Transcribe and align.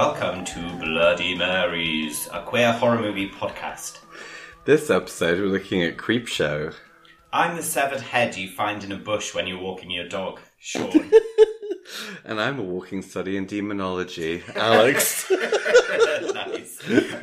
welcome 0.00 0.42
to 0.46 0.58
Bloody 0.78 1.34
Marys, 1.36 2.26
a 2.32 2.40
queer 2.40 2.72
horror 2.72 2.98
movie 2.98 3.28
podcast. 3.28 3.98
This 4.64 4.88
episode, 4.88 5.38
we're 5.38 5.48
looking 5.48 5.82
at 5.82 5.98
Creepshow. 5.98 6.74
I'm 7.34 7.54
the 7.54 7.62
severed 7.62 8.00
head 8.00 8.34
you 8.34 8.48
find 8.48 8.82
in 8.82 8.92
a 8.92 8.96
bush 8.96 9.34
when 9.34 9.46
you're 9.46 9.60
walking 9.60 9.90
your 9.90 10.08
dog, 10.08 10.40
Sean. 10.58 11.10
And 12.24 12.40
I'm 12.40 12.58
a 12.58 12.62
walking 12.62 13.02
study 13.02 13.36
in 13.36 13.44
demonology, 13.44 14.42
Alex. 14.54 15.30
nice. 15.30 16.80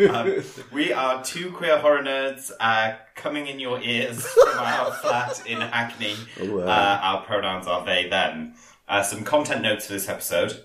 Um, 0.07 0.43
we 0.71 0.93
are 0.93 1.23
two 1.23 1.51
queer 1.53 1.79
horror 1.79 2.03
nerds 2.03 2.51
uh, 2.59 2.93
coming 3.15 3.47
in 3.47 3.59
your 3.59 3.81
ears 3.81 4.23
from 4.23 4.59
our 4.59 4.91
flat 4.91 5.41
in 5.47 5.61
Hackney. 5.61 6.15
wow. 6.39 6.59
Uh, 6.67 6.99
our 7.01 7.25
pronouns 7.25 7.65
are 7.65 7.83
they, 7.85 8.07
them. 8.07 8.53
Uh, 8.87 9.01
some 9.01 9.23
content 9.23 9.63
notes 9.63 9.87
for 9.87 9.93
this 9.93 10.07
episode. 10.09 10.63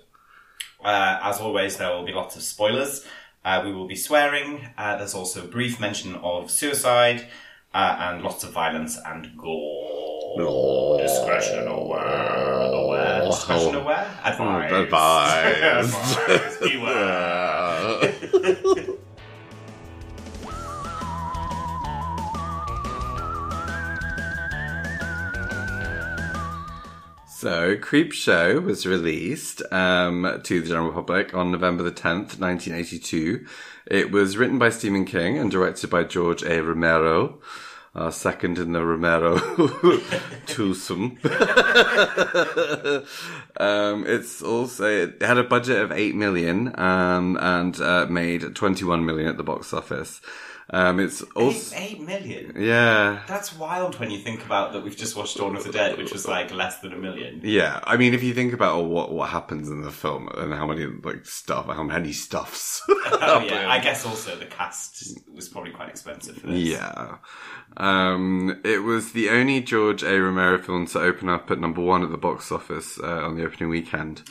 Uh, 0.82 1.18
as 1.22 1.41
always, 1.41 1.77
there 1.77 1.91
will 1.91 2.04
be 2.04 2.12
lots 2.12 2.36
of 2.36 2.42
spoilers. 2.42 3.04
Uh, 3.45 3.62
we 3.64 3.72
will 3.72 3.86
be 3.86 3.96
swearing. 3.96 4.68
Uh, 4.78 4.96
there's 4.96 5.14
also 5.14 5.45
a 5.45 5.48
brief 5.48 5.80
mention 5.80 6.14
of 6.16 6.50
suicide 6.50 7.27
uh, 7.74 7.96
and 7.98 8.22
lots 8.22 8.45
of 8.45 8.52
violence 8.52 8.98
and 9.06 9.36
gore. 9.36 10.36
Oh. 10.38 10.98
Discretion 10.98 11.66
aware. 11.66 12.60
Aware. 12.72 13.24
Discretion 13.27 13.74
aware? 13.74 14.06
Advised. 14.24 14.74
Advised. 14.74 15.95
Advised. 16.28 16.60
Beware. 16.60 18.14
So, 27.42 27.74
Creepshow 27.74 28.62
was 28.62 28.86
released 28.86 29.62
um, 29.72 30.40
to 30.44 30.60
the 30.60 30.68
general 30.68 30.92
public 30.92 31.34
on 31.34 31.50
November 31.50 31.82
the 31.82 31.90
10th, 31.90 32.38
1982. 32.38 33.44
It 33.86 34.12
was 34.12 34.36
written 34.36 34.60
by 34.60 34.70
Stephen 34.70 35.04
King 35.04 35.38
and 35.38 35.50
directed 35.50 35.90
by 35.90 36.04
George 36.04 36.44
A. 36.44 36.62
Romero, 36.62 37.40
second 38.12 38.58
in 38.58 38.70
the 38.70 38.84
Romero 38.84 39.38
twosome. 40.46 41.18
um, 43.56 44.04
it's 44.06 44.40
also, 44.40 44.84
it 44.84 45.20
had 45.20 45.36
a 45.36 45.42
budget 45.42 45.78
of 45.82 45.90
8 45.90 46.14
million 46.14 46.78
um, 46.78 47.36
and 47.40 47.80
uh, 47.80 48.06
made 48.08 48.54
21 48.54 49.04
million 49.04 49.26
at 49.26 49.36
the 49.36 49.42
box 49.42 49.72
office. 49.72 50.20
Um, 50.70 51.00
it's 51.00 51.22
also, 51.34 51.74
Eight, 51.77 51.92
eight 51.92 52.00
million? 52.00 52.55
yeah. 52.58 53.22
That's 53.27 53.55
wild 53.55 53.98
when 54.00 54.10
you 54.10 54.18
think 54.18 54.44
about 54.44 54.72
that 54.72 54.82
we've 54.82 54.96
just 54.96 55.16
watched 55.16 55.36
Dawn 55.36 55.56
of 55.56 55.64
the 55.64 55.72
Dead, 55.72 55.98
which 55.98 56.12
was 56.12 56.27
like 56.27 56.52
less 56.54 56.78
than 56.80 56.92
a 56.92 56.96
million. 56.96 57.41
Yeah, 57.42 57.80
I 57.84 57.96
mean, 57.96 58.14
if 58.14 58.22
you 58.22 58.32
think 58.32 58.52
about 58.54 58.84
what 58.84 59.12
what 59.12 59.28
happens 59.30 59.69
in 59.69 59.82
the 59.82 59.91
film 59.91 60.28
and 60.36 60.54
how 60.54 60.66
many 60.66 60.86
like 60.86 61.27
stuff, 61.27 61.66
how 61.66 61.82
many 61.82 62.12
stuffs. 62.12 62.80
Oh 63.24 63.41
yeah, 63.46 63.69
I 63.70 63.78
guess 63.78 64.04
also 64.06 64.36
the 64.36 64.46
cast 64.46 65.19
was 65.34 65.48
probably 65.48 65.70
quite 65.72 65.88
expensive 65.91 66.36
for 66.38 66.46
this. 66.48 66.58
yeah. 66.60 67.16
Um, 67.76 68.60
it 68.64 68.82
was 68.82 69.12
the 69.12 69.30
only 69.30 69.60
George 69.60 70.02
A. 70.02 70.19
Romero 70.20 70.58
film 70.58 70.86
to 70.88 71.00
open 71.00 71.28
up 71.28 71.50
at 71.50 71.58
number 71.60 71.80
one 71.80 72.02
at 72.02 72.10
the 72.10 72.16
box 72.19 72.50
office 72.52 72.98
uh, 73.02 73.06
on 73.24 73.36
the 73.36 73.44
opening 73.44 73.69
weekend. 73.69 74.22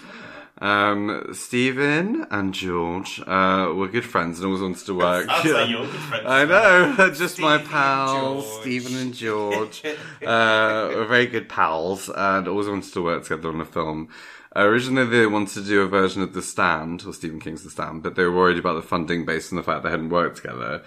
Um, 0.61 1.25
Stephen 1.33 2.27
and 2.29 2.53
George 2.53 3.19
uh, 3.25 3.73
were 3.75 3.87
good 3.87 4.05
friends 4.05 4.37
and 4.37 4.45
always 4.45 4.61
wanted 4.61 4.85
to 4.85 4.93
work. 4.93 5.25
Sounds 5.25 5.49
like 5.49 5.69
you're 5.69 5.87
good 5.87 5.99
friends. 6.01 6.25
I 6.27 6.45
know, 6.45 6.95
they're 6.95 7.09
just 7.15 7.39
my 7.39 7.57
Stephen 7.57 7.71
pals. 7.71 8.61
Stephen 8.61 8.95
and 8.95 9.13
George. 9.13 9.83
uh, 10.25 10.91
were 10.95 11.05
very 11.05 11.25
good 11.25 11.49
pals 11.49 12.09
and 12.15 12.47
always 12.47 12.67
wanted 12.67 12.93
to 12.93 13.01
work 13.01 13.23
together 13.23 13.49
on 13.49 13.59
a 13.59 13.65
film. 13.65 14.09
Uh, 14.55 14.61
originally, 14.61 15.09
they 15.09 15.25
wanted 15.25 15.53
to 15.55 15.67
do 15.67 15.81
a 15.81 15.87
version 15.87 16.21
of 16.21 16.33
The 16.33 16.41
Stand, 16.43 17.05
or 17.07 17.13
Stephen 17.13 17.39
King's 17.39 17.63
The 17.63 17.71
Stand, 17.71 18.03
but 18.03 18.15
they 18.15 18.23
were 18.23 18.35
worried 18.35 18.59
about 18.59 18.75
the 18.75 18.81
funding 18.81 19.25
based 19.25 19.51
on 19.51 19.57
the 19.57 19.63
fact 19.63 19.83
they 19.83 19.89
hadn't 19.89 20.09
worked 20.09 20.37
together. 20.37 20.83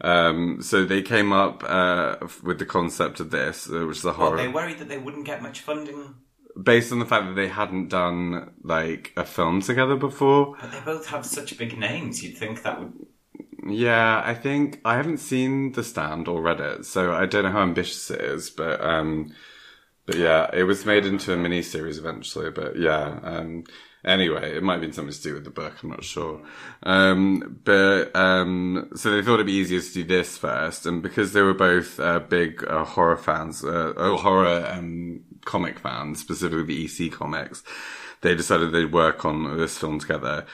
Um, 0.00 0.62
so 0.62 0.84
they 0.84 1.02
came 1.02 1.32
up 1.32 1.64
uh, 1.66 2.16
with 2.42 2.58
the 2.60 2.66
concept 2.66 3.20
of 3.20 3.30
this, 3.30 3.68
uh, 3.68 3.84
which 3.86 3.98
is 3.98 4.04
a 4.04 4.12
Well, 4.12 4.36
they 4.36 4.48
worried 4.48 4.78
that 4.78 4.88
they 4.88 4.98
wouldn't 4.98 5.26
get 5.26 5.42
much 5.42 5.60
funding, 5.60 6.14
based 6.60 6.92
on 6.92 6.98
the 6.98 7.06
fact 7.06 7.26
that 7.26 7.34
they 7.34 7.48
hadn't 7.48 7.88
done 7.88 8.52
like 8.62 9.12
a 9.16 9.24
film 9.24 9.60
together 9.62 9.96
before. 9.96 10.56
but 10.60 10.70
they 10.72 10.80
both 10.80 11.06
have 11.08 11.24
such 11.26 11.56
big 11.58 11.78
names. 11.78 12.22
You'd 12.22 12.36
think 12.38 12.62
that 12.62 12.80
would. 12.80 12.92
Yeah, 13.66 14.22
I 14.24 14.34
think 14.34 14.80
I 14.84 14.96
haven't 14.96 15.18
seen 15.18 15.72
The 15.72 15.82
Stand 15.84 16.28
or 16.28 16.40
read 16.40 16.60
it, 16.60 16.84
so 16.86 17.12
I 17.12 17.26
don't 17.26 17.44
know 17.44 17.50
how 17.50 17.62
ambitious 17.62 18.10
it 18.10 18.20
is, 18.20 18.50
but 18.50 18.80
um 18.80 19.32
but 20.06 20.16
yeah, 20.16 20.50
it 20.52 20.64
was 20.64 20.86
made 20.86 21.06
into 21.06 21.32
a 21.34 21.36
mini 21.36 21.62
series 21.62 21.98
eventually, 21.98 22.50
but 22.50 22.76
yeah, 22.78 23.20
um 23.22 23.64
anyway, 24.04 24.56
it 24.56 24.62
might 24.62 24.74
have 24.74 24.80
been 24.82 24.92
something 24.92 25.14
to 25.14 25.22
do 25.22 25.34
with 25.34 25.44
the 25.44 25.50
book, 25.50 25.74
I'm 25.82 25.90
not 25.90 26.04
sure. 26.04 26.42
Um 26.84 27.60
but 27.64 28.14
um 28.16 28.90
so 28.96 29.10
they 29.10 29.22
thought 29.22 29.34
it'd 29.34 29.46
be 29.46 29.52
easier 29.54 29.80
to 29.80 29.92
do 29.94 30.04
this 30.04 30.38
first, 30.38 30.86
and 30.86 31.02
because 31.02 31.32
they 31.32 31.42
were 31.42 31.54
both 31.54 31.98
uh, 32.00 32.20
big 32.20 32.64
uh, 32.64 32.84
horror 32.84 33.16
fans, 33.18 33.64
uh, 33.64 33.92
oh, 33.96 34.16
horror 34.16 34.66
um 34.70 35.22
comic 35.48 35.78
fans, 35.78 36.20
specifically 36.20 36.62
the 36.62 36.84
EC 36.84 37.10
comics, 37.10 37.64
they 38.20 38.34
decided 38.34 38.70
they'd 38.70 38.92
work 38.92 39.24
on 39.24 39.56
this 39.56 39.78
film 39.78 39.98
together. 39.98 40.44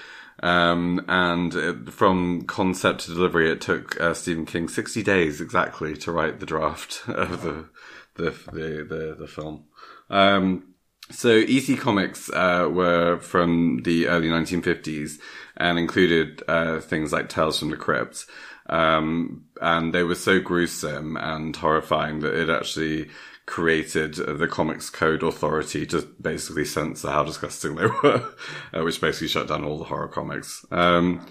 Um, 0.41 1.05
and 1.09 1.93
from 1.93 2.43
concept 2.47 3.00
to 3.00 3.15
delivery, 3.15 3.50
it 3.50 3.60
took 3.60 4.00
uh, 4.00 4.15
Stephen 4.15 4.47
King 4.47 4.69
60 4.69 5.03
days 5.03 5.41
exactly 5.41 5.97
to 5.97 6.12
write 6.12 6.38
the 6.38 6.47
draft 6.47 7.03
of 7.09 7.43
the, 7.43 7.69
the, 8.15 8.31
the, 8.53 8.87
the, 8.88 9.16
the 9.19 9.27
film. 9.27 9.65
Um, 10.09 10.75
so 11.11 11.31
EC 11.31 11.78
Comics, 11.78 12.31
uh, 12.31 12.69
were 12.72 13.19
from 13.19 13.82
the 13.82 14.06
early 14.06 14.28
1950s 14.28 15.19
and 15.56 15.78
included, 15.78 16.43
uh, 16.49 16.81
things 16.81 17.12
like 17.12 17.28
Tales 17.28 17.59
from 17.59 17.71
the 17.71 17.76
Crypt. 17.76 18.26
Um, 18.66 19.44
and 19.61 19.93
they 19.93 20.05
were 20.05 20.15
so 20.15 20.41
gruesome 20.41 21.16
and 21.19 21.55
horrifying 21.55 22.21
that 22.21 22.34
it 22.34 22.49
actually 22.49 23.11
created 23.47 24.15
the 24.15 24.49
Comics 24.49 24.91
Code 24.91 25.22
Authority 25.22 25.87
to 25.87 26.03
basically 26.21 26.65
censor 26.65 27.10
how 27.10 27.25
disgusting 27.25 27.77
they 27.77 27.87
were, 28.03 28.34
uh, 28.72 28.82
which 28.82 29.00
basically 29.00 29.28
shut 29.28 29.49
down 29.49 29.65
all 29.65 29.78
the 29.78 29.84
horror 29.84 30.09
comics. 30.09 30.65
Um, 30.71 31.27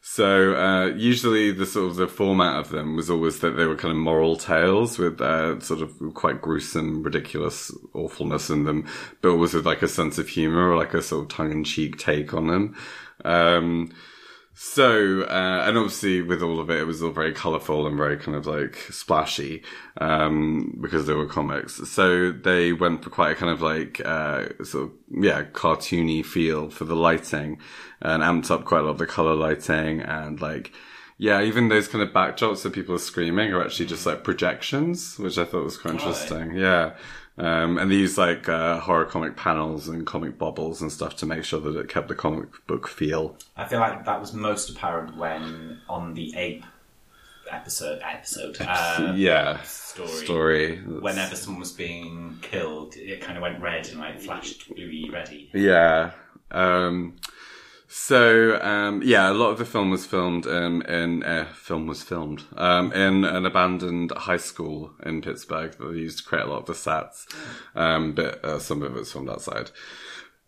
so 0.00 0.54
uh, 0.54 0.86
usually 0.96 1.50
the 1.50 1.66
sort 1.66 1.90
of 1.90 1.96
the 1.96 2.08
format 2.08 2.58
of 2.58 2.70
them 2.70 2.96
was 2.96 3.10
always 3.10 3.40
that 3.40 3.50
they 3.50 3.66
were 3.66 3.76
kind 3.76 3.92
of 3.92 3.98
moral 3.98 4.36
tales 4.36 4.98
with 4.98 5.20
uh, 5.20 5.60
sort 5.60 5.82
of 5.82 5.92
quite 6.14 6.40
gruesome, 6.40 7.02
ridiculous 7.02 7.70
awfulness 7.92 8.48
in 8.48 8.64
them, 8.64 8.86
but 9.20 9.30
always 9.30 9.52
with 9.52 9.66
like 9.66 9.82
a 9.82 9.88
sense 9.88 10.16
of 10.18 10.28
humor 10.28 10.70
or 10.70 10.76
like 10.76 10.94
a 10.94 11.02
sort 11.02 11.24
of 11.24 11.28
tongue 11.28 11.52
in 11.52 11.64
cheek 11.64 11.98
take 11.98 12.32
on 12.32 12.46
them. 12.46 12.76
Um, 13.24 13.92
so, 14.60 15.22
uh, 15.22 15.62
and 15.66 15.78
obviously 15.78 16.20
with 16.20 16.42
all 16.42 16.58
of 16.58 16.68
it, 16.68 16.80
it 16.80 16.84
was 16.84 17.00
all 17.00 17.12
very 17.12 17.32
colourful 17.32 17.86
and 17.86 17.96
very 17.96 18.16
kind 18.16 18.36
of 18.36 18.44
like 18.44 18.76
splashy, 18.90 19.62
um, 20.00 20.76
because 20.80 21.06
they 21.06 21.14
were 21.14 21.26
comics. 21.26 21.76
So 21.88 22.32
they 22.32 22.72
went 22.72 23.04
for 23.04 23.10
quite 23.10 23.30
a 23.30 23.34
kind 23.36 23.52
of 23.52 23.62
like, 23.62 24.00
uh, 24.04 24.48
sort 24.64 24.86
of, 24.86 24.90
yeah, 25.10 25.44
cartoony 25.44 26.26
feel 26.26 26.70
for 26.70 26.84
the 26.84 26.96
lighting 26.96 27.60
and 28.02 28.24
amped 28.24 28.50
up 28.50 28.64
quite 28.64 28.80
a 28.80 28.82
lot 28.82 28.90
of 28.90 28.98
the 28.98 29.06
colour 29.06 29.36
lighting 29.36 30.00
and 30.00 30.40
like, 30.40 30.72
yeah, 31.18 31.40
even 31.40 31.68
those 31.68 31.86
kind 31.86 32.02
of 32.02 32.12
backdrops 32.12 32.62
that 32.62 32.72
people 32.72 32.96
are 32.96 32.98
screaming 32.98 33.52
are 33.52 33.64
actually 33.64 33.86
just 33.86 34.06
like 34.06 34.24
projections, 34.24 35.20
which 35.20 35.38
I 35.38 35.44
thought 35.44 35.62
was 35.62 35.78
quite 35.78 35.94
interesting. 35.94 36.56
Yeah. 36.56 36.94
Um, 37.38 37.78
and 37.78 37.90
they 37.90 37.96
used 37.96 38.18
like, 38.18 38.48
uh, 38.48 38.80
horror 38.80 39.04
comic 39.04 39.36
panels 39.36 39.88
and 39.88 40.06
comic 40.06 40.38
bubbles 40.38 40.82
and 40.82 40.90
stuff 40.90 41.16
to 41.16 41.26
make 41.26 41.44
sure 41.44 41.60
that 41.60 41.76
it 41.76 41.88
kept 41.88 42.08
the 42.08 42.14
comic 42.14 42.48
book 42.66 42.88
feel. 42.88 43.36
I 43.56 43.64
feel 43.66 43.80
like 43.80 44.04
that 44.04 44.20
was 44.20 44.32
most 44.32 44.70
apparent 44.70 45.16
when 45.16 45.80
on 45.88 46.14
the 46.14 46.34
ape 46.36 46.64
episode 47.50 47.98
episode 48.04 48.56
uh, 48.60 49.14
yeah 49.16 49.62
story. 49.62 50.08
story 50.08 50.76
Whenever 50.76 51.34
someone 51.34 51.60
was 51.60 51.72
being 51.72 52.38
killed, 52.42 52.94
it 52.96 53.22
kind 53.22 53.38
of 53.38 53.42
went 53.42 53.60
red 53.62 53.88
and 53.88 53.98
like 54.00 54.20
flashed 54.20 54.68
bluey 54.68 55.08
ready. 55.10 55.48
yeah 55.54 56.10
um 56.50 57.16
so 57.90 58.60
um 58.60 59.00
yeah 59.02 59.30
a 59.30 59.32
lot 59.32 59.48
of 59.50 59.58
the 59.58 59.64
film 59.64 59.90
was 59.90 60.04
filmed 60.04 60.44
in 60.46 61.22
uh, 61.22 61.46
film 61.54 61.86
was 61.86 62.02
filmed 62.02 62.44
um 62.56 62.92
in 62.92 63.24
an 63.24 63.46
abandoned 63.46 64.10
high 64.12 64.36
school 64.36 64.92
in 65.06 65.22
pittsburgh 65.22 65.72
that 65.72 65.86
they 65.92 65.98
used 65.98 66.18
to 66.18 66.24
create 66.24 66.44
a 66.44 66.48
lot 66.48 66.58
of 66.60 66.66
the 66.66 66.74
sets 66.74 67.26
um 67.74 68.12
but 68.12 68.44
uh, 68.44 68.58
some 68.58 68.82
of 68.82 68.94
it's 68.96 69.12
filmed 69.12 69.30
outside 69.30 69.70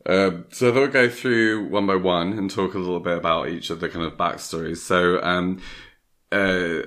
Um, 0.07 0.47
so 0.51 0.71
I 0.71 0.73
thought 0.73 0.85
I'd 0.85 0.93
go 0.93 1.09
through 1.11 1.69
one 1.69 1.87
by 1.87 1.97
one 1.97 2.33
and 2.39 2.51
talk 2.51 2.75
a 2.75 2.79
little 2.79 3.01
bit 3.01 3.19
about 3.19 3.49
each 3.51 3.71
of 3.71 3.81
the 3.81 3.89
kind 3.89 4.05
of 4.07 4.17
backstories. 4.17 4.79
So, 4.79 5.23
um, 5.23 5.61
uh, 6.33 6.37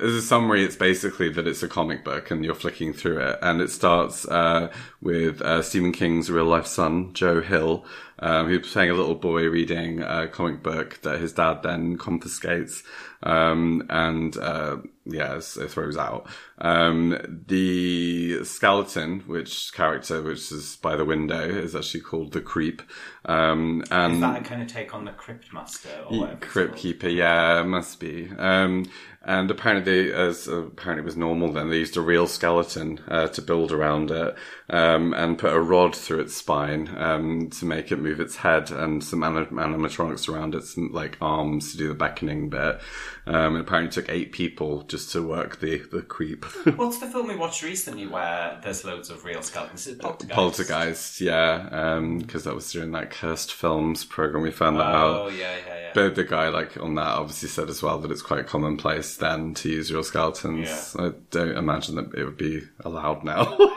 as 0.01 0.13
a 0.13 0.21
summary, 0.21 0.63
it's 0.63 0.75
basically 0.77 1.29
that 1.29 1.47
it's 1.47 1.63
a 1.63 1.67
comic 1.67 2.03
book 2.03 2.31
and 2.31 2.45
you're 2.45 2.55
flicking 2.55 2.93
through 2.93 3.19
it. 3.19 3.37
And 3.41 3.61
it 3.61 3.69
starts, 3.69 4.25
uh, 4.27 4.71
with, 5.01 5.41
uh, 5.41 5.61
Stephen 5.61 5.91
King's 5.91 6.31
real 6.31 6.45
life 6.45 6.65
son, 6.65 7.13
Joe 7.13 7.41
Hill, 7.41 7.85
um, 8.23 8.47
who's 8.47 8.71
playing 8.71 8.89
a 8.89 8.93
little 8.93 9.15
boy 9.15 9.49
reading 9.49 10.01
a 10.01 10.29
comic 10.29 10.63
book 10.63 10.97
that 11.01 11.19
his 11.19 11.33
dad 11.33 11.61
then 11.61 11.97
confiscates, 11.97 12.81
um, 13.23 13.85
and 13.89 14.37
uh, 14.37 14.77
yeah, 15.05 15.39
so 15.39 15.63
it 15.63 15.71
throws 15.71 15.97
out. 15.97 16.27
Um, 16.59 17.43
the 17.47 18.43
skeleton, 18.45 19.21
which 19.21 19.73
character, 19.73 20.21
which 20.21 20.51
is 20.51 20.77
by 20.81 20.95
the 20.95 21.05
window, 21.05 21.41
is 21.41 21.75
actually 21.75 22.01
called 22.01 22.31
the 22.31 22.41
Creep. 22.41 22.81
Um, 23.25 23.83
and 23.91 24.15
Is 24.15 24.19
that 24.21 24.41
a 24.41 24.43
kind 24.43 24.61
of 24.61 24.67
take 24.67 24.93
on 24.93 25.05
the 25.05 25.11
Crypt 25.11 25.53
Master 25.53 25.89
or 26.09 26.19
whatever? 26.19 26.39
Crypt? 26.39 26.77
Keeper, 26.77 27.09
yeah, 27.09 27.63
must 27.63 27.99
be. 27.99 28.29
Um, 28.37 28.85
and 29.25 29.49
apparently, 29.49 30.09
they, 30.09 30.13
as 30.13 30.49
uh, 30.49 30.63
apparently 30.63 31.03
it 31.03 31.05
was 31.05 31.15
normal 31.15 31.53
then, 31.53 31.69
they 31.69 31.77
used 31.77 31.95
a 31.95 32.01
real 32.01 32.27
skeleton 32.27 32.99
uh, 33.07 33.27
to 33.29 33.41
build 33.41 33.71
around 33.71 34.11
it 34.11 34.35
um, 34.69 35.13
and 35.13 35.37
put 35.37 35.53
a 35.53 35.61
rod 35.61 35.95
through 35.95 36.19
its 36.19 36.35
spine 36.35 36.93
um, 36.97 37.49
to 37.51 37.65
make 37.65 37.91
it 37.91 37.99
move 37.99 38.19
its 38.19 38.37
head 38.37 38.69
and 38.69 39.01
some 39.01 39.23
anim- 39.23 39.45
animatronics 39.47 40.27
around 40.27 40.55
its 40.55 40.77
like 40.77 41.17
arms 41.21 41.71
to 41.71 41.77
do 41.77 41.87
the 41.87 41.93
beckoning 41.93 42.49
bit. 42.49 42.81
Um, 43.25 43.55
it 43.55 43.61
apparently 43.61 43.89
took 43.89 44.09
eight 44.11 44.33
people 44.33 44.81
just 44.83 45.11
to 45.13 45.25
work 45.25 45.59
the 45.61 45.77
the 45.91 46.01
creep. 46.01 46.43
What's 46.75 46.97
the 46.97 47.07
film 47.07 47.27
we 47.29 47.37
watched 47.37 47.63
recently 47.63 48.05
where 48.05 48.59
there's 48.61 48.83
loads 48.83 49.09
of 49.09 49.23
real 49.23 49.41
skeletons? 49.41 49.87
Is 49.87 49.95
Poltergeist? 49.97 50.35
Poltergeist, 50.35 51.21
yeah, 51.21 51.99
because 52.19 52.43
that 52.43 52.53
was 52.53 52.69
during 52.71 52.91
that 52.91 53.11
cursed 53.11 53.53
films 53.53 54.03
program. 54.03 54.43
We 54.43 54.51
found 54.51 54.77
that 54.77 54.93
Oh, 54.93 55.27
out. 55.27 55.33
yeah, 55.33 55.55
yeah, 55.65 55.75
yeah. 55.79 55.91
But 55.93 56.15
the 56.15 56.25
guy, 56.25 56.49
like 56.49 56.75
on 56.77 56.95
that, 56.95 57.07
obviously 57.07 57.47
said 57.47 57.69
as 57.69 57.81
well 57.81 57.97
that 57.99 58.11
it's 58.11 58.21
quite 58.21 58.45
commonplace 58.45 59.15
then 59.15 59.53
to 59.55 59.69
use 59.69 59.91
real 59.93 60.03
skeletons. 60.03 60.93
I 60.99 61.13
don't 61.31 61.55
imagine 61.57 61.95
that 61.95 62.13
it 62.15 62.25
would 62.25 62.37
be 62.37 62.63
allowed 62.83 63.23
now. 63.23 63.57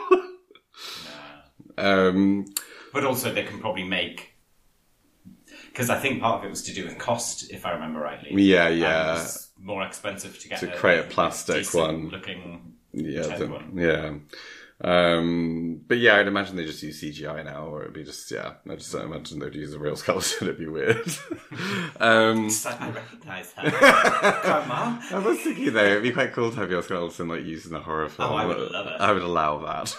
um, 1.77 2.45
But 2.93 3.03
also, 3.05 3.33
they 3.33 3.43
can 3.43 3.59
probably 3.59 3.83
make. 3.83 4.33
Because 5.77 5.91
I 5.91 5.99
think 5.99 6.21
part 6.21 6.39
of 6.39 6.45
it 6.45 6.49
was 6.49 6.63
to 6.63 6.73
do 6.73 6.85
with 6.85 6.97
cost, 6.97 7.51
if 7.51 7.63
I 7.63 7.73
remember 7.73 7.99
rightly. 7.99 8.41
yeah, 8.41 8.67
yeah, 8.67 9.21
it 9.23 9.37
more 9.61 9.83
expensive 9.83 10.39
to 10.39 10.49
get 10.49 10.59
To 10.61 10.71
create 10.71 11.01
a 11.01 11.03
plastic 11.03 11.71
one. 11.71 12.09
looking. 12.09 12.73
yeah, 12.93 13.37
the- 13.37 13.45
one. 13.47 13.73
yeah. 13.75 14.13
Um, 14.81 15.81
but 15.87 15.99
yeah, 15.99 16.17
I'd 16.17 16.27
imagine 16.27 16.55
they 16.55 16.65
just 16.65 16.81
use 16.81 16.99
CGI 17.01 17.45
now, 17.45 17.65
or 17.67 17.81
it'd 17.83 17.93
be 17.93 18.03
just 18.03 18.31
yeah. 18.31 18.53
I 18.67 18.75
just 18.75 18.91
don't 18.91 19.05
imagine 19.05 19.37
they'd 19.37 19.53
use 19.53 19.73
a 19.75 19.79
real 19.79 19.95
skeleton. 19.95 20.37
It'd 20.47 20.57
be 20.59 20.67
weird. 20.67 20.97
um, 21.99 22.45
It's 22.47 22.65
like, 22.65 22.81
I 22.81 22.89
recognise 22.89 23.51
her. 23.53 23.67
On. 24.71 24.99
I 25.11 25.19
was 25.19 25.39
thinking 25.41 25.73
though, 25.73 25.83
it'd 25.83 26.03
be 26.03 26.11
quite 26.11 26.33
cool 26.33 26.51
to 26.51 26.57
have 26.57 26.69
your 26.71 26.81
skeleton 26.83 27.27
like 27.27 27.43
used 27.43 27.67
in 27.67 27.75
a 27.75 27.79
horror 27.81 28.09
film. 28.09 28.31
Oh, 28.31 28.35
I 28.35 28.45
would 28.45 28.57
love 28.71 28.87
it. 28.87 28.93
I 28.99 29.11
would 29.11 29.23
allow 29.23 29.57
that. 29.65 29.95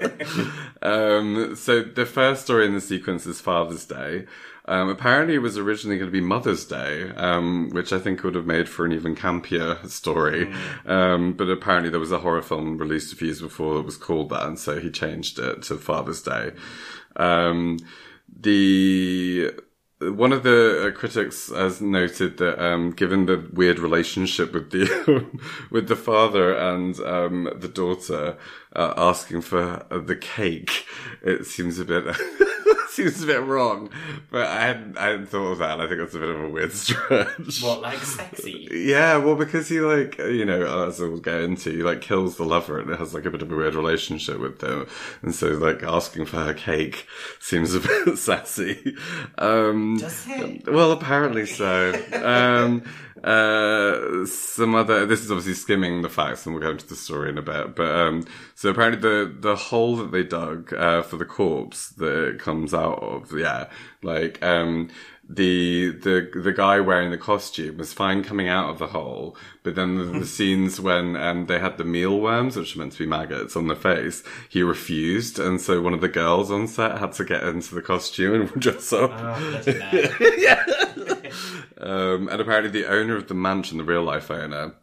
Yes. 0.00 0.48
Um, 0.82 1.54
so 1.54 1.82
the 1.82 2.06
first 2.06 2.42
story 2.44 2.66
in 2.66 2.74
the 2.74 2.80
sequence 2.80 3.26
is 3.26 3.40
Father's 3.40 3.84
Day. 3.84 4.26
Um, 4.66 4.88
apparently, 4.88 5.34
it 5.34 5.42
was 5.42 5.58
originally 5.58 5.98
going 5.98 6.10
to 6.10 6.12
be 6.12 6.20
Mother's 6.20 6.64
Day, 6.64 7.10
um, 7.16 7.70
which 7.70 7.92
I 7.92 7.98
think 7.98 8.22
would 8.22 8.36
have 8.36 8.46
made 8.46 8.68
for 8.68 8.84
an 8.84 8.92
even 8.92 9.16
campier 9.16 9.88
story. 9.88 10.52
Um, 10.86 11.32
but 11.32 11.48
apparently, 11.48 11.90
there 11.90 12.00
was 12.00 12.12
a 12.12 12.20
horror 12.20 12.42
film 12.42 12.78
released 12.78 13.12
a 13.12 13.16
few 13.16 13.26
years 13.26 13.40
before 13.40 13.74
that 13.74 13.86
was 13.86 13.96
called 13.96 14.30
that, 14.30 14.46
and 14.46 14.58
so 14.58 14.80
he 14.80 14.90
changed 14.90 15.38
it 15.38 15.62
to 15.62 15.76
Father's 15.76 16.22
Day. 16.22 16.52
Um, 17.16 17.78
the 18.28 19.52
one 20.10 20.32
of 20.32 20.42
the 20.42 20.88
uh, 20.88 20.90
critics 20.98 21.50
has 21.50 21.80
noted 21.80 22.38
that 22.38 22.62
um, 22.62 22.90
given 22.90 23.26
the 23.26 23.48
weird 23.52 23.78
relationship 23.78 24.52
with 24.52 24.70
the 24.70 25.28
with 25.70 25.88
the 25.88 25.96
father 25.96 26.54
and 26.54 26.98
um, 27.00 27.48
the 27.56 27.68
daughter 27.68 28.36
uh, 28.74 28.94
asking 28.96 29.42
for 29.42 29.86
uh, 29.90 29.98
the 29.98 30.16
cake, 30.16 30.86
it 31.22 31.46
seems 31.46 31.78
a 31.78 31.84
bit 31.84 32.04
seems 32.96 33.22
a 33.22 33.26
bit 33.26 33.42
wrong. 33.42 33.90
But 34.30 34.46
I 34.46 34.60
hadn't 34.66 34.98
I 34.98 35.06
hadn't 35.06 35.26
thought 35.26 35.52
of 35.52 35.58
that. 35.58 35.72
And 35.72 35.82
I 35.82 35.86
think 35.86 36.00
that's 36.00 36.14
a 36.14 36.18
bit 36.18 36.28
of 36.28 36.40
a 36.42 36.48
weird 36.48 36.72
stretch. 36.74 37.62
what, 37.62 37.80
like 37.80 37.98
sexy? 37.98 38.68
Yeah, 38.70 39.16
well, 39.16 39.36
because 39.36 39.68
he 39.68 39.80
like 39.80 40.18
you 40.18 40.44
know, 40.44 40.86
as 40.88 41.00
we'll 41.00 41.18
get 41.18 41.40
into, 41.40 41.70
he 41.70 41.82
like 41.82 42.00
kills 42.00 42.36
the 42.36 42.44
lover 42.44 42.78
and 42.78 42.90
has 42.96 43.14
like 43.14 43.24
a 43.24 43.30
bit 43.30 43.42
of 43.42 43.50
a 43.50 43.56
weird 43.56 43.74
relationship 43.74 44.38
with 44.38 44.58
them, 44.60 44.86
and 45.22 45.34
so 45.34 45.48
like 45.48 45.82
asking 45.82 46.26
for 46.26 46.38
her 46.38 46.54
cake 46.54 47.06
seems 47.40 47.74
a 47.74 47.80
bit 48.04 48.18
sassy. 48.18 48.96
Um, 49.38 49.96
Does 49.98 50.26
it? 50.28 50.70
well, 50.70 50.92
apparently 50.92 51.46
so. 51.46 51.92
Um, 52.12 52.84
uh, 53.24 54.26
some 54.26 54.74
other. 54.74 55.06
This 55.06 55.20
is 55.20 55.30
obviously 55.30 55.54
skimming 55.54 56.02
the 56.02 56.08
facts, 56.08 56.44
and 56.44 56.54
we'll 56.54 56.64
go 56.64 56.70
into 56.70 56.86
the 56.86 56.96
story 56.96 57.30
in 57.30 57.38
a 57.38 57.42
bit. 57.42 57.76
But 57.76 57.94
um, 57.94 58.26
so 58.54 58.70
apparently 58.70 59.00
the 59.00 59.32
the 59.38 59.56
hole 59.56 59.96
that 59.96 60.10
they 60.10 60.24
dug 60.24 60.72
uh, 60.72 61.02
for 61.02 61.16
the 61.16 61.24
corpse 61.24 61.90
that 61.90 62.28
it 62.28 62.38
comes 62.38 62.74
out 62.74 63.02
of, 63.02 63.32
yeah, 63.36 63.68
like 64.02 64.42
um, 64.42 64.90
the 65.28 65.90
the 65.90 66.30
the 66.42 66.52
guy 66.52 66.80
wearing 66.80 67.10
the 67.10 67.18
costume 67.18 67.78
was 67.78 67.92
fine 67.92 68.24
coming 68.24 68.48
out 68.48 68.70
of 68.70 68.78
the 68.78 68.88
hole, 68.88 69.36
but 69.62 69.76
then 69.76 69.96
the, 69.96 70.04
the 70.04 70.26
scenes 70.26 70.80
when 70.80 71.16
um, 71.16 71.46
they 71.46 71.58
had 71.58 71.78
the 71.78 71.84
mealworms, 71.84 72.56
which 72.56 72.74
are 72.74 72.80
meant 72.80 72.92
to 72.92 72.98
be 72.98 73.06
maggots, 73.06 73.56
on 73.56 73.68
the 73.68 73.76
face, 73.76 74.22
he 74.48 74.62
refused, 74.62 75.38
and 75.38 75.60
so 75.60 75.80
one 75.80 75.94
of 75.94 76.00
the 76.00 76.08
girls 76.08 76.50
on 76.50 76.66
set 76.66 76.98
had 76.98 77.12
to 77.12 77.24
get 77.24 77.44
into 77.44 77.74
the 77.74 77.82
costume 77.82 78.42
and 78.42 78.50
dress 78.60 78.92
up. 78.92 79.10
Oh, 79.12 79.62
hell. 79.64 80.88
Um, 81.82 82.28
and 82.28 82.40
apparently, 82.40 82.70
the 82.70 82.88
owner 82.90 83.16
of 83.16 83.28
the 83.28 83.34
mansion, 83.34 83.78
the 83.78 83.84
real 83.84 84.02
life 84.04 84.30
owner, 84.30 84.74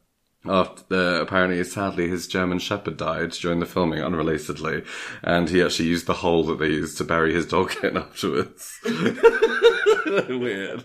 after 0.46 0.84
the, 0.88 1.22
apparently, 1.22 1.63
sadly, 1.63 2.07
his 2.07 2.28
German 2.28 2.60
Shepherd 2.60 2.98
died 2.98 3.31
during 3.31 3.60
the 3.60 3.66
filming, 3.66 4.00
unrelatedly, 4.00 4.86
and 5.22 5.50
he 5.50 5.62
actually 5.62 5.90
used 5.90 6.07
the 6.07 6.13
hole 6.16 6.44
that 6.46 6.60
they 6.60 6.68
used 6.68 6.98
to 6.98 7.04
bury 7.04 7.34
his 7.34 7.46
dog 7.46 7.74
in 7.84 7.98
afterwards. 7.98 8.80
Weird. 10.06 10.84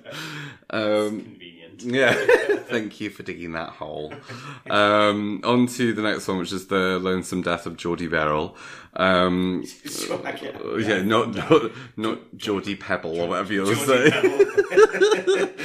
Um, 0.70 1.20
Convenient. 1.22 1.82
yeah, 1.82 2.12
thank 2.68 3.00
you 3.00 3.10
for 3.10 3.22
digging 3.22 3.52
that 3.52 3.70
hole. 3.70 4.12
Um, 4.68 5.40
on 5.44 5.66
to 5.68 5.92
the 5.92 6.02
next 6.02 6.26
one, 6.28 6.38
which 6.38 6.52
is 6.52 6.66
the 6.66 6.98
lonesome 6.98 7.42
death 7.42 7.66
of 7.66 7.76
Jordy 7.76 8.06
Verrill. 8.06 8.56
Um, 8.96 9.64
yeah, 10.78 11.02
not 11.02 11.34
not 11.34 11.72
not 11.96 12.36
Geordie 12.36 12.76
Pebble 12.76 13.20
or 13.20 13.28
whatever 13.28 13.52
you'll 13.52 13.74
Geordie 13.74 14.10
say. 14.10 15.50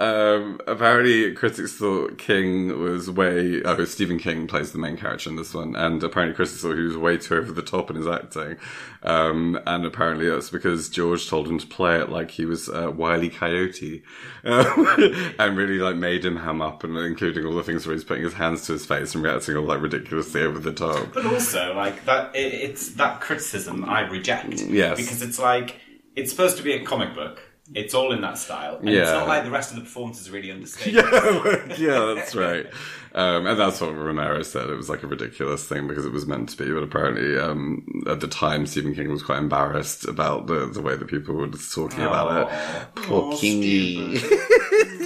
Um, 0.00 0.58
apparently, 0.66 1.30
critics 1.34 1.74
thought 1.74 2.16
King 2.16 2.80
was 2.80 3.10
way. 3.10 3.62
Oh, 3.62 3.84
Stephen 3.84 4.18
King 4.18 4.46
plays 4.46 4.72
the 4.72 4.78
main 4.78 4.96
character 4.96 5.28
in 5.28 5.36
this 5.36 5.52
one, 5.52 5.76
and 5.76 6.02
apparently 6.02 6.34
critics 6.34 6.62
thought 6.62 6.76
he 6.76 6.82
was 6.84 6.96
way 6.96 7.18
too 7.18 7.36
over 7.36 7.52
the 7.52 7.60
top 7.60 7.90
in 7.90 7.96
his 7.96 8.06
acting. 8.06 8.56
Um, 9.02 9.60
and 9.66 9.84
apparently 9.84 10.28
that's 10.30 10.48
because 10.48 10.88
George 10.88 11.28
told 11.28 11.48
him 11.48 11.58
to 11.58 11.66
play 11.66 12.00
it 12.00 12.08
like 12.08 12.30
he 12.30 12.46
was 12.46 12.70
uh, 12.70 12.90
Wiley 12.90 13.28
Coyote, 13.28 14.02
um, 14.44 15.34
and 15.38 15.56
really 15.56 15.78
like 15.78 15.96
made 15.96 16.24
him 16.24 16.36
ham 16.36 16.62
up, 16.62 16.82
and 16.82 16.96
including 16.96 17.44
all 17.44 17.54
the 17.54 17.62
things 17.62 17.86
where 17.86 17.94
he's 17.94 18.04
putting 18.04 18.24
his 18.24 18.34
hands 18.34 18.64
to 18.66 18.72
his 18.72 18.86
face 18.86 19.14
and 19.14 19.22
reacting 19.22 19.54
all 19.54 19.64
like 19.64 19.82
ridiculously 19.82 20.42
over 20.42 20.58
the 20.58 20.72
top. 20.72 21.12
But 21.12 21.26
also, 21.26 21.74
like 21.74 22.06
that, 22.06 22.34
it, 22.34 22.54
it's 22.60 22.90
that 22.94 23.20
criticism 23.20 23.84
I 23.84 24.00
reject. 24.08 24.60
Yes. 24.62 24.96
because 24.96 25.22
it's 25.22 25.38
like 25.38 25.76
it's 26.16 26.30
supposed 26.30 26.56
to 26.58 26.62
be 26.62 26.72
a 26.72 26.84
comic 26.84 27.14
book. 27.14 27.40
It's 27.72 27.94
all 27.94 28.10
in 28.12 28.20
that 28.22 28.36
style, 28.36 28.78
and 28.78 28.88
it's 28.88 28.96
Yeah. 29.08 29.14
not 29.18 29.28
like 29.28 29.44
the 29.44 29.50
rest 29.52 29.70
of 29.70 29.76
the 29.76 29.82
performance 29.82 30.20
is 30.20 30.28
really 30.28 30.50
understated. 30.50 30.94
yeah, 31.04 31.76
yeah, 31.78 32.14
that's 32.16 32.34
right. 32.34 32.66
Um, 33.14 33.46
and 33.46 33.58
that's 33.60 33.80
what 33.80 33.94
Romero 33.94 34.42
said. 34.42 34.68
It 34.70 34.74
was 34.74 34.88
like 34.88 35.04
a 35.04 35.06
ridiculous 35.06 35.68
thing 35.68 35.86
because 35.86 36.04
it 36.04 36.10
was 36.12 36.26
meant 36.26 36.48
to 36.48 36.56
be, 36.56 36.72
but 36.72 36.82
apparently, 36.82 37.38
um, 37.38 37.86
at 38.08 38.18
the 38.18 38.26
time, 38.26 38.66
Stephen 38.66 38.92
King 38.92 39.10
was 39.12 39.22
quite 39.22 39.38
embarrassed 39.38 40.04
about 40.04 40.48
the, 40.48 40.66
the 40.66 40.82
way 40.82 40.96
that 40.96 41.06
people 41.06 41.36
were 41.36 41.46
talking 41.48 42.02
about 42.02 42.50
it. 42.50 42.94
Poor 42.96 43.32
Oh, 43.32 43.36
Kingy. 43.36 44.18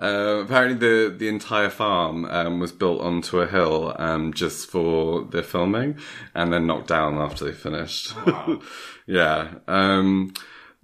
Uh, 0.00 0.42
apparently, 0.44 0.76
the 0.76 1.14
the 1.16 1.28
entire 1.28 1.70
farm 1.70 2.24
um, 2.24 2.58
was 2.58 2.72
built 2.72 3.00
onto 3.00 3.40
a 3.40 3.46
hill 3.46 3.94
um, 3.98 4.32
just 4.32 4.68
for 4.68 5.22
the 5.24 5.42
filming, 5.42 5.96
and 6.34 6.52
then 6.52 6.66
knocked 6.66 6.88
down 6.88 7.16
after 7.16 7.44
they 7.44 7.52
finished. 7.52 8.12
Wow. 8.26 8.60
yeah. 9.06 9.54
Um, 9.68 10.32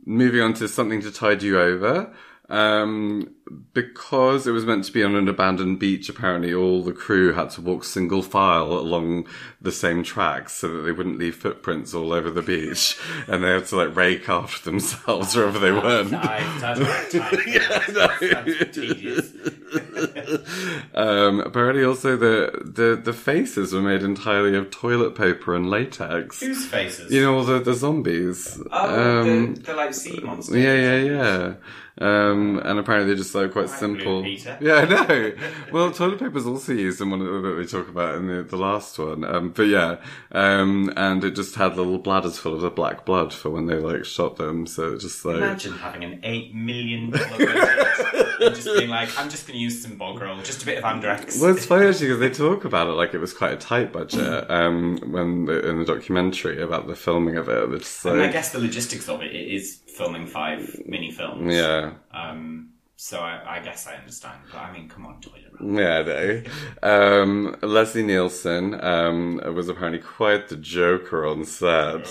moving 0.04 0.40
on 0.40 0.54
to 0.54 0.68
something 0.68 1.00
to 1.02 1.10
tide 1.10 1.42
you 1.42 1.58
over. 1.60 2.14
Um, 2.50 3.30
because 3.72 4.48
it 4.48 4.50
was 4.50 4.64
meant 4.64 4.82
to 4.84 4.92
be 4.92 5.04
on 5.04 5.14
an 5.14 5.28
abandoned 5.28 5.78
beach, 5.78 6.08
apparently 6.08 6.52
all 6.52 6.82
the 6.82 6.92
crew 6.92 7.32
had 7.32 7.50
to 7.50 7.60
walk 7.60 7.84
single 7.84 8.22
file 8.22 8.72
along 8.72 9.28
the 9.60 9.70
same 9.70 10.02
tracks 10.02 10.54
so 10.54 10.66
that 10.68 10.82
they 10.82 10.90
wouldn't 10.90 11.18
leave 11.18 11.36
footprints 11.36 11.94
all 11.94 12.12
over 12.12 12.28
the 12.28 12.42
beach, 12.42 12.98
and 13.28 13.44
they 13.44 13.50
had 13.50 13.66
to 13.66 13.76
like 13.76 13.94
rake 13.94 14.28
after 14.28 14.68
themselves 14.68 15.36
wherever 15.36 15.60
they 15.60 15.70
went. 15.70 16.10
Um, 20.94 21.40
apparently, 21.40 21.84
also 21.84 22.16
the, 22.16 22.50
the 22.64 23.00
the 23.02 23.12
faces 23.12 23.72
were 23.72 23.80
made 23.80 24.02
entirely 24.02 24.56
of 24.56 24.70
toilet 24.70 25.14
paper 25.14 25.54
and 25.54 25.70
latex. 25.70 26.40
Whose 26.40 26.66
faces? 26.66 27.12
You 27.12 27.22
know, 27.22 27.38
all 27.38 27.44
the 27.44 27.60
the 27.60 27.74
zombies. 27.74 28.60
oh, 28.70 29.20
um, 29.20 29.54
the, 29.54 29.62
the 29.62 29.74
like 29.74 29.94
sea 29.94 30.18
monsters. 30.22 30.56
Yeah, 30.56 30.74
yeah, 30.74 30.96
yeah. 30.96 31.54
Um, 32.00 32.60
and 32.64 32.78
apparently 32.78 33.08
they're 33.08 33.16
just 33.22 33.34
like 33.34 33.52
quite 33.52 33.68
simple. 33.68 34.26
Yeah, 34.26 34.74
I 34.76 34.84
know. 34.86 35.32
Well, 35.72 35.92
toilet 35.92 36.18
paper 36.18 36.38
is 36.38 36.46
also 36.46 36.72
used 36.72 37.00
in 37.00 37.10
one 37.10 37.20
of 37.20 37.26
the, 37.26 37.48
that 37.48 37.54
they 37.56 37.66
talk 37.66 37.88
about 37.88 38.16
in 38.16 38.26
the, 38.26 38.42
the 38.42 38.56
last 38.56 38.98
one. 38.98 39.22
Um, 39.24 39.50
but 39.50 39.64
yeah, 39.64 39.96
um, 40.32 40.92
and 40.96 41.22
it 41.22 41.32
just 41.36 41.54
had 41.54 41.76
little 41.76 41.98
bladders 41.98 42.38
full 42.38 42.54
of 42.54 42.60
the 42.60 42.70
black 42.70 43.04
blood 43.04 43.32
for 43.32 43.50
when 43.50 43.66
they 43.66 43.76
like 43.76 44.04
shot 44.04 44.36
them. 44.36 44.66
So 44.66 44.94
it 44.94 44.98
just 45.00 45.24
like 45.24 45.36
Imagine 45.36 45.74
having 45.74 46.04
an 46.04 46.20
eight 46.24 46.54
million 46.54 47.12
and 48.40 48.54
just 48.54 48.66
being 48.66 48.88
like, 48.90 49.08
I'm 49.18 49.28
just 49.30 49.46
going 49.46 49.58
to 49.58 49.62
use 49.62 49.82
some 49.82 49.96
bog 49.96 50.20
roll, 50.20 50.36
just 50.42 50.62
a 50.62 50.66
bit 50.66 50.78
of 50.78 50.84
Andrex. 50.84 51.40
Well, 51.40 51.54
it's 51.54 51.66
funny 51.66 51.86
actually 51.86 52.08
because 52.08 52.20
they 52.20 52.30
talk 52.30 52.64
about 52.64 52.88
it 52.88 52.92
like 52.92 53.14
it 53.14 53.18
was 53.18 53.32
quite 53.32 53.52
a 53.52 53.56
tight 53.56 53.92
budget 53.92 54.50
um, 54.50 54.98
when 55.12 55.44
the, 55.46 55.68
in 55.68 55.78
the 55.78 55.84
documentary 55.84 56.62
about 56.62 56.86
the 56.86 56.96
filming 56.96 57.36
of 57.36 57.48
it. 57.48 57.70
It's 57.72 58.04
and 58.04 58.20
I 58.20 58.24
like, 58.24 58.32
guess 58.32 58.50
the 58.52 58.58
logistics 58.58 59.08
of 59.08 59.22
it, 59.22 59.34
it 59.34 59.48
is 59.54 59.80
filming 59.86 60.26
five 60.26 60.80
mini 60.86 61.10
films. 61.10 61.54
yeah, 61.54 61.92
Um, 62.12 62.70
so 62.96 63.20
I, 63.20 63.56
I 63.56 63.60
guess 63.60 63.86
I 63.86 63.94
understand. 63.94 64.40
But 64.52 64.58
I 64.58 64.72
mean, 64.72 64.88
come 64.88 65.06
on, 65.06 65.20
toilet. 65.20 65.49
Yeah, 65.62 66.02
no. 66.02 66.42
Um, 66.82 67.56
Leslie 67.62 68.02
Nielsen 68.02 68.82
um, 68.82 69.40
was 69.54 69.68
apparently 69.68 70.00
quite 70.00 70.48
the 70.48 70.56
joker 70.56 71.26
on 71.26 71.44
set. 71.44 72.08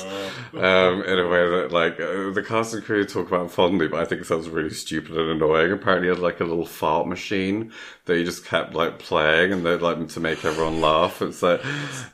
um, 0.53 1.03
in 1.03 1.19
a 1.19 1.27
way 1.27 1.49
that 1.49 1.69
like 1.71 1.99
uh, 1.99 2.31
the 2.31 2.43
cast 2.45 2.73
and 2.73 2.83
crew 2.83 3.05
talk 3.05 3.27
about 3.27 3.51
fondly, 3.51 3.87
but 3.87 3.99
I 3.99 4.05
think 4.05 4.21
it 4.21 4.25
sounds 4.25 4.49
really 4.49 4.69
stupid 4.69 5.17
and 5.17 5.29
annoying. 5.31 5.71
Apparently, 5.71 6.07
he 6.07 6.13
had 6.13 6.19
like 6.19 6.39
a 6.39 6.45
little 6.45 6.65
fart 6.65 7.07
machine 7.07 7.71
that 8.05 8.17
he 8.17 8.23
just 8.23 8.45
kept 8.45 8.73
like 8.73 8.99
playing, 8.99 9.51
and 9.53 9.65
they'd 9.65 9.81
like 9.81 10.07
to 10.07 10.19
make 10.19 10.43
everyone 10.45 10.81
laugh. 10.81 11.21
It's 11.21 11.41
like, 11.43 11.61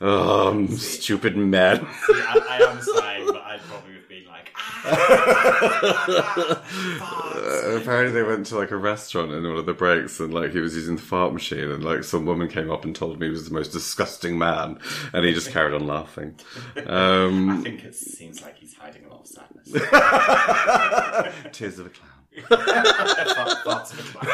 oh, 0.02 0.66
stupid 0.68 1.38
men. 1.38 1.86
I, 2.10 2.60
I 2.62 2.72
am 2.72 2.82
sighing, 2.82 3.26
but 3.28 3.38
I'd 3.42 3.62
probably 3.62 3.94
have 3.96 4.10
been 4.10 4.26
like, 4.28 4.52
Uh, 4.56 4.75
apparently, 7.78 8.12
they 8.14 8.24
went 8.24 8.46
to 8.48 8.58
like 8.58 8.72
a 8.72 8.78
restaurant 8.78 9.32
in 9.32 9.44
one 9.44 9.58
of 9.58 9.66
the 9.66 9.74
breaks, 9.74 10.20
and 10.20 10.34
like 10.34 10.52
he 10.52 10.60
was 10.60 10.76
using 10.76 10.96
the 10.96 11.02
fart 11.02 11.34
machine, 11.34 11.70
and 11.72 11.84
like 11.84 12.04
some 12.04 12.26
woman 12.26 12.48
came 12.48 12.72
up 12.72 12.86
and 12.86 12.96
told 12.96 13.16
him 13.16 13.22
he 13.22 13.30
was 13.30 13.48
the 13.48 13.54
most 13.54 13.72
disgusting 13.72 14.38
man, 14.38 14.80
and 15.14 15.26
he 15.26 15.34
just 15.34 15.52
carried 15.52 15.74
on 15.74 15.86
laughing. 15.88 16.36
Um, 16.86 17.50
I 17.50 17.58
think 17.62 17.84
it 17.84 17.96
seems 17.96 18.42
like 18.42 18.58
he's 18.58 18.76
hiding 18.76 19.06
a 19.06 19.10
lot 19.10 19.22
of 19.22 19.28
sadness. 19.28 19.72
Tears 21.58 21.80
of 21.80 21.88
a 21.88 21.90
clown. 21.90 22.12
Fart- 22.48 23.58
Farts 23.66 23.94
of 23.94 24.00
a 24.00 24.04
clown. 24.12 24.28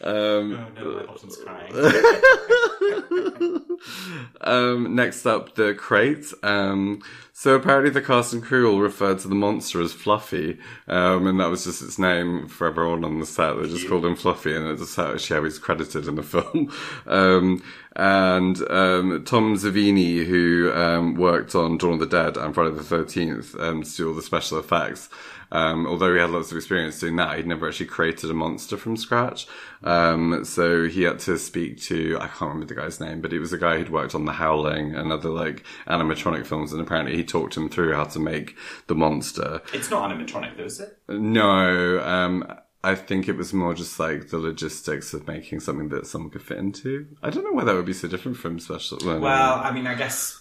Um, 0.00 0.02
Oh 0.04 0.40
no, 0.74 0.96
my 0.96 1.02
bottom's 1.06 1.36
crying. 1.36 1.72
um, 4.40 4.96
next 4.96 5.24
up, 5.26 5.54
the 5.54 5.74
crate. 5.74 6.26
Um, 6.42 7.02
so 7.42 7.56
apparently 7.56 7.90
the 7.90 8.00
cast 8.00 8.32
and 8.32 8.40
crew 8.40 8.70
all 8.70 8.78
referred 8.78 9.18
to 9.18 9.26
the 9.26 9.34
monster 9.34 9.82
as 9.82 9.92
Fluffy, 9.92 10.60
um, 10.86 11.26
and 11.26 11.40
that 11.40 11.50
was 11.50 11.64
just 11.64 11.82
its 11.82 11.98
name 11.98 12.46
for 12.46 12.68
everyone 12.68 13.04
on 13.04 13.18
the 13.18 13.26
set. 13.26 13.54
They 13.54 13.68
just 13.68 13.88
called 13.88 14.04
him 14.04 14.14
Fluffy, 14.14 14.54
and 14.54 14.64
it's 14.68 14.96
actually 14.96 15.36
how 15.36 15.42
he's 15.42 15.58
credited 15.58 16.06
in 16.06 16.14
the 16.14 16.22
film. 16.22 16.72
Um, 17.04 17.60
and 17.96 18.58
um, 18.70 19.24
Tom 19.24 19.56
Savini, 19.56 20.24
who 20.24 20.72
um, 20.72 21.14
worked 21.16 21.56
on 21.56 21.78
Dawn 21.78 21.94
of 21.94 21.98
the 21.98 22.06
Dead 22.06 22.36
and 22.36 22.54
Friday 22.54 22.76
the 22.76 22.84
Thirteenth, 22.84 23.56
um, 23.58 23.82
to 23.82 23.96
do 23.96 24.08
all 24.10 24.14
the 24.14 24.22
special 24.22 24.60
effects. 24.60 25.08
Um, 25.52 25.86
although 25.86 26.14
he 26.14 26.18
had 26.20 26.30
lots 26.30 26.50
of 26.50 26.56
experience 26.56 26.98
doing 26.98 27.16
that, 27.16 27.36
he'd 27.36 27.46
never 27.46 27.68
actually 27.68 27.86
created 27.86 28.30
a 28.30 28.34
monster 28.34 28.78
from 28.78 28.96
scratch. 28.96 29.46
Um, 29.84 30.44
so 30.46 30.88
he 30.88 31.02
had 31.02 31.18
to 31.20 31.38
speak 31.38 31.80
to, 31.82 32.16
I 32.20 32.26
can't 32.26 32.54
remember 32.54 32.66
the 32.66 32.80
guy's 32.80 33.00
name, 33.00 33.20
but 33.20 33.32
he 33.32 33.38
was 33.38 33.52
a 33.52 33.58
guy 33.58 33.76
who'd 33.76 33.90
worked 33.90 34.14
on 34.14 34.24
The 34.24 34.32
Howling 34.32 34.94
and 34.94 35.12
other 35.12 35.28
like 35.28 35.62
animatronic 35.86 36.46
films. 36.46 36.72
And 36.72 36.80
apparently 36.80 37.16
he 37.16 37.22
talked 37.22 37.56
him 37.56 37.68
through 37.68 37.94
how 37.94 38.04
to 38.04 38.18
make 38.18 38.56
the 38.86 38.94
monster. 38.94 39.60
It's 39.74 39.90
not 39.90 40.10
animatronic, 40.10 40.56
though, 40.56 40.64
is 40.64 40.80
it? 40.80 40.98
No, 41.08 42.00
um, 42.02 42.50
I 42.82 42.94
think 42.94 43.28
it 43.28 43.36
was 43.36 43.52
more 43.52 43.74
just 43.74 44.00
like 44.00 44.30
the 44.30 44.38
logistics 44.38 45.12
of 45.12 45.28
making 45.28 45.60
something 45.60 45.90
that 45.90 46.06
someone 46.06 46.30
could 46.30 46.42
fit 46.42 46.58
into. 46.58 47.06
I 47.22 47.28
don't 47.28 47.44
know 47.44 47.52
why 47.52 47.64
that 47.64 47.74
would 47.74 47.84
be 47.84 47.92
so 47.92 48.08
different 48.08 48.38
from 48.38 48.58
special. 48.58 48.98
Well, 49.04 49.20
Well, 49.20 49.54
I 49.62 49.70
mean, 49.70 49.86
I 49.86 49.94
guess 49.94 50.40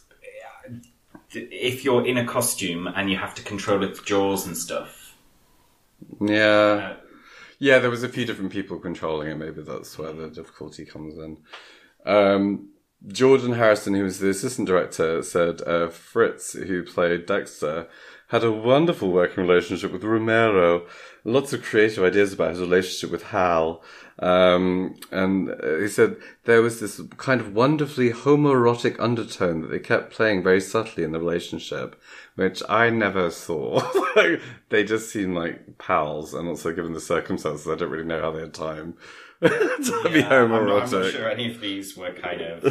if 1.34 1.84
you're 1.84 2.06
in 2.06 2.18
a 2.18 2.26
costume 2.26 2.88
and 2.88 3.10
you 3.10 3.18
have 3.18 3.36
to 3.36 3.44
control 3.44 3.84
its 3.84 4.02
jaws 4.02 4.48
and 4.48 4.58
stuff. 4.58 5.00
Yeah. 6.20 6.96
Yeah, 7.60 7.78
there 7.78 7.92
was 7.92 8.04
a 8.04 8.10
few 8.10 8.26
different 8.26 8.52
people 8.52 8.80
controlling 8.80 9.30
it. 9.30 9.36
Maybe 9.36 9.62
that's 9.62 9.98
where 9.98 10.14
the 10.14 10.30
difficulty 10.30 10.84
comes 10.86 11.16
in. 11.18 11.38
Um, 12.06 12.70
Jordan 13.08 13.54
Harrison, 13.54 13.94
who 13.94 14.04
was 14.04 14.20
the 14.20 14.30
assistant 14.30 14.68
director, 14.68 15.22
said 15.24 15.62
uh, 15.62 15.90
Fritz, 15.90 16.54
who 16.54 16.84
played 16.84 17.26
Dexter, 17.26 17.88
had 18.32 18.46
a 18.46 18.52
wonderful 18.52 19.12
working 19.12 19.46
relationship 19.46 19.92
with 19.92 20.06
Romero. 20.06 20.86
Lots 21.26 21.52
of 21.52 21.64
creative 21.64 22.02
ideas 22.02 22.32
about 22.32 22.52
his 22.52 22.62
relationship 22.62 23.12
with 23.12 23.24
Hal. 23.24 23.84
Um, 24.20 24.96
and 25.12 25.50
uh, 25.50 25.80
he 25.80 25.90
said 25.90 26.16
there 26.46 26.62
was 26.62 26.80
this 26.80 27.02
kind 27.18 27.42
of 27.42 27.54
wonderfully 27.54 28.12
homoerotic 28.12 28.98
undertone 29.00 29.62
that 29.62 29.68
they 29.68 29.80
kept 29.80 30.14
playing 30.14 30.44
very 30.44 30.62
subtly 30.62 31.04
in 31.04 31.12
the 31.12 31.20
relationship, 31.20 32.02
which 32.36 32.64
I 32.70 32.90
never 32.90 33.32
saw. 33.32 33.82
like, 34.16 34.40
they 34.70 34.86
just 34.86 35.12
seemed 35.12 35.36
like 35.36 35.78
pals, 35.78 36.34
and 36.34 36.48
also 36.48 36.74
given 36.74 36.94
the 36.94 37.02
circumstances, 37.02 37.68
I 37.68 37.76
don't 37.76 37.92
really 37.92 38.06
know 38.06 38.22
how 38.22 38.32
they 38.32 38.42
had 38.42 38.54
time 38.54 38.96
to 39.42 39.50
be 40.06 40.20
yeah, 40.20 40.44
I'm, 40.44 40.52
not, 40.52 40.62
I'm 40.62 40.68
homoerotic. 40.68 40.92
not 40.92 41.12
sure 41.12 41.30
any 41.30 41.52
of 41.52 41.60
these 41.60 41.98
were 41.98 42.14
kind 42.14 42.42
of, 42.42 42.64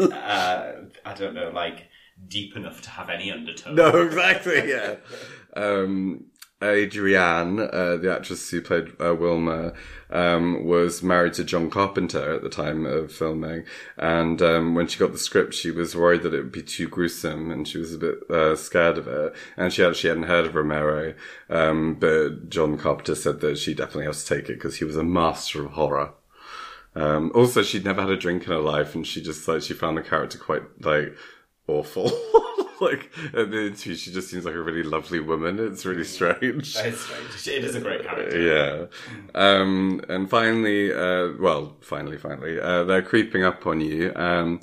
uh, 0.12 0.72
I 1.04 1.14
don't 1.14 1.34
know, 1.34 1.50
like 1.50 1.88
deep 2.28 2.56
enough 2.56 2.82
to 2.82 2.90
have 2.90 3.10
any 3.10 3.30
undertone. 3.30 3.74
No, 3.74 4.02
exactly. 4.02 4.68
Yeah. 4.68 4.96
Um, 5.54 6.30
Adrienne, 6.62 7.58
uh, 7.58 7.96
the 7.96 8.10
actress 8.10 8.48
who 8.50 8.62
played 8.62 8.92
uh, 9.00 9.14
Wilma, 9.14 9.72
um, 10.10 10.64
was 10.64 11.02
married 11.02 11.34
to 11.34 11.44
John 11.44 11.70
Carpenter 11.70 12.34
at 12.34 12.42
the 12.42 12.48
time 12.48 12.86
of 12.86 13.12
filming, 13.12 13.64
and 13.96 14.40
um, 14.40 14.74
when 14.74 14.86
she 14.86 14.98
got 14.98 15.12
the 15.12 15.18
script, 15.18 15.54
she 15.54 15.70
was 15.70 15.96
worried 15.96 16.22
that 16.22 16.34
it 16.34 16.38
would 16.38 16.52
be 16.52 16.62
too 16.62 16.88
gruesome, 16.88 17.50
and 17.50 17.66
she 17.66 17.78
was 17.78 17.94
a 17.94 17.98
bit 17.98 18.30
uh, 18.30 18.54
scared 18.54 18.98
of 18.98 19.08
it. 19.08 19.34
And 19.56 19.72
she 19.72 19.84
actually 19.84 20.08
hadn't 20.08 20.24
heard 20.24 20.46
of 20.46 20.54
Romero, 20.54 21.14
um, 21.50 21.94
but 21.94 22.48
John 22.48 22.78
Carpenter 22.78 23.14
said 23.14 23.40
that 23.40 23.58
she 23.58 23.74
definitely 23.74 24.06
has 24.06 24.24
to 24.24 24.34
take 24.34 24.48
it 24.48 24.54
because 24.54 24.76
he 24.76 24.84
was 24.84 24.96
a 24.96 25.04
master 25.04 25.64
of 25.64 25.72
horror. 25.72 26.12
Um, 26.94 27.32
also, 27.34 27.62
she'd 27.62 27.84
never 27.84 28.02
had 28.02 28.10
a 28.10 28.16
drink 28.16 28.44
in 28.44 28.52
her 28.52 28.58
life, 28.58 28.94
and 28.94 29.06
she 29.06 29.22
just 29.22 29.48
like 29.48 29.62
she 29.62 29.74
found 29.74 29.96
the 29.96 30.02
character 30.02 30.38
quite 30.38 30.62
like 30.80 31.16
awful. 31.66 32.04
like 32.80 33.10
at 33.32 33.50
the 33.50 33.66
interview, 33.66 33.94
she 33.94 34.12
just 34.12 34.28
seems 34.28 34.44
like 34.44 34.54
a 34.54 34.62
really 34.62 34.82
lovely 34.82 35.20
woman. 35.20 35.58
It's 35.58 35.84
really 35.84 36.04
strange. 36.04 36.76
It's 36.76 37.00
strange. 37.00 37.48
It 37.48 37.64
is 37.64 37.74
a 37.74 37.80
great 37.80 38.02
character. 38.06 38.40
Yeah. 38.40 38.86
Um, 39.34 40.00
and 40.08 40.28
finally, 40.28 40.92
uh, 40.92 41.32
well, 41.40 41.76
finally, 41.80 42.18
finally, 42.18 42.60
uh, 42.60 42.84
they're 42.84 43.02
creeping 43.02 43.44
up 43.44 43.66
on 43.66 43.80
you. 43.80 44.12
Um, 44.14 44.60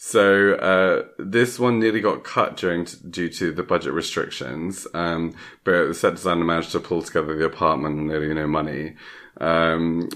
so, 0.00 0.54
uh, 0.54 1.08
this 1.18 1.58
one 1.58 1.80
nearly 1.80 2.00
got 2.00 2.22
cut 2.22 2.56
during, 2.56 2.84
due 3.10 3.28
to 3.30 3.52
the 3.52 3.64
budget 3.64 3.92
restrictions. 3.92 4.86
Um, 4.94 5.34
but 5.64 5.88
the 5.88 5.94
set 5.94 6.14
designer 6.14 6.44
managed 6.44 6.72
to 6.72 6.80
pull 6.80 7.02
together 7.02 7.36
the 7.36 7.44
apartment 7.44 7.98
and 7.98 8.06
nearly 8.06 8.32
no 8.32 8.46
money. 8.46 8.94
Um, 9.40 10.08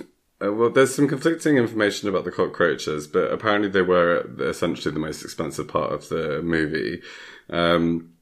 uh, 0.42 0.52
well, 0.52 0.70
there's 0.70 0.94
some 0.94 1.08
conflicting 1.08 1.56
information 1.56 2.08
about 2.08 2.24
the 2.24 2.32
cockroaches, 2.32 3.06
but 3.06 3.30
apparently 3.30 3.68
they 3.68 3.82
were 3.82 4.28
essentially 4.40 4.92
the 4.92 5.00
most 5.00 5.22
expensive 5.22 5.68
part 5.68 5.92
of 5.92 6.08
the 6.08 6.42
movie. 6.42 7.02
Um, 7.50 8.14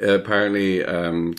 apparently, 0.00 0.84
um, 0.84 1.34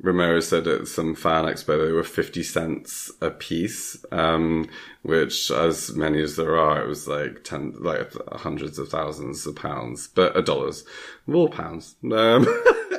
Romero 0.00 0.40
said 0.40 0.66
at 0.66 0.88
some 0.88 1.14
fan 1.14 1.44
expo 1.44 1.86
they 1.86 1.92
were 1.92 2.02
50 2.02 2.42
cents 2.42 3.10
a 3.20 3.30
piece, 3.30 3.96
um, 4.10 4.68
which 5.02 5.50
as 5.50 5.94
many 5.94 6.20
as 6.20 6.36
there 6.36 6.58
are, 6.58 6.82
it 6.82 6.88
was 6.88 7.06
like 7.06 7.44
10, 7.44 7.76
like 7.78 8.12
hundreds 8.32 8.78
of 8.78 8.88
thousands 8.88 9.46
of 9.46 9.56
pounds, 9.56 10.08
but 10.08 10.36
uh, 10.36 10.40
dollars, 10.40 10.84
more 11.26 11.48
pounds. 11.48 11.96
Um, 12.12 12.46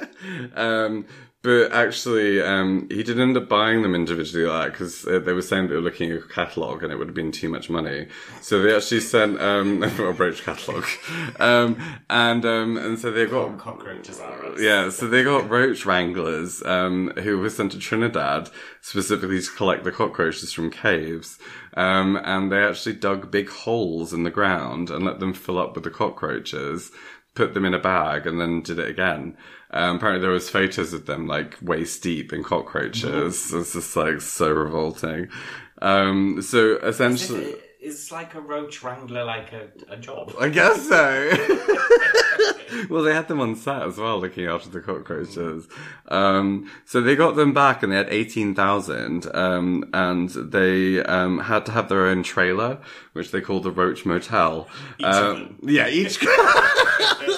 um, 0.56 1.06
but 1.46 1.72
actually, 1.72 2.42
um, 2.42 2.88
he 2.90 3.04
did 3.04 3.20
end 3.20 3.38
up 3.38 3.48
buying 3.48 3.84
them 3.84 3.94
individually 3.94 4.48
like 4.48 4.72
because 4.72 5.06
uh, 5.06 5.20
they 5.20 5.32
were 5.32 5.44
saying 5.44 5.68
they 5.68 5.76
were 5.76 5.82
looking 5.82 6.12
at 6.12 6.18
a 6.18 6.28
catalogue 6.28 6.82
and 6.82 6.92
it 6.92 6.96
would 6.96 7.08
have 7.08 7.16
been 7.16 7.32
too 7.32 7.50
much 7.50 7.70
money. 7.70 8.08
So 8.42 8.64
they 8.64 8.76
actually 8.76 9.02
sent, 9.02 9.40
um, 9.40 9.84
a 10.00 10.12
brooch 10.12 10.44
catalogue. 10.44 10.88
Um, 11.40 11.78
and, 12.10 12.44
um, 12.46 12.78
and 12.78 12.98
so 12.98 13.12
they 13.12 13.28
got, 13.28 13.60
Cockroaches 13.60 14.20
are 14.20 14.60
yeah, 14.60 14.90
so 14.90 15.08
they 15.08 15.24
got 15.24 15.48
roach 15.48 15.86
wranglers 15.86 16.64
um, 16.64 17.14
who 17.18 17.38
were 17.38 17.52
sent 17.52 17.74
to 17.74 17.78
Trinidad 17.78 18.50
specifically 18.82 19.40
to 19.40 19.52
collect 19.52 19.84
the 19.84 19.92
cockroaches 19.92 20.52
from 20.52 20.72
caves. 20.72 21.38
Um, 21.76 22.20
and 22.24 22.52
they 22.52 22.64
actually 22.64 22.96
dug 22.96 23.30
big 23.30 23.50
holes 23.50 24.14
in 24.14 24.24
the 24.24 24.32
ground 24.32 24.90
and 24.90 25.06
let 25.06 25.20
them 25.20 25.36
fill 25.36 25.60
up 25.60 25.76
with 25.76 25.84
the 25.84 25.92
cockroaches, 25.92 26.92
put 27.36 27.54
them 27.54 27.66
in 27.66 27.76
a 27.76 27.80
bag, 27.80 28.26
and 28.26 28.42
then 28.42 28.64
did 28.64 28.80
it 28.80 28.90
again. 28.90 29.38
Um, 29.76 29.98
apparently 29.98 30.22
there 30.22 30.32
was 30.32 30.50
photos 30.50 30.94
of 30.94 31.06
them 31.06 31.28
like 31.28 31.58
waist 31.62 32.02
deep 32.02 32.32
in 32.32 32.44
cockroaches. 32.44 33.54
It's 33.54 33.74
just 33.74 33.96
like 33.96 34.22
so 34.22 34.52
revolting. 34.52 35.28
Um, 35.82 36.42
so 36.42 36.78
essentially. 36.78 37.56
Is 37.82 38.12
like 38.12 38.34
a 38.34 38.42
roach 38.42 38.82
wrangler 38.82 39.26
like 39.26 39.54
a, 39.54 39.68
a 39.90 39.98
job? 39.98 40.34
I 40.40 40.50
guess 40.50 40.88
so. 40.88 41.30
well, 42.90 43.04
they 43.04 43.14
had 43.14 43.28
them 43.28 43.40
on 43.42 43.56
set 43.56 43.84
as 43.84 43.98
well, 43.98 44.20
looking 44.20 44.48
after 44.48 44.70
the 44.70 44.80
cockroaches. 44.82 45.68
Um, 46.08 46.72
so 46.86 47.02
they 47.02 47.16
got 47.16 47.36
them 47.36 47.54
back, 47.54 47.84
and 47.84 47.92
they 47.92 47.98
had 47.98 48.10
eighteen 48.10 48.56
thousand, 48.56 49.28
um, 49.36 49.88
and 49.94 50.30
they 50.30 51.04
um, 51.04 51.42
had 51.42 51.68
to 51.68 51.74
have 51.74 51.90
their 51.90 52.08
own 52.08 52.24
trailer, 52.24 52.80
which 53.14 53.30
they 53.30 53.42
called 53.42 53.62
the 53.62 53.72
Roach 53.72 54.04
Motel. 54.04 54.68
Each 54.98 55.06
Um, 55.06 55.60
yeah, 55.62 55.88
each. 55.88 56.18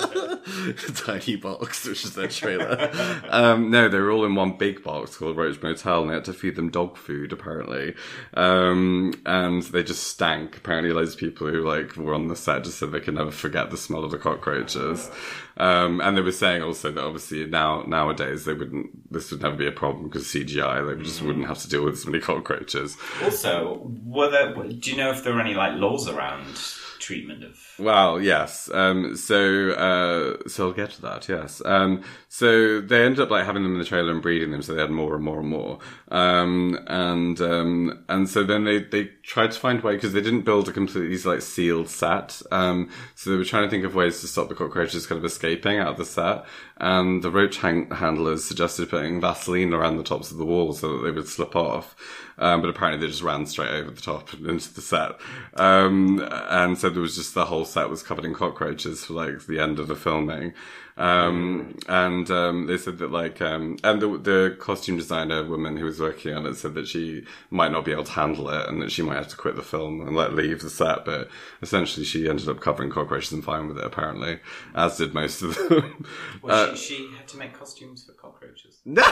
tiny 0.96 1.36
box, 1.36 1.86
which 1.86 2.04
is 2.06 2.16
their 2.16 2.28
trailer. 2.28 2.92
um, 3.30 3.70
no, 3.70 3.90
they 3.90 4.00
were 4.00 4.12
all 4.12 4.26
in 4.26 4.36
one 4.36 4.58
big 4.58 4.84
box 4.84 5.18
called 5.18 5.38
Roach 5.38 5.62
Motel, 5.62 6.02
and 6.02 6.10
they 6.10 6.16
had 6.16 6.26
to 6.26 6.34
feed 6.34 6.56
them 6.56 6.70
dog 6.70 6.98
food 6.98 7.34
apparently. 7.34 7.96
Um, 8.34 9.14
and 9.26 9.64
they 9.64 9.84
just 9.84 10.04
stank. 10.04 10.58
Apparently, 10.58 10.94
loads 10.94 11.14
of 11.14 11.20
people 11.20 11.48
who 11.48 11.62
like 11.62 11.96
were 11.98 12.14
on 12.14 12.28
the 12.28 12.36
set 12.36 12.64
just 12.64 12.80
said 12.80 12.92
they 12.92 13.00
could 13.00 13.16
never 13.16 13.32
forget 13.32 13.70
the 13.70 13.78
smell 13.78 14.04
of 14.04 14.12
the 14.12 14.18
cockroaches. 14.18 15.10
Um, 15.58 16.02
and 16.02 16.16
they 16.16 16.22
were 16.22 16.32
saying 16.32 16.62
also 16.62 16.92
that 16.92 17.04
obviously 17.04 17.46
now 17.48 17.84
nowadays 17.88 18.46
they 18.46 18.54
wouldn't 18.54 19.12
this 19.12 19.32
would 19.32 19.42
never 19.42 19.56
be 19.56 19.68
a 19.68 19.72
problem 19.72 20.08
because 20.08 20.26
CGI 20.26 20.88
they 20.88 21.04
just 21.04 21.22
wouldn't 21.22 21.48
have 21.48 21.60
to 21.60 21.70
deal 21.70 21.84
with 21.84 22.00
so 22.00 22.10
many 22.12 22.22
cockroaches. 22.22 22.96
Also, 23.24 23.92
were 24.06 24.30
there? 24.30 24.54
Do 24.54 24.92
you 24.92 24.98
know 24.98 25.12
if 25.12 25.24
there 25.24 25.34
were 25.34 25.42
any 25.42 25.56
like 25.56 25.74
laws 25.78 26.08
around 26.08 26.58
treatment 27.00 27.44
of? 27.44 27.60
Well, 27.80 28.22
yes. 28.22 28.70
Um, 28.74 29.16
so, 29.16 29.72
uh, 29.72 30.48
so 30.48 30.68
I'll 30.68 30.74
get 30.74 30.92
to 30.92 31.02
that. 31.02 31.28
Yes. 31.28 31.62
Um, 31.66 32.04
so 32.30 32.82
they 32.82 33.04
ended 33.04 33.20
up 33.20 33.30
like 33.30 33.46
having 33.46 33.64
them 33.64 33.74
in 33.74 33.80
the 33.80 33.86
trailer 33.86 34.12
and 34.12 34.22
breeding 34.22 34.52
them, 34.52 34.62
so 34.62 34.74
they 34.74 34.82
had 34.82 34.92
more 34.92 35.16
and 35.16 35.24
more 35.24 35.40
and 35.40 35.50
more. 35.50 35.80
Um, 36.10 36.80
and 36.88 37.40
um, 37.42 38.04
and 38.10 38.30
so 38.30 38.44
then 38.44 38.64
they 38.64 38.80
they 38.80 39.06
tried 39.24 39.52
to 39.52 39.60
find 39.60 39.80
a 39.80 39.86
way 39.86 39.96
because 39.96 40.14
they 40.14 40.22
didn't 40.22 40.42
build 40.42 40.70
a 40.70 40.74
completely 40.74 41.18
like 41.30 41.42
sealed 41.42 41.90
set. 41.90 42.42
Um, 42.52 42.90
so 43.16 43.30
they 43.30 43.38
were 43.38 43.46
trying 43.46 43.64
to 43.64 43.70
think 43.70 43.86
of 43.86 43.96
ways 43.96 44.22
to 44.22 44.28
stop 44.28 44.50
the 44.50 44.56
cockroaches 44.56 45.08
kind 45.08 45.20
of 45.20 45.26
escaping 45.26 45.80
out 45.80 45.90
of 45.90 45.98
the 45.98 46.06
set. 46.06 46.46
And 46.80 47.24
the 47.24 47.32
roach 47.32 47.58
hang- 47.58 47.90
handlers 47.90 48.44
suggested 48.44 48.90
putting 48.90 49.20
Vaseline 49.20 49.74
around 49.74 49.98
the 49.98 50.04
tops 50.04 50.32
of 50.32 50.38
the 50.38 50.46
walls 50.46 50.80
so 50.80 50.98
that 50.98 51.04
they 51.04 51.12
would 51.12 51.28
slip 51.28 51.56
off. 51.56 51.96
Um, 52.40 52.62
but 52.62 52.70
apparently 52.70 53.06
they 53.06 53.12
just 53.12 53.24
ran 53.24 53.46
straight 53.46 53.72
over 53.72 53.92
the 53.92 54.02
top 54.02 54.34
into 54.48 54.74
the 54.74 54.82
set. 54.82 55.14
Um, 55.56 56.28
and 56.32 56.78
so 56.78 56.90
there 56.90 57.02
was 57.02 57.16
just 57.16 57.34
the 57.34 57.46
whole 57.46 57.66
set 57.66 57.90
was 57.90 58.04
covered 58.04 58.26
in 58.26 58.34
cockroaches 58.34 59.06
for 59.06 59.14
like 59.14 59.46
the 59.48 59.60
end 59.60 59.80
of 59.80 59.88
the 59.88 59.96
filming. 59.96 60.54
Um, 60.98 61.78
and, 61.88 62.30
um, 62.32 62.66
they 62.66 62.78
said 62.78 62.98
that 62.98 63.12
like, 63.12 63.40
um, 63.40 63.78
and 63.84 64.02
the, 64.02 64.18
the 64.18 64.58
costume 64.60 64.98
designer 64.98 65.44
woman 65.44 65.78
who 65.78 65.86
was 65.86 66.00
working 66.00 66.34
on 66.34 66.48
it 66.48 66.56
said 66.56 66.74
that 66.74 66.88
she 66.88 67.24
might 67.52 67.72
not 67.72 67.86
be 67.86 67.92
able 67.92 68.04
to 68.04 68.12
handle 68.12 68.50
it 68.50 68.68
and 68.68 68.82
that 68.82 68.92
she 68.92 69.04
might 69.04 69.18
have 69.18 69.28
to 69.28 69.38
quit 69.38 69.56
the 69.56 69.62
film 69.62 70.02
and 70.02 70.16
let 70.16 70.34
leave 70.34 70.62
the 70.62 70.72
set. 70.72 71.06
But 71.06 71.30
essentially 71.62 72.04
she 72.04 72.28
ended 72.28 72.50
up 72.50 72.62
covering 72.62 72.90
cockroaches 72.90 73.32
and 73.32 73.44
fine 73.44 73.68
with 73.68 73.78
it 73.78 73.86
apparently, 73.86 74.40
as 74.74 74.98
did 74.98 75.14
most 75.14 75.42
of 75.44 75.56
them. 75.56 76.06
Well, 76.42 76.76
she, 76.76 76.96
she 76.96 77.10
had 77.16 77.28
to 77.30 77.38
make 77.38 77.54
costumes 77.54 78.04
for 78.04 78.14
cockroaches. 78.14 78.82
No, 78.86 79.04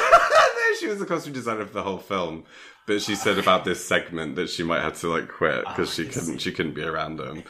she 0.80 0.88
was 0.88 1.00
the 1.00 1.06
costume 1.06 1.34
designer 1.34 1.66
for 1.66 1.74
the 1.74 1.84
whole 1.84 2.00
film. 2.00 2.46
But 2.86 3.02
she 3.02 3.16
said 3.16 3.40
about 3.40 3.66
this 3.66 3.84
segment 3.84 4.36
that 4.36 4.50
she 4.50 4.64
might 4.64 4.82
have 4.82 5.00
to 5.02 5.08
like 5.08 5.28
quit 5.28 5.66
because 5.66 5.94
she 5.94 6.06
couldn't 6.06 6.40
she 6.40 6.52
couldn't 6.52 6.74
be 6.74 6.84
around 6.84 7.18
them. 7.18 7.44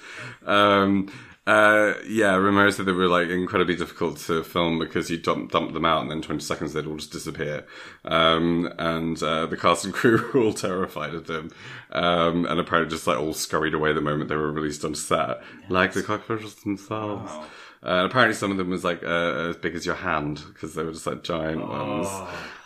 Um, 0.45 1.09
uh, 1.47 1.93
yeah, 2.07 2.35
Romero 2.35 2.71
said 2.71 2.87
they 2.87 2.91
were 2.91 3.07
like 3.07 3.29
incredibly 3.29 3.75
difficult 3.75 4.17
to 4.17 4.43
film 4.43 4.79
because 4.79 5.11
you 5.11 5.17
dump, 5.17 5.51
dump 5.51 5.73
them 5.73 5.85
out 5.85 6.01
and 6.01 6.09
then 6.09 6.21
20 6.21 6.41
seconds 6.41 6.73
they'd 6.73 6.87
all 6.87 6.95
just 6.95 7.11
disappear. 7.11 7.65
Um, 8.03 8.73
and, 8.79 9.21
uh, 9.21 9.45
the 9.45 9.55
cast 9.55 9.85
and 9.85 9.93
crew 9.93 10.27
were 10.33 10.41
all 10.41 10.53
terrified 10.53 11.13
of 11.13 11.27
them. 11.27 11.51
Um, 11.91 12.45
and 12.47 12.59
apparently 12.59 12.89
just 12.89 13.05
like 13.05 13.19
all 13.19 13.33
scurried 13.33 13.75
away 13.75 13.93
the 13.93 14.01
moment 14.01 14.29
they 14.29 14.35
were 14.35 14.51
released 14.51 14.83
on 14.83 14.95
set, 14.95 15.41
like 15.69 15.93
the 15.93 16.01
cockroaches 16.01 16.55
themselves. 16.55 17.31
Wow. 17.31 17.41
Uh, 17.83 17.97
and 17.97 18.05
apparently 18.07 18.33
some 18.33 18.49
of 18.49 18.57
them 18.57 18.71
was 18.71 18.83
like, 18.83 19.03
uh, 19.03 19.49
as 19.49 19.57
big 19.57 19.75
as 19.75 19.85
your 19.85 19.95
hand 19.95 20.41
because 20.47 20.73
they 20.73 20.83
were 20.83 20.93
just 20.93 21.05
like 21.05 21.21
giant 21.21 21.61
ones. 21.67 22.07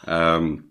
Um, 0.08 0.69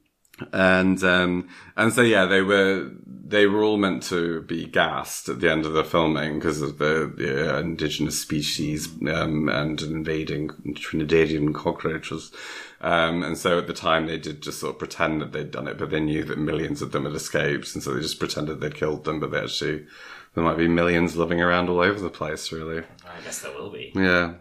and 0.52 1.02
um, 1.04 1.49
and 1.76 1.92
so 1.92 2.02
yeah, 2.02 2.26
they 2.26 2.42
were 2.42 2.90
they 3.07 3.47
were 3.47 3.62
all 3.62 3.76
meant 3.76 4.02
to 4.04 4.42
be 4.42 4.64
gassed 4.66 5.28
at 5.28 5.40
the 5.40 5.50
end 5.50 5.66
of 5.66 5.75
the 5.75 5.85
filming 5.85 6.38
because 6.38 6.62
of 6.62 6.78
the, 6.78 7.12
the 7.14 7.57
uh, 7.57 7.61
indigenous 7.61 8.18
species 8.18 8.88
um, 9.12 9.49
and 9.49 9.83
invading 9.83 10.49
Trinidadian 10.49 11.54
cockroaches. 11.54 12.33
Um, 12.80 13.23
and 13.23 13.37
so 13.37 13.59
at 13.59 13.66
the 13.66 13.75
time 13.75 14.07
they 14.07 14.18
did 14.18 14.40
just 14.40 14.61
sort 14.61 14.75
of 14.75 14.78
pretend 14.78 15.21
that 15.21 15.33
they'd 15.33 15.50
done 15.50 15.68
it, 15.68 15.78
but 15.78 15.90
they 15.90 16.00
knew 16.00 16.25
that 16.25 16.38
millions 16.38 16.80
of 16.80 16.92
them 16.92 17.04
had 17.04 17.14
escaped, 17.14 17.75
and 17.75 17.83
so 17.83 17.92
they 17.92 18.00
just 18.00 18.21
pretended 18.21 18.61
they'd 18.61 18.75
killed 18.75 19.04
them, 19.04 19.21
but 19.21 19.30
they 19.30 19.40
actually 19.40 19.87
there 20.35 20.45
might 20.45 20.57
be 20.57 20.68
millions 20.68 21.16
living 21.16 21.40
around 21.40 21.68
all 21.68 21.80
over 21.80 21.99
the 22.00 22.11
place, 22.11 22.52
really. 22.52 22.85
I 23.04 23.20
guess 23.24 23.40
there 23.40 23.53
will 23.53 23.70
be. 23.70 23.92
Yeah. 23.94 24.35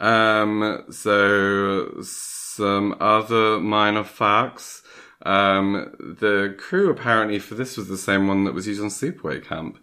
Um, 0.00 0.84
so 0.90 2.02
some 2.54 2.96
other 3.00 3.58
minor 3.60 4.04
facts. 4.04 4.82
Um, 5.22 5.94
the 5.98 6.54
crew 6.58 6.90
apparently 6.90 7.38
for 7.38 7.54
this 7.54 7.76
was 7.76 7.88
the 7.88 7.96
same 7.96 8.28
one 8.28 8.44
that 8.44 8.54
was 8.54 8.66
used 8.66 8.82
on 8.82 8.88
Sleepaway 8.88 9.44
Camp. 9.44 9.78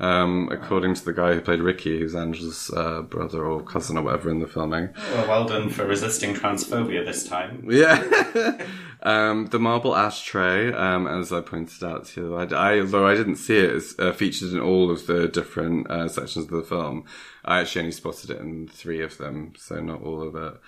Um, 0.00 0.48
according 0.50 0.94
to 0.94 1.04
the 1.04 1.12
guy 1.12 1.34
who 1.34 1.40
played 1.40 1.60
Ricky, 1.60 2.00
who's 2.00 2.16
Angela's 2.16 2.68
uh, 2.76 3.02
brother 3.02 3.46
or 3.46 3.62
cousin 3.62 3.96
or 3.96 4.02
whatever 4.02 4.28
in 4.28 4.40
the 4.40 4.48
filming. 4.48 4.88
Well, 5.12 5.28
well 5.28 5.44
done 5.44 5.70
for 5.70 5.86
resisting 5.86 6.34
transphobia 6.34 7.04
this 7.04 7.28
time. 7.28 7.64
Yeah. 7.70 8.02
um, 9.04 9.46
the 9.46 9.60
marble 9.60 9.94
ashtray, 9.94 10.72
um, 10.72 11.06
as 11.06 11.32
I 11.32 11.42
pointed 11.42 11.84
out 11.84 12.06
to 12.06 12.20
you, 12.20 12.34
I, 12.34 12.44
I, 12.46 12.80
although 12.80 13.06
I 13.06 13.14
didn't 13.14 13.36
see 13.36 13.56
it, 13.56 13.70
is 13.70 13.94
uh, 14.00 14.12
featured 14.12 14.52
in 14.52 14.58
all 14.58 14.90
of 14.90 15.06
the 15.06 15.28
different 15.28 15.88
uh, 15.88 16.08
sections 16.08 16.46
of 16.46 16.50
the 16.50 16.62
film. 16.64 17.04
I 17.44 17.60
actually 17.60 17.82
only 17.82 17.92
spotted 17.92 18.30
it 18.30 18.40
in 18.40 18.66
three 18.66 19.00
of 19.00 19.16
them, 19.18 19.52
so 19.56 19.80
not 19.80 20.02
all 20.02 20.26
of 20.26 20.34
it. 20.34 20.60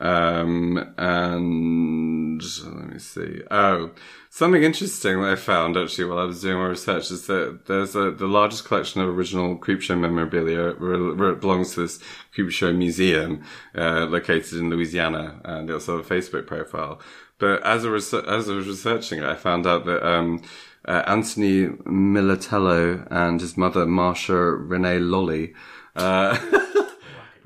Um, 0.00 0.94
and 0.98 2.42
let 2.64 2.92
me 2.92 2.98
see. 2.98 3.42
Oh, 3.50 3.90
something 4.30 4.62
interesting 4.62 5.20
that 5.20 5.30
I 5.30 5.36
found 5.36 5.76
actually 5.76 6.04
while 6.04 6.18
I 6.18 6.24
was 6.24 6.42
doing 6.42 6.58
my 6.58 6.66
research 6.66 7.10
is 7.10 7.26
that 7.26 7.66
there's 7.66 7.96
a, 7.96 8.10
the 8.10 8.26
largest 8.26 8.64
collection 8.64 9.00
of 9.00 9.08
original 9.08 9.56
Creepshow 9.56 9.98
memorabilia 9.98 10.74
belongs 10.74 11.74
to 11.74 11.80
this 11.80 11.98
Creepshow 12.36 12.76
museum, 12.76 13.42
uh, 13.74 14.06
located 14.06 14.54
in 14.54 14.70
Louisiana, 14.70 15.40
and 15.44 15.68
they 15.68 15.72
also 15.72 15.96
have 15.96 16.10
a 16.10 16.14
Facebook 16.14 16.46
profile. 16.46 17.00
But 17.38 17.62
as 17.64 17.84
a 17.84 17.90
res- 17.90 18.12
as 18.14 18.48
I 18.48 18.54
was 18.54 18.66
researching 18.68 19.18
it, 19.20 19.24
I 19.24 19.34
found 19.34 19.66
out 19.66 19.84
that, 19.86 20.06
um, 20.06 20.42
uh, 20.86 21.02
Anthony 21.06 21.66
Militello 21.84 23.06
and 23.10 23.40
his 23.40 23.56
mother, 23.56 23.86
Marsha 23.86 24.56
Renee 24.58 25.00
Lolly, 25.00 25.52
uh, 25.96 26.38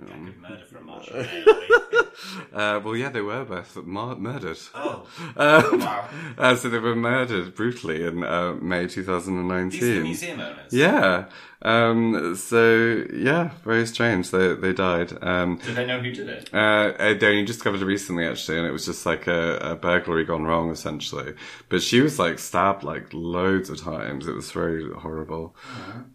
I 0.06 0.12
could 0.24 0.40
murder 0.40 0.64
for 0.70 0.78
a 0.78 0.82
martial. 0.82 1.24
Uh, 2.52 2.80
well, 2.84 2.94
yeah, 2.96 3.08
they 3.08 3.20
were 3.22 3.44
both 3.44 3.76
mar- 3.84 4.14
murdered. 4.16 4.58
Oh, 4.74 5.06
Um, 5.36 5.80
wow. 5.80 6.08
uh, 6.36 6.54
so 6.54 6.68
they 6.68 6.78
were 6.78 6.94
murdered 6.94 7.54
brutally 7.54 8.04
in 8.04 8.22
uh, 8.22 8.54
May 8.60 8.82
These 8.86 8.98
are 9.08 9.20
the 9.20 9.20
2019. 9.20 10.02
museum 10.02 10.40
owners. 10.40 10.72
Yeah. 10.72 11.26
Um, 11.62 12.34
so 12.36 13.04
yeah, 13.12 13.50
very 13.64 13.86
strange. 13.86 14.30
They 14.30 14.54
they 14.54 14.72
died. 14.72 15.12
Um, 15.22 15.56
Do 15.64 15.72
they 15.74 15.86
know 15.86 15.98
who 16.00 16.10
did 16.12 16.28
it? 16.28 16.50
uh, 16.52 16.92
they 16.98 17.26
only 17.26 17.44
discovered 17.44 17.80
it 17.80 17.86
recently 17.86 18.26
actually, 18.26 18.58
and 18.58 18.66
it 18.66 18.72
was 18.72 18.84
just 18.86 19.06
like 19.06 19.26
a, 19.26 19.56
a 19.58 19.74
burglary 19.76 20.24
gone 20.24 20.44
wrong 20.44 20.70
essentially. 20.70 21.34
But 21.68 21.82
she 21.82 22.00
was 22.00 22.18
like 22.18 22.38
stabbed 22.38 22.82
like 22.84 23.08
loads 23.12 23.70
of 23.70 23.80
times. 23.80 24.26
It 24.28 24.34
was 24.34 24.50
very 24.52 24.90
horrible. 24.92 25.54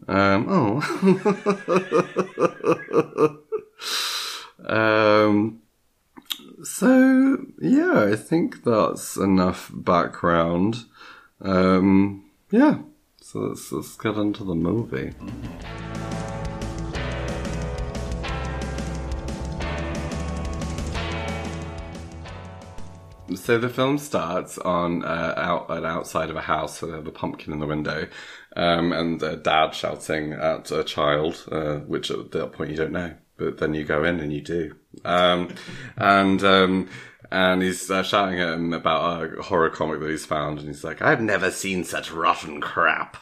Um, 0.08 0.46
oh. 0.50 0.82
um, 4.66 5.62
so 6.64 7.38
yeah, 7.60 8.08
I 8.12 8.16
think 8.16 8.64
that's 8.64 9.18
enough 9.18 9.72
background. 9.74 10.86
Um, 11.42 12.30
yeah. 12.52 12.80
So 13.22 13.40
let's, 13.40 13.72
let's 13.72 13.96
get 13.98 14.16
into 14.16 14.44
the 14.44 14.56
movie. 14.56 15.14
So 23.34 23.58
the 23.58 23.70
film 23.70 23.98
starts 23.98 24.60
on 24.60 25.04
uh, 25.04 25.34
out 25.36 25.70
an 25.70 25.84
outside 25.86 26.30
of 26.30 26.36
a 26.36 26.42
house 26.42 26.80
have 26.82 27.08
a 27.08 27.12
pumpkin 27.12 27.52
in 27.52 27.60
the 27.60 27.66
window, 27.66 28.08
um, 28.56 28.94
and 28.94 29.22
a 29.24 29.36
dad 29.36 29.74
shouting 29.74 30.34
at 30.34 30.72
a 30.72 30.84
child, 30.84 31.44
uh, 31.52 31.78
which 31.78 32.12
at 32.12 32.32
that 32.32 32.52
point 32.54 32.70
you 32.70 32.78
don't 32.78 32.92
know, 32.92 33.16
but 33.38 33.58
then 33.58 33.74
you 33.74 33.84
go 33.84 34.04
in 34.04 34.20
and 34.20 34.32
you 34.32 34.42
do, 34.42 34.76
um, 35.04 35.54
and 35.98 36.44
um, 36.44 36.90
and 37.32 37.62
he's 37.62 37.90
uh, 37.90 38.04
shouting 38.04 38.40
at 38.40 38.54
him 38.54 38.74
about 38.74 39.24
a 39.24 39.42
horror 39.42 39.70
comic 39.70 40.00
that 40.00 40.10
he's 40.10 40.26
found, 40.26 40.60
and 40.60 40.68
he's 40.68 40.84
like, 40.84 41.02
"I've 41.02 41.22
never 41.22 41.52
seen 41.52 41.84
such 41.84 42.12
rotten 42.12 42.62
crap." 42.62 43.18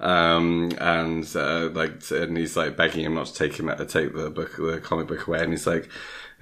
um, 0.00 0.72
and 0.78 1.28
uh, 1.36 1.70
like, 1.70 2.10
and 2.10 2.36
he's 2.36 2.56
like 2.56 2.76
begging 2.76 3.04
him 3.04 3.14
not 3.14 3.26
to 3.26 3.34
take 3.34 3.58
him 3.58 3.70
take 3.86 4.14
the 4.14 4.30
book, 4.30 4.56
the 4.56 4.80
comic 4.82 5.06
book 5.06 5.26
away, 5.26 5.42
and 5.42 5.52
he's 5.52 5.66
like, 5.66 5.88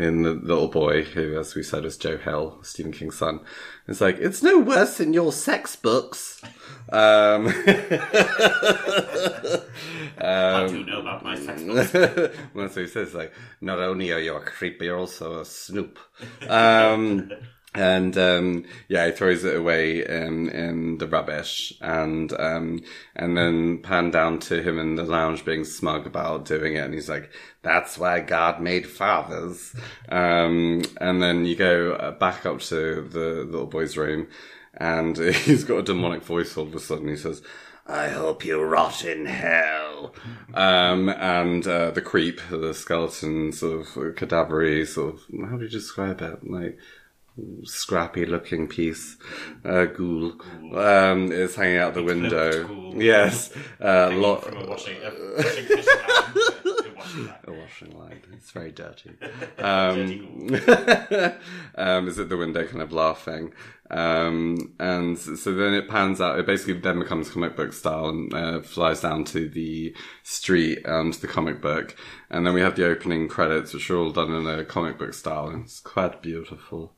in 0.03 0.23
the 0.23 0.33
little 0.33 0.69
boy 0.69 1.03
who, 1.03 1.39
as 1.39 1.55
we 1.55 1.63
said, 1.63 1.85
was 1.85 1.97
Joe 1.97 2.17
Hill, 2.17 2.59
Stephen 2.63 2.93
King's 2.93 3.19
son. 3.19 3.41
It's 3.87 4.01
like 4.01 4.19
it's 4.19 4.43
no 4.43 4.59
worse 4.59 4.99
than 4.99 5.13
your 5.13 5.33
sex 5.33 5.77
books. 5.77 6.41
Um, 6.91 7.49
I 10.19 10.67
do 10.69 10.85
know 10.85 11.01
about 11.01 11.25
my 11.25 11.37
sex 11.37 11.63
books. 11.63 11.93
well, 12.55 12.67
what 12.67 12.75
he 12.75 12.87
says. 12.87 13.15
Like, 13.15 13.33
not 13.61 13.79
only 13.79 14.13
are 14.13 14.21
you 14.21 14.35
a 14.35 14.41
creep, 14.41 14.79
but 14.79 14.85
you're 14.85 14.99
also 14.99 15.41
a 15.41 15.45
snoop. 15.45 15.99
Um, 16.49 17.31
and 17.75 18.17
um, 18.19 18.65
yeah, 18.89 19.07
he 19.07 19.13
throws 19.13 19.45
it 19.45 19.57
away 19.57 20.05
in, 20.05 20.51
in 20.51 20.99
the 20.99 21.07
rubbish, 21.07 21.73
and 21.81 22.33
um, 22.39 22.83
and 23.17 23.37
then 23.37 23.79
pan 23.79 24.11
down 24.11 24.41
to 24.41 24.63
him 24.63 24.79
in 24.79 24.97
the 24.97 25.05
lounge 25.05 25.45
being 25.45 25.65
smug 25.65 26.07
about 26.07 26.45
doing 26.45 26.75
it, 26.75 26.85
and 26.85 26.93
he's 26.93 27.09
like, 27.09 27.31
"That's 27.63 27.97
why 27.97 28.21
God 28.21 28.61
made 28.61 28.87
fathers." 28.87 29.75
Um, 30.11 30.83
and 31.01 31.23
then 31.23 31.47
you 31.47 31.57
go 31.57 31.95
uh, 31.95 32.11
back 32.13 32.45
up 32.45 32.61
to 32.61 33.09
the 33.09 33.47
little 33.51 33.67
boy's 33.67 33.97
room, 33.97 34.29
and 34.75 35.17
he's 35.35 35.65
got 35.65 35.79
a 35.79 35.83
demonic 35.83 36.23
voice 36.23 36.57
all 36.57 36.67
of 36.67 36.75
a 36.75 36.81
sudden. 36.81 37.09
He 37.09 37.17
says. 37.17 37.43
I 37.85 38.11
hope 38.11 38.45
you 38.45 38.63
rot 38.63 39.05
in 39.05 39.27
hell. 39.27 40.15
Um, 40.55 41.09
and 41.09 41.67
uh, 41.67 41.91
the 41.91 42.01
creep, 42.01 42.41
the 42.49 42.73
skeleton, 42.75 43.51
sort 43.51 43.81
of 43.81 43.87
cadavery, 44.15 44.87
sort 44.87 45.15
of, 45.15 45.51
how 45.51 45.57
do 45.57 45.65
you 45.65 45.69
describe 45.69 46.23
it? 46.23 46.49
Like, 46.49 46.79
scrappy 47.65 48.27
looking 48.27 48.69
piece, 48.69 49.17
uh, 49.65 49.87
ghoul, 49.87 50.35
um, 50.77 51.33
is 51.33 51.55
hanging 51.55 51.79
out 51.79 51.95
the 51.95 52.03
window. 52.03 52.93
Yes, 52.95 53.51
uh, 53.81 54.09
from 54.11 54.57
a 54.57 54.67
washing, 54.67 54.99
a 55.03 55.11
washing. 55.37 55.67
A 55.71 56.95
washing 56.97 57.27
line. 57.27 57.35
A 57.45 57.53
washing 57.53 57.99
line. 57.99 58.23
It's 58.33 58.51
very 58.51 58.73
dirty. 58.73 59.13
Um, 59.59 60.49
um, 61.77 62.09
is 62.09 62.19
at 62.19 62.29
the 62.29 62.37
window, 62.37 62.67
kind 62.67 62.83
of 62.83 62.93
laughing. 62.93 63.53
Um, 63.91 64.75
and 64.81 65.19
so 65.19 65.55
then 65.55 65.75
it 65.75 65.89
pans 65.89 66.21
out. 66.21 66.39
It 66.39 66.47
basically 66.47 66.75
then 66.75 66.99
becomes 66.99 67.31
comic 67.31 67.57
book 67.57 67.73
style 67.73 68.09
and 68.09 68.35
uh, 68.35 68.61
flies 68.63 69.01
down 69.01 69.25
to 69.27 69.49
the 69.49 69.95
street 70.25 70.81
and 70.85 71.13
the 71.15 71.29
comic 71.29 71.61
book. 71.61 71.95
And 72.31 72.47
then 72.47 72.55
we 72.55 72.61
have 72.61 72.75
the 72.75 72.87
opening 72.87 73.29
credits, 73.29 73.73
which 73.73 73.91
are 73.91 73.99
all 73.99 74.11
done 74.11 74.35
in 74.35 74.47
a 74.47 74.65
comic 74.65 74.99
book 74.99 75.15
style. 75.15 75.49
And 75.49 75.65
it's 75.65 75.81
quite 75.81 76.23
beautiful. 76.23 76.95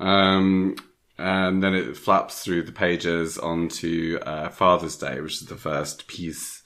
Um, 0.00 0.76
and 1.16 1.62
then 1.62 1.74
it 1.74 1.96
flaps 1.96 2.42
through 2.42 2.62
the 2.62 2.72
pages 2.72 3.38
onto 3.38 4.18
uh, 4.22 4.48
Father's 4.48 4.96
Day, 4.96 5.20
which 5.20 5.42
is 5.42 5.48
the 5.48 5.56
first 5.56 6.06
piece. 6.08 6.62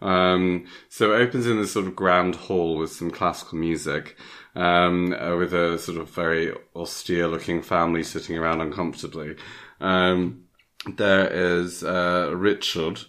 Um, 0.00 0.66
so 0.88 1.12
it 1.12 1.22
opens 1.22 1.46
in 1.46 1.58
this 1.58 1.72
sort 1.72 1.86
of 1.86 1.94
grand 1.94 2.34
hall 2.34 2.76
with 2.76 2.90
some 2.90 3.10
classical 3.10 3.58
music, 3.58 4.16
um, 4.56 5.12
uh, 5.12 5.36
with 5.36 5.54
a 5.54 5.78
sort 5.78 5.98
of 5.98 6.10
very 6.10 6.52
austere 6.74 7.28
looking 7.28 7.62
family 7.62 8.02
sitting 8.02 8.36
around 8.36 8.60
uncomfortably. 8.60 9.36
Um, 9.80 10.44
there 10.96 11.28
is 11.28 11.84
uh, 11.84 12.32
Richard, 12.34 13.00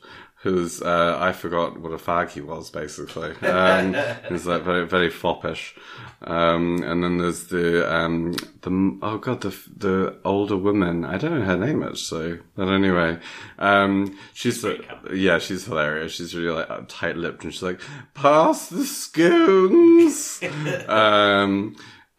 who's 0.44 0.82
uh, 0.82 1.18
I 1.20 1.32
forgot 1.32 1.80
what 1.80 1.94
a 1.94 1.98
fag 1.98 2.30
he 2.32 2.42
was 2.42 2.70
basically. 2.70 3.32
Um, 3.48 3.96
he's 4.30 4.46
like 4.46 4.62
very 4.62 4.86
very 4.86 5.10
foppish. 5.10 5.76
Um, 6.26 6.82
and 6.84 7.04
then 7.04 7.18
there's 7.18 7.48
the 7.48 7.94
um, 7.94 8.32
the 8.62 8.98
oh 9.02 9.18
god 9.18 9.42
the 9.42 9.56
the 9.76 10.18
older 10.24 10.56
woman. 10.56 11.04
I 11.04 11.18
don't 11.18 11.40
know 11.40 11.46
her 11.46 11.58
name 11.58 11.84
actually, 11.84 12.40
but 12.56 12.70
anyway, 12.70 13.20
um, 13.60 14.18
she's 14.34 14.66
yeah, 15.14 15.40
she's 15.40 15.66
hilarious. 15.66 16.14
She's 16.14 16.34
really 16.36 16.64
like 16.64 16.88
tight 16.88 17.18
lipped, 17.18 17.44
and 17.44 17.54
she's 17.54 17.64
like, 17.64 17.82
"Pass 18.14 18.70
the 18.70 18.86
scones." 18.86 20.40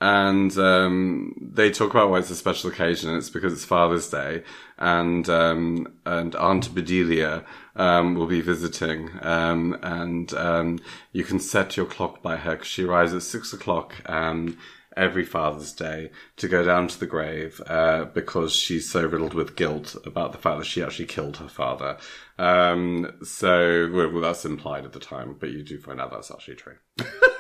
and 0.05 0.59
um, 0.59 1.35
they 1.41 1.71
talk 1.71 1.93
about 1.93 2.11
why 2.11 2.19
it's 2.19 2.29
a 2.29 2.37
special 2.37 2.69
occasion. 2.69 3.17
It's 3.17 3.31
because 3.31 3.55
it's 3.55 3.65
Father's 3.65 4.11
Day, 4.11 4.43
and 4.77 5.27
um, 5.31 5.95
and 6.05 6.37
Aunt 6.37 6.75
Bedelia 6.75 7.43
um, 7.75 8.15
will 8.15 8.27
be 8.27 8.43
visiting, 8.43 9.09
um, 9.23 9.79
and 9.83 10.31
um, 10.35 10.79
you 11.13 11.25
can 11.25 11.41
set 11.41 11.79
your 11.79 11.87
clock 11.87 12.21
by 12.21 12.37
her 12.37 12.53
because 12.53 12.69
she 12.69 12.85
arrives 12.85 13.15
at 13.15 13.23
six 13.23 13.55
o'clock. 13.55 13.95
Um, 14.05 14.59
Every 14.97 15.25
Father's 15.25 15.73
Day 15.73 16.13
to 16.37 16.47
go 16.47 16.63
down 16.63 16.87
to 16.87 17.01
the 17.01 17.09
grave 17.09 17.61
uh, 17.67 18.05
because 18.05 18.55
she's 18.55 18.89
so 18.89 19.05
riddled 19.05 19.35
with 19.35 19.57
guilt 19.57 19.97
about 20.07 20.31
the 20.31 20.39
fact 20.39 20.59
that 20.59 20.67
she 20.67 20.85
actually 20.85 21.07
killed 21.07 21.39
her 21.39 21.49
father. 21.49 21.99
Um, 22.39 23.11
so, 23.25 23.91
well, 23.93 24.21
that's 24.21 24.45
implied 24.45 24.85
at 24.85 24.93
the 24.93 25.01
time, 25.01 25.35
but 25.41 25.51
you 25.51 25.65
do 25.65 25.81
find 25.81 26.01
out 26.01 26.13
that's 26.13 26.31
actually 26.31 26.55
true. 26.55 26.77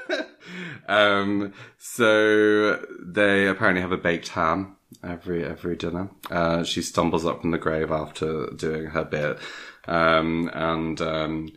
Um, 0.88 1.52
so 1.78 2.84
they 3.04 3.46
apparently 3.46 3.82
have 3.82 3.92
a 3.92 3.96
baked 3.96 4.28
ham 4.28 4.76
every 5.02 5.44
every 5.44 5.76
dinner. 5.76 6.10
Uh, 6.30 6.64
she 6.64 6.82
stumbles 6.82 7.24
up 7.24 7.40
from 7.40 7.50
the 7.50 7.58
grave 7.58 7.90
after 7.90 8.50
doing 8.50 8.86
her 8.86 9.04
bit, 9.04 9.38
um, 9.86 10.50
and 10.54 11.00
um, 11.00 11.48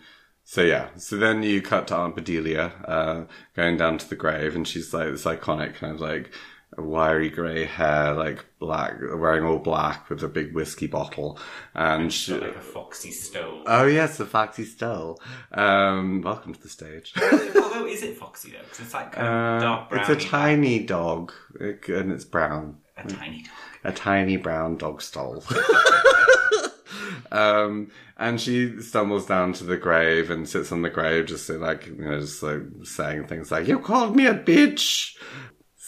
so 0.43 0.61
yeah. 0.61 0.89
So 0.97 1.17
then 1.17 1.43
you 1.43 1.61
cut 1.61 1.87
to 1.87 1.95
Aunt 1.95 2.15
Bedelia 2.15 2.71
uh, 2.85 3.25
going 3.55 3.77
down 3.77 3.97
to 3.97 4.09
the 4.09 4.15
grave, 4.15 4.55
and 4.55 4.67
she's 4.67 4.93
like 4.93 5.11
this 5.11 5.25
iconic 5.25 5.75
kind 5.75 5.93
of 5.93 6.01
like 6.01 6.31
wiry 6.77 7.29
grey 7.29 7.65
hair, 7.65 8.13
like 8.13 8.45
black, 8.59 8.95
wearing 9.01 9.43
all 9.43 9.59
black 9.59 10.09
with 10.09 10.23
a 10.23 10.27
big 10.27 10.53
whiskey 10.53 10.87
bottle, 10.87 11.39
and 11.73 12.11
she. 12.13 12.33
Like 12.33 12.55
a 12.55 12.59
foxy 12.61 13.11
stole. 13.11 13.63
Oh 13.65 13.85
yes, 13.85 14.17
the 14.17 14.25
Foxy 14.25 14.63
Stole. 14.65 15.19
Um, 15.51 16.21
welcome 16.21 16.53
to 16.53 16.61
the 16.61 16.69
stage. 16.69 17.13
Although, 17.21 17.87
is 17.87 18.03
it 18.03 18.17
foxy 18.17 18.51
though? 18.51 18.59
Because 18.63 18.79
it's 18.79 18.93
like 18.93 19.17
Uh, 19.17 19.59
dark 19.59 19.89
brown. 19.89 20.01
it's 20.11 20.23
a 20.25 20.27
tiny 20.29 20.79
dog, 20.83 21.33
and 21.59 22.11
it's 22.11 22.25
brown. 22.25 22.77
a 22.97 23.07
tiny 23.07 23.43
dog. 23.43 23.51
A 23.83 23.91
tiny 23.91 24.37
brown 24.37 24.77
dog 24.77 25.01
stole. 25.01 25.43
um, 27.31 27.89
and 28.17 28.39
she 28.41 28.81
stumbles 28.81 29.25
down 29.25 29.53
to 29.53 29.63
the 29.63 29.77
grave 29.77 30.29
and 30.29 30.47
sits 30.47 30.71
on 30.71 30.81
the 30.81 30.89
grave, 30.89 31.25
just 31.27 31.49
like 31.49 31.87
you 31.87 31.95
know, 31.95 32.19
just 32.19 32.41
like 32.43 32.61
saying 32.83 33.27
things 33.27 33.51
like 33.51 33.67
"You 33.67 33.79
called 33.79 34.15
me 34.15 34.25
a 34.27 34.33
bitch." 34.33 35.15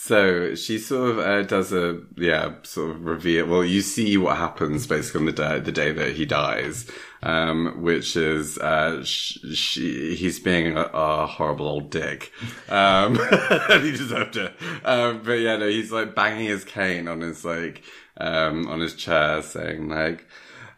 So 0.01 0.55
she 0.55 0.77
sort 0.77 1.11
of 1.11 1.19
uh, 1.19 1.41
does 1.41 1.73
a 1.73 1.99
yeah 2.15 2.53
sort 2.63 2.91
of 2.91 3.03
reveal. 3.05 3.47
Well, 3.47 3.65
you 3.65 3.81
see 3.81 4.15
what 4.15 4.37
happens 4.37 4.87
basically 4.87 5.19
on 5.19 5.25
the 5.25 5.33
day 5.33 5.59
the 5.59 5.73
day 5.73 5.91
that 5.91 6.13
he 6.15 6.25
dies, 6.25 6.89
um, 7.21 7.81
which 7.81 8.15
is 8.15 8.57
uh, 8.59 9.03
sh- 9.03 9.39
she 9.53 10.15
he's 10.15 10.39
being 10.39 10.77
a, 10.77 10.89
a 10.93 11.27
horrible 11.27 11.67
old 11.67 11.91
dick, 11.91 12.31
um, 12.69 13.15
he 13.67 13.91
deserved 13.91 14.37
it. 14.37 14.53
Um, 14.85 15.21
but 15.21 15.33
yeah, 15.33 15.57
no, 15.57 15.67
he's 15.67 15.91
like 15.91 16.15
banging 16.15 16.47
his 16.47 16.63
cane 16.63 17.09
on 17.09 17.19
his 17.19 17.43
like 17.43 17.83
um, 18.15 18.67
on 18.67 18.79
his 18.79 18.95
chair, 18.95 19.41
saying 19.41 19.89
like. 19.89 20.25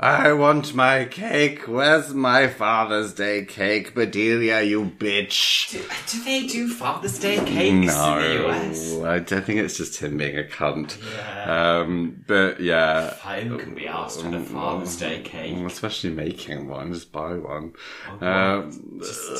I 0.04 0.34
want 0.34 0.74
my 0.74 1.06
cake. 1.06 1.68
Where's 1.68 2.12
my 2.12 2.48
Father's 2.48 3.14
Day 3.14 3.46
cake, 3.46 3.94
Bedelia, 3.94 4.62
you 4.68 4.86
bitch? 4.86 5.70
Do, 5.70 5.78
do 6.12 6.24
they 6.24 6.48
do 6.48 6.68
Father's 6.70 7.20
Day 7.20 7.38
cakes 7.46 7.96
No, 7.96 8.18
in 8.18 8.22
the 8.42 8.48
US? 8.50 8.98
I 9.04 9.20
don't 9.20 9.46
think 9.46 9.60
it's 9.60 9.78
just 9.78 9.98
him 10.02 10.18
being 10.18 10.40
a 10.40 10.44
cunt. 10.44 10.98
Yeah. 11.16 11.78
Um, 11.82 12.24
but 12.26 12.60
yeah, 12.60 13.12
Who 13.44 13.60
can 13.60 13.76
be 13.76 13.88
asked 13.88 14.22
for 14.22 14.36
a 14.36 14.40
Father's 14.40 14.98
Day 14.98 15.22
cake? 15.22 15.56
especially 15.68 16.10
making 16.10 16.68
one, 16.68 16.92
just 16.94 17.12
buy 17.12 17.36
one. 17.36 17.74
Oh, 18.20 18.26
Um, 18.28 18.72
Just 19.02 19.38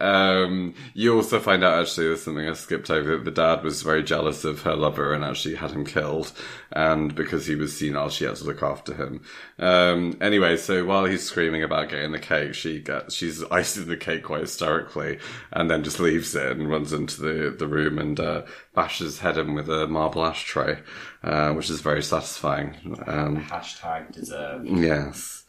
um, 0.00 0.74
you 0.94 1.14
also 1.14 1.38
find 1.38 1.62
out 1.62 1.82
actually 1.82 2.06
there's 2.06 2.22
something 2.22 2.48
I 2.48 2.54
skipped 2.54 2.90
over 2.90 3.18
that 3.18 3.24
the 3.26 3.30
dad 3.30 3.62
was 3.62 3.82
very 3.82 4.02
jealous 4.02 4.44
of 4.46 4.62
her 4.62 4.74
lover 4.74 5.12
and 5.12 5.22
actually 5.22 5.56
had 5.56 5.70
him 5.72 5.81
killed, 5.84 6.32
and 6.70 7.14
because 7.14 7.46
he 7.46 7.54
was 7.54 7.76
senile, 7.76 8.10
she 8.10 8.24
had 8.24 8.36
to 8.36 8.44
look 8.44 8.62
after 8.62 8.94
him. 8.94 9.22
Um, 9.58 10.16
anyway, 10.20 10.56
so 10.56 10.84
while 10.84 11.04
he's 11.04 11.22
screaming 11.22 11.62
about 11.62 11.88
getting 11.88 12.12
the 12.12 12.18
cake, 12.18 12.54
she 12.54 12.80
gets 12.80 13.14
she's 13.14 13.42
icing 13.50 13.86
the 13.86 13.96
cake 13.96 14.24
quite 14.24 14.40
hysterically, 14.40 15.18
and 15.52 15.70
then 15.70 15.84
just 15.84 16.00
leaves 16.00 16.34
it 16.34 16.56
and 16.56 16.70
runs 16.70 16.92
into 16.92 17.20
the 17.20 17.50
the 17.50 17.66
room 17.66 17.98
and 17.98 18.18
uh, 18.18 18.42
bashes 18.74 19.06
his 19.06 19.18
head 19.20 19.38
in 19.38 19.54
with 19.54 19.68
a 19.68 19.86
marble 19.86 20.24
ashtray, 20.24 20.78
uh, 21.22 21.52
which 21.52 21.70
is 21.70 21.80
very 21.80 22.02
satisfying. 22.02 22.76
Um, 23.06 23.44
Hashtag 23.44 24.12
deserved. 24.12 24.68
Yes. 24.68 25.44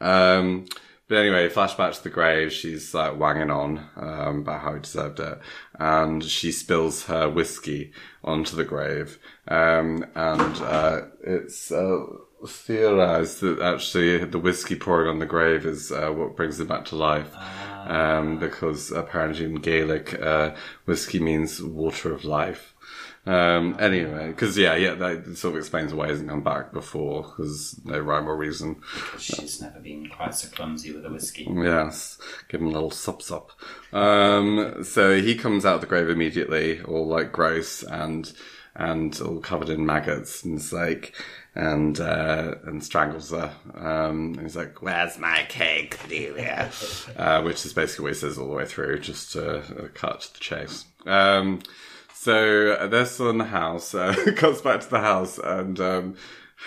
Um, 0.00 0.66
but 1.12 1.18
anyway, 1.18 1.46
flashback 1.50 1.94
to 1.94 2.02
the 2.02 2.08
grave. 2.08 2.54
She's 2.54 2.94
like 2.94 3.18
wanging 3.18 3.50
on 3.50 3.86
um, 3.96 4.38
about 4.38 4.62
how 4.62 4.72
he 4.72 4.80
deserved 4.80 5.20
it, 5.20 5.38
and 5.78 6.24
she 6.24 6.50
spills 6.50 7.04
her 7.04 7.28
whiskey 7.28 7.92
onto 8.24 8.56
the 8.56 8.64
grave. 8.64 9.18
Um, 9.46 10.06
and 10.14 10.56
uh, 10.62 11.02
it's 11.22 11.70
uh, 11.70 12.06
theorized 12.48 13.42
that 13.42 13.60
actually 13.60 14.24
the 14.24 14.38
whiskey 14.38 14.74
pouring 14.74 15.10
on 15.10 15.18
the 15.18 15.26
grave 15.26 15.66
is 15.66 15.92
uh, 15.92 16.08
what 16.08 16.34
brings 16.34 16.58
him 16.58 16.68
back 16.68 16.86
to 16.86 16.96
life. 16.96 17.36
Um, 17.84 18.38
because 18.38 18.90
apparently 18.90 19.44
in 19.44 19.56
Gaelic, 19.56 20.18
uh, 20.18 20.54
whiskey 20.86 21.18
means 21.18 21.62
water 21.62 22.14
of 22.14 22.24
life. 22.24 22.74
Um, 23.24 23.76
anyway, 23.78 24.28
because 24.28 24.58
yeah, 24.58 24.74
yeah, 24.74 24.94
that 24.94 25.36
sort 25.36 25.54
of 25.54 25.58
explains 25.60 25.94
why 25.94 26.06
he 26.06 26.10
hasn't 26.10 26.28
come 26.28 26.42
back 26.42 26.72
before, 26.72 27.22
because 27.22 27.80
no 27.84 28.00
rhyme 28.00 28.28
or 28.28 28.36
reason. 28.36 28.82
She's 29.18 29.60
never 29.60 29.78
been 29.78 30.08
quite 30.08 30.34
so 30.34 30.48
clumsy 30.48 30.92
with 30.92 31.06
a 31.06 31.10
whiskey. 31.10 31.46
Yes, 31.48 32.18
give 32.48 32.60
him 32.60 32.66
a 32.66 32.72
little 32.72 32.90
sup 32.90 33.22
sup. 33.22 33.52
Um, 33.92 34.82
so 34.82 35.20
he 35.20 35.36
comes 35.36 35.64
out 35.64 35.76
of 35.76 35.80
the 35.82 35.86
grave 35.86 36.08
immediately, 36.08 36.82
all 36.82 37.06
like 37.06 37.30
gross 37.30 37.84
and 37.84 38.32
and 38.74 39.20
all 39.20 39.38
covered 39.38 39.68
in 39.68 39.86
maggots, 39.86 40.42
and 40.42 40.58
it's 40.58 40.72
like 40.72 41.14
and 41.54 42.00
uh, 42.00 42.56
and 42.64 42.82
strangles 42.82 43.30
her. 43.30 43.54
Um, 43.74 44.34
and 44.34 44.40
he's 44.40 44.56
like, 44.56 44.82
"Where's 44.82 45.18
my 45.18 45.44
cake, 45.48 45.96
Delia?" 46.08 46.70
uh, 47.16 47.42
which 47.42 47.64
is 47.66 47.72
basically 47.72 48.04
what 48.04 48.14
he 48.14 48.18
says 48.18 48.36
all 48.36 48.48
the 48.48 48.54
way 48.54 48.64
through, 48.66 48.98
just 49.00 49.32
to 49.32 49.58
uh, 49.58 49.88
cut 49.94 50.22
to 50.22 50.32
the 50.32 50.40
chase. 50.40 50.86
Um, 51.06 51.60
so 52.22 52.76
uh, 52.78 52.86
they're 52.86 53.04
still 53.04 53.30
in 53.30 53.38
the 53.38 53.44
house. 53.44 53.96
Uh, 53.96 54.14
cuts 54.36 54.60
back 54.60 54.80
to 54.82 54.88
the 54.88 55.00
house, 55.00 55.38
and 55.38 55.80
um, 55.80 56.14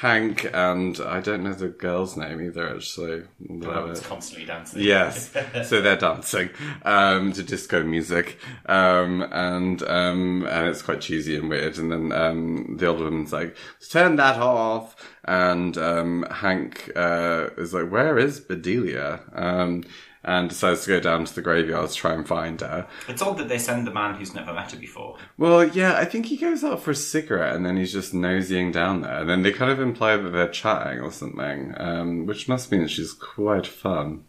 Hank 0.01 0.49
and 0.53 0.99
I 0.99 1.21
don't 1.21 1.43
know 1.43 1.53
the 1.53 1.69
girl's 1.69 2.17
name 2.17 2.41
either. 2.41 2.75
Actually. 2.75 3.23
It's 3.39 4.05
constantly 4.05 4.45
dancing. 4.45 4.81
Yes, 4.81 5.31
so 5.63 5.81
they're 5.81 5.95
dancing 5.95 6.49
um, 6.83 7.31
to 7.31 7.41
disco 7.41 7.83
music, 7.83 8.37
um, 8.65 9.21
and 9.31 9.81
um, 9.83 10.45
and 10.49 10.67
it's 10.67 10.81
quite 10.81 10.99
cheesy 10.99 11.37
and 11.37 11.47
weird. 11.47 11.77
And 11.77 11.89
then 11.89 12.11
um, 12.11 12.75
the 12.75 12.87
older 12.87 13.05
woman's 13.05 13.31
like, 13.31 13.55
"Turn 13.89 14.17
that 14.17 14.37
off," 14.37 14.97
and 15.23 15.77
um, 15.77 16.25
Hank 16.29 16.91
uh, 16.97 17.51
is 17.57 17.73
like, 17.73 17.89
"Where 17.89 18.19
is 18.19 18.41
Bedelia?" 18.41 19.21
Um, 19.31 19.85
and 20.25 20.49
decides 20.49 20.83
to 20.83 20.89
go 20.89 20.99
down 20.99 21.23
to 21.23 21.33
the 21.33 21.41
graveyard 21.41 21.89
to 21.89 21.95
try 21.95 22.13
and 22.13 22.27
find 22.27 22.59
her. 22.59 22.87
It's 23.07 23.21
odd 23.21 23.37
that 23.37 23.47
they 23.47 23.57
send 23.59 23.85
the 23.87 23.91
man 23.93 24.15
who's 24.15 24.33
never 24.33 24.51
met 24.53 24.71
her 24.71 24.77
before. 24.77 25.17
Well, 25.37 25.63
yeah, 25.63 25.93
I 25.95 26.03
think 26.05 26.25
he 26.25 26.35
goes 26.35 26.63
out 26.63 26.81
for 26.81 26.91
a 26.91 26.95
cigarette 26.95 27.55
and 27.55 27.65
then 27.65 27.77
he's 27.77 27.93
just 27.93 28.13
nosying 28.13 28.73
down 28.73 29.01
there. 29.01 29.19
And 29.21 29.29
then 29.29 29.43
they 29.43 29.51
kind 29.53 29.71
of 29.71 29.79
imply 29.79 30.17
that 30.17 30.29
they're 30.31 30.49
chatting 30.49 30.99
or 30.99 31.11
something, 31.11 31.73
um, 31.77 32.25
which 32.25 32.49
must 32.49 32.71
mean 32.71 32.81
that 32.81 32.89
she's 32.89 33.13
quite 33.13 33.67
fun. 33.67 34.25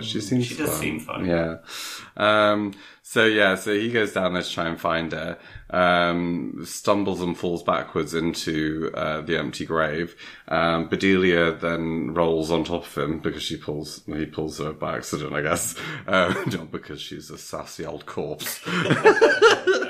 She 0.00 0.20
seems 0.20 0.46
She 0.46 0.56
does 0.56 0.70
fun. 0.70 0.78
seem 0.80 1.00
fun. 1.00 1.24
Yeah. 1.26 1.56
Um, 2.16 2.74
so 3.02 3.24
yeah, 3.24 3.54
so 3.54 3.72
he 3.72 3.90
goes 3.90 4.12
down 4.12 4.32
there 4.34 4.42
to 4.42 4.50
try 4.50 4.66
and 4.68 4.78
find 4.78 5.12
her, 5.12 5.38
um, 5.70 6.62
stumbles 6.64 7.20
and 7.20 7.36
falls 7.36 7.62
backwards 7.62 8.14
into 8.14 8.90
uh, 8.94 9.20
the 9.20 9.38
empty 9.38 9.66
grave. 9.66 10.16
Um, 10.48 10.88
Bedelia 10.88 11.52
then 11.52 12.14
rolls 12.14 12.50
on 12.50 12.64
top 12.64 12.84
of 12.86 12.96
him 12.96 13.20
because 13.20 13.42
she 13.42 13.56
pulls 13.56 14.02
he 14.06 14.26
pulls 14.26 14.58
her 14.58 14.72
by 14.72 14.96
accident, 14.96 15.34
I 15.34 15.42
guess, 15.42 15.74
uh, 16.06 16.34
not 16.46 16.70
because 16.70 17.00
she's 17.00 17.30
a 17.30 17.38
sassy 17.38 17.84
old 17.84 18.06
corpse 18.06 18.60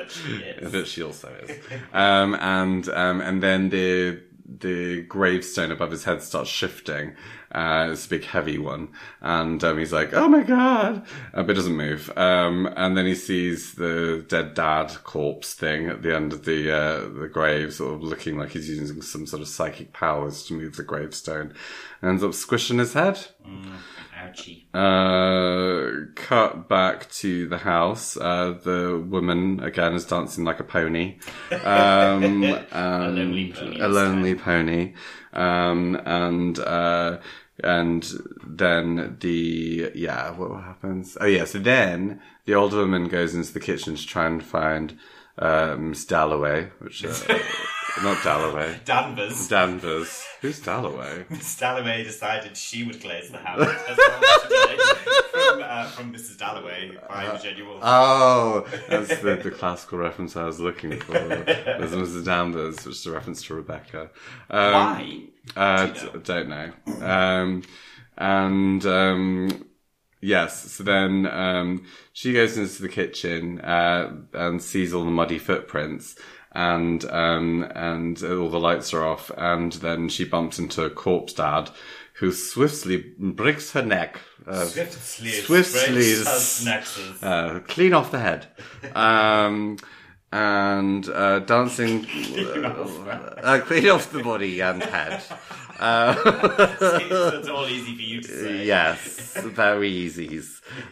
But 0.09 0.11
she 0.11 0.55
that 0.63 0.87
she 0.87 1.03
also 1.03 1.29
is. 1.45 1.59
Um, 1.93 2.35
and 2.35 2.89
um, 2.89 3.21
and 3.21 3.43
then 3.43 3.71
the 3.71 4.21
the 4.61 5.03
gravestone 5.03 5.71
above 5.71 5.91
his 5.91 6.05
head 6.05 6.23
starts 6.23 6.51
shifting. 6.51 7.15
Uh, 7.51 7.89
it's 7.93 8.07
a 8.07 8.11
big 8.11 8.25
heavy 8.25 8.59
one, 8.59 8.89
and 9.21 9.63
um, 9.65 9.79
he's 9.79 9.93
like, 9.93 10.13
"Oh 10.13 10.29
my 10.29 10.43
god!" 10.43 11.07
Uh, 11.33 11.43
but 11.43 11.51
it 11.51 11.55
doesn't 11.55 11.77
move. 11.77 12.11
Um, 12.17 12.69
and 12.77 12.97
then 12.97 13.07
he 13.07 13.15
sees 13.15 13.75
the 13.75 14.25
dead 14.29 14.55
dad 14.55 14.95
corpse 15.05 15.55
thing 15.55 15.89
at 15.89 16.03
the 16.03 16.15
end 16.15 16.33
of 16.33 16.45
the 16.45 16.71
uh, 16.71 17.09
the 17.09 17.29
grave, 17.33 17.73
sort 17.73 17.95
of 17.95 18.03
looking 18.03 18.39
like 18.39 18.51
he's 18.51 18.69
using 18.69 19.01
some 19.01 19.27
sort 19.27 19.41
of 19.43 19.49
psychic 19.49 19.93
powers 19.93 20.45
to 20.45 20.55
move 20.55 20.77
the 20.77 20.83
gravestone. 20.83 21.55
And 22.01 22.11
ends 22.11 22.23
up 22.23 22.35
squishing 22.35 22.79
his 22.79 22.93
head. 22.93 23.27
Ouchie. 24.15 24.65
Uh, 24.75 26.07
cut 26.15 26.69
back 26.69 27.09
to 27.11 27.49
the 27.49 27.59
house. 27.59 28.17
Uh, 28.17 28.57
the 28.63 29.05
woman 29.09 29.61
again 29.61 29.95
is 29.95 30.05
dancing 30.05 30.45
like 30.45 30.61
a 30.61 30.65
pony. 30.65 31.19
Um, 31.51 32.43
and- 32.73 33.17
lonely 33.17 33.53
pony 33.53 33.81
A 33.81 33.89
lonely 33.89 34.35
pony. 34.35 34.95
Um, 35.33 36.01
and, 36.05 36.59
uh, 36.59 37.19
and 37.63 38.07
then 38.47 39.17
the, 39.21 39.91
yeah, 39.95 40.31
what 40.31 40.63
happens? 40.63 41.17
Oh 41.21 41.27
yeah, 41.27 41.45
so 41.45 41.59
then 41.59 42.21
the 42.45 42.55
old 42.55 42.73
woman 42.73 43.09
goes 43.09 43.35
into 43.35 43.53
the 43.53 43.61
kitchen 43.61 43.97
to 43.97 44.07
try 44.07 44.27
and 44.27 44.45
find, 44.45 44.99
uh, 45.39 45.77
Miss 45.79 46.05
Dalloway, 46.05 46.71
which, 46.79 47.05
uh, 47.05 47.15
not 48.03 48.23
Dalloway. 48.23 48.81
Danvers. 48.85 49.49
Danvers. 49.49 50.25
Who's 50.41 50.61
Dalloway? 50.61 51.25
Miss 51.31 51.57
Dalloway 51.57 52.05
decided 52.05 52.57
she 52.57 52.85
would 52.85 53.01
glaze 53.01 53.31
the 53.31 53.39
house. 53.39 53.59
That's 53.59 53.99
what 53.99 54.43
today 54.43 54.77
from, 55.33 55.63
uh, 55.63 55.85
from 55.87 56.13
Mrs. 56.13 56.39
Dalloway 56.39 56.97
by 57.09 57.31
Virginia 57.37 57.65
Woolf. 57.65 57.81
Oh, 57.83 58.67
that's 58.89 59.21
the, 59.21 59.37
the 59.37 59.51
classical 59.51 59.99
reference 59.99 60.37
I 60.37 60.45
was 60.45 60.61
looking 60.61 60.99
for. 61.01 61.13
There's 61.13 61.93
Mrs. 61.93 62.25
Danvers, 62.25 62.85
which 62.85 62.97
is 62.97 63.07
a 63.07 63.13
reference 63.13 63.43
to 63.45 63.55
Rebecca. 63.55 64.11
Um, 64.51 64.73
Why? 64.73 65.21
Uh, 65.57 65.87
Do 65.87 66.11
d- 66.13 66.19
don't 66.25 66.49
know. 66.49 66.73
Um, 67.03 67.63
and 68.17 68.85
um, 68.87 69.67
yes, 70.21 70.73
so 70.73 70.83
then 70.85 71.27
um, 71.27 71.85
she 72.13 72.33
goes 72.33 72.57
into 72.59 72.83
the 72.83 72.89
kitchen 72.89 73.61
uh, 73.61 74.13
and 74.33 74.63
sees 74.63 74.93
all 74.95 75.05
the 75.05 75.11
muddy 75.11 75.39
footprints. 75.39 76.17
And 76.53 77.05
um, 77.05 77.71
and 77.75 78.21
all 78.25 78.49
the 78.49 78.59
lights 78.59 78.95
are 78.95 79.05
off, 79.07 79.31
and 79.37 79.71
then 79.75 80.09
she 80.09 80.25
bumps 80.25 80.59
into 80.59 80.83
a 80.83 80.89
corpse 80.91 81.35
dad, 81.35 81.71
who 82.15 82.33
swiftly 82.33 83.05
breaks 83.19 83.73
her 83.73 83.83
neck, 83.83 84.19
uh, 84.47 84.65
Swiftly, 84.65 85.31
Swiftly- 85.31 86.15
breaks 86.25 86.65
her 86.65 87.15
uh, 87.23 87.61
clean 87.69 87.93
off 87.93 88.11
the 88.11 88.19
head. 88.19 88.47
Um, 88.97 89.77
and 90.31 91.09
uh, 91.09 91.41
dancing, 91.41 92.05
uh, 92.65 93.61
clean 93.65 93.89
off 93.89 94.13
the 94.13 94.23
body 94.23 94.61
and 94.61 94.83
head. 94.83 95.23
it's 95.81 97.49
all 97.49 97.69
easy 97.69 97.95
for 97.95 98.03
you 98.03 98.21
to 98.21 98.29
say. 98.29 98.65
Yes, 98.65 99.37
very 99.41 99.89
easy. 99.89 100.41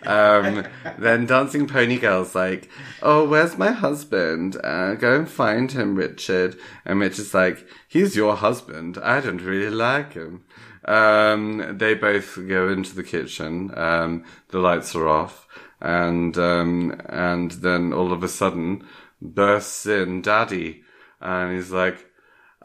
Um, 0.05 0.64
then 0.96 1.27
Dancing 1.27 1.66
Pony 1.66 1.99
Girl's 1.99 2.37
like, 2.37 2.68
oh, 3.03 3.29
where's 3.29 3.59
my 3.59 3.72
husband? 3.72 4.57
Uh, 4.62 4.94
go 4.94 5.16
and 5.16 5.29
find 5.29 5.72
him, 5.72 5.96
Richard. 5.96 6.57
And 6.85 7.01
Richard's 7.01 7.35
like, 7.35 7.66
he's 7.88 8.14
your 8.14 8.37
husband. 8.37 8.96
I 8.99 9.20
don't 9.20 9.42
really 9.42 9.75
like 9.75 10.12
him. 10.12 10.44
Um, 10.85 11.79
they 11.79 11.94
both 11.94 12.38
go 12.49 12.68
into 12.68 12.94
the 12.94 13.03
kitchen. 13.03 13.77
Um, 13.77 14.25
the 14.51 14.61
lights 14.61 14.94
are 14.94 15.09
off. 15.09 15.49
And, 15.81 16.38
um, 16.38 17.01
and 17.07 17.51
then 17.51 17.92
all 17.92 18.12
of 18.12 18.22
a 18.22 18.29
sudden 18.29 18.87
bursts 19.20 19.87
in 19.87 20.22
Daddy. 20.22 20.83
And 21.20 21.55
he's 21.55 21.70
like, 21.70 22.07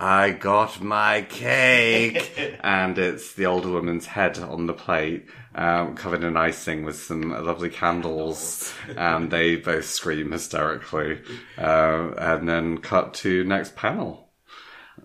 I 0.01 0.31
got 0.31 0.81
my 0.81 1.21
cake, 1.29 2.57
and 2.63 2.97
it's 2.97 3.35
the 3.35 3.45
older 3.45 3.69
woman's 3.69 4.07
head 4.07 4.39
on 4.39 4.65
the 4.65 4.73
plate, 4.73 5.27
um, 5.53 5.95
covered 5.95 6.23
in 6.23 6.35
icing 6.35 6.83
with 6.83 6.95
some 6.95 7.29
lovely 7.29 7.69
candles, 7.69 8.73
and 8.97 9.29
they 9.29 9.57
both 9.57 9.85
scream 9.85 10.31
hysterically, 10.31 11.21
uh, 11.55 12.11
and 12.17 12.49
then 12.49 12.79
cut 12.79 13.13
to 13.15 13.43
next 13.43 13.75
panel. 13.75 14.29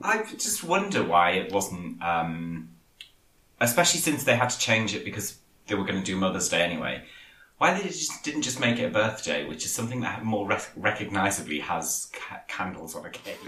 I 0.01 0.25
just 0.39 0.65
wonder 0.65 1.03
why 1.03 1.33
it 1.33 1.53
wasn't, 1.53 2.03
um, 2.03 2.71
especially 3.61 4.01
since 4.01 4.25
they 4.25 4.37
had 4.37 4.49
to 4.49 4.59
change 4.59 4.95
it 4.95 5.05
because 5.05 5.37
they 5.67 5.75
were 5.75 5.85
going 5.85 5.99
to 5.99 6.05
do 6.05 6.17
Mother's 6.17 6.49
Day 6.49 6.63
anyway. 6.63 7.03
Why 7.59 7.73
they 7.75 7.85
just 7.89 8.23
didn't 8.23 8.43
just 8.43 8.61
make 8.61 8.79
it 8.79 8.85
a 8.85 8.91
birthday, 8.91 9.47
which 9.49 9.65
is 9.65 9.73
something 9.73 10.01
that 10.03 10.25
more 10.25 10.47
rec- 10.47 10.73
recognizably 10.77 11.61
has 11.61 12.11
ca- 12.13 12.43
candles 12.49 12.95
on 12.95 13.07
a 13.07 13.11
cake, 13.11 13.39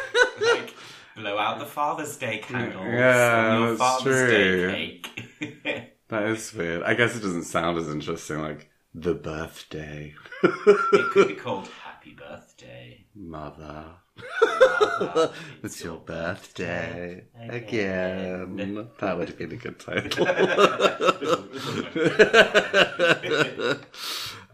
like 0.40 0.74
blow 1.16 1.36
out 1.36 1.58
the 1.58 1.66
Father's 1.66 2.16
Day 2.16 2.38
candles 2.38 2.86
Yeah, 2.86 3.58
your 3.58 3.66
that's 3.74 3.78
Father's 3.78 4.28
true. 4.28 4.70
Day 4.70 5.00
cake. 5.40 5.94
That 6.08 6.22
is 6.22 6.54
weird. 6.54 6.82
I 6.84 6.94
guess 6.94 7.14
it 7.14 7.20
doesn't 7.20 7.42
sound 7.44 7.76
as 7.76 7.86
interesting, 7.90 8.40
like 8.40 8.70
the 8.94 9.12
birthday, 9.14 10.14
it 10.42 11.10
could 11.12 11.28
be 11.28 11.34
called 11.44 11.68
Happy 11.84 12.14
Birthday. 12.18 13.04
mother. 13.14 13.84
It's 15.62 15.82
your 15.82 15.98
birthday 15.98 17.24
again. 17.48 18.88
That 18.98 19.16
would 19.16 19.28
have 19.28 19.38
been 19.38 19.52
a 19.52 19.56
good 19.56 19.78
title. 19.78 20.26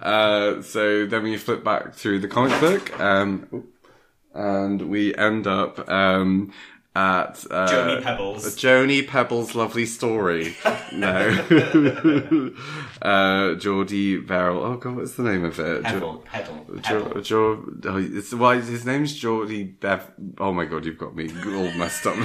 Uh, 0.04 0.60
so 0.60 1.06
then 1.06 1.22
we 1.22 1.38
flip 1.38 1.64
back 1.64 1.94
through 1.94 2.18
the 2.18 2.28
comic 2.28 2.60
book, 2.60 3.00
um, 3.00 3.64
and 4.34 4.90
we 4.90 5.14
end 5.14 5.46
up 5.46 5.88
um, 5.88 6.52
at 6.96 7.44
uh, 7.50 7.68
Joni 7.68 8.02
Pebbles. 8.02 8.56
Joni 8.56 9.06
Pebbles' 9.06 9.54
lovely 9.54 9.86
story. 9.86 10.56
no, 10.92 12.54
uh, 13.02 13.54
Jordy 13.56 14.16
Verrill. 14.16 14.62
Oh 14.62 14.76
God, 14.76 14.96
what's 14.96 15.14
the 15.14 15.24
name 15.24 15.44
of 15.44 15.58
it? 15.58 15.82
Pebble, 15.82 16.18
pedal, 16.18 16.66
Jo- 16.82 17.04
pedal. 17.04 17.20
Jo- 17.22 17.64
oh, 17.86 17.98
it's, 17.98 18.32
why 18.32 18.60
his 18.60 18.84
name's 18.86 19.14
Geordie 19.14 19.64
Bev. 19.64 20.12
Oh 20.38 20.52
my 20.52 20.66
god, 20.66 20.84
you've 20.84 20.98
got 20.98 21.16
me 21.16 21.28
all 21.46 21.72
messed 21.72 22.06
up 22.06 22.16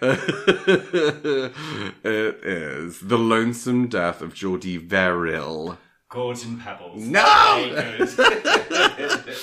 it 0.00 1.52
is 2.04 3.00
the 3.00 3.18
lonesome 3.18 3.88
death 3.88 4.22
of 4.22 4.32
Geordie 4.32 4.76
Verrill. 4.76 5.76
Gordon 6.08 6.58
Pebbles. 6.58 7.04
No! 7.04 8.04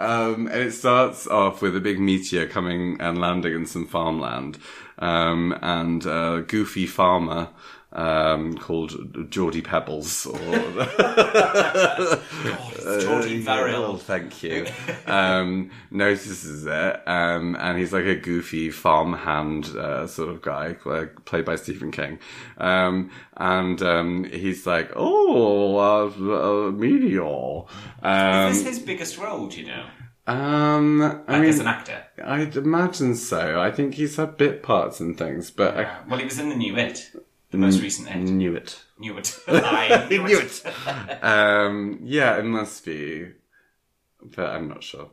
Um, 0.00 0.46
and 0.46 0.62
it 0.62 0.70
starts 0.70 1.26
off 1.26 1.60
with 1.60 1.74
a 1.74 1.80
big 1.80 1.98
meteor 1.98 2.46
coming 2.46 3.00
and 3.00 3.20
landing 3.20 3.52
in 3.52 3.66
some 3.66 3.84
farmland. 3.84 4.56
Um, 5.00 5.58
and 5.60 6.06
a 6.06 6.44
Goofy 6.46 6.86
Farmer 6.86 7.48
um, 7.92 8.54
called 8.58 9.30
Jordy 9.30 9.62
Pebbles. 9.62 10.26
Or 10.26 10.32
God, 10.98 12.20
Jordy 13.00 13.38
Oh, 13.38 13.42
Verrill. 13.42 13.96
thank 13.98 14.42
you. 14.42 14.66
um, 15.06 15.70
notices 15.90 16.66
it, 16.66 17.02
um, 17.08 17.56
and 17.58 17.78
he's 17.78 17.92
like 17.92 18.04
a 18.04 18.14
goofy 18.16 18.70
farmhand 18.70 19.66
uh, 19.76 20.06
sort 20.06 20.28
of 20.28 20.42
guy, 20.42 20.76
uh, 20.86 21.06
played 21.24 21.44
by 21.44 21.56
Stephen 21.56 21.90
King. 21.90 22.18
Um, 22.58 23.10
and 23.36 23.80
um, 23.82 24.24
he's 24.24 24.66
like, 24.66 24.90
"Oh, 24.96 25.76
uh, 25.76 26.68
uh, 26.68 26.70
meteor." 26.72 27.64
Um, 28.02 28.50
Is 28.52 28.62
this 28.64 28.76
his 28.76 28.86
biggest 28.86 29.18
role, 29.18 29.48
do 29.48 29.60
you 29.60 29.66
know? 29.66 29.86
um, 30.26 31.00
I 31.26 31.38
Like 31.38 31.48
as 31.48 31.58
an 31.58 31.66
actor? 31.66 32.04
I'd 32.22 32.56
imagine 32.56 33.14
so. 33.16 33.60
I 33.60 33.70
think 33.70 33.94
he's 33.94 34.16
had 34.16 34.36
bit 34.36 34.62
parts 34.62 35.00
and 35.00 35.16
things, 35.16 35.50
but 35.50 35.76
I 35.76 35.84
Uh, 35.84 35.94
well, 36.08 36.18
he 36.18 36.24
was 36.26 36.38
in 36.38 36.48
the 36.50 36.54
new 36.56 36.76
It, 36.76 37.10
the 37.50 37.58
most 37.58 37.80
recent 37.80 38.08
It. 38.08 38.16
knew 38.16 38.54
it. 38.54 38.82
Knew 38.98 39.16
it. 39.16 39.38
I 39.48 40.06
knew 40.10 40.22
Knew 40.24 40.38
it. 40.40 41.24
um, 41.24 42.00
yeah, 42.02 42.36
it 42.38 42.44
must 42.44 42.84
be, 42.84 43.28
but 44.22 44.46
I'm 44.50 44.68
not 44.68 44.82
sure. 44.82 45.10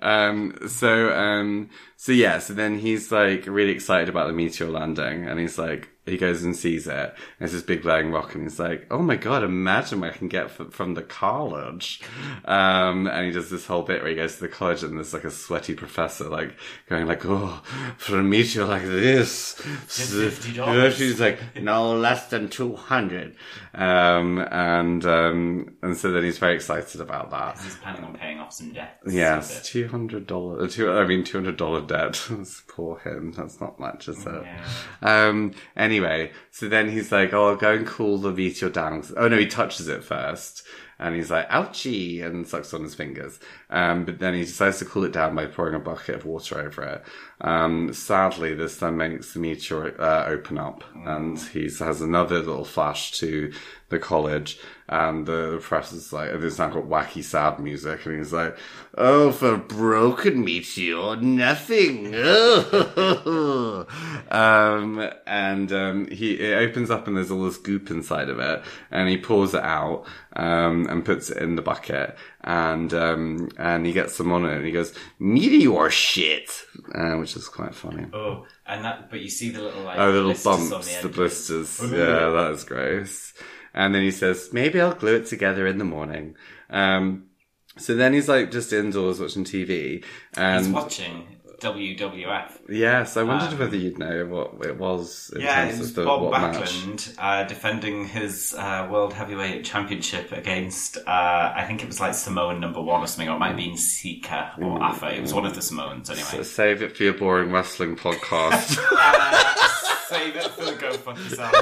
Um, 0.00 0.56
so, 0.68 1.12
um, 1.14 1.70
so 1.96 2.12
yeah, 2.12 2.38
so 2.38 2.52
then 2.54 2.78
he's 2.78 3.10
like 3.12 3.46
really 3.46 3.72
excited 3.72 4.08
about 4.08 4.26
the 4.26 4.32
meteor 4.32 4.68
landing, 4.68 5.26
and 5.28 5.38
he's 5.40 5.58
like, 5.58 5.88
he 6.08 6.16
goes 6.16 6.42
and 6.42 6.54
sees 6.56 6.86
it, 6.86 6.92
and 6.92 7.14
it's 7.40 7.52
this 7.52 7.62
big 7.62 7.82
glowing 7.82 8.10
rock, 8.10 8.34
and 8.34 8.44
he's 8.44 8.58
like, 8.58 8.86
oh 8.90 9.02
my 9.02 9.16
god, 9.16 9.42
imagine 9.44 10.00
what 10.00 10.14
I 10.14 10.16
can 10.16 10.28
get 10.28 10.50
from 10.50 10.94
the 10.94 11.02
college. 11.02 12.00
Um, 12.44 13.06
and 13.06 13.26
he 13.26 13.32
does 13.32 13.50
this 13.50 13.66
whole 13.66 13.82
bit 13.82 14.02
where 14.02 14.10
he 14.10 14.16
goes 14.16 14.36
to 14.36 14.40
the 14.42 14.48
college, 14.48 14.82
and 14.82 14.96
there's 14.96 15.14
like 15.14 15.24
a 15.24 15.30
sweaty 15.30 15.74
professor, 15.74 16.28
like, 16.28 16.54
going 16.88 17.06
like, 17.06 17.24
oh, 17.24 17.62
for 17.96 18.18
a 18.18 18.22
meteor 18.22 18.64
like 18.64 18.82
this, 18.82 19.54
$50. 19.86 20.92
she's 20.92 21.20
like, 21.20 21.38
no 21.60 21.94
less 21.94 22.28
than 22.28 22.48
200. 22.48 23.34
Um, 23.74 24.38
and, 24.50 25.04
um, 25.04 25.76
and 25.82 25.96
so 25.96 26.10
then 26.10 26.24
he's 26.24 26.38
very 26.38 26.54
excited 26.54 27.00
about 27.00 27.30
that. 27.30 27.58
He's 27.60 27.76
planning 27.76 28.04
on 28.04 28.14
paying 28.14 28.38
off 28.38 28.52
some 28.52 28.72
debts. 28.72 29.12
Yes, 29.12 29.68
two 29.68 29.88
hundred 29.88 30.26
dollars. 30.26 30.74
Two, 30.74 30.90
I 30.90 31.06
mean, 31.06 31.24
two 31.24 31.38
hundred 31.38 31.56
dollar 31.56 31.80
debt. 31.80 32.28
Poor 32.68 32.98
him. 32.98 33.32
That's 33.32 33.60
not 33.60 33.78
much, 33.78 34.08
is 34.08 34.24
it? 34.26 34.42
Yeah. 34.42 35.28
Um. 35.28 35.52
Anyway, 35.76 35.97
so 36.50 36.68
then 36.68 36.90
he's 36.90 37.12
like, 37.12 37.32
"Oh, 37.32 37.48
I'll 37.48 37.56
go 37.56 37.72
and 37.72 37.86
cool 37.86 38.18
the 38.18 38.32
meteor 38.32 38.70
down." 38.70 39.04
Oh 39.16 39.28
no, 39.28 39.36
he 39.38 39.46
touches 39.46 39.88
it 39.88 40.04
first, 40.04 40.64
and 40.98 41.14
he's 41.14 41.30
like, 41.30 41.48
"Ouchie!" 41.50 42.24
and 42.24 42.46
sucks 42.46 42.74
on 42.74 42.82
his 42.82 42.94
fingers. 42.94 43.38
Um. 43.70 44.04
But 44.04 44.18
then 44.18 44.34
he 44.34 44.40
decides 44.40 44.78
to 44.78 44.84
cool 44.84 45.04
it 45.04 45.12
down 45.12 45.34
by 45.34 45.46
pouring 45.46 45.74
a 45.74 45.78
bucket 45.78 46.16
of 46.16 46.24
water 46.24 46.58
over 46.60 46.82
it. 46.82 47.02
Um. 47.40 47.92
Sadly, 47.92 48.54
this 48.54 48.76
then 48.76 48.96
makes 48.96 49.32
the 49.32 49.40
meteor 49.40 50.00
uh, 50.00 50.26
open 50.26 50.58
up, 50.58 50.84
and 51.04 51.38
he 51.38 51.64
has 51.64 52.00
another 52.00 52.38
little 52.38 52.64
flash 52.64 53.12
to 53.18 53.52
the 53.88 53.98
college. 53.98 54.58
And 54.90 55.26
the, 55.26 55.50
the 55.52 55.58
professor's 55.58 56.14
like, 56.14 56.30
there's 56.30 56.58
now 56.58 56.70
got 56.70 56.84
wacky 56.84 57.22
sad 57.22 57.58
music, 57.60 58.06
and 58.06 58.16
he's 58.16 58.32
like, 58.32 58.56
"Oh, 58.96 59.30
for 59.32 59.58
broken 59.58 60.42
meteor, 60.42 61.16
nothing." 61.16 62.14
um, 64.30 65.10
and 65.26 65.72
um, 65.72 66.08
he 66.10 66.34
it 66.34 66.56
opens 66.56 66.90
up, 66.90 67.06
and 67.06 67.18
there's 67.18 67.30
all 67.30 67.44
this 67.44 67.58
goop 67.58 67.90
inside 67.90 68.30
of 68.30 68.38
it, 68.38 68.62
and 68.90 69.10
he 69.10 69.18
pours 69.18 69.52
it 69.52 69.62
out 69.62 70.06
um, 70.34 70.86
and 70.88 71.04
puts 71.04 71.28
it 71.28 71.42
in 71.42 71.56
the 71.56 71.62
bucket, 71.62 72.16
and 72.48 72.94
um, 72.94 73.50
and 73.58 73.84
he 73.84 73.92
gets 73.92 74.14
some 74.16 74.32
on 74.32 74.46
it, 74.46 74.56
and 74.56 74.64
he 74.64 74.72
goes, 74.72 74.94
"Meteor 75.18 75.90
shit," 75.90 76.64
uh, 76.94 77.16
which 77.16 77.36
is 77.36 77.46
quite 77.46 77.74
funny. 77.74 78.06
Oh, 78.14 78.46
and 78.66 78.82
that, 78.86 79.10
but 79.10 79.20
you 79.20 79.28
see 79.28 79.50
the 79.50 79.60
little 79.60 79.82
like 79.82 79.98
Oh, 79.98 80.10
the 80.10 80.22
little 80.22 80.42
bumps, 80.42 80.96
the, 80.96 81.08
the, 81.08 81.14
blisters. 81.14 81.78
Oh, 81.82 81.86
Yeah, 81.86 82.30
that 82.30 82.52
is 82.52 82.64
gross. 82.64 83.34
And 83.74 83.94
then 83.94 84.02
he 84.02 84.10
says, 84.10 84.48
maybe 84.50 84.80
I'll 84.80 84.94
glue 84.94 85.16
it 85.16 85.26
together 85.26 85.66
in 85.66 85.76
the 85.76 85.84
morning. 85.84 86.36
Um, 86.70 87.26
so 87.76 87.94
then 87.94 88.14
he's 88.14 88.28
like 88.28 88.50
just 88.50 88.72
indoors 88.72 89.20
watching 89.20 89.44
TV. 89.44 90.02
He's 90.02 90.04
And 90.36 90.72
watching 90.72 91.26
WWF. 91.60 92.52
yes, 92.68 93.16
I 93.16 93.22
wondered 93.24 93.58
whether 93.58 93.76
you'd 93.76 93.98
know 93.98 94.26
what 94.26 94.64
it 94.66 94.76
was 94.78 95.30
in 95.34 95.38
Um, 95.40 95.44
Yeah, 95.46 95.64
terms 95.64 95.74
it 95.74 95.78
was 95.80 95.88
of 95.90 95.94
the 95.96 96.04
Bob. 96.04 96.32
Backlund 96.32 97.14
uh, 97.18 97.44
defending 97.44 98.06
his 98.06 98.54
uh, 98.56 98.86
World 98.90 99.12
Heavyweight 99.12 99.64
Championship 99.64 100.30
against, 100.32 100.98
uh, 100.98 101.52
I 101.56 101.64
think 101.66 101.82
it 101.82 101.86
was 101.86 101.98
like 102.00 102.14
Samoan 102.14 102.60
number 102.60 102.80
one 102.80 103.00
or 103.02 103.06
something, 103.06 103.28
or 103.28 103.36
it 103.36 103.38
might 103.40 103.48
have 103.48 103.56
been 103.56 103.76
Sika 103.76 104.52
or 104.60 104.82
Afa. 104.82 105.14
It 105.16 105.20
was 105.20 105.34
one 105.34 105.46
of 105.46 105.54
the 105.54 105.62
Samoans 105.62 106.08
anyway. 106.10 106.24
So 106.28 106.42
save 106.42 106.82
it 106.82 106.96
for 106.96 107.02
your 107.02 107.14
boring 107.14 107.50
wrestling 107.50 107.96
podcast. 107.96 108.78
Save 110.08 110.36
it 110.36 110.50
for 110.52 110.64
the 110.64 110.74
go 110.74 110.92
fuck 110.94 111.18
yourself. 111.18 111.54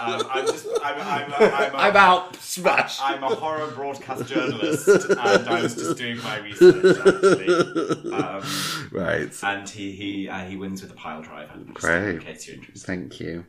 Um, 0.00 0.22
I'm 0.30 0.46
just, 0.46 0.66
I'm, 0.82 1.00
I'm, 1.00 1.32
a, 1.32 1.34
I'm, 1.34 1.74
a, 1.74 1.78
I'm 1.78 1.96
out. 1.96 2.36
Smash. 2.36 2.98
I'm 3.00 3.22
a 3.22 3.34
horror 3.34 3.70
broadcast 3.72 4.26
journalist, 4.26 4.86
and 4.86 5.18
I 5.48 5.62
was 5.62 5.74
just 5.74 5.96
doing 5.96 6.18
my 6.18 6.38
research 6.40 6.98
actually. 6.98 8.12
Um, 8.12 8.42
right. 8.92 9.42
and 9.42 9.68
he 9.68 9.92
he 9.92 10.28
uh, 10.28 10.44
he 10.44 10.56
wins 10.56 10.82
with 10.82 10.90
a 10.90 10.94
pile 10.94 11.22
driver. 11.22 11.58
Great. 11.72 12.16
In 12.16 12.20
case 12.20 12.46
you're 12.46 12.56
interested. 12.56 12.86
Thank 12.86 13.20
you. 13.20 13.46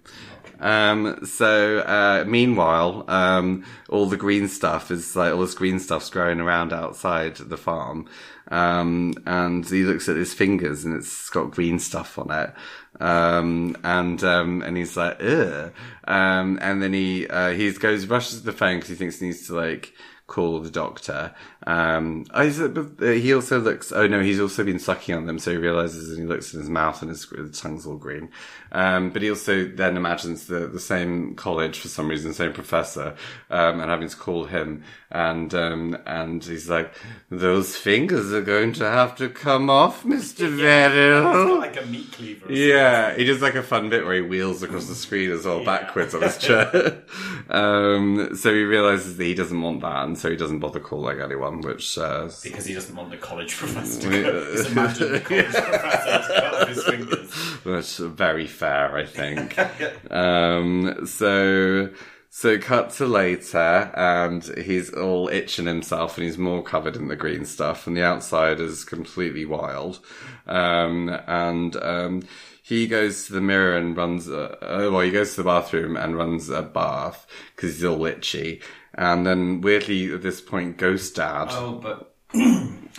Um, 0.59 1.25
so, 1.25 1.79
uh, 1.79 2.23
meanwhile, 2.25 3.03
um, 3.09 3.65
all 3.89 4.05
the 4.05 4.17
green 4.17 4.47
stuff 4.47 4.91
is 4.91 5.15
like 5.15 5.33
all 5.33 5.41
this 5.41 5.53
green 5.53 5.79
stuff's 5.79 6.09
growing 6.09 6.39
around 6.39 6.73
outside 6.73 7.35
the 7.35 7.57
farm. 7.57 8.07
Um, 8.49 9.15
and 9.25 9.67
he 9.67 9.83
looks 9.83 10.07
at 10.07 10.15
his 10.15 10.33
fingers 10.33 10.85
and 10.85 10.95
it's 10.95 11.29
got 11.29 11.51
green 11.51 11.79
stuff 11.79 12.19
on 12.19 12.29
it. 12.31 12.53
Um, 12.99 13.75
and, 13.83 14.23
um, 14.23 14.61
and 14.61 14.77
he's 14.77 14.95
like, 14.95 15.21
ugh. 15.21 15.73
Um, 16.05 16.57
and 16.61 16.81
then 16.81 16.93
he, 16.93 17.27
uh, 17.27 17.49
he 17.51 17.71
goes, 17.73 18.05
rushes 18.07 18.43
the 18.43 18.51
phone 18.53 18.77
because 18.77 18.89
he 18.89 18.95
thinks 18.95 19.19
he 19.19 19.27
needs 19.27 19.47
to 19.47 19.55
like, 19.55 19.93
call 20.27 20.59
the 20.59 20.71
doctor. 20.71 21.33
Um, 21.67 22.25
oh, 22.33 22.67
but 22.69 23.07
uh, 23.07 23.11
he 23.11 23.33
also 23.33 23.59
looks. 23.59 23.91
Oh 23.91 24.05
no, 24.07 24.21
he's 24.21 24.39
also 24.39 24.63
been 24.63 24.79
sucking 24.79 25.15
on 25.15 25.25
them, 25.25 25.39
so 25.39 25.51
he 25.51 25.57
realizes 25.57 26.11
and 26.11 26.19
he 26.19 26.25
looks 26.25 26.53
in 26.53 26.59
his 26.59 26.69
mouth 26.69 27.01
and 27.01 27.09
his, 27.09 27.25
his 27.25 27.59
tongue's 27.59 27.87
all 27.87 27.97
green. 27.97 28.29
Um, 28.71 29.09
but 29.09 29.21
he 29.21 29.29
also 29.29 29.65
then 29.65 29.97
imagines 29.97 30.47
the 30.47 30.67
the 30.67 30.79
same 30.79 31.35
college 31.35 31.79
for 31.79 31.87
some 31.87 32.07
reason, 32.07 32.29
the 32.29 32.35
same 32.35 32.53
professor, 32.53 33.15
um, 33.49 33.79
and 33.79 33.89
having 33.89 34.09
to 34.09 34.15
call 34.15 34.45
him, 34.45 34.83
and 35.09 35.53
um, 35.55 35.97
and 36.05 36.43
he's 36.43 36.69
like, 36.69 36.93
"Those 37.29 37.75
fingers 37.75 38.31
are 38.33 38.41
going 38.41 38.73
to 38.73 38.85
have 38.85 39.15
to 39.15 39.29
come 39.29 39.69
off, 39.69 40.05
Mister 40.05 40.45
It's 40.45 40.55
Verrill." 40.55 41.57
like 41.57 41.81
a 41.81 41.85
meat 41.87 42.11
cleaver. 42.11 42.51
Yeah, 42.51 43.15
he 43.15 43.23
does 43.23 43.41
like 43.41 43.55
a 43.55 43.63
fun 43.63 43.89
bit 43.89 44.05
where 44.05 44.15
he 44.15 44.21
wheels 44.21 44.61
across 44.61 44.87
the 44.87 44.95
screen 44.95 45.31
as 45.31 45.45
well, 45.45 45.63
backwards 45.63 46.13
on 46.13 46.21
his 46.21 46.37
chair. 46.39 47.03
um, 47.49 48.35
so 48.35 48.53
he 48.53 48.63
realizes 48.63 49.17
that 49.17 49.23
he 49.23 49.33
doesn't 49.33 49.61
want 49.61 49.81
that, 49.81 50.05
and 50.05 50.17
so 50.17 50.29
he 50.29 50.35
doesn't 50.35 50.59
bother 50.59 50.79
calling 50.79 51.21
anyone, 51.21 51.54
which, 51.61 51.93
says. 51.93 52.41
Because 52.41 52.65
he 52.65 52.73
doesn't 52.73 52.95
want 52.95 53.11
the 53.11 53.17
college 53.17 53.55
professor 53.57 54.01
to 54.01 54.23
go. 54.23 54.55
Just 54.55 54.71
imagine 54.71 55.11
the 55.11 55.19
college 55.19 55.45
professor 55.53 56.33
to 56.33 56.39
cut 56.39 56.61
off 56.61 56.67
his 56.67 56.83
fingers. 56.83 57.59
that's 57.65 57.97
very 57.97 58.47
fair, 58.47 58.95
I 58.95 59.05
think. 59.05 59.57
um, 60.11 61.05
so, 61.05 61.89
so 62.29 62.57
cut 62.57 62.91
to 62.91 63.05
later, 63.05 63.91
and 63.95 64.43
he's 64.57 64.93
all 64.93 65.29
itching 65.29 65.65
himself, 65.67 66.17
and 66.17 66.25
he's 66.25 66.37
more 66.37 66.63
covered 66.63 66.95
in 66.95 67.07
the 67.07 67.15
green 67.15 67.45
stuff, 67.45 67.87
and 67.87 67.95
the 67.95 68.03
outside 68.03 68.59
is 68.59 68.83
completely 68.83 69.45
wild. 69.45 69.99
Um, 70.47 71.09
and, 71.27 71.75
um, 71.77 72.23
he 72.65 72.87
goes 72.87 73.27
to 73.27 73.33
the 73.33 73.41
mirror 73.41 73.77
and 73.77 73.95
runs, 73.95 74.27
a, 74.27 74.53
uh, 74.55 74.89
well, 74.89 75.01
he 75.01 75.11
goes 75.11 75.35
to 75.35 75.43
the 75.43 75.47
bathroom 75.47 75.95
and 75.95 76.17
runs 76.17 76.49
a 76.49 76.63
bath, 76.63 77.27
because 77.55 77.75
he's 77.75 77.83
all 77.83 78.03
itchy. 78.07 78.59
And 78.95 79.25
then 79.25 79.61
weirdly 79.61 80.13
at 80.13 80.21
this 80.21 80.41
point, 80.41 80.77
Ghost 80.77 81.15
Dad. 81.15 81.47
Oh, 81.51 81.73
but 81.73 82.15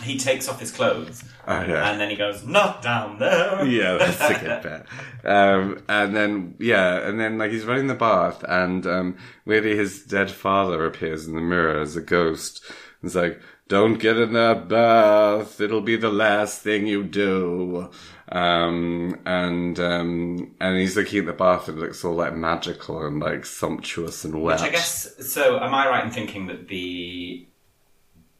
he 0.03 0.17
takes 0.17 0.47
off 0.47 0.59
his 0.59 0.71
clothes. 0.71 1.23
Oh, 1.47 1.61
yeah. 1.61 1.89
And 1.89 1.99
then 1.99 2.09
he 2.09 2.15
goes, 2.15 2.45
not 2.45 2.81
down 2.81 3.19
there. 3.19 3.65
Yeah, 3.65 3.97
that's 3.97 4.21
a 4.21 4.39
good 4.39 4.61
bit. 5.23 5.29
Um, 5.29 5.83
and 5.89 6.15
then, 6.15 6.55
yeah, 6.59 7.07
and 7.07 7.19
then 7.19 7.37
like 7.37 7.51
he's 7.51 7.65
running 7.65 7.87
the 7.87 7.95
bath 7.95 8.43
and, 8.47 8.85
um, 8.85 9.17
weirdly 9.45 9.75
his 9.75 10.03
dead 10.03 10.29
father 10.31 10.85
appears 10.85 11.27
in 11.27 11.35
the 11.35 11.41
mirror 11.41 11.79
as 11.81 11.95
a 11.95 12.01
ghost. 12.01 12.63
It's 13.03 13.15
like, 13.15 13.41
don't 13.67 13.99
get 13.99 14.17
in 14.17 14.33
that 14.33 14.67
bath. 14.67 15.59
It'll 15.59 15.81
be 15.81 15.97
the 15.97 16.11
last 16.11 16.61
thing 16.61 16.87
you 16.87 17.03
do. 17.03 17.89
Um, 18.29 19.19
and, 19.25 19.79
um, 19.79 20.55
and 20.59 20.77
he's 20.77 20.97
looking 20.97 21.19
at 21.19 21.25
the 21.25 21.33
bath 21.33 21.69
and 21.69 21.77
it 21.77 21.81
looks 21.81 22.03
all 22.03 22.15
like 22.15 22.35
magical 22.35 23.05
and 23.05 23.19
like 23.19 23.45
sumptuous 23.45 24.25
and 24.25 24.41
wet. 24.41 24.59
Which 24.59 24.69
I 24.69 24.71
guess, 24.71 25.31
so 25.31 25.59
am 25.59 25.73
I 25.73 25.87
right 25.87 26.03
in 26.03 26.11
thinking 26.11 26.47
that 26.47 26.67
the 26.67 27.47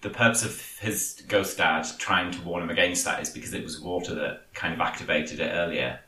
the 0.02 0.10
purpose 0.10 0.46
of 0.46 0.78
his 0.80 1.24
ghost 1.28 1.58
dad 1.58 1.86
trying 1.98 2.32
to 2.32 2.42
warn 2.42 2.64
him 2.64 2.70
against 2.70 3.06
that 3.06 3.22
is 3.22 3.30
because 3.30 3.54
it 3.54 3.64
was 3.64 3.82
water 3.82 4.14
that 4.16 4.54
kind 4.54 4.74
of 4.74 4.80
activated 4.80 5.40
it 5.40 5.52
earlier? 5.52 6.00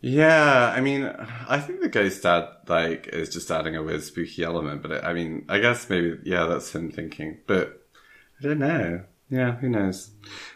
Yeah, 0.00 0.72
I 0.74 0.80
mean, 0.80 1.04
I 1.48 1.58
think 1.60 1.80
the 1.80 1.88
ghost 1.88 2.22
dad 2.22 2.48
like 2.68 3.08
is 3.08 3.30
just 3.30 3.50
adding 3.50 3.74
a 3.74 3.82
weird 3.82 4.02
spooky 4.02 4.44
element, 4.44 4.82
but 4.82 4.90
it, 4.90 5.04
I 5.04 5.12
mean, 5.12 5.44
I 5.48 5.58
guess 5.58 5.88
maybe 5.88 6.18
yeah, 6.24 6.46
that's 6.46 6.74
him 6.74 6.90
thinking, 6.90 7.38
but 7.46 7.86
I 8.38 8.44
don't 8.44 8.58
know. 8.58 9.04
Yeah, 9.34 9.56
who 9.56 9.68
knows? 9.68 10.10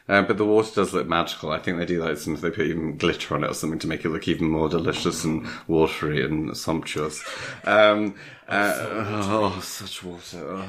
Uh, 0.08 0.22
but 0.22 0.38
the 0.38 0.44
water 0.44 0.70
does 0.72 0.94
look 0.94 1.08
magical. 1.08 1.50
I 1.50 1.58
think 1.58 1.78
they 1.78 1.84
do 1.84 2.04
like 2.04 2.16
some, 2.16 2.36
they 2.36 2.50
put 2.50 2.66
even 2.66 2.96
glitter 2.96 3.34
on 3.34 3.42
it 3.42 3.50
or 3.50 3.54
something 3.54 3.80
to 3.80 3.88
make 3.88 4.04
it 4.04 4.10
look 4.10 4.28
even 4.28 4.48
more 4.48 4.68
delicious 4.68 5.24
and 5.24 5.48
watery 5.66 6.24
and 6.24 6.56
sumptuous. 6.56 7.24
Um, 7.64 8.14
uh, 8.48 8.72
oh, 8.78 9.58
such 9.60 10.04
water. 10.04 10.64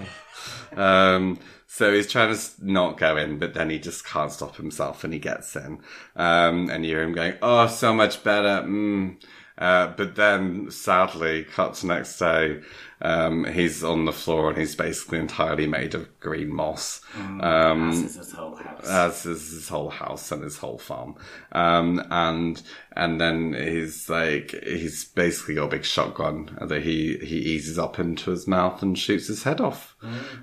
Oh. 0.75 0.81
Um, 0.81 1.37
so 1.67 1.93
he's 1.93 2.11
trying 2.11 2.35
to 2.35 2.41
not 2.61 2.97
go 2.97 3.15
in, 3.15 3.37
but 3.37 3.53
then 3.53 3.69
he 3.69 3.77
just 3.77 4.03
can't 4.07 4.31
stop 4.31 4.55
himself 4.55 5.03
and 5.03 5.13
he 5.13 5.19
gets 5.19 5.55
in. 5.55 5.79
Um, 6.15 6.71
and 6.71 6.83
you 6.83 6.95
hear 6.95 7.03
him 7.03 7.13
going, 7.13 7.35
oh, 7.43 7.67
so 7.67 7.93
much 7.93 8.23
better. 8.23 8.65
Mm. 8.67 9.17
Uh, 9.55 9.87
but 9.95 10.15
then, 10.15 10.71
sadly, 10.71 11.43
cut 11.43 11.75
to 11.75 11.85
next 11.85 12.17
day, 12.17 12.61
um, 13.01 13.45
he's 13.45 13.83
on 13.83 14.05
the 14.05 14.11
floor 14.11 14.49
and 14.49 14.57
he's 14.57 14.75
basically 14.75 15.19
entirely 15.19 15.67
made 15.67 15.95
of 15.95 16.07
green 16.19 16.53
moss. 16.53 17.01
Um, 17.15 17.89
As 17.89 18.03
is 18.03 18.15
his 18.15 18.31
whole 18.33 18.55
house. 18.55 18.87
as 18.87 19.25
is 19.25 19.51
his 19.51 19.69
whole 19.69 19.89
house 19.89 20.31
and 20.31 20.43
his 20.43 20.57
whole 20.57 20.77
farm. 20.77 21.15
Um, 21.51 22.05
and, 22.11 22.61
and 22.95 23.19
then 23.21 23.53
he's 23.53 24.09
like, 24.09 24.51
he's 24.63 25.05
basically 25.05 25.55
got 25.55 25.65
a 25.65 25.77
big 25.77 25.85
shotgun 25.85 26.57
that 26.61 26.81
he, 26.83 27.17
he 27.19 27.37
eases 27.37 27.79
up 27.79 27.99
into 27.99 28.31
his 28.31 28.47
mouth 28.47 28.81
and 28.81 28.97
shoots 28.97 29.27
his 29.27 29.43
head 29.43 29.61
off. 29.61 29.95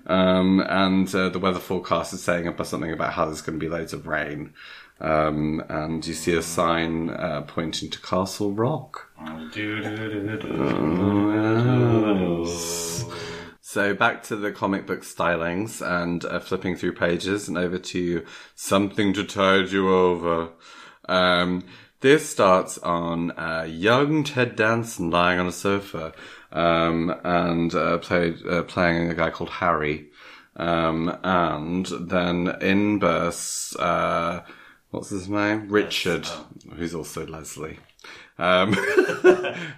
Um, 0.07 0.61
and, 0.69 1.15
uh, 1.15 1.29
the 1.29 1.39
weather 1.39 1.59
forecast 1.61 2.13
is 2.13 2.23
saying 2.23 2.47
about 2.47 2.67
something 2.67 2.93
about 2.93 3.13
how 3.13 3.27
there's 3.27 3.41
going 3.43 3.59
to 3.59 3.65
be 3.65 3.71
loads 3.71 3.93
of 3.93 4.07
rain. 4.07 4.55
Um, 5.01 5.63
and 5.69 6.07
you 6.07 6.15
see 6.15 6.35
a 6.35 6.43
sign, 6.43 7.11
uh, 7.11 7.43
pointing 7.43 7.91
to 7.91 8.01
Castle 8.01 8.53
Rock. 8.53 9.11
So 13.77 13.93
back 13.95 14.23
to 14.23 14.37
the 14.37 14.53
comic 14.53 14.87
book 14.87 15.03
stylings 15.03 15.87
and 15.87 16.25
uh, 16.25 16.41
flipping 16.41 16.77
through 16.77 16.95
pages 16.95 17.47
and 17.47 17.59
over 17.59 17.77
to 17.79 18.25
something 18.55 19.13
to 19.13 19.23
tide 19.23 19.71
you 19.71 19.93
over. 19.93 20.53
Um, 21.11 21.63
this 22.01 22.27
starts 22.27 22.79
on 22.79 23.33
uh, 23.33 23.67
young 23.69 24.25
Ted 24.25 24.57
Danson 24.57 25.11
lying 25.11 25.39
on 25.39 25.47
a 25.47 25.53
sofa 25.53 26.15
um, 26.53 27.15
and 27.23 27.75
uh, 27.75 27.99
played, 27.99 28.47
uh, 28.47 28.63
playing 28.63 29.11
a 29.11 29.15
guy 29.15 29.29
called 29.29 29.51
Harry. 29.51 30.07
Um, 30.57 31.15
and 31.23 31.85
then 31.87 32.57
in 32.63 32.99
bursts, 32.99 33.77
uh, 33.77 34.43
what's 34.97 35.11
his 35.11 35.29
name? 35.29 35.69
Richard, 35.69 36.27
who's 36.75 36.95
also 36.95 37.27
Leslie. 37.27 37.79
Um, 38.39 38.75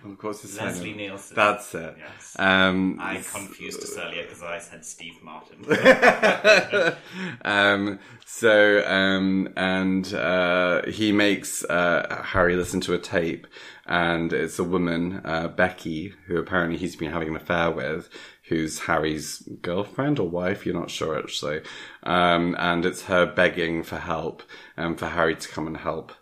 of 0.05 0.19
course, 0.19 0.43
his 0.43 0.59
Leslie 0.59 0.89
name. 0.89 0.97
Nielsen. 0.97 1.37
That's 1.37 1.73
it. 1.77 1.95
Yes. 1.97 2.37
Um, 2.41 2.99
I 3.01 3.15
confused 3.15 3.81
us 3.85 3.97
earlier 3.97 4.25
because 4.25 4.43
I 4.43 4.59
said 4.59 4.85
Steve 4.85 5.23
Martin. 5.23 5.65
um, 7.43 8.01
so, 8.27 8.85
um, 8.85 9.49
and, 9.57 10.13
uh, 10.13 10.83
he 10.87 11.13
makes, 11.13 11.65
uh, 11.67 12.25
Harry 12.27 12.57
listen 12.57 12.81
to 12.81 12.95
a 12.95 12.99
tape 12.99 13.47
and 13.87 14.33
it's 14.33 14.59
a 14.59 14.65
woman, 14.65 15.21
uh, 15.25 15.47
Becky, 15.47 16.15
who 16.27 16.37
apparently 16.37 16.79
he's 16.79 16.97
been 16.97 17.13
having 17.13 17.29
an 17.29 17.37
affair 17.37 17.71
with, 17.71 18.09
who's 18.49 18.81
Harry's 18.81 19.39
girlfriend 19.63 20.19
or 20.19 20.29
wife, 20.29 20.65
you're 20.65 20.75
not 20.75 20.91
sure 20.91 21.19
actually. 21.19 21.61
Um, 22.03 22.57
and 22.59 22.85
it's 22.85 23.03
her 23.03 23.27
begging 23.27 23.83
for 23.83 23.99
help 23.99 24.43
and 24.77 24.99
for 24.99 25.07
Harry 25.07 25.37
to 25.37 25.49
come 25.49 25.67
and 25.67 25.77
help. 25.77 26.13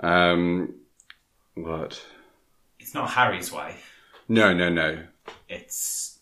Um, 0.00 0.74
what? 1.54 2.00
it's 2.88 2.94
not 2.94 3.10
Harry's 3.10 3.52
wife. 3.52 3.92
No, 4.28 4.54
no, 4.54 4.70
no. 4.70 5.04
It's 5.46 6.20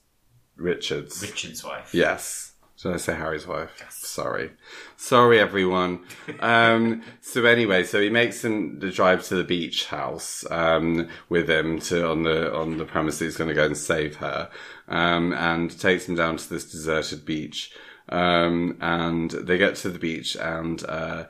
Richard's. 0.56 1.22
Richard's 1.22 1.62
wife. 1.62 1.94
Yes. 1.94 2.45
Did 2.82 2.92
I 2.92 2.96
say 2.98 3.14
Harry's 3.14 3.46
wife? 3.46 3.84
Sorry. 3.88 4.50
Sorry, 4.98 5.40
everyone. 5.40 6.04
um, 6.40 7.02
so 7.22 7.44
anyway, 7.46 7.84
so 7.84 8.00
he 8.02 8.10
makes 8.10 8.44
him 8.44 8.80
the 8.80 8.90
drive 8.90 9.24
to 9.28 9.34
the 9.36 9.44
beach 9.44 9.86
house, 9.86 10.44
um, 10.50 11.08
with 11.30 11.48
him 11.48 11.80
to, 11.80 12.06
on 12.06 12.24
the, 12.24 12.54
on 12.54 12.76
the 12.76 12.84
premise 12.84 13.18
that 13.18 13.24
he's 13.24 13.38
going 13.38 13.48
to 13.48 13.54
go 13.54 13.64
and 13.64 13.76
save 13.76 14.16
her, 14.16 14.50
um, 14.88 15.32
and 15.32 15.78
takes 15.80 16.06
him 16.06 16.16
down 16.16 16.36
to 16.36 16.48
this 16.50 16.70
deserted 16.70 17.24
beach. 17.24 17.72
Um, 18.10 18.76
and 18.80 19.30
they 19.30 19.56
get 19.56 19.76
to 19.76 19.88
the 19.88 19.98
beach 19.98 20.36
and, 20.36 20.84
uh, 20.84 21.24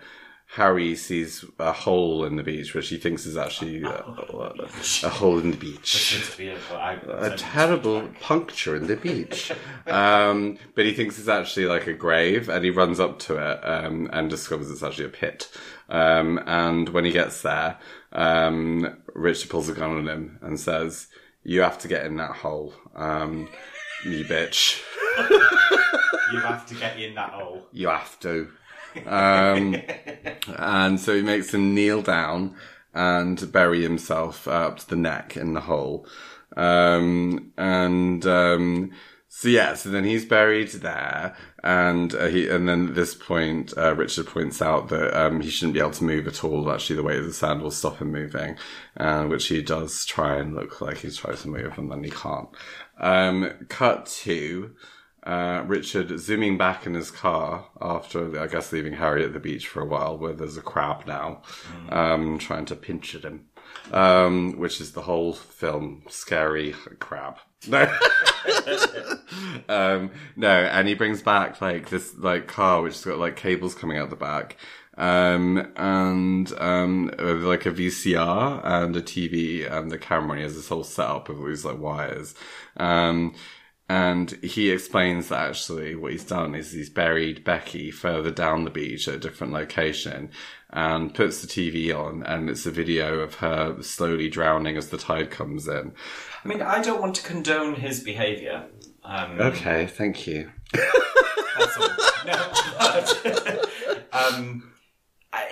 Harry 0.56 0.96
sees 0.96 1.44
a 1.58 1.70
hole 1.70 2.24
in 2.24 2.36
the 2.36 2.42
beach, 2.42 2.72
which 2.74 2.88
he 2.88 2.96
thinks 2.96 3.26
is 3.26 3.36
actually 3.36 3.82
a, 3.82 3.90
a 3.90 5.08
hole 5.10 5.38
in 5.38 5.50
the 5.50 5.56
beach 5.58 6.16
It's 6.18 6.34
beautiful. 6.34 6.78
I, 6.78 6.94
a 6.94 7.36
terrible 7.36 8.08
puncture 8.22 8.74
in 8.74 8.86
the 8.86 8.96
beach. 9.08 9.52
Um, 9.86 10.56
but 10.74 10.86
he 10.86 10.94
thinks 10.94 11.18
it's 11.18 11.28
actually 11.28 11.66
like 11.66 11.86
a 11.86 11.92
grave, 11.92 12.48
and 12.48 12.64
he 12.64 12.70
runs 12.70 12.98
up 12.98 13.18
to 13.20 13.36
it 13.36 13.60
um, 13.64 14.08
and 14.14 14.30
discovers 14.30 14.70
it's 14.70 14.82
actually 14.82 15.04
a 15.04 15.10
pit. 15.10 15.50
Um, 15.90 16.40
and 16.46 16.88
when 16.88 17.04
he 17.04 17.12
gets 17.12 17.42
there, 17.42 17.76
um, 18.12 18.96
Richard 19.12 19.50
pulls 19.50 19.68
a 19.68 19.74
gun 19.74 19.90
on 19.90 20.08
him 20.08 20.38
and 20.40 20.58
says, 20.58 21.08
"You 21.42 21.60
have 21.60 21.78
to 21.80 21.88
get 21.88 22.06
in 22.06 22.16
that 22.16 22.32
hole, 22.32 22.72
um, 22.94 23.50
you 24.06 24.24
bitch. 24.24 24.82
you 26.32 26.40
have 26.40 26.64
to 26.68 26.74
get 26.76 26.98
in 26.98 27.14
that 27.16 27.32
hole. 27.32 27.66
You 27.72 27.88
have 27.88 28.18
to." 28.20 28.48
Um, 29.04 29.76
and 30.58 31.00
so 31.00 31.14
he 31.14 31.22
makes 31.22 31.52
him 31.52 31.74
kneel 31.74 32.02
down 32.02 32.56
and 32.94 33.52
bury 33.52 33.82
himself 33.82 34.48
up 34.48 34.78
to 34.78 34.88
the 34.88 34.96
neck 34.96 35.36
in 35.36 35.54
the 35.54 35.60
hole. 35.60 36.06
Um, 36.56 37.52
and, 37.58 38.24
um, 38.26 38.92
so 39.28 39.48
yeah, 39.48 39.74
so 39.74 39.90
then 39.90 40.04
he's 40.04 40.24
buried 40.24 40.70
there, 40.70 41.36
and 41.62 42.14
uh, 42.14 42.28
he, 42.28 42.48
and 42.48 42.66
then 42.66 42.88
at 42.88 42.94
this 42.94 43.14
point, 43.14 43.74
uh, 43.76 43.94
Richard 43.94 44.28
points 44.28 44.62
out 44.62 44.88
that 44.88 45.14
um, 45.14 45.42
he 45.42 45.50
shouldn't 45.50 45.74
be 45.74 45.80
able 45.80 45.90
to 45.90 46.04
move 46.04 46.26
at 46.26 46.42
all. 46.42 46.72
Actually, 46.72 46.96
the 46.96 47.02
weight 47.02 47.18
of 47.18 47.26
the 47.26 47.34
sand 47.34 47.60
will 47.60 47.70
stop 47.70 47.98
him 47.98 48.12
moving, 48.12 48.56
uh, 48.96 49.24
which 49.24 49.48
he 49.48 49.60
does 49.60 50.06
try 50.06 50.36
and 50.36 50.54
look 50.54 50.80
like 50.80 50.96
he's 50.96 51.18
trying 51.18 51.36
to 51.36 51.48
move, 51.48 51.76
and 51.76 51.92
then 51.92 52.02
he 52.02 52.08
can't. 52.08 52.48
Um, 52.98 53.52
cut 53.68 54.06
to 54.22 54.74
uh, 55.26 55.64
Richard 55.66 56.18
zooming 56.20 56.56
back 56.56 56.86
in 56.86 56.94
his 56.94 57.10
car 57.10 57.66
after, 57.80 58.40
I 58.40 58.46
guess, 58.46 58.72
leaving 58.72 58.92
Harry 58.94 59.24
at 59.24 59.32
the 59.32 59.40
beach 59.40 59.66
for 59.66 59.82
a 59.82 59.86
while, 59.86 60.16
where 60.16 60.32
there's 60.32 60.56
a 60.56 60.62
crab 60.62 61.06
now, 61.06 61.42
um, 61.88 62.38
trying 62.38 62.64
to 62.66 62.76
pinch 62.76 63.14
at 63.16 63.24
him, 63.24 63.46
um, 63.92 64.56
which 64.56 64.80
is 64.80 64.92
the 64.92 65.02
whole 65.02 65.32
film. 65.32 66.04
Scary 66.08 66.72
crab. 67.00 67.38
No. 67.66 67.82
um, 69.68 70.12
no, 70.36 70.48
and 70.48 70.86
he 70.86 70.94
brings 70.94 71.22
back 71.22 71.60
like 71.60 71.88
this 71.88 72.16
like 72.16 72.46
car 72.46 72.82
which 72.82 72.94
has 72.94 73.04
got 73.04 73.18
like 73.18 73.34
cables 73.34 73.74
coming 73.74 73.98
out 73.98 74.10
the 74.10 74.16
back. 74.16 74.56
Um, 74.98 75.72
and, 75.76 76.50
um, 76.58 77.10
like 77.18 77.66
a 77.66 77.70
VCR 77.70 78.64
and 78.64 78.96
a 78.96 79.02
TV 79.02 79.70
and 79.70 79.90
the 79.90 79.98
camera, 79.98 80.30
and 80.30 80.38
he 80.38 80.44
has 80.44 80.54
this 80.54 80.68
whole 80.68 80.84
setup 80.84 81.28
of 81.28 81.38
all 81.38 81.46
these 81.46 81.66
like 81.66 81.78
wires. 81.78 82.34
Um, 82.78 83.34
and 83.88 84.32
he 84.42 84.70
explains 84.70 85.28
that 85.28 85.48
actually 85.50 85.94
what 85.94 86.12
he's 86.12 86.24
done 86.24 86.54
is 86.54 86.72
he's 86.72 86.90
buried 86.90 87.44
Becky 87.44 87.90
further 87.90 88.30
down 88.30 88.64
the 88.64 88.70
beach 88.70 89.06
at 89.06 89.14
a 89.14 89.18
different 89.18 89.52
location 89.52 90.30
and 90.70 91.14
puts 91.14 91.40
the 91.40 91.46
TV 91.46 91.96
on 91.96 92.24
and 92.24 92.50
it's 92.50 92.66
a 92.66 92.72
video 92.72 93.20
of 93.20 93.36
her 93.36 93.80
slowly 93.82 94.28
drowning 94.28 94.76
as 94.76 94.88
the 94.90 94.98
tide 94.98 95.30
comes 95.30 95.68
in. 95.68 95.92
I 96.44 96.48
mean, 96.48 96.62
I 96.62 96.82
don't 96.82 97.00
want 97.00 97.14
to 97.16 97.22
condone 97.22 97.76
his 97.76 98.00
behaviour. 98.00 98.64
Um, 99.04 99.40
Okay, 99.40 99.86
thank 99.86 100.26
you. 100.26 100.50
That's 100.72 101.76
all. 101.78 101.88
No, 102.26 102.52
but 102.78 103.70
um, 104.12 104.72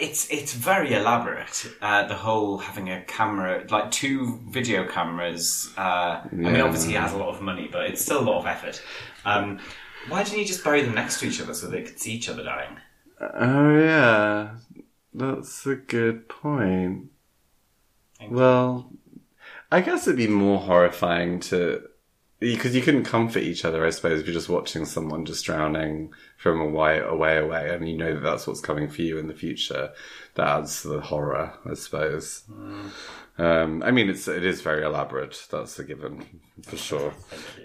it's 0.00 0.28
it's 0.30 0.54
very 0.54 0.92
elaborate. 0.94 1.66
Uh, 1.80 2.06
the 2.06 2.14
whole 2.14 2.58
having 2.58 2.90
a 2.90 3.02
camera, 3.04 3.64
like 3.70 3.90
two 3.90 4.40
video 4.48 4.86
cameras. 4.86 5.72
Uh, 5.76 5.80
I 5.80 6.28
mean, 6.32 6.54
Yeah. 6.54 6.62
obviously 6.62 6.90
he 6.90 6.96
has 6.96 7.12
a 7.12 7.16
lot 7.18 7.28
of 7.34 7.40
money, 7.42 7.68
but 7.70 7.86
it's 7.86 8.02
still 8.02 8.20
a 8.20 8.26
lot 8.28 8.38
of 8.40 8.46
effort. 8.46 8.82
Um, 9.24 9.58
why 10.08 10.22
didn't 10.22 10.38
he 10.38 10.44
just 10.44 10.64
bury 10.64 10.82
them 10.82 10.94
next 10.94 11.20
to 11.20 11.26
each 11.26 11.40
other 11.40 11.54
so 11.54 11.66
they 11.66 11.82
could 11.82 11.98
see 11.98 12.12
each 12.12 12.28
other 12.28 12.42
dying? 12.44 12.76
Oh 13.20 13.78
yeah, 13.78 14.56
that's 15.12 15.66
a 15.66 15.76
good 15.76 16.28
point. 16.28 17.10
Thank 18.18 18.30
you. 18.30 18.36
Well, 18.36 18.90
I 19.70 19.80
guess 19.80 20.06
it'd 20.06 20.16
be 20.18 20.26
more 20.28 20.58
horrifying 20.60 21.40
to 21.40 21.88
because 22.40 22.74
you 22.74 22.82
couldn't 22.82 23.04
comfort 23.04 23.42
each 23.42 23.64
other, 23.64 23.86
I 23.86 23.90
suppose, 23.90 24.20
if 24.20 24.26
you're 24.26 24.34
just 24.34 24.48
watching 24.48 24.84
someone 24.84 25.24
just 25.24 25.44
drowning 25.44 26.12
from 26.36 26.60
a 26.60 26.66
way 26.66 26.98
away 26.98 27.38
away, 27.38 27.74
and 27.74 27.88
you 27.88 27.96
know 27.96 28.14
that 28.14 28.22
that's 28.22 28.46
what's 28.46 28.60
coming 28.60 28.88
for 28.88 29.02
you 29.02 29.18
in 29.18 29.28
the 29.28 29.34
future. 29.34 29.92
That 30.34 30.48
adds 30.48 30.82
to 30.82 30.88
the 30.88 31.00
horror, 31.00 31.54
I 31.68 31.74
suppose. 31.74 32.42
Um, 33.38 33.82
I 33.82 33.90
mean, 33.90 34.10
it's 34.10 34.28
it 34.28 34.44
is 34.44 34.60
very 34.60 34.84
elaborate. 34.84 35.46
That's 35.50 35.78
a 35.78 35.84
given 35.84 36.40
for 36.62 36.76
sure. 36.76 37.14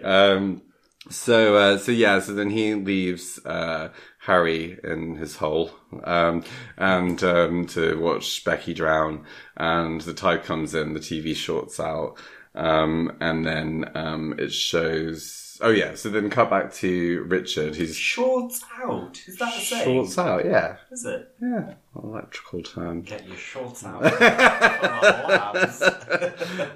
Um, 0.03 0.61
so, 1.09 1.55
uh, 1.55 1.77
so 1.77 1.91
yeah, 1.91 2.19
so 2.19 2.33
then 2.33 2.49
he 2.49 2.75
leaves, 2.75 3.39
uh, 3.45 3.89
Harry 4.19 4.77
in 4.83 5.15
his 5.15 5.37
hole, 5.37 5.71
um, 6.03 6.43
and, 6.77 7.23
um, 7.23 7.65
to 7.67 7.97
watch 7.99 8.43
Becky 8.43 8.73
drown, 8.73 9.25
and 9.55 10.01
the 10.01 10.13
tide 10.13 10.43
comes 10.43 10.75
in, 10.75 10.93
the 10.93 10.99
TV 10.99 11.35
shorts 11.35 11.79
out, 11.79 12.15
um, 12.55 13.15
and 13.19 13.45
then, 13.45 13.91
um, 13.95 14.35
it 14.37 14.51
shows, 14.51 15.57
oh 15.61 15.69
yeah, 15.69 15.95
so 15.95 16.09
then 16.09 16.29
cut 16.29 16.49
back 16.49 16.73
to 16.75 17.23
Richard. 17.27 17.75
He's 17.75 17.95
Shorts 17.95 18.63
out. 18.81 19.19
Is 19.27 19.37
that 19.37 19.55
a 19.55 19.59
saying? 19.59 19.83
shorts 19.85 20.17
out. 20.17 20.45
Yeah, 20.45 20.77
Is 20.91 21.05
it? 21.05 21.33
yeah, 21.41 21.73
electrical 21.95 22.63
term. 22.63 23.01
Get 23.01 23.27
your 23.27 23.37
shorts 23.37 23.85
out. 23.85 24.01
Come 24.19 24.91
on, 24.93 25.53
lads. 25.53 25.81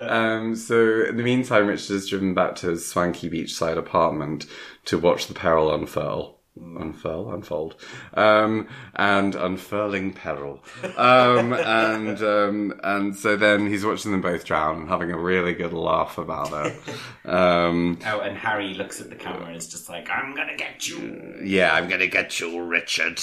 Um, 0.01 0.55
so 0.55 1.05
in 1.09 1.17
the 1.17 1.23
meantime, 1.23 1.67
Richard 1.67 1.93
is 1.95 2.07
driven 2.09 2.33
back 2.33 2.55
to 2.57 2.69
his 2.69 2.85
swanky 2.87 3.29
beachside 3.29 3.77
apartment 3.77 4.45
to 4.85 4.97
watch 4.97 5.27
the 5.27 5.33
peril 5.33 5.73
unfurl. 5.73 6.39
Unfurl, 6.55 7.33
unfold, 7.33 7.75
um, 8.13 8.67
and 8.95 9.33
unfurling 9.33 10.13
peril, 10.13 10.63
um, 10.97 11.51
and 11.53 12.21
um, 12.21 12.79
and 12.83 13.15
so 13.15 13.35
then 13.35 13.65
he's 13.67 13.83
watching 13.83 14.11
them 14.11 14.21
both 14.21 14.45
drown 14.45 14.81
and 14.81 14.87
having 14.87 15.09
a 15.09 15.17
really 15.17 15.53
good 15.53 15.73
laugh 15.73 16.19
about 16.19 16.53
it. 16.67 16.79
Um, 17.25 17.97
oh, 18.05 18.19
and 18.19 18.37
Harry 18.37 18.75
looks 18.75 19.01
at 19.01 19.09
the 19.09 19.15
camera 19.15 19.47
and 19.47 19.55
is 19.55 19.67
just 19.67 19.89
like, 19.89 20.07
I'm 20.11 20.35
gonna 20.35 20.55
get 20.55 20.87
you. 20.87 21.39
yeah, 21.43 21.73
I'm 21.73 21.89
gonna 21.89 22.05
get 22.05 22.39
you, 22.39 22.61
Richard. 22.61 23.19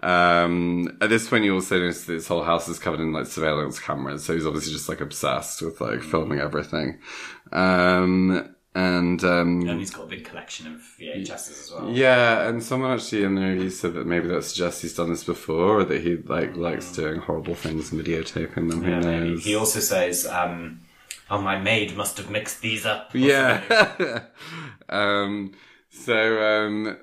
Um, 0.00 0.98
at 1.00 1.10
this 1.10 1.28
point, 1.28 1.44
you 1.44 1.54
also 1.54 1.80
notice 1.80 2.04
that 2.04 2.12
his 2.12 2.28
whole 2.28 2.44
house 2.44 2.68
is 2.68 2.78
covered 2.78 3.00
in 3.00 3.12
like 3.12 3.26
surveillance 3.26 3.80
cameras, 3.80 4.24
so 4.24 4.34
he's 4.34 4.46
obviously 4.46 4.72
just 4.72 4.88
like 4.88 5.00
obsessed 5.00 5.62
with 5.62 5.80
like 5.80 6.00
filming 6.02 6.38
everything. 6.38 7.00
Um, 7.50 8.54
and 8.78 9.24
um, 9.24 9.66
And 9.68 9.80
he's 9.80 9.90
got 9.90 10.04
a 10.04 10.06
big 10.06 10.24
collection 10.24 10.68
of 10.68 10.80
VHSs 11.00 11.50
as 11.50 11.72
well. 11.74 11.90
yeah, 11.90 12.48
and 12.48 12.62
someone 12.62 12.92
actually 12.92 13.24
in 13.24 13.34
the 13.34 13.42
review 13.42 13.70
said 13.70 13.94
that 13.94 14.06
maybe 14.06 14.28
that 14.28 14.44
suggests 14.44 14.82
he's 14.82 14.94
done 14.94 15.10
this 15.10 15.24
before, 15.24 15.80
or 15.80 15.84
that 15.84 16.00
he 16.02 16.16
like 16.16 16.54
likes 16.56 16.92
doing 16.92 17.20
horrible 17.20 17.56
things 17.56 17.90
and 17.90 18.00
videotaping 18.00 18.70
them. 18.70 18.84
Yeah, 18.86 19.00
knows? 19.00 19.44
He 19.44 19.56
also 19.56 19.80
says, 19.80 20.26
um, 20.26 20.82
"Oh, 21.28 21.40
my 21.42 21.58
maid 21.58 21.96
must 21.96 22.18
have 22.18 22.30
mixed 22.30 22.60
these 22.60 22.86
up." 22.86 23.10
Yeah. 23.14 24.22
um, 24.88 25.54
so, 25.90 26.42
um, 26.42 26.96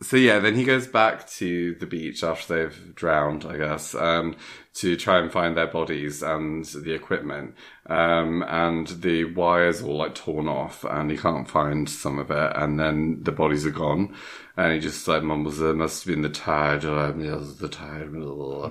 so 0.00 0.16
yeah, 0.16 0.38
then 0.38 0.54
he 0.54 0.64
goes 0.64 0.86
back 0.86 1.28
to 1.30 1.74
the 1.74 1.86
beach 1.86 2.22
after 2.22 2.68
they've 2.68 2.94
drowned, 2.94 3.44
I 3.44 3.56
guess, 3.56 3.94
um, 3.94 4.36
to 4.74 4.96
try 4.96 5.18
and 5.18 5.32
find 5.32 5.56
their 5.56 5.66
bodies 5.66 6.22
and 6.22 6.64
the 6.64 6.92
equipment. 6.92 7.54
Um, 7.86 8.44
and 8.46 8.86
the 8.88 9.24
wires 9.24 9.82
all 9.82 9.96
like 9.96 10.14
torn 10.14 10.46
off 10.46 10.84
and 10.84 11.10
he 11.10 11.16
can't 11.16 11.50
find 11.50 11.88
some 11.88 12.18
of 12.18 12.30
it. 12.30 12.52
And 12.54 12.78
then 12.78 13.24
the 13.24 13.32
bodies 13.32 13.66
are 13.66 13.70
gone. 13.70 14.14
And 14.56 14.72
he 14.72 14.80
just 14.80 15.06
like 15.08 15.22
mumbles, 15.22 15.58
there 15.58 15.74
must 15.74 16.04
have 16.04 16.12
been 16.12 16.22
the 16.22 16.28
tide 16.28 16.84
or 16.84 17.12
the 17.12 17.68
tide. 17.68 18.12
blah, 18.12 18.34
blah, 18.34 18.70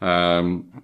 blah." 0.00 0.08
Um, 0.08 0.82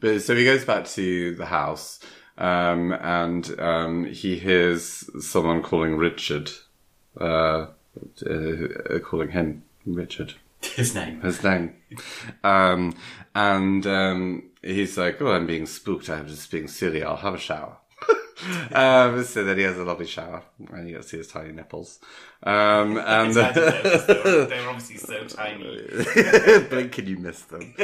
but 0.00 0.22
so 0.22 0.34
he 0.34 0.44
goes 0.44 0.64
back 0.64 0.86
to 0.86 1.34
the 1.34 1.46
house, 1.46 2.00
um, 2.38 2.92
and 2.92 3.58
um, 3.60 4.04
he 4.06 4.38
hears 4.38 5.08
someone 5.24 5.62
calling 5.62 5.96
Richard, 5.96 6.50
uh, 7.20 7.66
uh, 8.28 8.98
calling 9.00 9.30
him 9.30 9.62
Richard, 9.84 10.34
His 10.62 10.94
name. 10.94 11.20
his 11.20 11.42
name, 11.42 11.74
um, 12.44 12.94
and 13.34 13.86
um, 13.86 14.42
he's 14.62 14.96
like, 14.98 15.20
"Oh, 15.22 15.32
I'm 15.32 15.46
being 15.46 15.66
spooked. 15.66 16.08
I'm 16.10 16.26
just 16.28 16.50
being 16.50 16.68
silly. 16.68 17.02
I'll 17.02 17.16
have 17.16 17.34
a 17.34 17.38
shower." 17.38 17.76
um, 18.72 19.24
so 19.24 19.44
then 19.44 19.56
he 19.58 19.64
has 19.64 19.78
a 19.78 19.84
lovely 19.84 20.06
shower, 20.06 20.42
and 20.70 20.88
you 20.88 20.94
get 20.94 21.02
to 21.02 21.08
see 21.08 21.16
his 21.18 21.28
tiny 21.28 21.52
nipples. 21.52 21.98
Um, 22.42 22.98
and 23.04 23.32
they 23.34 23.42
were- 23.42 24.46
they 24.46 24.60
were 24.62 24.68
obviously 24.70 24.96
so 24.98 25.24
tiny. 25.26 25.64
blink 26.68 26.98
and 26.98 27.08
you 27.08 27.16
miss 27.18 27.40
them. 27.42 27.74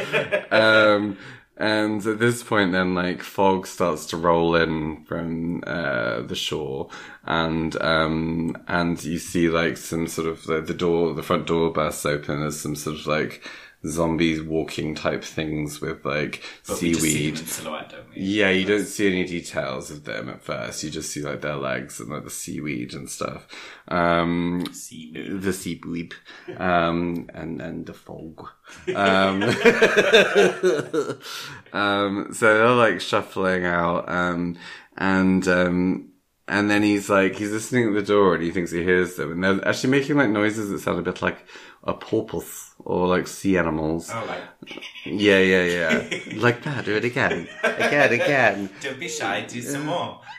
um, 0.51 1.17
and 1.63 2.05
at 2.05 2.19
this 2.19 2.43
point, 2.43 2.73
then 2.73 2.97
like 2.97 3.23
fog 3.23 3.69
starts 3.69 4.07
to 4.07 4.17
roll 4.17 4.57
in 4.57 5.05
from 5.05 5.63
uh, 5.65 6.23
the 6.23 6.35
shore, 6.35 6.89
and 7.25 7.81
um, 7.81 8.57
and 8.67 9.03
you 9.05 9.21
see 9.21 9.49
like 9.49 9.77
some 9.77 10.09
sort 10.09 10.27
of 10.27 10.43
the, 10.43 10.61
the 10.61 10.75
door, 10.75 11.15
the 11.15 11.23
front 11.23 11.47
door 11.47 11.73
bursts 11.73 12.05
open. 12.05 12.41
There's 12.41 12.59
some 12.59 12.75
sort 12.75 12.99
of 12.99 13.07
like 13.07 13.49
zombies 13.87 14.41
walking 14.41 14.95
type 14.95 15.25
things 15.25 15.81
with 15.81 16.05
like 16.05 16.43
But 16.67 16.81
we 16.81 16.91
just 16.93 17.03
see 17.03 17.11
seaweed. 17.35 17.39
silhouette, 17.49 17.91
don't 17.91 18.09
we? 18.15 18.23
Yeah, 18.23 18.51
you 18.51 18.65
don't 18.65 18.85
see 18.85 19.09
any 19.09 19.25
details 19.25 19.91
of 19.91 20.05
them 20.05 20.29
at 20.29 20.43
first. 20.43 20.83
You 20.85 20.91
just 20.91 21.11
see 21.11 21.23
like 21.23 21.41
their 21.41 21.57
legs 21.57 21.99
and 22.01 22.11
like 22.11 22.25
the 22.25 22.31
seaweed 22.31 22.95
and 22.95 23.09
stuff. 23.11 23.47
Um, 23.89 24.65
Seaweed. 24.73 25.43
the 25.43 25.53
seaweed, 25.53 26.15
um, 26.57 27.29
and 27.35 27.61
and 27.61 27.87
the 27.87 27.95
fog. 27.95 28.49
Um, 28.95 29.43
um, 31.73 32.29
so 32.33 32.59
they're 32.59 32.71
like 32.71 33.01
shuffling 33.01 33.65
out, 33.65 34.09
um, 34.09 34.57
and 34.97 35.47
um, 35.49 36.09
and 36.49 36.71
then 36.71 36.83
he's 36.83 37.09
like 37.11 37.37
he's 37.37 37.51
listening 37.51 37.89
at 37.89 37.95
the 37.95 38.03
door 38.03 38.35
and 38.35 38.43
he 38.43 38.51
thinks 38.51 38.71
he 38.71 38.83
hears 38.83 39.17
them, 39.17 39.33
and 39.33 39.45
they're 39.45 39.69
actually 39.69 39.91
making 39.91 40.17
like 40.17 40.31
noises 40.31 40.71
that 40.71 40.81
sound 40.81 40.99
a 40.99 41.03
bit 41.03 41.23
like 41.23 41.45
a 41.85 41.95
porpoise 41.95 42.62
or 42.85 43.07
like 43.09 43.27
sea 43.27 43.59
animals. 43.59 44.11
Oh, 44.13 44.25
like, 44.27 44.83
Yeah, 45.05 45.39
yeah, 45.39 45.65
yeah, 45.65 46.19
like 46.37 46.63
that. 46.65 46.85
Do 46.85 46.97
it 46.97 47.05
again, 47.05 47.49
again, 47.63 48.13
again. 48.13 48.71
don't 48.81 48.99
be 49.01 49.09
shy, 49.09 49.45
do 49.49 49.61
some 49.63 49.87
more. 49.87 50.21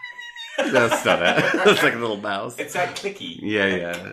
That's 0.57 1.03
not 1.03 1.19
it. 1.19 1.63
That's 1.65 1.81
like 1.81 1.95
a 1.95 1.97
little 1.97 2.17
mouse. 2.17 2.59
It's 2.59 2.73
that 2.73 2.95
clicky. 2.95 3.39
Yeah, 3.41 3.65
yeah. 3.65 4.11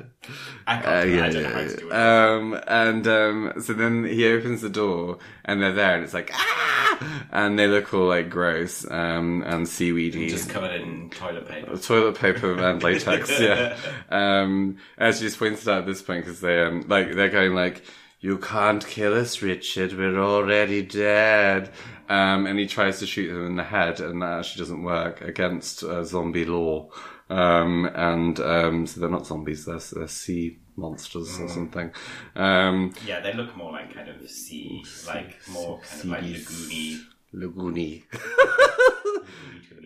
I 0.67 0.75
can't 0.77 0.87
Uh, 0.87 1.03
do 1.05 1.09
it. 1.11 1.15
yeah, 1.17 1.25
I 1.25 1.31
don't 1.31 1.43
know 1.43 1.49
how 1.51 1.61
to 1.61 1.77
do 1.77 1.91
it. 1.91 1.93
Um, 1.93 2.61
and 2.67 3.07
um, 3.07 3.53
so 3.61 3.73
then 3.75 4.05
he 4.05 4.27
opens 4.27 4.63
the 4.63 4.71
door, 4.71 5.19
and 5.45 5.61
they're 5.61 5.75
there, 5.75 5.97
and 5.97 6.05
it's 6.05 6.15
like 6.15 6.31
ah, 6.33 7.27
and 7.31 7.59
they 7.59 7.67
look 7.67 7.93
all 7.93 8.09
like 8.09 8.31
gross 8.31 8.91
um, 8.91 9.43
and 9.47 9.69
seaweedy, 9.69 10.31
just 10.31 10.49
covered 10.49 10.81
in 10.81 11.11
toilet 11.11 11.47
paper. 11.47 11.77
toilet 11.77 12.15
paper 12.19 12.55
and 12.59 12.83
latex. 12.83 13.39
yeah. 13.39 13.77
Um, 14.09 14.79
as 14.97 15.19
she 15.19 15.25
just 15.27 15.39
points 15.39 15.61
it 15.67 15.69
out 15.71 15.81
at 15.81 15.87
this 15.87 16.01
point 16.01 16.25
because 16.25 16.41
they 16.41 16.63
um, 16.65 16.87
like 16.89 17.15
they're 17.15 17.29
going 17.29 17.55
like. 17.55 17.85
You 18.23 18.37
can't 18.37 18.87
kill 18.87 19.15
us, 19.15 19.41
Richard. 19.41 19.95
We're 19.95 20.19
already 20.21 20.83
dead. 20.83 21.71
Um, 22.09 22.47
and 22.47 22.59
he 22.59 22.67
tries 22.67 22.99
to 22.99 23.07
shoot 23.07 23.29
them 23.33 23.47
in 23.47 23.57
the 23.57 23.65
head, 23.65 24.01
and 24.01 24.21
that 24.21 24.41
actually 24.41 24.61
doesn't 24.61 24.83
work 24.83 25.23
against 25.23 25.83
uh, 25.83 26.05
zombie 26.05 26.45
law. 26.45 26.91
Um, 27.31 27.89
and 27.95 28.39
um, 28.41 28.87
so 28.87 29.01
they're 29.01 29.09
not 29.09 29.27
zombies; 29.27 29.65
they're, 29.65 29.79
they're 29.93 30.09
sea 30.09 30.59
monsters 30.77 31.39
or 31.41 31.49
something. 31.49 31.93
Um, 32.35 32.93
Yeah, 33.07 33.21
they 33.21 33.33
look 33.33 33.57
more 33.57 33.73
like 33.73 33.95
kind 33.95 34.09
of 34.09 34.21
the 34.21 34.29
sea, 34.29 34.85
like 35.07 35.37
more 35.51 35.81
kind 35.81 36.01
of 36.03 36.07
like 36.25 36.37
Seas. 36.37 37.07
lagoony. 37.33 38.03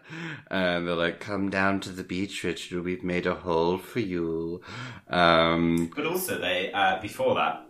And 0.51 0.86
they're 0.86 0.95
like, 0.95 1.18
"Come 1.20 1.51
down 1.51 1.80
to 1.80 1.90
the 1.90 2.05
beach, 2.05 2.45
Richard. 2.45 2.84
We've 2.84 3.03
made 3.03 3.26
a 3.26 3.34
hole 3.34 3.78
for 3.78 3.99
you." 4.01 4.61
Um, 5.09 5.90
But 5.97 6.07
also, 6.07 6.38
they 6.40 6.70
uh, 6.72 7.01
before 7.01 7.34
that, 7.34 7.66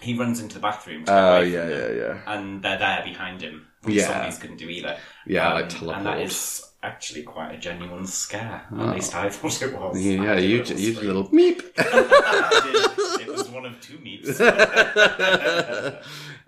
he 0.00 0.14
runs 0.16 0.40
into 0.40 0.54
the 0.54 0.60
bathroom. 0.60 1.04
Oh 1.08 1.40
yeah, 1.40 1.68
yeah, 1.68 1.90
yeah. 1.90 2.18
And 2.26 2.62
they're 2.62 2.78
there 2.78 3.02
behind 3.04 3.40
him. 3.42 3.66
which 3.82 3.96
Yeah. 3.96 4.08
zombies 4.08 4.38
couldn't 4.38 4.58
do 4.58 4.68
either. 4.68 4.96
Yeah, 5.26 5.52
like 5.54 5.68
teleport. 5.70 5.96
and 5.98 6.06
that 6.06 6.20
is 6.20 6.62
actually 6.84 7.22
quite 7.24 7.52
a 7.54 7.58
genuine 7.58 8.06
scare. 8.06 8.62
At 8.78 8.94
least 8.94 9.14
I 9.16 9.28
thought 9.36 9.62
it 9.62 9.72
was. 9.76 9.98
Yeah, 10.04 10.36
you 10.38 10.58
a 10.58 10.60
little 10.60 10.78
you 10.78 10.92
scream. 10.94 11.06
little 11.08 11.28
meep. 11.30 11.62
It 13.22 13.28
was 13.28 13.48
one 13.50 13.64
of 13.66 13.80
two 13.80 13.98
meats. 13.98 14.38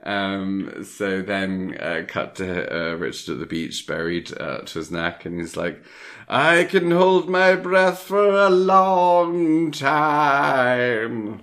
Um, 0.05 0.85
so 0.85 1.23
then, 1.23 1.77
uh, 1.81 2.05
cut 2.07 2.37
to 2.37 2.93
uh, 2.93 2.95
Richard 2.97 3.33
at 3.33 3.39
the 3.41 3.47
beach, 3.47 3.87
buried 3.87 4.31
uh, 4.39 4.59
to 4.59 4.79
his 4.79 4.91
neck, 4.91 5.25
and 5.25 5.41
he's 5.41 5.57
like, 5.57 5.83
"I 6.29 6.65
can 6.65 6.91
hold 6.91 7.29
my 7.29 7.57
breath 7.57 8.01
for 8.01 8.29
a 8.29 8.51
long 8.51 9.71
time." 9.71 11.43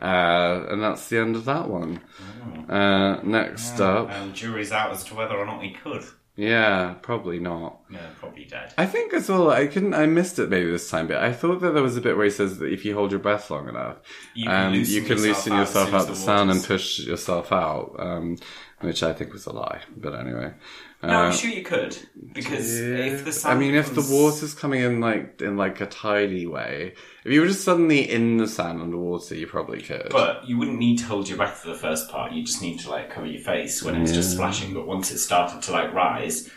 Uh, 0.00 0.66
and 0.68 0.82
that's 0.82 1.08
the 1.08 1.18
end 1.18 1.36
of 1.36 1.44
that 1.44 1.68
one. 1.68 2.00
Uh, 2.68 3.20
next 3.22 3.78
up, 3.80 4.10
and 4.10 4.34
jury's 4.34 4.72
out 4.72 4.90
as 4.90 5.04
to 5.04 5.14
whether 5.14 5.36
or 5.36 5.46
not 5.46 5.62
he 5.62 5.70
could. 5.70 6.02
Yeah, 6.36 6.94
probably 7.02 7.38
not. 7.38 7.80
No, 7.90 7.98
probably 8.18 8.44
dead. 8.44 8.72
I 8.78 8.86
think 8.86 9.12
as 9.12 9.28
well. 9.28 9.50
I 9.50 9.66
couldn't. 9.66 9.92
I 9.92 10.06
missed 10.06 10.38
it 10.38 10.48
maybe 10.48 10.70
this 10.70 10.88
time, 10.88 11.06
but 11.06 11.18
I 11.18 11.32
thought 11.32 11.60
that 11.60 11.72
there 11.72 11.82
was 11.82 11.96
a 11.96 12.00
bit 12.00 12.16
where 12.16 12.24
he 12.24 12.30
says 12.30 12.58
that 12.58 12.72
if 12.72 12.84
you 12.84 12.94
hold 12.94 13.10
your 13.10 13.20
breath 13.20 13.50
long 13.50 13.68
enough, 13.68 13.96
You 14.34 14.46
can 14.46 14.66
um, 14.66 14.72
loosen 14.72 14.94
you 14.94 15.00
can 15.02 15.18
yourself 15.18 15.26
loosen 15.36 15.52
out 15.52 15.58
yourself 15.60 15.94
out 15.94 16.06
the 16.06 16.12
the 16.12 16.16
sun 16.16 16.48
and 16.50 16.64
push 16.64 17.00
yourself 17.00 17.52
out, 17.52 17.96
um, 17.98 18.38
which 18.80 19.02
I 19.02 19.12
think 19.12 19.32
was 19.32 19.44
a 19.44 19.52
lie. 19.52 19.80
But 19.94 20.14
anyway, 20.14 20.54
No, 21.02 21.08
Uh, 21.08 21.22
I'm 21.24 21.32
sure 21.32 21.50
you 21.50 21.62
could 21.64 21.96
because 22.32 22.78
if 22.80 23.24
the 23.24 23.32
sand 23.32 23.56
I 23.56 23.60
mean, 23.60 23.74
if 23.74 23.92
the 23.94 24.02
water's 24.08 24.54
coming 24.54 24.82
in 24.82 25.00
like 25.00 25.40
in 25.42 25.56
like 25.56 25.80
a 25.80 25.86
tidy 25.86 26.46
way, 26.46 26.94
if 27.24 27.32
you 27.32 27.40
were 27.40 27.46
just 27.48 27.64
suddenly 27.64 28.08
in 28.08 28.36
the 28.36 28.46
sand 28.46 28.80
underwater, 28.80 29.34
you 29.34 29.46
probably 29.48 29.82
could. 29.82 30.08
But 30.10 30.46
you 30.48 30.58
wouldn't 30.58 30.78
need 30.78 30.98
to 30.98 31.04
hold 31.06 31.28
your 31.28 31.36
breath 31.38 31.58
for 31.58 31.68
the 31.70 31.74
first 31.74 32.08
part. 32.08 32.32
You 32.32 32.44
just 32.44 32.62
need 32.62 32.78
to 32.80 32.90
like 32.90 33.10
cover 33.10 33.26
your 33.26 33.42
face 33.42 33.82
when 33.82 34.00
it's 34.00 34.12
just 34.12 34.32
splashing. 34.32 34.74
But 34.74 34.86
once 34.86 35.10
it 35.10 35.18
started 35.18 35.60
to 35.62 35.72
like 35.72 35.92
rise, 35.92 36.48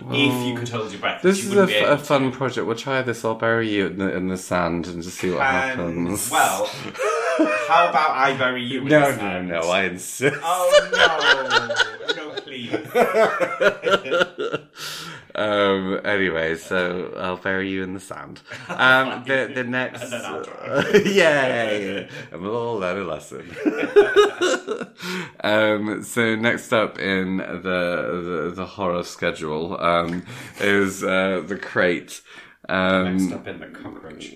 if 0.00 0.46
you 0.46 0.54
could 0.56 0.68
hold 0.68 0.92
your 0.92 1.00
breath, 1.00 1.22
this 1.22 1.42
you 1.42 1.50
is 1.50 1.56
a, 1.56 1.60
wouldn't 1.60 1.68
be 1.70 1.74
able 1.84 1.92
a 1.94 1.98
fun 1.98 2.30
project. 2.30 2.66
We'll 2.68 2.76
try 2.76 3.02
this. 3.02 3.24
I'll 3.24 3.34
bury 3.34 3.68
you 3.68 3.86
in 3.88 3.98
the, 3.98 4.14
in 4.16 4.28
the 4.28 4.36
sand 4.38 4.86
and 4.86 5.02
just 5.02 5.18
see 5.18 5.30
what 5.30 5.38
to. 5.38 5.44
happens. 5.44 6.30
Well, 6.30 6.66
how 7.68 7.88
about 7.88 8.10
I 8.10 8.36
bury 8.38 8.62
you? 8.62 8.82
in 8.82 8.88
no, 8.88 9.00
the 9.10 9.16
no, 9.16 9.18
sand? 9.18 9.48
no. 9.48 9.60
I 9.62 9.82
insist. 9.84 10.36
Oh 10.40 10.88
no! 10.92 12.14
no, 12.14 12.37
um, 15.34 16.00
anyway, 16.04 16.56
so 16.56 17.12
I'll 17.16 17.36
bury 17.36 17.70
you 17.70 17.82
in 17.82 17.94
the 17.94 18.00
sand. 18.00 18.42
Um, 18.68 19.24
the 19.26 19.50
the 19.54 19.64
next, 19.64 20.02
And 20.02 20.12
then 20.12 20.24
I'll 20.24 20.44
yay, 21.06 22.08
and 22.32 22.42
we'll 22.42 22.56
all 22.56 22.78
learn 22.78 22.98
a 22.98 23.04
lesson. 23.04 23.48
um, 25.44 26.02
so 26.02 26.34
next 26.34 26.72
up 26.72 26.98
in 26.98 27.38
the 27.38 27.62
the, 27.62 28.52
the 28.54 28.66
horror 28.66 29.04
schedule 29.04 29.80
um, 29.80 30.24
is 30.60 31.04
uh, 31.04 31.42
the 31.46 31.56
crate. 31.56 32.20
Um, 32.68 33.16
Next 33.16 33.32
up 33.32 33.46
in 33.46 33.60
the 33.60 33.66
cockroach 33.66 34.34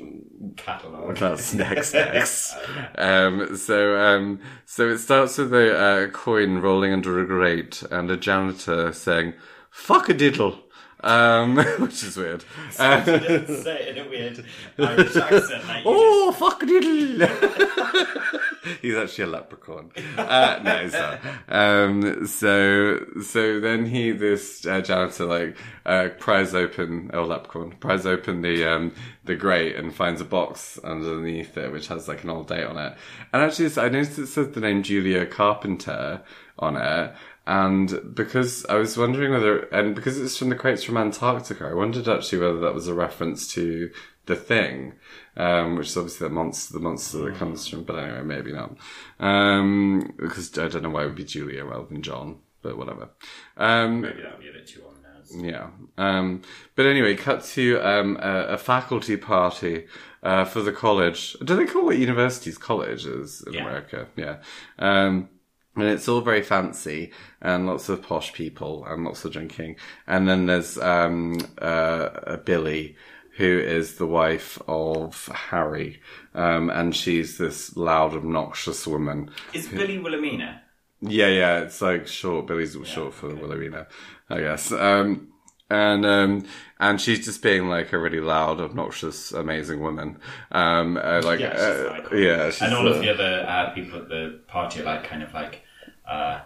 catalogue. 0.56 1.18
that's 1.18 1.52
next, 1.54 1.92
next. 1.92 2.56
Um, 2.96 3.56
so, 3.56 3.96
um, 3.98 4.40
so 4.64 4.88
it 4.88 4.98
starts 4.98 5.38
with 5.38 5.52
a 5.52 5.78
uh, 5.78 6.08
coin 6.08 6.58
rolling 6.58 6.92
under 6.92 7.20
a 7.20 7.26
grate 7.26 7.82
and 7.90 8.10
a 8.10 8.16
janitor 8.16 8.92
saying, 8.92 9.34
fuck 9.70 10.08
a 10.08 10.14
diddle. 10.14 10.58
Um, 11.02 11.56
which 11.78 12.02
is 12.04 12.16
weird. 12.16 12.44
Uh, 12.78 13.04
Say 13.04 13.88
it 13.88 13.96
in 13.96 14.06
a 14.06 14.08
weird 14.08 14.44
Irish 14.78 15.16
accent. 15.16 15.66
Like 15.66 15.82
oh, 15.84 16.32
fuck 16.32 16.60
diddle. 16.60 17.26
he's 18.82 18.94
actually 18.94 19.24
a 19.24 19.26
leprechaun. 19.26 19.90
Uh, 20.16 20.60
no, 20.62 20.78
he's 20.78 20.92
not. 20.92 21.20
Um, 21.48 22.26
so, 22.26 23.04
so 23.22 23.60
then 23.60 23.86
he, 23.86 24.12
this 24.12 24.64
uh, 24.64 24.80
janitor, 24.80 25.24
like, 25.26 25.56
uh, 25.84 26.08
pries 26.18 26.54
open, 26.54 27.10
oh, 27.12 27.24
leprechaun, 27.24 27.72
pries 27.80 28.06
open 28.06 28.42
the, 28.42 28.64
um, 28.64 28.92
the 29.24 29.34
grate 29.34 29.76
and 29.76 29.94
finds 29.94 30.20
a 30.20 30.24
box 30.24 30.78
underneath 30.84 31.56
it, 31.56 31.72
which 31.72 31.88
has 31.88 32.06
like 32.08 32.22
an 32.22 32.30
old 32.30 32.48
date 32.48 32.64
on 32.64 32.76
it. 32.78 32.96
And 33.32 33.42
actually, 33.42 33.70
I 33.82 33.88
noticed 33.88 34.18
it 34.18 34.26
says 34.28 34.50
the 34.50 34.60
name 34.60 34.82
Julia 34.82 35.26
Carpenter 35.26 36.22
on 36.58 36.76
it. 36.76 37.14
And 37.46 38.14
because 38.14 38.64
I 38.66 38.76
was 38.76 38.96
wondering 38.96 39.32
whether, 39.32 39.60
and 39.64 39.94
because 39.94 40.18
it's 40.20 40.36
from 40.36 40.48
the 40.48 40.54
crates 40.54 40.84
from 40.84 40.96
Antarctica, 40.96 41.66
I 41.66 41.74
wondered 41.74 42.08
actually 42.08 42.38
whether 42.38 42.60
that 42.60 42.74
was 42.74 42.86
a 42.86 42.94
reference 42.94 43.52
to 43.54 43.90
the 44.26 44.36
thing, 44.36 44.94
um, 45.36 45.76
which 45.76 45.88
is 45.88 45.96
obviously 45.96 46.28
the 46.28 46.34
monster, 46.34 46.74
the 46.74 46.80
monster 46.80 47.18
that 47.18 47.34
comes 47.34 47.66
from, 47.66 47.82
but 47.82 47.98
anyway, 47.98 48.22
maybe 48.22 48.52
not. 48.52 48.76
Um, 49.18 50.14
because 50.16 50.56
I 50.56 50.68
don't 50.68 50.82
know 50.82 50.90
why 50.90 51.02
it 51.02 51.06
would 51.06 51.16
be 51.16 51.24
Julia 51.24 51.64
rather 51.64 51.86
than 51.86 52.02
John, 52.02 52.38
but 52.62 52.78
whatever. 52.78 53.10
Um, 53.56 54.02
Maybe 54.02 54.22
that 54.22 54.32
would 54.32 54.40
be 54.42 54.48
a 54.48 54.52
bit 54.52 54.68
too 54.68 54.82
on 54.86 55.02
yeah. 55.36 55.68
Um, 55.98 56.42
but 56.74 56.86
anyway, 56.86 57.16
cut 57.16 57.44
to 57.44 57.78
um, 57.80 58.16
a, 58.20 58.46
a 58.48 58.58
faculty 58.58 59.16
party 59.16 59.86
uh, 60.22 60.44
for 60.44 60.60
the 60.62 60.72
college. 60.72 61.34
Do 61.44 61.56
they 61.56 61.66
call 61.66 61.90
it 61.90 61.98
universities 61.98 62.58
colleges 62.58 63.42
in 63.46 63.54
Yeah. 63.54 63.60
America? 63.62 64.06
Yeah. 64.16 64.36
Um, 64.78 65.28
and 65.74 65.84
it's 65.84 66.08
all 66.08 66.20
very 66.20 66.42
fancy 66.42 67.12
and 67.40 67.66
lots 67.66 67.88
of 67.88 68.02
posh 68.02 68.32
people 68.32 68.84
and 68.86 69.04
lots 69.04 69.24
of 69.24 69.32
drinking. 69.32 69.76
And 70.06 70.28
then 70.28 70.46
there's 70.46 70.76
um, 70.78 71.38
uh, 71.58 72.36
Billy, 72.38 72.96
who 73.36 73.58
is 73.58 73.96
the 73.96 74.06
wife 74.06 74.60
of 74.68 75.26
Harry. 75.26 76.00
Um, 76.34 76.68
and 76.70 76.94
she's 76.94 77.38
this 77.38 77.76
loud, 77.76 78.14
obnoxious 78.14 78.86
woman. 78.86 79.30
Is 79.54 79.68
Billy 79.68 79.98
Wilhelmina? 79.98 80.62
Yeah, 81.00 81.28
yeah, 81.28 81.60
it's 81.60 81.80
like 81.80 82.06
short. 82.06 82.46
Billy's 82.46 82.76
short 82.84 83.14
for 83.14 83.34
Wilhelmina, 83.34 83.88
I 84.30 84.40
guess. 84.40 84.70
Um, 84.70 85.32
and 85.72 86.04
um, 86.04 86.46
and 86.78 87.00
she's 87.00 87.24
just 87.24 87.42
being 87.42 87.68
like 87.68 87.92
a 87.92 87.98
really 87.98 88.20
loud, 88.20 88.60
obnoxious, 88.60 89.32
amazing 89.32 89.80
woman. 89.80 90.18
Um, 90.50 90.98
uh, 90.98 91.22
like, 91.24 91.40
Yeah, 91.40 91.52
she's 91.52 91.60
uh, 91.60 92.08
yeah, 92.14 92.50
she's, 92.50 92.62
and 92.62 92.74
all 92.74 92.86
uh, 92.86 92.90
of 92.90 93.00
the 93.00 93.08
other 93.08 93.46
uh, 93.48 93.70
people 93.70 93.98
at 94.00 94.08
the 94.08 94.40
party 94.48 94.80
are 94.80 94.84
like 94.84 95.04
kind 95.04 95.22
of 95.22 95.32
like 95.32 95.61
uh, 96.06 96.40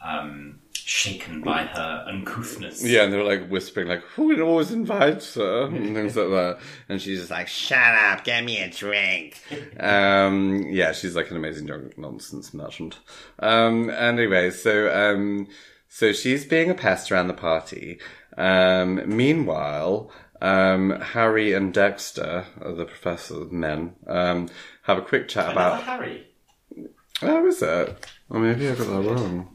um, 0.00 0.60
shaken 0.72 1.40
by 1.40 1.64
her 1.64 2.04
uncouthness. 2.08 2.84
Yeah, 2.84 3.02
and 3.02 3.12
they're 3.12 3.24
like 3.24 3.48
whispering, 3.48 3.88
like, 3.88 4.02
"Who 4.16 4.40
always 4.42 4.70
invite 4.70 5.24
her?" 5.34 5.66
and 5.66 5.94
things 5.94 6.16
like 6.16 6.28
that. 6.28 6.58
And 6.88 7.00
she's 7.00 7.20
just 7.20 7.30
like, 7.30 7.48
"Shut 7.48 7.94
up, 7.94 8.24
get 8.24 8.44
me 8.44 8.60
a 8.60 8.70
drink." 8.70 9.40
um, 9.80 10.66
yeah, 10.68 10.92
she's 10.92 11.16
like 11.16 11.30
an 11.30 11.36
amazing 11.36 11.66
drunk 11.66 11.96
nonsense 11.96 12.52
merchant. 12.52 12.98
Um, 13.38 13.90
anyway, 13.90 14.50
so 14.50 14.92
um, 14.94 15.48
so 15.88 16.12
she's 16.12 16.44
being 16.44 16.70
a 16.70 16.74
pest 16.74 17.10
around 17.10 17.28
the 17.28 17.34
party. 17.34 17.98
Um, 18.36 19.16
meanwhile, 19.16 20.10
um, 20.40 20.90
Harry 21.00 21.52
and 21.52 21.72
Dexter, 21.72 22.44
uh, 22.60 22.72
the 22.72 22.84
professor 22.84 23.46
men, 23.50 23.94
um, 24.06 24.48
have 24.82 24.98
a 24.98 25.02
quick 25.02 25.28
chat 25.28 25.52
Another 25.52 25.76
about. 25.76 25.82
Harry. 25.84 26.26
Oh, 27.22 27.46
is 27.46 27.62
it? 27.62 28.06
Or 28.30 28.40
maybe 28.40 28.68
I 28.68 28.74
got 28.74 28.86
that 28.86 29.10
wrong. 29.10 29.48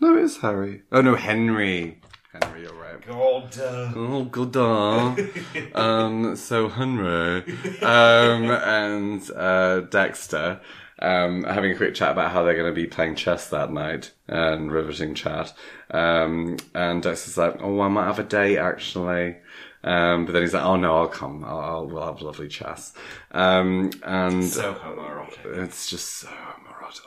No, 0.00 0.16
it 0.16 0.24
is 0.24 0.38
Harry. 0.38 0.82
Oh 0.90 1.00
no, 1.00 1.14
Henry. 1.14 2.00
Henry, 2.32 2.62
you're 2.62 2.74
right. 2.74 3.00
God. 3.06 3.58
Uh, 3.58 3.92
Oh, 3.94 4.24
God. 4.24 5.20
um, 5.74 6.34
so 6.36 6.68
Henry, 6.68 7.44
um, 7.82 8.50
and, 8.50 9.30
uh, 9.36 9.80
Dexter, 9.80 10.60
um, 10.98 11.44
having 11.44 11.72
a 11.72 11.76
quick 11.76 11.94
chat 11.94 12.12
about 12.12 12.30
how 12.30 12.42
they're 12.42 12.56
going 12.56 12.72
to 12.72 12.80
be 12.80 12.86
playing 12.86 13.16
chess 13.16 13.48
that 13.50 13.70
night 13.70 14.12
and 14.28 14.72
riveting 14.72 15.14
chat. 15.14 15.52
Um, 15.90 16.56
and 16.74 17.02
Dexter's 17.02 17.36
like, 17.36 17.56
oh, 17.60 17.80
I 17.80 17.88
might 17.88 18.06
have 18.06 18.18
a 18.18 18.24
date 18.24 18.58
actually. 18.58 19.36
Um, 19.84 20.26
but 20.26 20.32
then 20.32 20.42
he's 20.42 20.54
like, 20.54 20.64
oh 20.64 20.76
no, 20.76 20.96
I'll 20.96 21.08
come. 21.08 21.44
I'll, 21.44 21.58
I'll 21.58 21.86
we'll 21.86 22.06
have 22.06 22.22
lovely 22.22 22.48
chess. 22.48 22.94
Um, 23.32 23.90
and 24.04 24.44
so 24.44 24.74
homoerotic. 24.74 25.58
it's 25.58 25.90
just 25.90 26.08
so 26.18 26.28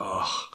Oh. 0.00 0.48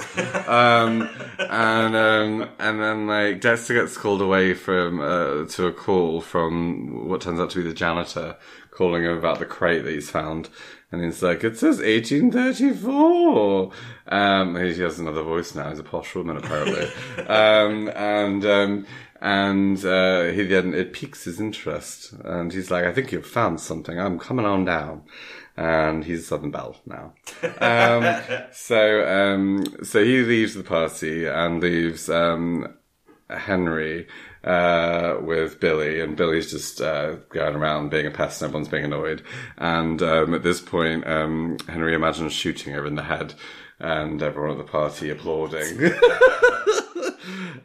um, 0.48 1.10
and 1.40 1.96
um, 1.96 2.50
and 2.60 2.82
then 2.82 3.08
like 3.08 3.42
Dexter 3.42 3.74
gets 3.74 3.98
called 3.98 4.22
away 4.22 4.54
from 4.54 5.00
uh, 5.00 5.46
to 5.46 5.68
a 5.68 5.74
call 5.74 6.22
from 6.22 7.08
what 7.08 7.22
turns 7.22 7.40
out 7.40 7.50
to 7.52 7.64
be 7.64 7.68
the 7.68 7.74
janitor 7.74 8.38
calling 8.72 9.04
him 9.04 9.18
about 9.18 9.40
the 9.40 9.46
crate 9.46 9.84
that 9.84 9.92
he's 9.92 10.10
found. 10.10 10.50
And 10.92 11.04
he's 11.04 11.24
like, 11.24 11.44
it 11.44 11.58
says 11.58 11.78
1834. 11.78 13.72
Um, 14.08 14.56
he 14.58 14.82
has 14.82 15.00
another 15.00 15.24
voice 15.24 15.56
now. 15.56 15.70
He's 15.70 15.80
a 15.80 15.84
posh 15.84 16.16
woman, 16.16 16.36
apparently. 16.36 16.92
um, 17.28 17.90
and, 17.96 18.46
um, 18.46 18.86
and, 19.22 19.86
uh, 19.86 20.24
he 20.24 20.44
then, 20.44 20.74
it 20.74 20.92
piques 20.92 21.24
his 21.24 21.40
interest. 21.40 22.12
And 22.26 22.52
he's 22.52 22.70
like, 22.72 22.84
I 22.84 22.92
think 22.92 23.14
you've 23.14 23.26
found 23.26 23.62
something. 23.62 23.98
I'm 23.98 24.20
coming 24.20 24.46
on 24.46 24.66
down 24.66 25.04
and 25.58 26.04
he's 26.06 26.22
a 26.22 26.24
Southern 26.24 26.52
Belle 26.52 26.76
now. 26.86 27.14
Um, 27.60 28.22
so, 28.52 29.08
um, 29.08 29.66
so 29.84 30.04
he 30.04 30.22
leaves 30.22 30.54
the 30.56 30.64
party 30.64 31.26
and 31.26 31.62
leaves, 31.62 32.10
um, 32.10 32.76
Henry, 33.30 34.08
uh, 34.43 35.18
with 35.22 35.60
Billy 35.60 36.02
and 36.02 36.18
Billy's 36.18 36.52
just, 36.52 36.82
uh, 36.82 37.16
going 37.30 37.56
around 37.56 37.89
being 37.89 38.08
a 38.08 38.12
pest 38.12 38.41
and 38.41 38.49
everyone's 38.49 38.70
being 38.70 38.86
annoyed. 38.86 39.22
And, 39.58 40.02
um, 40.02 40.34
at 40.34 40.43
this 40.43 40.62
point, 40.62 41.06
um, 41.08 41.58
Henry 41.68 41.93
imagines 41.93 42.34
shooting 42.34 42.74
her 42.74 42.86
in 42.86 42.95
the 42.95 43.04
head 43.04 43.34
and 43.80 44.22
everyone 44.22 44.52
at 44.52 44.58
the 44.58 44.72
party 44.72 45.10
applauding. 45.10 45.91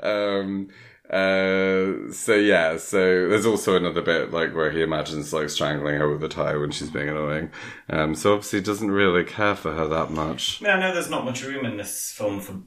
uh, 1.11 2.13
so 2.13 2.35
yeah, 2.35 2.77
so 2.79 3.29
there's 3.29 3.47
also 3.47 3.77
another 3.77 4.03
bit 4.03 4.33
like 4.33 4.55
where 4.55 4.71
he 4.71 4.83
imagines 4.83 5.33
like 5.33 5.51
strangling 5.51 5.97
her 5.97 6.11
with 6.11 6.23
a 6.25 6.29
tie 6.29 6.57
when 6.57 6.71
she's 6.71 6.91
being 6.91 7.09
annoying. 7.09 7.51
Um, 7.89 8.15
so 8.15 8.35
obviously 8.35 8.61
doesn't 8.61 8.91
really 8.91 9.25
care 9.25 9.55
for 9.55 9.73
her 9.75 9.87
that 9.87 10.11
much. 10.11 10.61
I 10.61 10.65
mean, 10.65 10.73
I 10.77 10.81
know 10.81 10.95
there's 10.95 11.11
not 11.11 11.25
much 11.25 11.45
room 11.45 11.65
in 11.65 11.77
this 11.77 12.13
film 12.13 12.41
for 12.41 12.61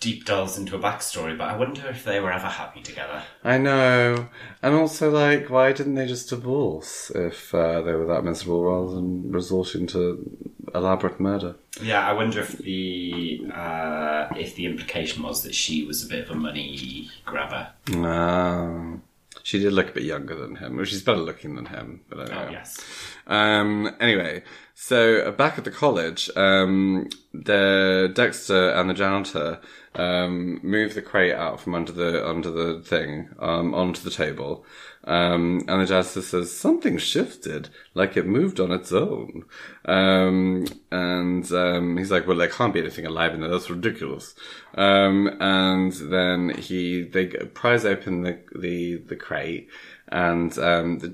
deep 0.00 0.24
delves 0.24 0.56
into 0.56 0.76
a 0.76 0.78
backstory, 0.78 1.36
but 1.36 1.48
I 1.48 1.56
wonder 1.56 1.86
if 1.88 2.04
they 2.04 2.20
were 2.20 2.32
ever 2.32 2.46
happy 2.46 2.82
together. 2.82 3.22
I 3.42 3.58
know, 3.58 4.28
and 4.62 4.74
also 4.74 5.10
like, 5.10 5.50
why 5.50 5.72
didn't 5.72 5.94
they 5.94 6.06
just 6.06 6.30
divorce 6.30 7.10
if 7.14 7.54
uh, 7.54 7.82
they 7.82 7.92
were 7.92 8.06
that 8.06 8.24
miserable 8.24 8.64
rather 8.64 8.94
than 8.94 9.32
resorting 9.32 9.86
to 9.88 10.48
elaborate 10.74 11.18
murder? 11.18 11.56
Yeah, 11.82 12.06
I 12.06 12.12
wonder 12.12 12.40
if 12.40 12.58
the 12.58 13.50
uh, 13.52 14.28
if 14.36 14.54
the 14.54 14.66
implication 14.66 15.22
was 15.22 15.42
that 15.42 15.54
she 15.54 15.84
was 15.84 16.04
a 16.04 16.08
bit 16.08 16.24
of 16.24 16.30
a 16.30 16.34
money 16.34 17.10
grabber. 17.24 17.68
No. 17.88 19.00
She 19.48 19.58
did 19.58 19.72
look 19.72 19.88
a 19.88 19.92
bit 19.92 20.02
younger 20.02 20.34
than 20.34 20.56
him. 20.56 20.76
Well, 20.76 20.84
she's 20.84 21.02
better 21.02 21.20
looking 21.20 21.54
than 21.54 21.64
him, 21.66 22.02
but 22.10 22.20
anyway. 22.20 22.44
Oh 22.48 22.50
yes. 22.50 22.84
Um, 23.26 23.96
anyway, 23.98 24.42
so 24.74 25.22
uh, 25.22 25.30
back 25.30 25.56
at 25.56 25.64
the 25.64 25.70
college, 25.70 26.28
um, 26.36 27.08
the 27.32 28.12
Dexter 28.14 28.70
and 28.70 28.90
the 28.90 28.94
janitor 28.94 29.58
um, 29.98 30.60
move 30.62 30.94
the 30.94 31.02
crate 31.02 31.34
out 31.34 31.60
from 31.60 31.74
under 31.74 31.92
the 31.92 32.26
under 32.26 32.50
the 32.50 32.80
thing 32.80 33.30
um, 33.40 33.74
onto 33.74 34.00
the 34.00 34.10
table, 34.10 34.64
um, 35.04 35.64
and 35.66 35.82
the 35.82 35.86
janitor 35.86 36.22
says 36.22 36.56
something 36.56 36.98
shifted, 36.98 37.68
like 37.94 38.16
it 38.16 38.26
moved 38.26 38.60
on 38.60 38.70
its 38.70 38.92
own. 38.92 39.44
Um, 39.84 40.66
and 40.92 41.50
um, 41.50 41.96
he's 41.96 42.12
like, 42.12 42.28
"Well, 42.28 42.36
there 42.36 42.48
can't 42.48 42.72
be 42.72 42.80
anything 42.80 43.06
alive 43.06 43.34
in 43.34 43.40
there. 43.40 43.50
That's 43.50 43.70
ridiculous." 43.70 44.34
Um, 44.74 45.36
and 45.40 45.92
then 45.92 46.50
he 46.50 47.02
they 47.02 47.26
prise 47.26 47.84
open 47.84 48.22
the 48.22 48.38
the 48.56 48.96
the 48.98 49.16
crate 49.16 49.68
and 50.10 50.56
um, 50.58 50.98
the, 51.00 51.08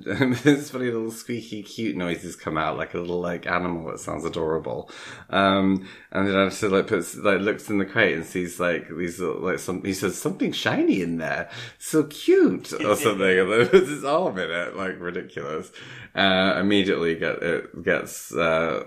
this 0.45 0.71
funny 0.71 0.87
little 0.87 1.11
squeaky 1.11 1.63
cute 1.63 1.97
noises 1.97 2.37
come 2.37 2.57
out 2.57 2.79
like 2.79 2.95
a 2.95 2.99
little 2.99 3.21
like 3.21 3.47
animal 3.47 3.91
that 3.91 4.01
sounds 4.01 4.25
adorable. 4.25 4.91
Um, 5.31 5.89
and 6.13 6.29
then 6.29 6.35
Dexter 6.35 6.69
like 6.69 6.87
puts 6.87 7.17
like 7.17 7.41
looks 7.41 7.69
in 7.69 7.79
the 7.79 7.85
crate 7.85 8.17
and 8.17 8.25
sees 8.25 8.61
like 8.61 8.89
these 8.89 9.21
like 9.21 9.59
some. 9.59 9.83
He 9.85 9.93
says 9.93 10.21
something 10.21 10.53
shiny 10.53 11.03
in 11.03 11.19
there, 11.19 11.51
so 11.79 12.05
cute 12.05 12.73
or 12.85 12.97
something, 12.97 13.39
and 13.39 13.53
then 13.53 13.69
puts 13.71 13.89
his 13.89 14.05
arm 14.05 14.39
in 14.39 14.51
it, 14.51 14.77
like 14.77 15.01
ridiculous. 15.01 15.73
Uh, 16.15 16.57
immediately 16.61 17.17
get 17.17 17.43
it 17.43 17.83
gets 17.83 18.33
uh, 18.33 18.85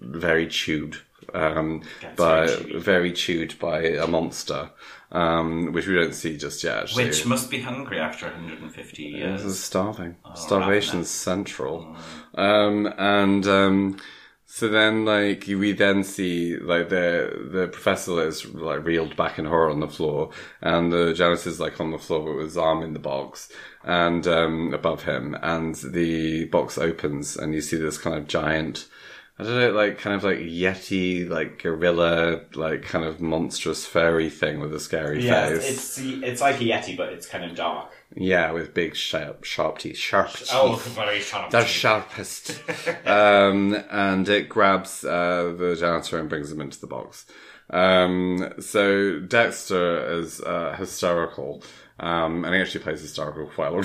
very 0.00 0.48
chewed. 0.48 0.98
Um, 1.32 1.82
by 2.16 2.46
very 2.80 3.04
very 3.04 3.12
chewed 3.12 3.58
by 3.58 3.82
a 3.82 4.06
monster, 4.06 4.70
um, 5.12 5.72
which 5.72 5.86
we 5.86 5.94
don't 5.94 6.14
see 6.14 6.38
just 6.38 6.64
yet. 6.64 6.84
Actually. 6.84 7.04
Which 7.04 7.26
must 7.26 7.50
be 7.50 7.60
hungry 7.60 7.98
after 7.98 8.26
150 8.26 9.02
years. 9.02 9.42
This 9.42 9.52
is 9.52 9.62
starving. 9.62 10.16
Oh, 10.24 10.34
Starvation's 10.34 11.10
central. 11.10 11.96
Um, 12.34 12.92
and, 12.96 13.46
um, 13.46 13.98
so 14.46 14.68
then, 14.68 15.04
like, 15.04 15.44
we 15.48 15.72
then 15.72 16.04
see, 16.04 16.56
like, 16.56 16.88
the, 16.88 17.48
the 17.50 17.68
professor 17.68 18.26
is, 18.26 18.46
like, 18.54 18.84
reeled 18.84 19.16
back 19.16 19.38
in 19.38 19.44
horror 19.44 19.70
on 19.70 19.80
the 19.80 19.88
floor, 19.88 20.30
and 20.62 20.92
the 20.92 21.12
janitor 21.12 21.48
is, 21.50 21.60
like, 21.60 21.80
on 21.80 21.90
the 21.90 21.98
floor 21.98 22.22
with 22.36 22.44
his 22.46 22.56
arm 22.56 22.82
in 22.82 22.92
the 22.92 23.00
box, 23.00 23.50
and, 23.82 24.26
um, 24.28 24.72
above 24.72 25.02
him, 25.02 25.36
and 25.42 25.74
the 25.74 26.44
box 26.46 26.78
opens, 26.78 27.36
and 27.36 27.52
you 27.52 27.60
see 27.60 27.76
this 27.76 27.98
kind 27.98 28.16
of 28.16 28.28
giant, 28.28 28.86
I 29.36 29.42
don't 29.42 29.58
know, 29.58 29.70
like, 29.72 29.98
kind 29.98 30.14
of 30.14 30.22
like 30.22 30.38
Yeti, 30.38 31.28
like, 31.28 31.60
gorilla, 31.60 32.42
like, 32.54 32.82
kind 32.82 33.04
of 33.04 33.20
monstrous 33.20 33.84
furry 33.84 34.30
thing 34.30 34.60
with 34.60 34.72
a 34.72 34.78
scary 34.78 35.24
Yeah, 35.24 35.48
face. 35.48 35.98
it's 35.98 35.98
it's 35.98 36.40
like 36.40 36.60
a 36.60 36.64
yeti, 36.64 36.96
but 36.96 37.12
it's 37.12 37.26
kind 37.26 37.44
of 37.44 37.56
dark. 37.56 37.90
Yeah, 38.14 38.52
with 38.52 38.74
big 38.74 38.94
sharp, 38.94 39.42
sharp 39.42 39.78
teeth. 39.78 39.96
Sharp 39.96 40.30
teeth. 40.34 40.50
Oh, 40.52 40.76
very 40.94 41.18
sharp. 41.20 41.50
the 41.50 41.64
sharpest. 41.64 42.62
um, 43.06 43.74
and 43.90 44.28
it 44.28 44.48
grabs 44.48 45.04
uh, 45.04 45.52
the 45.58 45.74
janitor 45.78 46.20
and 46.20 46.28
brings 46.28 46.52
him 46.52 46.60
into 46.60 46.80
the 46.80 46.86
box. 46.86 47.26
Um, 47.70 48.52
so 48.60 49.18
Dexter 49.18 50.12
is 50.20 50.40
uh, 50.42 50.76
hysterical. 50.78 51.64
Um, 52.00 52.44
and 52.44 52.52
he 52.54 52.60
actually 52.60 52.82
plays 52.82 53.16
for 53.16 53.46
quite 53.46 53.68
a 53.68 53.70
long 53.70 53.84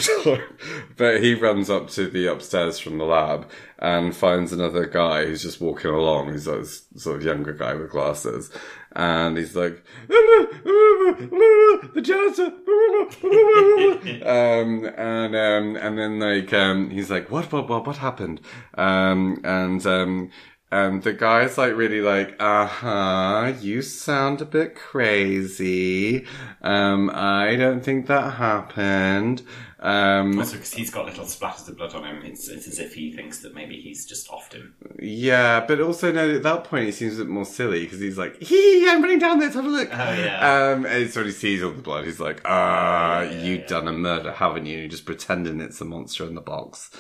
but 0.98 1.22
he 1.22 1.36
runs 1.36 1.70
up 1.70 1.90
to 1.92 2.10
the 2.10 2.26
upstairs 2.26 2.80
from 2.80 2.98
the 2.98 3.06
lab 3.06 3.48
and 3.78 4.16
finds 4.16 4.52
another 4.52 4.88
guy 4.88 5.26
who's 5.26 5.44
just 5.44 5.62
walking 5.62 5.92
along. 5.92 6.32
He's 6.32 6.48
like 6.48 6.66
sort 6.96 7.18
of 7.18 7.24
younger 7.24 7.54
guy 7.54 7.76
with 7.76 7.92
glasses. 7.92 8.50
And 8.96 9.38
he's 9.38 9.56
like, 9.56 9.84
the 10.08 12.02
janitor. 12.02 12.46
um, 14.28 14.86
and, 14.98 15.36
um, 15.36 15.76
and 15.76 16.00
then 16.00 16.20
like, 16.20 16.52
um, 16.52 16.90
he's 16.90 17.12
like, 17.12 17.30
what, 17.30 17.52
what, 17.52 17.70
what, 17.70 17.86
what 17.86 17.98
happened? 17.98 18.42
Um, 18.74 19.40
and, 19.44 19.86
um, 19.86 20.32
and 20.72 21.02
the 21.04 21.14
guy's 21.14 21.58
like 21.58 21.76
really 21.76 22.02
like, 22.02 22.36
uh 22.40 22.66
huh, 22.68 23.54
you 23.60 23.82
sound 23.82 24.42
a 24.42 24.46
bit 24.46 24.76
crazy. 24.76 26.26
Um, 26.62 27.10
I 27.14 27.56
don't 27.56 27.82
think 27.84 28.08
that 28.08 28.34
happened. 28.36 29.42
Um, 29.80 30.38
Also, 30.38 30.54
because 30.58 30.74
he's 30.74 30.90
got 30.92 31.06
little 31.06 31.24
splatters 31.26 31.70
of 31.70 31.78
blood 31.78 31.96
on 31.96 32.04
him, 32.04 32.22
it's, 32.26 32.50
it's 32.50 32.68
as 32.68 32.80
if 32.80 32.94
he 32.94 33.14
thinks 33.14 33.40
that 33.40 33.56
maybe 33.56 33.80
he's 33.80 34.06
just 34.06 34.30
off 34.30 34.52
him. 34.52 34.76
yeah, 35.00 35.66
but 35.66 35.80
also 35.80 36.12
no, 36.12 36.30
at 36.36 36.44
that 36.44 36.66
point 36.66 36.86
he 36.86 36.92
seems 36.92 37.16
a 37.18 37.24
bit 37.24 37.30
more 37.30 37.46
silly 37.46 37.86
because 37.86 38.00
he's 38.00 38.18
like, 38.18 38.42
hee, 38.42 38.88
I'm 38.90 39.02
running 39.02 39.20
down 39.20 39.40
there, 39.40 39.50
have 39.50 39.66
a 39.66 39.70
look. 39.70 39.90
Oh, 39.92 40.14
yeah. 40.14 40.72
Um, 40.74 40.86
and 40.86 41.10
so 41.10 41.24
he 41.24 41.32
sees 41.32 41.64
all 41.64 41.72
the 41.72 41.82
blood. 41.82 42.06
He's 42.06 42.20
like, 42.20 42.42
ah, 42.46 43.22
yeah, 43.22 43.32
you 43.44 43.56
yeah. 43.56 43.66
done 43.68 43.88
a 43.88 43.94
murder, 43.94 44.34
haven't 44.34 44.66
you? 44.66 44.80
You're 44.80 44.88
just 44.90 45.06
pretending 45.06 45.62
it's 45.62 45.80
a 45.82 45.86
monster 45.86 46.26
in 46.26 46.36
the 46.36 46.42
box. 46.42 46.92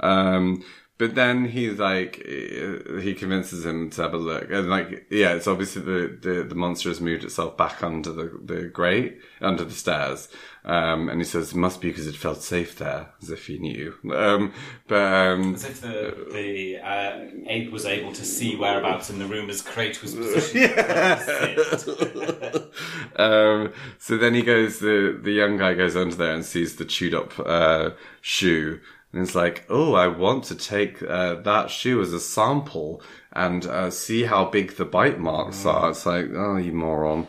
Um, 0.00 0.62
but 0.98 1.14
then 1.14 1.46
he's 1.46 1.78
like, 1.78 2.22
eh, 2.26 3.00
he 3.00 3.14
convinces 3.14 3.64
him 3.64 3.90
to 3.90 4.02
have 4.02 4.14
a 4.14 4.18
look, 4.18 4.50
and 4.50 4.70
like, 4.70 5.06
yeah, 5.10 5.34
it's 5.34 5.46
obviously 5.46 5.82
the 5.82 6.18
the, 6.20 6.42
the 6.42 6.54
monster 6.54 6.88
has 6.88 7.00
moved 7.00 7.24
itself 7.24 7.56
back 7.56 7.82
under 7.82 8.12
the 8.12 8.38
the 8.42 8.68
grate, 8.68 9.18
under 9.40 9.64
the 9.64 9.74
stairs. 9.74 10.28
Um, 10.66 11.08
and 11.08 11.20
he 11.20 11.24
says, 11.24 11.52
it 11.52 11.56
must 11.56 11.80
be 11.80 11.90
because 11.90 12.08
it 12.08 12.16
felt 12.16 12.42
safe 12.42 12.76
there, 12.76 13.10
as 13.22 13.30
if 13.30 13.46
he 13.46 13.56
knew. 13.58 13.94
Um, 14.12 14.52
but, 14.88 14.96
um, 15.00 15.54
As 15.54 15.64
if 15.64 15.80
the, 15.80 16.26
the 16.32 16.78
uh, 16.78 17.20
ape 17.46 17.70
was 17.70 17.84
able 17.84 18.12
to 18.12 18.24
see 18.24 18.56
whereabouts 18.56 19.08
in 19.08 19.20
the 19.20 19.26
room 19.26 19.48
as 19.48 19.62
crate 19.62 20.02
was 20.02 20.16
positioned. 20.16 20.76
um, 23.16 23.72
so 23.98 24.16
then 24.16 24.34
he 24.34 24.42
goes, 24.42 24.80
the, 24.80 25.16
the 25.22 25.30
young 25.30 25.56
guy 25.56 25.74
goes 25.74 25.94
under 25.94 26.16
there 26.16 26.34
and 26.34 26.44
sees 26.44 26.74
the 26.74 26.84
chewed 26.84 27.14
up, 27.14 27.38
uh, 27.38 27.90
shoe. 28.20 28.80
And 29.16 29.24
it's 29.26 29.34
like, 29.34 29.64
oh, 29.70 29.94
I 29.94 30.08
want 30.08 30.44
to 30.44 30.54
take, 30.54 31.02
uh, 31.02 31.36
that 31.36 31.70
shoe 31.70 32.02
as 32.02 32.12
a 32.12 32.20
sample 32.20 33.02
and, 33.32 33.64
uh, 33.64 33.90
see 33.90 34.24
how 34.24 34.44
big 34.44 34.76
the 34.76 34.84
bite 34.84 35.18
marks 35.18 35.64
are. 35.64 35.88
It's 35.90 36.04
like, 36.04 36.26
oh, 36.34 36.56
you 36.58 36.72
moron. 36.74 37.26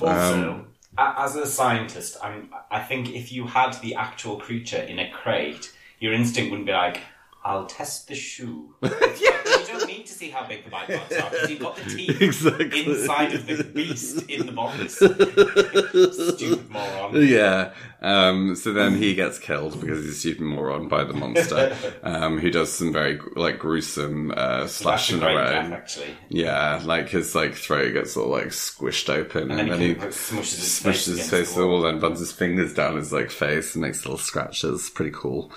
Also, 0.00 0.66
a- 0.98 1.14
as 1.20 1.34
a 1.36 1.46
scientist, 1.46 2.18
I'm, 2.22 2.50
I 2.70 2.80
think 2.80 3.14
if 3.14 3.32
you 3.32 3.46
had 3.46 3.72
the 3.80 3.94
actual 3.94 4.36
creature 4.38 4.76
in 4.82 4.98
a 4.98 5.10
crate, 5.10 5.72
your 6.00 6.12
instinct 6.12 6.50
wouldn't 6.50 6.66
be 6.66 6.72
like, 6.72 7.00
I'll 7.42 7.64
test 7.66 8.08
the 8.08 8.14
shoe. 8.14 8.74
You 8.82 9.32
don't 9.72 9.86
need 9.88 10.06
to 10.06 10.12
see 10.12 10.30
how 10.30 10.46
big 10.46 10.64
the 10.64 10.70
bite 10.70 10.88
marks 10.88 11.16
are 11.16 11.30
because 11.30 11.50
you've 11.50 11.60
got 11.60 11.76
the 11.76 11.84
teeth 11.84 12.20
Exactly. 12.22 12.86
inside 12.86 13.32
of 13.34 13.46
the 13.46 13.64
beast 13.64 14.28
in 14.30 14.46
the 14.46 14.52
box. 14.52 14.94
Stupid 16.36 16.70
moron. 16.70 17.26
Yeah. 17.26 17.72
Um, 18.00 18.56
so 18.56 18.72
then 18.72 18.96
he 18.96 19.14
gets 19.14 19.38
killed 19.38 19.80
because 19.80 20.04
he's 20.04 20.10
a 20.14 20.14
stupid 20.18 20.42
moron 20.42 20.88
by 20.88 21.04
the 21.04 21.12
monster, 21.12 21.76
um, 22.02 22.38
who 22.38 22.50
does 22.50 22.72
some 22.72 22.92
very, 22.92 23.20
like, 23.36 23.60
gruesome, 23.60 24.32
uh, 24.36 24.66
slashing 24.66 25.22
around. 25.22 25.70
death, 25.70 25.72
actually. 25.78 26.16
Yeah, 26.28 26.80
like 26.84 27.10
his 27.10 27.34
like 27.36 27.54
throat 27.54 27.92
gets 27.92 28.16
all 28.16 28.28
like 28.28 28.48
squished 28.48 29.08
open, 29.08 29.52
and, 29.52 29.60
And 29.60 29.70
then 29.70 29.78
then 29.78 29.80
he 29.80 29.86
he 29.94 29.94
smushes 29.94 30.34
his 30.36 30.80
smushes 30.80 30.82
face 30.82 31.06
his 31.06 31.30
face 31.30 31.54
the 31.54 31.64
wall. 31.66 31.86
and 31.86 32.02
runs 32.02 32.18
his 32.18 32.32
fingers 32.32 32.74
down 32.74 32.96
his 32.96 33.12
like 33.12 33.30
face 33.30 33.76
and 33.76 33.82
makes 33.82 34.04
little 34.04 34.18
scratches. 34.18 34.90
Pretty 34.90 35.12
cool. 35.14 35.52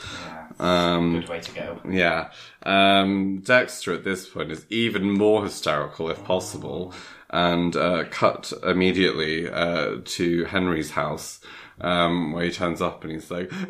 Um, 0.59 1.19
Good 1.19 1.29
way 1.29 1.39
to 1.41 1.51
go. 1.53 1.81
Yeah. 1.89 2.29
Um, 2.63 3.39
Dexter 3.41 3.93
at 3.93 4.03
this 4.03 4.27
point 4.29 4.51
is 4.51 4.65
even 4.69 5.11
more 5.11 5.43
hysterical 5.43 6.09
if 6.09 6.23
possible, 6.23 6.93
and 7.29 7.75
uh, 7.75 8.05
cut 8.09 8.53
immediately 8.63 9.49
uh, 9.49 9.97
to 10.05 10.45
Henry's 10.45 10.91
house, 10.91 11.39
um, 11.81 12.31
where 12.31 12.45
he 12.45 12.51
turns 12.51 12.81
up 12.81 13.03
and 13.03 13.13
he's 13.13 13.29
like. 13.29 13.51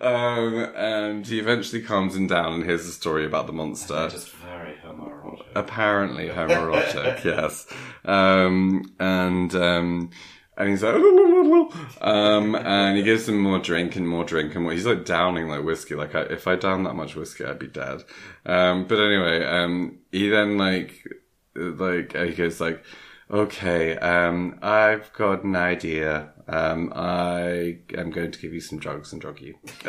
um, 0.00 0.54
and 0.74 1.26
he 1.26 1.38
eventually 1.38 1.82
calms 1.82 2.16
him 2.16 2.26
down 2.26 2.54
and 2.54 2.64
hears 2.64 2.86
the 2.86 2.92
story 2.92 3.24
about 3.24 3.46
the 3.46 3.52
monster 3.52 4.08
Just 4.10 4.30
very 4.30 4.74
homoerotic. 4.84 5.44
apparently 5.54 6.28
homoerotic, 6.28 7.24
yes. 7.24 7.66
Um, 8.04 8.92
and, 8.98 9.54
um, 9.54 10.10
and 10.60 10.68
he's 10.68 10.82
like, 10.82 10.94
um, 12.02 12.54
and 12.54 12.98
he 12.98 13.02
gives 13.02 13.26
him 13.26 13.40
more 13.40 13.58
drink 13.58 13.96
and 13.96 14.06
more 14.06 14.24
drink 14.24 14.54
and 14.54 14.62
more. 14.62 14.74
He's 14.74 14.84
like 14.84 15.06
downing 15.06 15.48
like 15.48 15.64
whiskey. 15.64 15.94
Like, 15.94 16.14
I, 16.14 16.22
if 16.24 16.46
I 16.46 16.56
down 16.56 16.84
that 16.84 16.92
much 16.92 17.16
whiskey, 17.16 17.46
I'd 17.46 17.58
be 17.58 17.66
dead. 17.66 18.04
Um, 18.44 18.86
but 18.86 18.98
anyway, 18.98 19.42
um, 19.42 20.00
he 20.12 20.28
then 20.28 20.58
like, 20.58 21.02
like, 21.54 22.14
he 22.14 22.34
goes 22.34 22.60
like, 22.60 22.84
okay, 23.30 23.96
um, 23.96 24.58
I've 24.60 25.10
got 25.14 25.44
an 25.44 25.56
idea. 25.56 26.28
Um, 26.46 26.92
I 26.94 27.78
am 27.96 28.10
going 28.10 28.32
to 28.32 28.38
give 28.38 28.52
you 28.52 28.60
some 28.60 28.78
drugs 28.78 29.12
and 29.12 29.20
drug 29.22 29.40
you. 29.40 29.54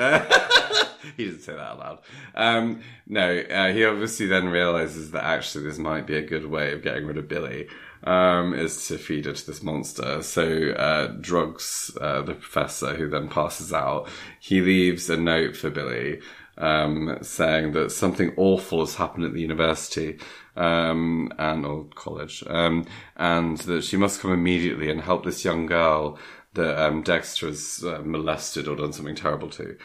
he 1.18 1.26
didn't 1.26 1.42
say 1.42 1.52
that 1.52 1.60
out 1.60 1.80
loud. 1.80 2.00
Um, 2.34 2.82
no, 3.08 3.40
uh, 3.40 3.74
he 3.74 3.84
obviously 3.84 4.28
then 4.28 4.48
realizes 4.48 5.12
that 5.12 5.26
actually 5.26 5.66
this 5.66 5.78
might 5.78 6.08
be 6.08 6.16
a 6.16 6.22
good 6.22 6.46
way 6.46 6.72
of 6.72 6.82
getting 6.82 7.06
rid 7.06 7.18
of 7.18 7.28
Billy. 7.28 7.68
Um, 8.04 8.56
is 8.56 8.88
to 8.88 8.98
feed 8.98 9.28
it 9.28 9.36
to 9.36 9.46
this 9.46 9.62
monster. 9.62 10.24
So, 10.24 10.72
uh, 10.72 11.14
drugs, 11.20 11.96
uh, 12.02 12.24
the 12.24 12.34
professor 12.34 12.96
who 12.96 13.08
then 13.08 13.30
passes 13.30 13.72
out. 13.72 14.10
He 14.40 14.60
leaves 14.60 15.08
a 15.08 15.18
note 15.18 15.56
for 15.56 15.70
Billy, 15.70 16.20
um, 16.58 17.20
saying 17.22 17.74
that 17.74 17.92
something 17.92 18.34
awful 18.38 18.80
has 18.80 18.96
happened 18.96 19.26
at 19.26 19.34
the 19.34 19.42
university, 19.42 20.18
um, 20.56 21.32
and, 21.38 21.64
or 21.64 21.86
college, 21.94 22.44
um, 22.48 22.86
and 23.18 23.58
that 23.60 23.84
she 23.84 23.98
must 23.98 24.20
come 24.20 24.34
immediately 24.34 24.90
and 24.90 25.02
help 25.02 25.24
this 25.24 25.46
young 25.46 25.68
girl 25.68 26.18
that, 26.56 26.84
um, 26.84 27.04
Dexter 27.04 27.48
has 27.48 27.84
uh, 27.86 28.02
molested 28.04 28.68
or 28.68 28.76
done 28.76 28.94
something 28.94 29.16
terrible 29.16 29.50
to. 29.50 29.78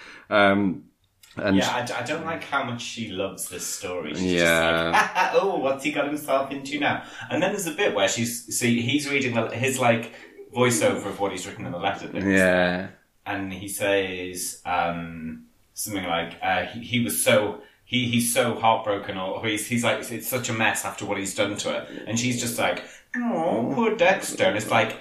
And 1.37 1.57
Yeah, 1.57 1.87
I 1.97 2.03
don't 2.03 2.25
like 2.25 2.45
how 2.45 2.65
much 2.65 2.83
she 2.83 3.09
loves 3.11 3.49
this 3.49 3.67
story. 3.67 4.15
She's 4.15 4.23
Yeah. 4.33 4.91
just 4.93 5.15
like, 5.17 5.35
oh, 5.43 5.57
what's 5.59 5.85
he 5.85 5.93
got 5.93 6.07
himself 6.07 6.51
into 6.51 6.79
now? 6.81 7.03
And 7.31 7.43
then 7.43 7.53
there's 7.53 7.67
a 7.67 7.73
bit 7.73 7.95
where 7.95 8.09
she's, 8.09 8.57
see, 8.59 8.81
he's 8.81 9.09
reading 9.11 9.35
his, 9.53 9.79
like, 9.79 10.13
voiceover 10.55 11.07
of 11.07 11.21
what 11.21 11.33
he's 11.33 11.47
written 11.47 11.67
in 11.67 11.73
the 11.73 11.79
letter. 11.79 12.09
things. 12.09 12.25
yeah. 12.25 12.89
And 13.27 13.53
he 13.53 13.69
says, 13.69 14.61
um, 14.65 15.47
something 15.75 16.05
like, 16.05 16.39
uh, 16.43 16.65
he, 16.67 16.81
he 16.81 17.01
was 17.05 17.23
so, 17.23 17.61
he, 17.85 18.09
he's 18.09 18.33
so 18.33 18.55
heartbroken, 18.55 19.17
or, 19.19 19.37
or 19.39 19.47
he's, 19.47 19.67
he's 19.67 19.85
like, 19.85 20.11
it's 20.11 20.29
such 20.29 20.49
a 20.49 20.53
mess 20.53 20.85
after 20.85 21.05
what 21.05 21.19
he's 21.19 21.35
done 21.35 21.57
to 21.59 21.69
her. 21.71 22.05
And 22.07 22.19
she's 22.19 22.41
just 22.41 22.59
like, 22.59 22.85
oh, 23.17 23.73
poor 23.75 23.97
Dexter. 23.97 24.45
And 24.45 24.57
it's 24.57 24.71
like, 24.71 24.97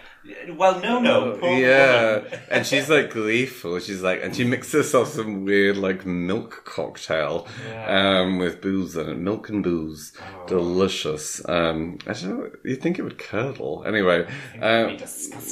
Well, 0.57 0.79
no, 0.79 0.99
no. 0.99 1.37
Poor 1.37 1.49
yeah, 1.59 2.21
and 2.49 2.65
she's 2.65 2.89
like 2.89 3.11
gleeful. 3.11 3.79
She's 3.79 4.01
like, 4.01 4.23
and 4.23 4.35
she 4.35 4.43
mixes 4.43 4.73
herself 4.73 5.09
some 5.09 5.45
weird 5.45 5.77
like 5.77 6.05
milk 6.05 6.63
cocktail, 6.65 7.47
Yeah. 7.67 8.21
um, 8.21 8.39
with 8.39 8.59
booze 8.61 8.95
in 8.95 9.07
it, 9.09 9.17
milk 9.17 9.49
and 9.49 9.63
booze, 9.63 10.13
Oh. 10.19 10.47
delicious. 10.47 11.47
Um, 11.47 11.99
I 12.07 12.13
don't 12.13 12.39
know. 12.39 12.49
You'd 12.63 12.81
think 12.81 12.97
it 12.97 13.03
would 13.03 13.19
curdle. 13.19 13.83
Anyway, 13.85 14.25
um, 14.61 14.97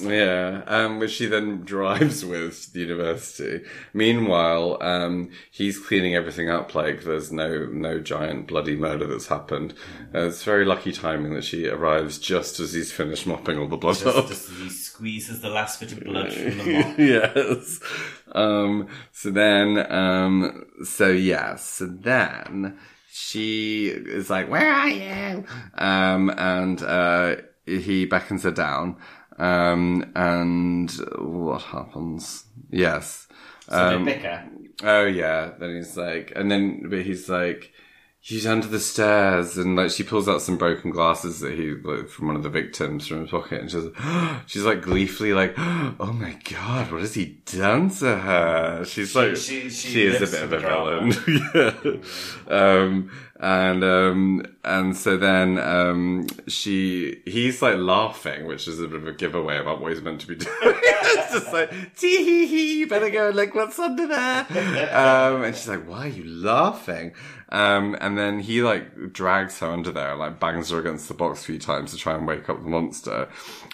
yeah, 0.02 0.64
um, 0.66 1.00
which 1.00 1.12
she 1.12 1.26
then 1.28 1.64
drives 1.64 2.26
with 2.34 2.64
to 2.66 2.74
the 2.74 2.80
university. 2.80 3.64
Meanwhile, 3.94 4.78
um, 4.82 5.30
he's 5.52 5.78
cleaning 5.80 6.16
everything 6.16 6.50
up 6.50 6.74
like 6.74 7.04
there's 7.04 7.32
no 7.32 7.66
no 7.68 8.00
giant 8.00 8.48
bloody 8.48 8.76
murder 8.76 9.06
that's 9.06 9.28
happened. 9.28 9.74
Uh, 10.14 10.28
it's 10.28 10.44
very 10.44 10.66
lucky 10.66 10.92
timing 10.92 11.34
that 11.36 11.44
she 11.44 11.68
arrives 11.68 12.18
just 12.18 12.60
as 12.60 12.74
he's 12.74 12.92
finished 12.92 13.28
mopping 13.28 13.58
all 13.60 13.68
the 13.68 13.78
blood 13.78 13.94
Just, 13.98 14.06
up. 14.18 14.28
just 14.28 14.50
he 14.64 14.70
squeezes 14.70 15.42
the 15.42 15.50
last 15.50 15.80
bit 15.80 15.92
of 15.92 16.04
blood 16.04 16.34
from 16.34 16.58
the 16.58 16.80
mop. 16.80 16.98
yes. 16.98 17.80
Um, 18.32 18.88
so 19.12 19.32
then, 19.32 19.92
um, 19.92 20.66
so 20.84 21.10
yeah, 21.10 21.56
so 21.56 21.86
then 21.86 22.78
she 23.12 23.88
is 23.88 24.30
like, 24.30 24.50
where 24.50 24.72
are 24.72 24.90
you? 24.90 25.46
Um, 25.76 26.30
and, 26.38 26.82
uh, 26.82 27.36
he 27.66 28.06
beckons 28.06 28.44
her 28.44 28.52
down. 28.52 28.98
Um, 29.38 30.12
and 30.16 30.92
what 31.18 31.62
happens? 31.62 32.46
Yes. 32.70 33.28
So 33.70 33.98
they 33.98 34.04
bicker. 34.04 34.44
Oh 34.84 35.06
yeah. 35.06 35.52
Then 35.58 35.78
he's 35.78 35.96
like, 35.98 36.34
and 36.36 36.52
then, 36.52 36.90
but 36.90 37.02
he's 37.02 37.30
like, 37.30 37.72
he's 38.26 38.48
under 38.48 38.68
the 38.68 38.80
stairs, 38.80 39.58
and 39.58 39.76
like 39.76 39.92
she 39.92 40.02
pulls 40.02 40.30
out 40.30 40.42
some 40.42 40.58
broken 40.58 40.92
glasses 40.92 41.42
that 41.42 41.54
he 41.54 41.72
like, 41.72 42.08
from 42.08 42.28
one 42.28 42.38
of 42.38 42.44
the 42.44 42.50
victims 42.50 43.06
from 43.06 43.22
his 43.22 43.30
pocket, 43.32 43.60
and 43.62 43.70
she's 43.70 43.84
she's 44.48 44.64
like 44.64 44.82
gleefully 44.82 45.34
like, 45.34 45.54
oh 45.58 46.16
my 46.18 46.38
god, 46.50 46.90
what 46.92 47.02
has 47.02 47.14
he 47.14 47.38
done 47.46 47.90
to 47.90 48.18
her? 48.18 48.86
She's 48.86 49.14
like, 49.16 49.36
she- 49.36 49.70
she, 49.70 49.90
she 49.90 50.06
is 50.06 50.22
a 50.22 50.32
bit 50.36 50.44
of 50.44 50.54
a 50.54 50.60
drama. 50.60 51.12
villain, 51.12 52.02
yeah. 52.50 52.56
Um, 52.58 53.12
and 53.40 53.84
um, 53.84 54.46
and 54.64 54.96
so 54.96 55.18
then 55.18 55.58
um, 55.58 56.28
she 56.48 57.22
he's 57.26 57.62
like 57.62 57.78
laughing, 57.78 58.46
which 58.46 58.68
is 58.68 58.80
a 58.80 58.88
bit 58.88 59.02
of 59.02 59.08
a 59.08 59.12
giveaway 59.12 59.58
about 59.58 59.82
what 59.82 59.92
he's 59.92 60.02
meant 60.02 60.22
to 60.22 60.28
be 60.28 60.36
doing. 60.36 60.52
it's 60.62 61.34
just 61.34 61.52
like 61.52 61.72
tee 61.98 62.24
hee 62.24 62.46
hee, 62.46 62.86
better 62.86 63.10
go 63.10 63.28
and 63.28 63.36
look 63.36 63.56
what's 63.56 63.80
under 63.80 64.08
there. 64.08 64.46
Um, 64.96 65.44
and 65.44 65.56
she's 65.56 65.68
like, 65.68 65.88
why 65.88 66.06
are 66.06 66.10
you 66.10 66.26
laughing? 66.26 67.14
Um, 67.50 67.96
and 68.02 68.18
then 68.18 68.40
he 68.40 68.64
like 68.64 69.14
drags 69.14 69.60
her 69.60 69.68
under 69.68 69.92
there 69.92 70.16
like 70.16 70.40
bangs 70.40 70.72
her 70.72 70.80
against 70.80 71.08
the 71.08 71.14
box 71.14 71.42
a 71.42 71.46
few 71.46 71.60
times 71.60 71.92
to 71.92 71.98
try 71.98 72.16
and 72.16 72.28
wake 72.28 72.50
up 72.50 72.64
the 72.64 72.70
monster. 72.70 73.30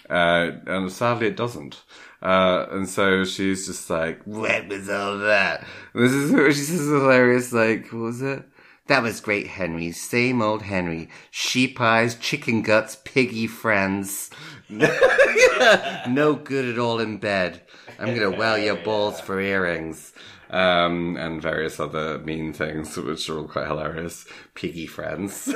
Uh, 0.10 0.52
and 0.68 0.92
sadly 0.92 1.28
it 1.28 1.38
doesn't. 1.38 1.84
Uh, 2.22 2.66
and 2.72 2.90
so 2.90 3.24
she's 3.24 3.68
just 3.68 3.90
like, 3.90 4.22
what 4.24 4.68
was 4.68 4.90
all 4.90 5.18
that? 5.20 5.66
And 5.94 6.04
this 6.04 6.12
is 6.12 6.58
she 6.58 6.64
says 6.64 6.88
hilarious, 6.88 7.54
like, 7.54 7.86
what 7.94 8.02
was 8.02 8.22
it? 8.22 8.44
That 8.90 9.04
was 9.04 9.22
great, 9.22 9.46
Henry. 9.46 9.92
Same 9.92 10.42
old 10.42 10.64
Henry. 10.64 11.10
Sheep 11.30 11.80
eyes, 11.80 12.16
chicken 12.16 12.64
guts, 12.64 12.96
piggy 12.96 13.46
friends. 13.46 14.32
no 14.68 16.34
good 16.34 16.66
at 16.66 16.80
all 16.80 17.00
in 17.00 17.18
bed. 17.18 17.62
I'm 18.00 18.16
gonna 18.16 18.32
wow 18.36 18.56
your 18.56 18.78
balls 18.78 19.22
for 19.22 19.40
earrings. 19.40 20.12
Um, 20.50 21.16
and 21.18 21.40
various 21.40 21.80
other 21.80 22.18
mean 22.18 22.52
things, 22.52 22.98
which 22.98 23.30
are 23.30 23.38
all 23.38 23.48
quite 23.48 23.68
hilarious. 23.68 24.26
Piggy 24.56 24.88
friends. 24.88 25.44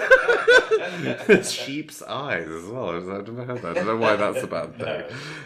Sheep's 1.50 2.04
eyes 2.04 2.48
as 2.48 2.66
well. 2.66 2.92
I've 2.92 3.08
never 3.08 3.46
heard 3.46 3.64
that. 3.64 3.72
I 3.72 3.74
don't 3.74 3.88
know 3.88 3.98
why 3.98 4.16
that's 4.16 4.44
a 4.44 4.48
bad 4.48 4.78
thing. 4.78 5.04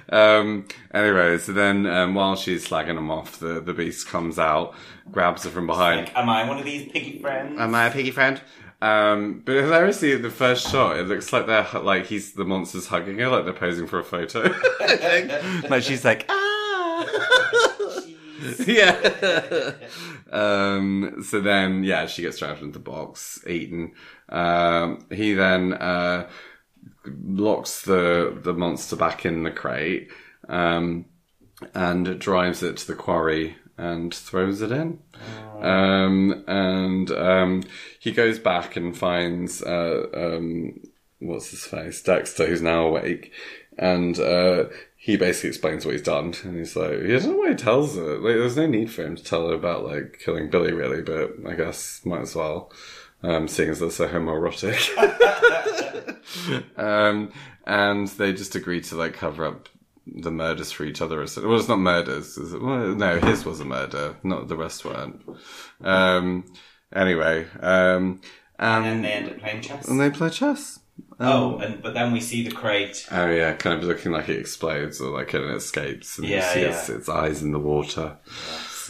Um, 0.10 0.68
anyway, 0.94 1.38
so 1.38 1.54
then 1.54 1.86
um, 1.86 2.16
while 2.16 2.36
she's 2.36 2.68
slagging 2.68 2.98
him 2.98 3.10
off, 3.10 3.40
the, 3.40 3.62
the 3.62 3.74
beast 3.74 4.08
comes 4.08 4.38
out, 4.38 4.76
grabs 5.12 5.44
her 5.44 5.50
from 5.50 5.68
behind. 5.68 6.08
Like, 6.08 6.18
am 6.18 6.30
I 6.30 6.48
one 6.48 6.58
of 6.58 6.66
these 6.66 6.92
piggy 6.92 7.20
friends? 7.20 7.60
Am 7.60 7.74
I 7.74 7.88
a 7.88 7.92
piggy 7.92 8.12
friend? 8.12 8.42
Um, 8.82 9.42
but 9.44 9.56
hilariously, 9.56 10.16
the 10.18 10.30
first 10.30 10.70
shot, 10.70 10.98
it 10.98 11.08
looks 11.08 11.34
like 11.34 11.48
they're 11.48 11.68
like 11.82 12.06
he's 12.06 12.34
the 12.34 12.46
monster's 12.46 12.88
hugging 12.88 13.18
her, 13.20 13.28
like 13.28 13.46
they're 13.46 13.54
posing 13.54 13.88
for 13.88 14.00
a 14.00 14.04
photo. 14.04 14.54
Like 15.70 15.84
she's 15.84 16.06
like 16.06 16.26
ah. 16.30 17.06
yeah. 18.66 19.72
um, 20.32 21.24
so 21.24 21.42
then, 21.42 21.84
yeah, 21.84 22.06
she 22.06 22.22
gets 22.22 22.38
trapped 22.38 22.62
into 22.62 22.74
the 22.74 22.80
box, 22.80 23.44
eaten. 23.48 23.94
Um, 24.30 25.06
he 25.12 25.34
then 25.34 25.74
uh, 25.74 26.30
locks 27.06 27.82
the 27.82 28.38
the 28.42 28.54
monster 28.54 28.96
back 28.96 29.26
in 29.26 29.44
the 29.44 29.52
crate 29.52 30.10
um, 30.48 31.06
and 31.74 32.20
drives 32.20 32.64
it 32.64 32.78
to 32.78 32.88
the 32.88 32.96
quarry 32.96 33.56
and 33.78 34.14
throws 34.14 34.62
it 34.62 34.72
in. 34.72 35.00
Um, 35.62 36.44
and 36.48 37.12
um, 37.12 37.64
he 38.00 38.12
goes 38.12 38.40
back 38.40 38.76
and 38.76 38.98
finds 38.98 39.62
uh, 39.62 40.08
um, 40.14 40.80
what's 41.20 41.52
his 41.52 41.66
face, 41.66 42.02
Dexter, 42.02 42.48
who's 42.48 42.62
now 42.62 42.88
awake, 42.88 43.32
and 43.78 44.20
uh, 44.20 44.66
he 44.96 45.18
basically 45.18 45.50
explains 45.50 45.86
what 45.86 45.94
he's 45.94 46.02
done. 46.02 46.34
And 46.44 46.58
he's 46.58 46.76
like, 46.76 47.02
he 47.02 47.08
doesn't 47.08 47.32
know 47.32 47.38
why 47.38 47.50
he 47.50 47.56
tells 47.56 47.96
her. 47.96 48.18
Like, 48.18 48.36
there's 48.36 48.58
no 48.58 48.68
need 48.68 48.92
for 48.92 49.04
him 49.04 49.16
to 49.16 49.24
tell 49.24 49.48
her 49.48 49.56
about 49.56 49.86
like 49.86 50.20
killing 50.24 50.50
Billy, 50.50 50.74
really, 50.74 51.02
but 51.02 51.32
I 51.48 51.54
guess 51.54 52.02
might 52.06 52.22
as 52.22 52.36
well. 52.36 52.72
Um, 53.24 53.48
seeing 53.48 53.70
as 53.70 53.80
they're 53.80 53.90
so 53.90 54.08
homoerotic. 54.08 54.94
um, 56.78 57.32
and 57.66 58.08
they 58.10 58.34
just 58.34 58.56
agree 58.56 58.82
to 58.82 58.96
like 58.96 59.14
cover 59.14 59.46
up 59.46 59.70
the 60.16 60.32
murders 60.32 60.72
for 60.72 60.84
each 60.84 61.02
other. 61.02 61.18
Well, 61.18 61.58
it's 61.60 61.68
not 61.68 61.80
murders. 61.80 62.38
Is 62.38 62.54
it? 62.54 62.62
Well, 62.62 62.96
no, 62.96 63.20
his 63.20 63.46
was 63.46 63.60
a 63.60 63.66
murder. 63.66 64.16
Not 64.24 64.48
the 64.48 64.56
rest 64.58 64.86
weren't. 64.86 65.22
Um, 65.82 66.46
anyway, 66.94 67.46
um, 67.60 68.22
and 68.60 68.86
and, 68.86 69.04
they 69.06 69.12
end 69.12 69.30
up 69.30 69.38
playing 69.40 69.62
chess. 69.62 69.88
and 69.88 70.00
they 70.00 70.10
play 70.10 70.30
chess. 70.30 70.80
oh, 71.20 71.58
and 71.58 71.82
but 71.82 71.94
then 71.94 72.12
we 72.12 72.20
see 72.22 72.44
the 72.44 72.52
crate. 72.52 73.08
Oh 73.12 73.30
yeah, 73.30 73.54
kind 73.54 73.78
of 73.80 73.84
looking 73.86 74.12
like 74.12 74.30
it 74.30 74.40
explodes 74.40 75.00
or 75.02 75.12
like 75.12 75.34
it 75.34 75.42
escapes, 75.44 76.18
and 76.18 76.28
Yeah, 76.28 76.38
you 76.38 76.54
see 76.54 76.62
yeah. 76.62 76.70
its, 76.70 76.90
its 76.90 77.10
eyes 77.10 77.44
in 77.44 77.52
the 77.52 77.60
water. 77.60 78.18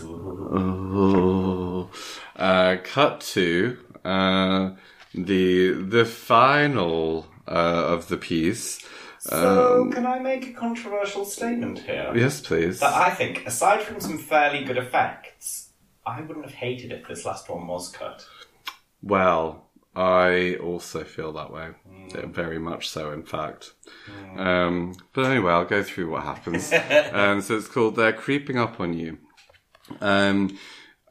Oh. 0.01 1.89
Uh, 2.35 2.77
cut 2.83 3.21
to 3.21 3.77
uh, 4.05 4.71
the 5.13 5.71
the 5.71 6.05
final 6.05 7.27
uh, 7.47 7.51
of 7.51 8.07
the 8.07 8.17
piece. 8.17 8.79
So, 9.19 9.89
can 9.91 10.05
I 10.05 10.19
make 10.19 10.47
a 10.47 10.53
controversial 10.53 11.25
statement 11.25 11.79
here? 11.79 12.11
Yes, 12.15 12.39
please. 12.41 12.79
That 12.79 12.93
I 12.93 13.09
think, 13.11 13.45
aside 13.45 13.81
from 13.81 13.99
some 13.99 14.17
fairly 14.17 14.63
good 14.63 14.77
effects, 14.77 15.69
I 16.05 16.21
wouldn't 16.21 16.45
have 16.45 16.55
hated 16.55 16.91
if 16.91 17.07
this 17.07 17.25
last 17.25 17.49
one 17.49 17.67
was 17.67 17.89
cut. 17.89 18.25
Well, 19.01 19.69
I 19.95 20.55
also 20.61 21.03
feel 21.03 21.33
that 21.33 21.51
way. 21.51 21.71
Yeah, 22.13 22.27
Very 22.27 22.59
much 22.59 22.87
so, 22.87 23.11
in 23.11 23.23
fact. 23.23 23.73
Um, 24.37 24.93
but 25.13 25.25
anyway, 25.25 25.51
I'll 25.51 25.65
go 25.65 25.83
through 25.83 26.11
what 26.11 26.23
happens. 26.23 26.71
um, 27.11 27.41
so 27.41 27.57
it's 27.57 27.67
called 27.67 27.95
"They're 27.95 28.13
Creeping 28.13 28.57
Up 28.57 28.79
on 28.79 28.93
You." 28.93 29.17
Um, 29.99 30.57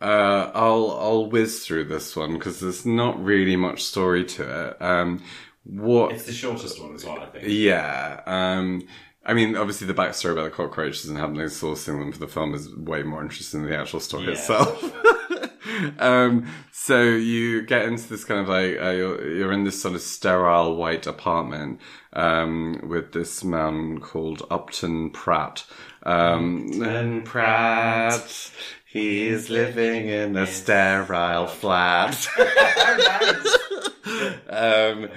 uh, 0.00 0.50
I'll 0.54 0.90
I'll 1.00 1.30
whiz 1.30 1.66
through 1.66 1.84
this 1.84 2.14
one 2.14 2.34
because 2.34 2.60
there's 2.60 2.86
not 2.86 3.22
really 3.22 3.56
much 3.56 3.82
story 3.82 4.24
to 4.24 4.68
it. 4.68 4.82
What 5.68 6.12
It's 6.12 6.24
the 6.24 6.32
shortest 6.32 6.80
one 6.80 6.94
as 6.94 7.04
well, 7.04 7.18
I 7.20 7.26
think. 7.26 7.44
yeah. 7.48 8.20
Um, 8.26 8.86
I 9.24 9.34
mean, 9.34 9.56
obviously, 9.56 9.86
the 9.88 9.94
backstory 9.94 10.32
about 10.32 10.44
the 10.44 10.50
cockroaches 10.50 11.06
and 11.08 11.18
having 11.18 11.36
those 11.36 11.60
sourcing 11.60 11.98
them 11.98 12.12
for 12.12 12.18
the 12.20 12.28
film 12.28 12.54
is 12.54 12.72
way 12.76 13.02
more 13.02 13.22
interesting 13.22 13.62
than 13.62 13.70
the 13.70 13.76
actual 13.76 13.98
story 14.00 14.26
Yeah. 14.26 14.30
itself. 14.32 14.84
um, 15.98 16.46
so 16.70 17.02
you 17.02 17.62
get 17.62 17.84
into 17.86 18.08
this 18.08 18.24
kind 18.24 18.40
of 18.40 18.48
like 18.48 18.78
uh, 18.80 18.90
you're, 18.90 19.28
you're 19.36 19.52
in 19.52 19.64
this 19.64 19.82
sort 19.82 19.94
of 19.96 20.00
sterile 20.00 20.76
white 20.76 21.06
apartment 21.08 21.80
um, 22.12 22.80
with 22.88 23.12
this 23.12 23.42
man 23.42 23.98
called 23.98 24.46
Upton 24.50 25.10
Pratt. 25.10 25.64
Um, 26.04 26.70
and 26.84 27.24
Pratt, 27.24 28.52
he's 28.86 29.50
living 29.50 30.08
in 30.08 30.36
a 30.36 30.46
sterile 30.46 31.46
flat. 31.46 32.26
um, 34.48 35.08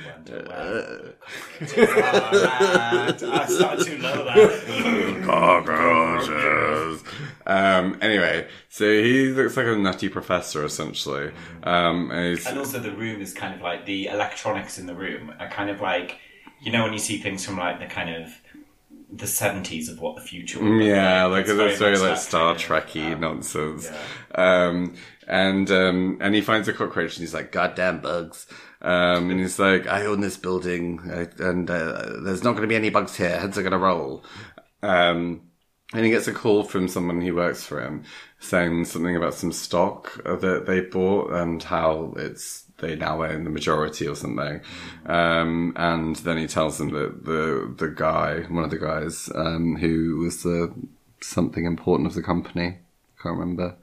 I 1.71 3.45
started 3.47 3.85
too 3.85 3.97
low 3.99 4.25
there. 4.25 5.25
cockroaches. 5.25 7.03
Um, 7.45 7.97
anyway, 8.01 8.47
so 8.69 8.85
he 8.85 9.27
looks 9.27 9.57
like 9.57 9.67
a 9.67 9.75
nutty 9.75 10.09
professor 10.09 10.63
essentially. 10.65 11.31
Um, 11.63 12.11
and 12.11 12.39
And 12.45 12.57
also, 12.59 12.79
the 12.79 12.91
room 12.91 13.21
is 13.21 13.33
kind 13.33 13.55
of 13.55 13.61
like 13.61 13.85
the 13.85 14.07
electronics 14.07 14.77
in 14.77 14.85
the 14.85 14.95
room 14.95 15.33
are 15.39 15.49
kind 15.49 15.69
of 15.69 15.81
like, 15.81 16.19
you 16.61 16.71
know, 16.71 16.83
when 16.83 16.93
you 16.93 16.99
see 16.99 17.17
things 17.17 17.45
from 17.45 17.57
like 17.57 17.79
the 17.79 17.85
kind 17.87 18.23
of 18.23 18.29
the 19.11 19.27
seventies 19.27 19.89
of 19.89 19.99
what 19.99 20.15
the 20.15 20.21
future. 20.21 20.59
Will 20.59 20.71
look 20.73 20.83
yeah, 20.83 21.25
like 21.25 21.47
It's 21.47 21.79
very 21.79 21.93
much 21.93 22.01
like 22.01 22.17
Star 22.17 22.55
Trekky 22.55 23.13
um, 23.13 23.21
nonsense. 23.21 23.91
Um, 24.35 24.95
and 25.27 25.69
um, 25.71 26.17
and 26.21 26.35
he 26.35 26.41
finds 26.41 26.67
a 26.67 26.73
cockroach 26.73 27.15
and 27.15 27.21
he's 27.21 27.33
like, 27.33 27.51
"Goddamn 27.51 28.01
bugs!" 28.01 28.47
Um, 28.81 29.29
and 29.29 29.39
he's 29.39 29.59
like, 29.59 29.87
"I 29.87 30.05
own 30.05 30.21
this 30.21 30.37
building, 30.37 30.99
and 31.39 31.69
uh, 31.69 32.21
there's 32.23 32.43
not 32.43 32.51
going 32.51 32.63
to 32.63 32.67
be 32.67 32.75
any 32.75 32.89
bugs 32.89 33.15
here. 33.15 33.37
Heads 33.37 33.57
are 33.57 33.63
going 33.63 33.71
to 33.71 33.77
roll." 33.77 34.23
Um, 34.81 35.49
and 35.93 36.05
he 36.05 36.11
gets 36.11 36.27
a 36.27 36.33
call 36.33 36.63
from 36.63 36.87
someone 36.87 37.21
who 37.21 37.35
works 37.35 37.63
for 37.63 37.81
him 37.81 38.03
saying 38.39 38.85
something 38.85 39.15
about 39.15 39.33
some 39.33 39.51
stock 39.51 40.23
that 40.23 40.65
they 40.65 40.81
bought 40.81 41.31
and 41.31 41.61
how 41.63 42.13
it's 42.15 42.68
they 42.79 42.95
now 42.95 43.23
own 43.23 43.43
the 43.43 43.49
majority 43.49 44.07
or 44.07 44.15
something. 44.15 44.61
Um, 45.05 45.73
and 45.75 46.15
then 46.17 46.37
he 46.37 46.47
tells 46.47 46.77
them 46.77 46.89
that 46.89 47.25
the 47.25 47.73
the 47.77 47.89
guy, 47.89 48.41
one 48.49 48.63
of 48.63 48.71
the 48.71 48.77
guys, 48.77 49.29
um, 49.35 49.75
who 49.77 50.17
was 50.17 50.43
the 50.43 50.73
something 51.21 51.65
important 51.65 52.07
of 52.07 52.15
the 52.15 52.23
company, 52.23 52.67
I 52.67 53.23
can't 53.23 53.37
remember. 53.37 53.75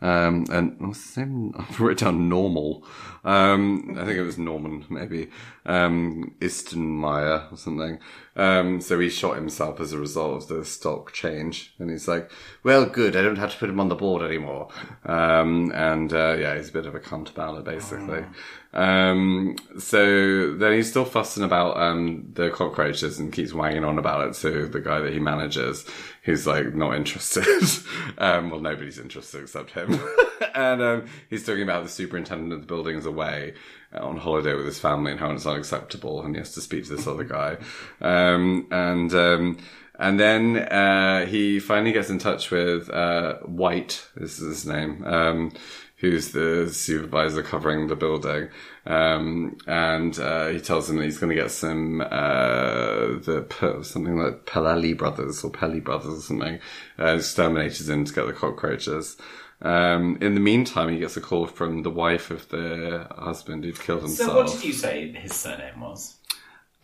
Um, 0.00 0.46
and 0.50 0.76
what's 0.80 1.06
his 1.06 1.16
name? 1.18 1.54
I 1.56 1.74
wrote 1.78 1.98
down 1.98 2.28
normal. 2.28 2.84
Um, 3.24 3.96
I 3.98 4.04
think 4.04 4.16
it 4.16 4.22
was 4.22 4.38
Norman, 4.38 4.86
maybe. 4.88 5.28
Um, 5.66 6.34
Istenmeyer 6.40 7.52
or 7.52 7.56
something. 7.56 7.98
Um, 8.36 8.80
so 8.80 8.98
he 9.00 9.10
shot 9.10 9.34
himself 9.36 9.80
as 9.80 9.92
a 9.92 9.98
result 9.98 10.42
of 10.42 10.48
the 10.48 10.64
stock 10.64 11.12
change. 11.12 11.74
And 11.78 11.90
he's 11.90 12.06
like, 12.06 12.30
well, 12.62 12.86
good. 12.86 13.16
I 13.16 13.22
don't 13.22 13.36
have 13.36 13.52
to 13.52 13.58
put 13.58 13.68
him 13.68 13.80
on 13.80 13.88
the 13.88 13.96
board 13.96 14.22
anymore. 14.22 14.68
Um, 15.04 15.72
and, 15.74 16.12
uh, 16.12 16.36
yeah, 16.38 16.56
he's 16.56 16.68
a 16.68 16.72
bit 16.72 16.86
of 16.86 16.94
a 16.94 17.00
cunt 17.00 17.30
about 17.30 17.58
it, 17.58 17.64
basically. 17.64 18.24
Um, 18.72 19.56
so 19.78 20.54
then 20.54 20.74
he's 20.74 20.90
still 20.90 21.06
fussing 21.06 21.42
about, 21.42 21.76
um, 21.76 22.30
the 22.34 22.50
cockroaches 22.50 23.18
and 23.18 23.32
keeps 23.32 23.52
wanging 23.52 23.84
on 23.84 23.98
about 23.98 24.28
it 24.28 24.34
to 24.34 24.68
the 24.68 24.80
guy 24.80 25.00
that 25.00 25.12
he 25.12 25.18
manages, 25.18 25.84
who's 26.28 26.46
like 26.46 26.74
not 26.74 26.94
interested. 26.94 27.44
um, 28.18 28.50
well, 28.50 28.60
nobody's 28.60 28.98
interested 28.98 29.42
except 29.42 29.70
him. 29.70 29.98
and, 30.54 30.82
um, 30.82 31.06
he's 31.30 31.44
talking 31.46 31.62
about 31.62 31.84
the 31.84 31.88
superintendent 31.88 32.52
of 32.52 32.60
the 32.60 32.66
building 32.66 32.96
is 32.96 33.06
away 33.06 33.54
on 33.94 34.18
holiday 34.18 34.54
with 34.54 34.66
his 34.66 34.78
family 34.78 35.10
and 35.10 35.18
how 35.18 35.30
it's 35.30 35.46
unacceptable 35.46 36.22
and 36.22 36.34
he 36.34 36.38
has 36.38 36.52
to 36.52 36.60
speak 36.60 36.84
to 36.84 36.94
this 36.94 37.06
other 37.06 37.24
guy. 37.24 37.56
Um, 38.02 38.66
and, 38.70 39.12
um, 39.14 39.58
and 39.98 40.20
then, 40.20 40.58
uh, 40.58 41.24
he 41.24 41.60
finally 41.60 41.92
gets 41.92 42.10
in 42.10 42.18
touch 42.18 42.50
with, 42.50 42.90
uh, 42.90 43.38
White, 43.38 44.06
this 44.14 44.38
is 44.38 44.64
his 44.64 44.66
name, 44.66 45.02
um, 45.06 45.52
who's 45.98 46.32
the 46.32 46.68
supervisor 46.72 47.42
covering 47.42 47.88
the 47.88 47.96
building. 47.96 48.48
Um, 48.86 49.58
and, 49.66 50.18
uh, 50.18 50.48
he 50.48 50.60
tells 50.60 50.88
him 50.88 50.96
that 50.96 51.04
he's 51.04 51.18
going 51.18 51.34
to 51.34 51.42
get 51.42 51.50
some, 51.50 52.00
uh, 52.00 52.06
the, 52.08 53.80
something 53.82 54.16
like 54.16 54.46
Pelali 54.46 54.96
brothers 54.96 55.44
or 55.44 55.50
Pelly 55.50 55.80
brothers 55.80 56.18
or 56.18 56.20
something, 56.20 56.60
uh, 56.98 57.16
exterminators 57.16 57.88
in 57.88 58.04
to 58.04 58.12
get 58.12 58.26
the 58.26 58.32
cockroaches. 58.32 59.16
Um, 59.60 60.18
in 60.20 60.34
the 60.34 60.40
meantime, 60.40 60.88
he 60.88 61.00
gets 61.00 61.16
a 61.16 61.20
call 61.20 61.46
from 61.46 61.82
the 61.82 61.90
wife 61.90 62.30
of 62.30 62.48
the 62.48 63.08
husband 63.16 63.64
who'd 63.64 63.80
killed 63.80 64.02
himself. 64.02 64.30
So, 64.30 64.36
what 64.36 64.46
did 64.46 64.64
you 64.64 64.72
say 64.72 65.12
his 65.12 65.34
surname 65.34 65.80
was? 65.80 66.16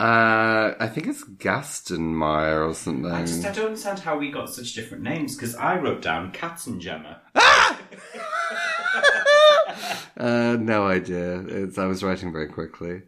Uh, 0.00 0.74
I 0.80 0.88
think 0.88 1.06
it's 1.06 1.22
Gaston 1.22 2.16
Meyer 2.16 2.66
or 2.66 2.74
something. 2.74 3.12
I 3.12 3.20
just 3.20 3.44
I 3.44 3.52
don't 3.52 3.66
understand 3.66 4.00
how 4.00 4.18
we 4.18 4.32
got 4.32 4.50
such 4.50 4.72
different 4.74 5.04
names 5.04 5.36
because 5.36 5.54
I 5.54 5.78
wrote 5.78 6.02
down 6.02 6.32
Katzenjammer. 6.32 7.18
Uh, 10.16 10.56
no 10.60 10.86
idea. 10.86 11.40
It's, 11.40 11.76
I 11.76 11.86
was 11.86 12.04
writing 12.04 12.30
very 12.32 12.46
quickly. 12.46 13.02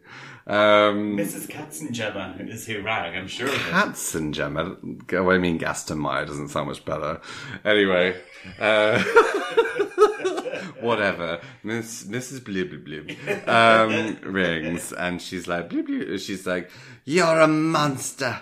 Um, 0.45 1.17
Mrs. 1.17 1.47
Katzenjammer 1.47 2.49
is 2.49 2.65
who 2.65 2.81
rang, 2.81 3.17
I'm 3.17 3.27
sure 3.27 3.47
of 3.47 3.53
it. 3.53 3.59
Katzenjammer. 3.59 5.31
I 5.31 5.37
mean, 5.37 5.57
Gaston 5.57 5.99
Meyer 5.99 6.25
doesn't 6.25 6.49
sound 6.49 6.67
much 6.67 6.83
better. 6.83 7.21
Anyway, 7.63 8.19
uh, 8.59 9.01
whatever. 10.81 11.39
Miss, 11.63 12.03
Mrs. 12.03 12.41
Blib 12.41 12.83
Blib 12.85 13.47
um, 13.47 14.17
rings 14.33 14.91
and 14.93 15.21
she's 15.21 15.47
like, 15.47 15.69
blib, 15.69 15.87
blib. 15.87 16.19
she's 16.19 16.45
like, 16.45 16.69
you're 17.05 17.39
a 17.39 17.47
monster. 17.47 18.39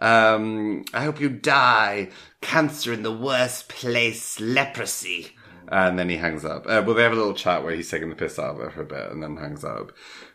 Um, 0.00 0.84
I 0.94 1.04
hope 1.04 1.20
you 1.20 1.28
die. 1.28 2.10
Cancer 2.40 2.92
in 2.92 3.02
the 3.02 3.12
worst 3.12 3.68
place, 3.68 4.38
leprosy. 4.38 5.32
And 5.70 5.98
then 5.98 6.08
he 6.08 6.16
hangs 6.16 6.44
up. 6.44 6.66
Uh, 6.66 6.82
well, 6.84 6.94
they 6.94 7.02
have 7.02 7.12
a 7.12 7.16
little 7.16 7.34
chat 7.34 7.62
where 7.62 7.74
he's 7.74 7.90
taking 7.90 8.08
the 8.08 8.16
piss 8.16 8.38
out 8.38 8.56
of 8.56 8.58
her 8.58 8.70
for 8.70 8.82
a 8.82 8.86
bit 8.86 9.10
and 9.10 9.22
then 9.22 9.36
hangs 9.36 9.64
up. 9.64 9.92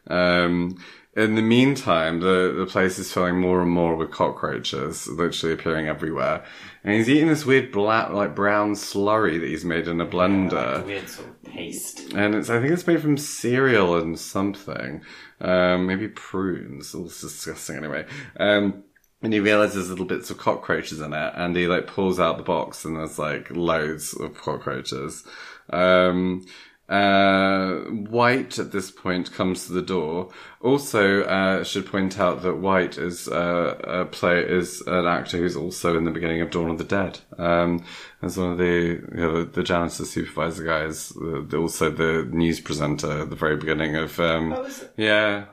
Um, 0.08 0.78
in 1.16 1.36
the 1.36 1.42
meantime, 1.42 2.22
the, 2.22 2.56
the 2.58 2.66
place 2.66 2.98
is 2.98 3.12
filling 3.12 3.40
more 3.40 3.62
and 3.62 3.70
more 3.70 3.96
with 3.96 4.12
cockroaches, 4.12 5.08
literally 5.08 5.54
appearing 5.54 5.88
everywhere. 5.88 6.44
And 6.84 6.96
he's 6.96 7.10
eating 7.10 7.28
this 7.28 7.46
weird 7.46 7.72
black, 7.72 8.12
like 8.12 8.36
brown 8.36 8.74
slurry 8.74 9.40
that 9.40 9.48
he's 9.48 9.64
made 9.66 9.88
in 9.88 10.02
a 10.02 10.08
blender. 10.08 10.76
Like 10.76 10.84
a 10.84 10.86
weird 10.86 11.10
sort 11.10 11.30
of 11.30 11.44
paste. 11.44 12.14
And 12.14 12.34
it's, 12.34 12.50
I 12.50 12.60
think 12.60 12.74
it's 12.74 12.88
made 12.88 13.02
from 13.02 13.18
cereal 13.18 13.96
and 13.98 14.18
something. 14.20 15.04
Um, 15.40 15.86
maybe 15.86 16.08
prunes. 16.08 16.96
It's 16.96 17.22
disgusting 17.22 17.78
anyway. 17.78 18.06
Um, 18.40 18.84
and 19.24 19.34
he 19.34 19.40
realizes 19.40 19.90
little 19.90 20.06
bits 20.06 20.30
of 20.30 20.38
cockroaches 20.38 21.00
in 21.02 21.14
it, 21.14 21.34
and 21.36 21.56
he 21.56 21.66
like 21.68 21.88
pulls 21.88 22.20
out 22.20 22.38
the 22.38 22.44
box, 22.44 22.86
and 22.86 22.98
there's 22.98 23.18
like 23.18 23.50
loads 23.50 24.14
of 24.14 24.36
cockroaches. 24.36 25.26
Um, 25.72 26.46
uh, 26.90 27.76
White 28.10 28.60
at 28.60 28.74
this 28.74 28.92
point 28.92 29.32
comes 29.32 29.66
to 29.66 29.74
the 29.74 29.82
door. 29.82 30.30
Also, 30.62 31.24
uh, 31.24 31.64
should 31.64 31.86
point 31.88 32.20
out 32.20 32.42
that 32.44 32.58
White 32.58 32.98
is 32.98 33.28
uh, 33.30 33.78
a 33.84 34.06
play 34.06 34.42
is 34.44 34.82
an 34.82 35.08
actor 35.08 35.38
who's 35.38 35.56
also 35.56 35.98
in 35.98 36.04
the 36.04 36.12
beginning 36.12 36.42
of 36.42 36.52
Dawn 36.52 36.70
of 36.70 36.78
the 36.78 36.84
Dead. 36.84 37.20
Um, 37.38 37.86
as 38.22 38.38
one 38.38 38.52
of 38.52 38.58
the 38.58 39.02
you 39.16 39.22
know, 39.22 39.44
the, 39.44 39.50
the 39.52 39.64
janitor 39.64 40.04
supervisor 40.06 40.66
guys, 40.66 41.14
uh, 41.16 41.58
also 41.58 41.90
the 41.90 42.28
news 42.32 42.60
presenter 42.60 43.22
at 43.22 43.30
the 43.30 43.36
very 43.38 43.56
beginning 43.56 43.96
of. 43.96 44.20
Um, 44.20 44.54
Oh. 44.54 44.70
Yeah, 44.98 45.46
Ah, 45.48 45.53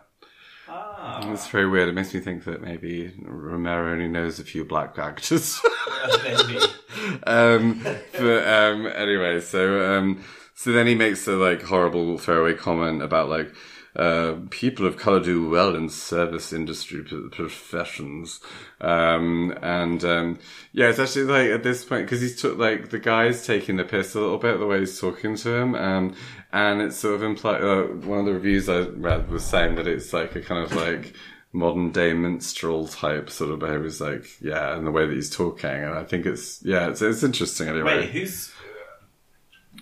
it's 1.02 1.48
very 1.48 1.68
weird. 1.68 1.88
It 1.88 1.94
makes 1.94 2.12
me 2.12 2.20
think 2.20 2.44
that 2.44 2.62
maybe 2.62 3.12
Romero 3.22 3.92
only 3.92 4.08
knows 4.08 4.38
a 4.38 4.44
few 4.44 4.64
black 4.64 4.98
actors. 4.98 5.60
um, 7.26 7.80
but 7.82 8.48
um, 8.48 8.86
anyway, 8.86 9.40
so 9.40 9.92
um, 9.92 10.24
so 10.54 10.72
then 10.72 10.86
he 10.86 10.94
makes 10.94 11.26
a 11.26 11.32
like 11.32 11.62
horrible 11.62 12.18
throwaway 12.18 12.54
comment 12.54 13.02
about 13.02 13.28
like 13.28 13.52
uh, 13.96 14.34
people 14.50 14.86
of 14.86 14.96
color 14.96 15.20
do 15.20 15.48
well 15.48 15.74
in 15.74 15.88
service 15.88 16.52
industry 16.52 17.02
p- 17.02 17.28
professions, 17.30 18.40
um, 18.80 19.56
and 19.62 20.04
um, 20.04 20.38
yeah, 20.72 20.88
it's 20.88 20.98
actually 20.98 21.24
like 21.24 21.50
at 21.50 21.62
this 21.62 21.84
point 21.84 22.06
because 22.06 22.20
he's 22.20 22.40
took 22.40 22.58
like 22.58 22.90
the 22.90 22.98
guy's 22.98 23.46
taking 23.46 23.76
the 23.76 23.84
piss 23.84 24.14
a 24.14 24.20
little 24.20 24.38
bit 24.38 24.58
the 24.58 24.66
way 24.66 24.80
he's 24.80 25.00
talking 25.00 25.36
to 25.36 25.54
him, 25.54 25.74
um, 25.74 26.14
and 26.52 26.80
it's 26.80 26.96
sort 26.96 27.14
of 27.14 27.22
implied. 27.22 27.62
Uh, 27.62 27.82
one 27.84 28.20
of 28.20 28.26
the 28.26 28.34
reviews 28.34 28.68
I 28.68 28.80
read 28.80 29.30
was 29.30 29.44
saying 29.44 29.74
that 29.76 29.88
it's 29.88 30.12
like 30.12 30.36
a 30.36 30.40
kind 30.40 30.64
of 30.64 30.74
like 30.74 31.14
modern 31.52 31.90
day 31.90 32.12
minstrel 32.12 32.86
type 32.86 33.30
sort 33.30 33.50
of 33.50 33.58
behavior. 33.58 33.86
It's 33.86 34.00
like, 34.00 34.26
yeah, 34.40 34.76
and 34.76 34.86
the 34.86 34.90
way 34.90 35.06
that 35.06 35.14
he's 35.14 35.30
talking. 35.30 35.70
And 35.70 35.94
I 35.94 36.04
think 36.04 36.26
it's, 36.26 36.62
yeah, 36.62 36.88
it's, 36.88 37.02
it's 37.02 37.22
interesting 37.22 37.68
anyway. 37.68 37.98
Wait, 37.98 38.10
who's. 38.10 38.52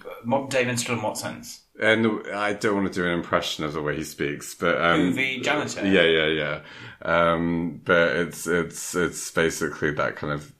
Uh, 0.01 0.09
modern 0.25 0.49
day 0.49 0.65
minstrel 0.65 0.97
in 0.97 1.05
what 1.05 1.19
sense? 1.19 1.63
And 1.81 2.27
I 2.35 2.55
don't 2.55 2.75
want 2.75 2.93
to 2.93 3.01
do 3.01 3.07
an 3.07 3.13
impression 3.13 3.65
of 3.65 3.73
the 3.73 3.81
way 3.81 3.97
he 3.97 4.03
speaks, 4.03 4.55
but, 4.55 4.81
um, 4.81 5.15
the 5.15 5.41
janitor? 5.41 5.87
yeah, 5.87 6.03
yeah, 6.03 6.27
yeah. 6.27 6.61
Um, 7.03 7.81
but 7.85 8.17
it's, 8.17 8.49
it's, 8.49 8.97
it's 8.97 9.31
basically 9.31 9.93
that 9.93 10.17
kind 10.17 10.33
of, 10.33 10.53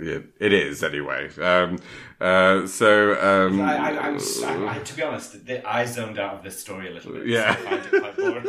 yeah, 0.00 0.20
it 0.40 0.52
is 0.52 0.82
anyway. 0.82 1.28
Um, 1.38 1.78
uh, 2.20 2.66
so, 2.66 3.20
um, 3.20 3.60
I, 3.60 3.76
I, 3.76 3.90
I 3.90 4.10
was, 4.10 4.42
I, 4.42 4.76
I, 4.76 4.78
to 4.78 4.96
be 4.96 5.02
honest, 5.02 5.36
I 5.66 5.84
zoned 5.84 6.18
out 6.18 6.36
of 6.36 6.42
this 6.42 6.58
story 6.58 6.88
a 6.88 6.94
little 6.94 7.12
bit. 7.12 7.26
Yeah. 7.26 7.54
So 7.54 7.66
I 7.66 7.70
find 7.70 7.84
it 7.84 8.00
quite 8.00 8.16
boring. 8.16 8.44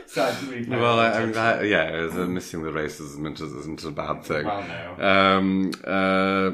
so 0.06 0.22
I 0.22 0.40
really 0.48 0.68
well, 0.68 0.98
I, 0.98 1.10
I 1.10 1.24
mean, 1.24 1.32
that, 1.32 1.66
yeah, 1.66 2.08
uh, 2.10 2.24
missing 2.24 2.62
the 2.62 2.70
racism 2.70 3.30
isn't, 3.34 3.58
isn't 3.58 3.84
a 3.84 3.90
bad 3.90 4.24
thing. 4.24 4.46
Well, 4.46 4.96
no. 4.98 5.06
Um, 5.06 5.72
uh, 5.84 6.52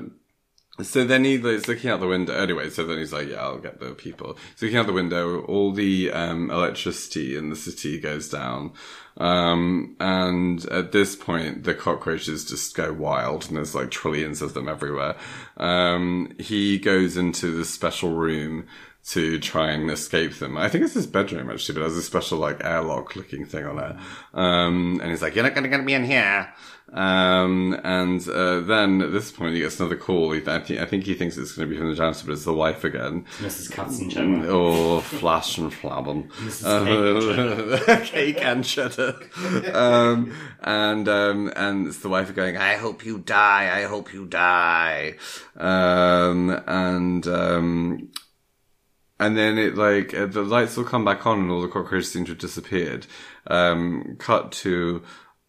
so 0.83 1.05
then 1.05 1.24
he's 1.24 1.68
looking 1.68 1.91
out 1.91 2.01
the 2.01 2.07
window. 2.07 2.35
Anyway, 2.35 2.70
so 2.70 2.85
then 2.85 2.99
he's 2.99 3.12
like, 3.12 3.29
yeah, 3.29 3.43
I'll 3.43 3.59
get 3.59 3.81
the 3.81 3.95
people. 3.95 4.37
So 4.57 4.66
looking 4.66 4.79
out 4.79 4.87
the 4.87 4.93
window, 4.93 5.43
all 5.43 5.72
the, 5.72 6.12
um, 6.12 6.51
electricity 6.51 7.37
in 7.37 7.51
the 7.51 7.57
city 7.57 7.99
goes 7.99 8.29
down. 8.29 8.72
Um, 9.18 9.97
and 9.99 10.64
at 10.66 10.93
this 10.93 11.16
point, 11.16 11.64
the 11.64 11.74
cockroaches 11.74 12.45
just 12.45 12.77
go 12.77 12.93
wild 12.93 13.49
and 13.49 13.57
there's 13.57 13.74
like 13.74 13.91
trillions 13.91 14.43
of 14.43 14.53
them 14.55 14.68
everywhere. 14.68 15.16
Um, 15.57 16.35
he 16.39 16.79
goes 16.79 17.16
into 17.16 17.57
this 17.57 17.72
special 17.72 18.12
room 18.12 18.66
to 19.09 19.39
try 19.39 19.71
and 19.71 19.89
escape 19.91 20.35
them. 20.37 20.57
I 20.57 20.69
think 20.69 20.85
it's 20.85 20.95
his 20.95 21.07
bedroom 21.07 21.49
actually, 21.49 21.77
but 21.77 21.83
it 21.83 21.85
has 21.85 21.97
a 21.97 22.03
special 22.03 22.39
like 22.39 22.65
airlock 22.65 23.15
looking 23.15 23.47
thing 23.47 23.65
on 23.65 23.79
it. 23.79 23.97
Um, 24.35 24.99
and 25.01 25.11
he's 25.11 25.23
like, 25.23 25.37
you're 25.37 25.45
not 25.45 25.55
going 25.55 25.63
to 25.63 25.71
get 25.71 25.85
me 25.85 25.95
in 25.95 26.05
here. 26.05 26.53
Um, 26.93 27.79
and, 27.85 28.27
uh, 28.29 28.61
then 28.61 29.03
at 29.03 29.13
this 29.13 29.31
point 29.31 29.55
he 29.55 29.61
gets 29.61 29.79
another 29.79 29.97
call. 29.97 30.33
He, 30.33 30.41
I, 30.47 30.59
think, 30.61 30.81
I 30.81 30.87
think 30.87 31.05
he 31.05 31.15
thinks 31.15 31.37
it's 31.37 31.53
going 31.53 31.69
to 31.69 31.73
be 31.73 31.79
from 31.79 31.89
the 31.89 31.97
janitor, 31.97 32.27
but 32.27 32.33
it's 32.33 32.45
the 32.45 32.53
wife 32.53 32.83
again. 32.83 33.27
Mrs. 33.39 33.71
Katzenjammer. 33.73 34.47
Oh, 34.49 35.01
flash 35.01 35.59
and 35.59 35.73
flabben. 35.73 36.29
Mrs. 36.31 37.89
Uh, 37.89 38.05
cake 38.05 38.39
and 38.45 38.65
cheddar. 38.65 39.17
Um, 39.73 40.33
and, 40.63 41.09
um, 41.09 41.53
and 41.55 41.87
it's 41.87 41.99
the 41.99 42.09
wife 42.09 42.35
going, 42.35 42.57
I 42.57 42.75
hope 42.75 43.05
you 43.05 43.19
die, 43.19 43.83
I 43.83 43.85
hope 43.85 44.13
you 44.13 44.27
die. 44.27 45.15
Um, 45.57 46.51
and, 46.67 47.27
um, 47.27 48.11
and 49.19 49.37
then 49.37 49.59
it 49.59 49.77
like, 49.77 50.14
uh, 50.14 50.27
the 50.27 50.43
lights 50.43 50.77
will 50.77 50.85
come 50.85 51.05
back 51.05 51.27
on 51.27 51.41
and 51.41 51.51
all 51.51 51.62
the 51.62 51.69
cockroaches 51.69 52.12
seem 52.12 52.25
to 52.27 52.33
have 52.33 52.39
disappeared. 52.39 53.07
Um, 53.47 54.17
cut 54.19 54.53
to 54.53 55.03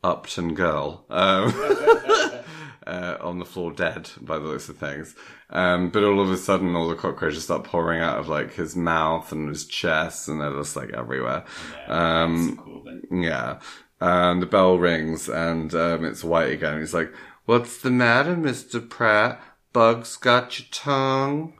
Upton 0.03 0.53
girl 0.53 1.05
um, 1.09 1.53
uh, 2.87 3.17
on 3.19 3.39
the 3.39 3.45
floor, 3.45 3.71
dead 3.71 4.09
by 4.21 4.37
the 4.37 4.45
looks 4.45 4.69
of 4.69 4.77
things. 4.77 5.15
Um, 5.49 5.89
but 5.89 6.03
all 6.03 6.19
of 6.19 6.29
a 6.29 6.37
sudden, 6.37 6.75
all 6.75 6.87
the 6.87 6.95
cockroaches 6.95 7.43
start 7.43 7.63
pouring 7.63 8.01
out 8.01 8.19
of 8.19 8.27
like 8.27 8.53
his 8.53 8.75
mouth 8.75 9.31
and 9.31 9.49
his 9.49 9.65
chest, 9.65 10.27
and 10.27 10.39
they're 10.39 10.53
just 10.53 10.75
like 10.75 10.91
everywhere. 10.91 11.45
Um, 11.87 12.57
cool 12.57 12.77
yeah. 13.11 13.59
And 13.99 14.41
the 14.41 14.45
bell 14.45 14.77
rings 14.77 15.27
and 15.27 15.73
um, 15.73 16.05
it's 16.05 16.23
White 16.23 16.51
again. 16.51 16.79
He's 16.79 16.93
like, 16.93 17.11
What's 17.45 17.81
the 17.81 17.91
matter, 17.91 18.35
Mr. 18.35 18.87
Pratt? 18.87 19.41
Bugs 19.77 20.17
got 20.17 20.57
your 20.57 20.67
tongue. 20.71 21.53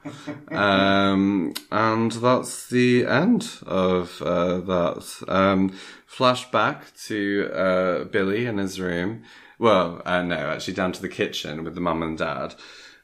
um, 0.52 1.54
and 1.72 2.12
that's 2.14 2.68
the 2.68 3.06
end 3.06 3.60
of 3.62 4.24
uh, 4.24 4.58
that. 4.58 5.24
Um, 5.28 5.78
flashback 6.10 7.00
to 7.06 7.52
uh, 7.54 8.04
Billy 8.06 8.48
in 8.48 8.58
his 8.58 8.82
room. 8.82 9.22
Well, 9.60 10.02
uh, 10.04 10.24
no, 10.24 10.36
actually 10.36 10.74
down 10.74 10.94
to 10.94 11.02
the 11.04 11.10
kitchen 11.10 11.64
with 11.64 11.76
the 11.76 11.82
mum 11.82 12.02
and 12.02 12.18
dad. 12.18 12.56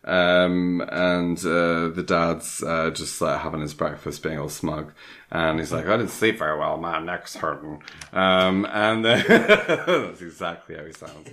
Um, 0.05 0.81
and 0.91 1.37
uh, 1.39 1.87
the 1.89 2.03
dad's 2.05 2.61
uh, 2.61 2.89
just 2.91 3.21
like 3.21 3.39
having 3.39 3.61
his 3.61 3.73
breakfast, 3.73 4.21
being 4.21 4.37
all 4.37 4.49
smug, 4.49 4.91
and 5.31 5.59
he's 5.59 5.71
like, 5.71 5.87
"I 5.87 5.95
didn't 5.95 6.11
sleep 6.11 6.39
very 6.39 6.59
well. 6.59 6.77
My 6.77 6.99
neck's 6.99 7.35
hurting." 7.37 7.81
Um, 8.11 8.65
and 8.69 9.05
uh, 9.05 9.15
that's 9.27 10.21
exactly 10.21 10.75
how 10.75 10.83
he 10.83 10.91
sounds. 10.91 11.29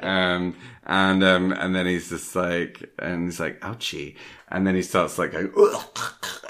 Um, 0.00 0.54
and 0.84 1.24
um, 1.24 1.52
and 1.52 1.74
then 1.74 1.86
he's 1.86 2.10
just 2.10 2.36
like, 2.36 2.90
and 2.98 3.24
he's 3.24 3.40
like, 3.40 3.58
"Ouchie!" 3.60 4.16
And 4.48 4.66
then 4.66 4.74
he 4.74 4.82
starts 4.82 5.16
like 5.16 5.32
going, 5.32 5.52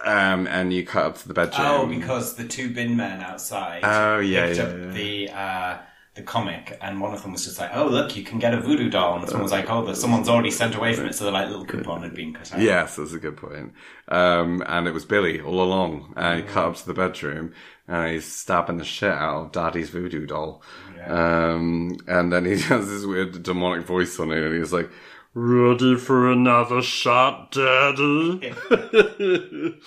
um, 0.05 0.47
and 0.49 0.73
you 0.73 0.85
cut 0.85 1.05
up 1.07 1.19
to 1.19 1.29
the 1.29 1.35
bedroom. 1.35 1.67
Oh, 1.67 1.87
because 1.87 2.35
the 2.35 2.49
two 2.49 2.71
bin 2.75 2.97
men 2.97 3.21
outside 3.21 3.81
Oh, 3.85 4.19
yeah, 4.19 4.47
picked 4.47 4.59
yeah, 4.59 4.65
up 4.65 4.77
yeah. 4.77 4.87
the 4.93 5.31
uh, 5.31 5.79
the 6.21 6.27
comic, 6.27 6.79
and 6.81 7.01
one 7.01 7.15
of 7.15 7.23
them 7.23 7.33
was 7.33 7.45
just 7.45 7.59
like, 7.59 7.71
"Oh, 7.75 7.87
look, 7.87 8.17
you 8.17 8.23
can 8.23 8.39
get 8.39 8.55
a 8.55 8.61
voodoo 8.61 8.91
doll," 8.91 9.19
and 9.19 9.29
someone 9.29 9.43
was 9.45 9.53
like, 9.53 9.71
"Oh, 9.71 9.85
but 9.85 9.97
someone's 9.97 10.29
already 10.29 10.51
sent 10.51 10.75
away 10.75 10.95
from 10.95 11.07
it, 11.07 11.15
so 11.15 11.25
the 11.25 11.31
like 11.31 11.49
little 11.49 11.65
coupon 11.65 12.03
had 12.03 12.15
been 12.15 12.35
cut 12.35 12.53
out." 12.53 12.61
Yes, 12.61 12.97
that's 12.97 13.13
a 13.13 13.19
good 13.19 13.37
point. 13.37 13.73
Um, 14.09 14.63
and 14.67 14.87
it 14.89 14.93
was 14.93 15.05
Billy 15.05 15.41
all 15.41 15.63
along. 15.63 16.13
And 16.17 16.41
he 16.41 16.47
cut 16.47 16.67
up 16.67 16.77
to 16.77 16.87
the 16.87 16.95
bedroom 16.95 17.55
and 17.87 18.13
he's 18.13 18.31
stabbing 18.31 18.79
the 18.79 18.85
shit 18.85 19.13
out 19.13 19.47
of 19.47 19.53
Daddy's 19.53 19.91
voodoo 19.91 20.27
doll. 20.27 20.63
Um, 21.07 21.97
and 22.07 22.33
then 22.33 22.45
he 22.45 22.59
has 22.61 22.89
this 22.89 23.05
weird 23.05 23.43
demonic 23.43 23.87
voice 23.87 24.19
on 24.21 24.33
it 24.33 24.43
and 24.43 24.57
he's 24.57 24.73
like, 24.73 24.91
Ready 25.33 25.97
for 25.97 26.31
another 26.31 26.83
shot, 26.83 27.53
Daddy? 27.53 28.53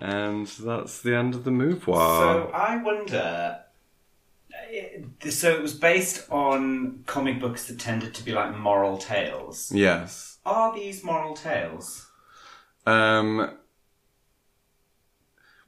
and 0.00 0.46
that's 0.46 1.00
the 1.02 1.14
end 1.14 1.34
of 1.34 1.44
the 1.44 1.52
move. 1.52 1.84
So 1.84 2.50
I 2.52 2.76
wonder. 2.82 3.60
So 5.30 5.50
it 5.50 5.62
was 5.62 5.74
based 5.74 6.30
on 6.30 7.02
comic 7.06 7.40
books 7.40 7.66
that 7.66 7.78
tended 7.78 8.14
to 8.14 8.24
be 8.24 8.32
like 8.32 8.56
moral 8.56 8.98
tales. 8.98 9.70
yes. 9.72 10.38
Are 10.46 10.74
these 10.74 11.04
moral 11.04 11.34
tales? 11.34 12.06
Um, 12.86 13.58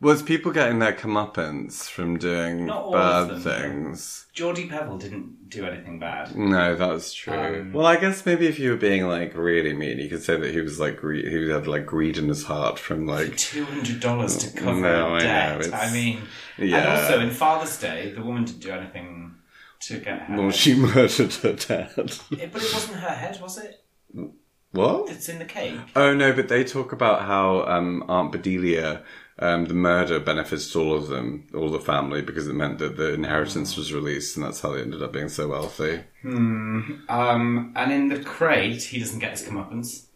was 0.02 0.20
people 0.22 0.52
getting 0.52 0.78
their 0.80 0.92
comeuppance 0.92 1.88
from 1.88 2.18
doing 2.18 2.66
Not 2.66 2.82
all 2.82 2.96
of 2.96 3.28
bad 3.28 3.36
them, 3.36 3.40
things? 3.84 4.26
Jordy 4.34 4.66
Pebble 4.68 4.98
didn't 4.98 5.48
do 5.48 5.64
anything 5.64 5.98
bad. 6.00 6.34
No, 6.36 6.74
that's 6.74 7.14
true. 7.14 7.32
Um, 7.34 7.72
well, 7.72 7.86
I 7.86 7.96
guess 7.96 8.26
maybe 8.26 8.46
if 8.48 8.58
you 8.58 8.70
were 8.70 8.76
being 8.76 9.06
like 9.06 9.34
really 9.36 9.72
mean, 9.72 9.98
you 9.98 10.08
could 10.10 10.22
say 10.22 10.36
that 10.36 10.50
he 10.52 10.60
was 10.60 10.80
like 10.80 10.96
gre- 10.96 11.14
he 11.28 11.48
had 11.48 11.66
like 11.66 11.86
greed 11.86 12.18
in 12.18 12.28
his 12.28 12.44
heart 12.44 12.78
from 12.78 13.06
like 13.06 13.36
Two 13.36 13.64
hundred 13.64 14.00
dollars 14.00 14.36
to 14.38 14.50
cover 14.60 14.80
No, 14.80 15.14
I 15.14 15.18
know, 15.18 15.24
debt. 15.24 15.60
it's- 15.66 15.72
I 15.90 15.92
mean, 15.94 16.20
and 16.58 16.68
Yeah. 16.68 17.00
also 17.00 17.20
in 17.20 17.30
Father's 17.30 17.78
Day, 17.78 18.12
the 18.12 18.22
woman 18.22 18.44
didn't 18.44 18.60
do 18.60 18.72
anything 18.72 19.36
to 19.82 19.98
get 19.98 20.22
her. 20.22 20.36
well, 20.36 20.50
she 20.50 20.74
murdered 20.76 21.32
her 21.34 21.52
dad. 21.52 21.90
Yeah, 22.30 22.46
but 22.52 22.62
it 22.62 22.72
wasn't 22.74 22.98
her 22.98 23.10
head, 23.14 23.38
was 23.40 23.56
it? 23.58 23.84
what? 24.72 25.10
It's 25.10 25.28
in 25.28 25.38
the 25.38 25.44
cake. 25.44 25.78
Oh 25.94 26.14
no, 26.14 26.32
but 26.32 26.48
they 26.48 26.64
talk 26.64 26.92
about 26.92 27.22
how 27.22 27.64
um, 27.66 28.04
Aunt 28.08 28.32
Bedelia, 28.32 29.02
um, 29.38 29.64
the 29.64 29.74
murder 29.74 30.20
benefited 30.20 30.76
all 30.76 30.94
of 30.94 31.08
them, 31.08 31.46
all 31.54 31.70
the 31.70 31.80
family, 31.80 32.22
because 32.22 32.48
it 32.48 32.54
meant 32.54 32.78
that 32.78 32.96
the 32.96 33.14
inheritance 33.14 33.76
was 33.76 33.92
released, 33.92 34.36
and 34.36 34.44
that's 34.44 34.60
how 34.60 34.72
they 34.72 34.82
ended 34.82 35.02
up 35.02 35.12
being 35.12 35.28
so 35.28 35.48
wealthy. 35.48 36.04
Um, 36.24 37.72
and 37.74 37.92
in 37.92 38.08
the 38.08 38.20
crate, 38.22 38.82
he 38.82 38.98
doesn't 38.98 39.20
get 39.20 39.32
his 39.32 39.42
comeuppance. 39.42 40.06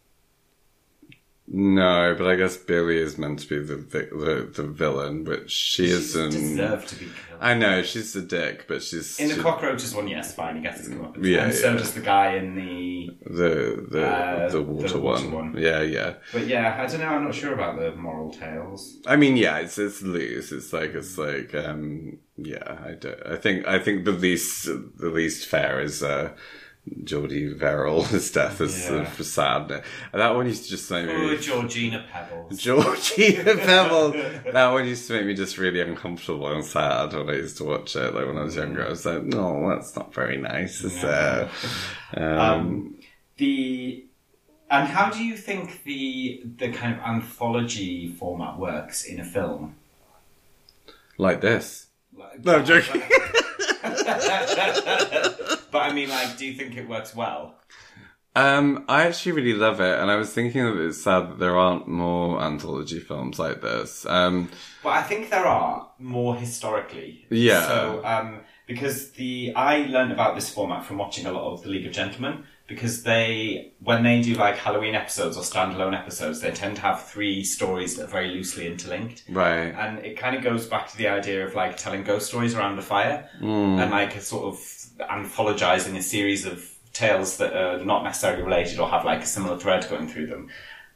No, 1.49 2.15
but 2.19 2.27
I 2.27 2.35
guess 2.35 2.57
Billy 2.57 2.99
is 2.99 3.19
meant 3.19 3.39
to 3.41 3.49
be 3.49 3.59
the 3.61 3.77
the, 3.77 4.51
the 4.53 4.63
villain, 4.69 5.23
but 5.25 5.51
she 5.51 5.87
isn't. 5.87 6.31
deserved 6.31 6.89
to 6.89 6.95
be 6.97 7.05
killed. 7.05 7.13
I 7.39 7.55
know 7.55 7.83
she's 7.83 8.17
a 8.17 8.23
dick, 8.23 8.67
but 8.67 8.83
she's 8.83 9.21
In 9.21 9.29
the 9.29 9.35
she- 9.37 9.41
cockroaches 9.43 9.95
one, 9.95 10.09
yes, 10.09 10.35
fine, 10.35 10.57
he 10.57 10.63
gets 10.63 10.79
his 10.81 10.89
comeuppance. 10.89 11.25
Yeah, 11.25 11.45
and 11.45 11.55
so 11.55 11.71
yeah. 11.71 11.77
does 11.77 11.93
the 11.95 12.01
guy 12.01 12.35
in 12.37 12.57
the. 12.57 13.11
the 13.27 13.87
the 13.91 14.07
Uh, 14.07 14.49
the 14.51 14.63
water, 14.63 14.89
the 14.89 14.99
water 14.99 15.29
one. 15.29 15.53
one. 15.53 15.55
Yeah, 15.57 15.83
yeah. 15.83 16.15
But 16.33 16.47
yeah, 16.49 16.77
I 16.83 16.87
don't 16.87 17.01
know. 17.01 17.07
I'm 17.09 17.25
not 17.25 17.35
sure 17.35 17.53
about 17.55 17.79
the 17.79 17.95
moral 17.95 18.33
tales. 18.33 18.97
I 19.07 19.17
mean, 19.17 19.37
yeah, 19.37 19.59
it's 19.59 19.79
it's 19.79 20.03
loose. 20.03 20.51
It's 20.51 20.73
like 20.73 20.95
it's 20.95 21.17
like 21.19 21.55
um 21.55 22.19
yeah. 22.37 22.79
I 22.85 22.93
don't. 22.93 23.25
I 23.25 23.37
think 23.37 23.67
I 23.69 23.79
think 23.79 24.05
the 24.05 24.13
least 24.13 24.65
the 24.67 25.11
least 25.11 25.47
fair 25.47 25.81
is 25.81 26.03
uh 26.03 26.31
Jordy 27.05 27.53
Verrill. 27.53 28.03
His 28.05 28.31
death 28.31 28.61
is 28.61 28.85
sort 28.87 29.03
of 29.07 29.27
sad. 29.27 29.71
And 29.71 29.83
that 30.23 30.35
one 30.35 30.47
used 30.47 30.65
to 30.65 30.71
just 30.71 30.91
make 30.91 31.09
Oh, 31.09 31.29
me. 31.31 31.37
Georgina 31.39 32.05
Pebbles. 32.13 32.59
Georgie 32.59 33.35
Pebble. 33.43 34.11
that 34.53 34.73
one 34.73 34.87
used 34.87 35.07
to 35.09 35.15
make 35.15 35.27
me 35.27 35.35
just 35.35 35.59
really 35.59 35.81
uncomfortable 35.81 36.49
and 36.53 36.65
sad 36.65 37.13
when 37.13 37.29
I 37.29 37.35
used 37.35 37.57
to 37.59 37.65
watch 37.65 37.97
it. 37.97 38.15
Like 38.15 38.27
when 38.27 38.39
I 38.39 38.43
was 38.45 38.57
younger, 38.57 38.87
I 38.87 38.91
was 38.91 39.05
like, 39.07 39.23
no, 39.25 39.69
that's 39.69 39.97
not 39.97 40.13
very 40.15 40.37
nice. 40.37 40.83
Is 40.83 41.01
there? 41.01 41.49
Um, 42.17 42.95
the 43.37 44.05
and 44.71 44.89
how 44.89 45.11
do 45.11 45.23
you 45.25 45.37
think 45.37 45.83
the 45.85 46.43
the 46.57 46.73
kind 46.73 46.95
of 46.95 47.01
anthology 47.01 48.09
format 48.09 48.59
works 48.59 49.05
in 49.05 49.19
a 49.21 49.25
film? 49.25 49.75
like 51.19 51.41
this. 51.41 51.89
Like- 52.17 52.45
No, 52.45 52.57
I'm 52.57 52.65
joking. 52.65 53.03
But 55.77 55.91
I 55.91 55.93
mean, 55.93 56.09
like, 56.09 56.39
do 56.39 56.47
you 56.47 56.55
think 56.55 56.75
it 56.79 56.89
works 56.89 57.15
well? 57.15 57.55
Um, 58.35 58.85
I 58.89 59.07
actually 59.07 59.33
really 59.33 59.53
love 59.53 59.79
it, 59.81 59.99
and 59.99 60.11
I 60.11 60.17
was 60.17 60.33
thinking 60.33 60.65
that 60.65 60.79
it's 60.79 61.03
sad 61.03 61.29
that 61.29 61.39
there 61.39 61.57
aren't 61.57 61.87
more 61.87 62.43
anthology 62.43 62.99
films 62.99 63.39
like 63.39 63.61
this. 63.61 64.07
Um, 64.07 64.51
Well, 64.83 64.95
I 64.95 65.03
think 65.03 65.29
there 65.29 65.47
are 65.47 65.91
more 65.99 66.35
historically. 66.37 67.27
Yeah. 67.31 67.67
So, 67.67 68.03
um, 68.05 68.41
because 68.67 69.11
the 69.13 69.53
I 69.55 69.87
learned 69.87 70.13
about 70.13 70.35
this 70.35 70.49
format 70.49 70.85
from 70.87 70.97
watching 70.97 71.27
a 71.27 71.33
lot 71.33 71.53
of 71.53 71.63
the 71.63 71.69
League 71.69 71.87
of 71.87 71.93
Gentlemen. 71.93 72.45
Because 72.69 73.05
they, 73.05 73.75
when 73.79 74.03
they 74.03 74.21
do 74.21 74.35
like 74.35 74.57
Halloween 74.57 74.97
episodes 74.97 75.37
or 75.37 75.45
standalone 75.45 75.97
episodes, 75.97 76.41
they 76.41 76.51
tend 76.51 76.75
to 76.75 76.83
have 76.83 77.05
three 77.05 77.45
stories 77.45 77.95
that 77.95 78.07
are 78.07 78.09
very 78.09 78.31
loosely 78.31 78.67
interlinked. 78.67 79.23
right. 79.31 79.69
and 79.69 80.05
it 80.05 80.19
kind 80.19 80.35
of 80.35 80.43
goes 80.43 80.67
back 80.67 80.91
to 80.91 80.97
the 80.97 81.07
idea 81.07 81.47
of 81.47 81.55
like 81.55 81.77
telling 81.77 82.03
ghost 82.03 82.27
stories 82.27 82.57
around 82.57 82.75
the 82.75 82.83
fire 82.83 83.31
and 83.41 83.91
like 83.93 84.17
a 84.17 84.21
sort 84.21 84.47
of 84.47 84.59
anthologizing 85.01 85.97
a 85.97 86.03
series 86.03 86.47
of 86.47 86.77
tales 86.93 87.37
that 87.37 87.55
are 87.55 87.85
not 87.85 88.05
necessarily 88.05 88.43
related 88.43 88.79
or 88.79 88.89
have 88.89 89.05
like 89.05 89.23
a 89.23 89.27
similar 89.27 89.59
thread 89.59 89.87
going 89.89 90.09
through 90.09 90.27
them. 90.27 90.49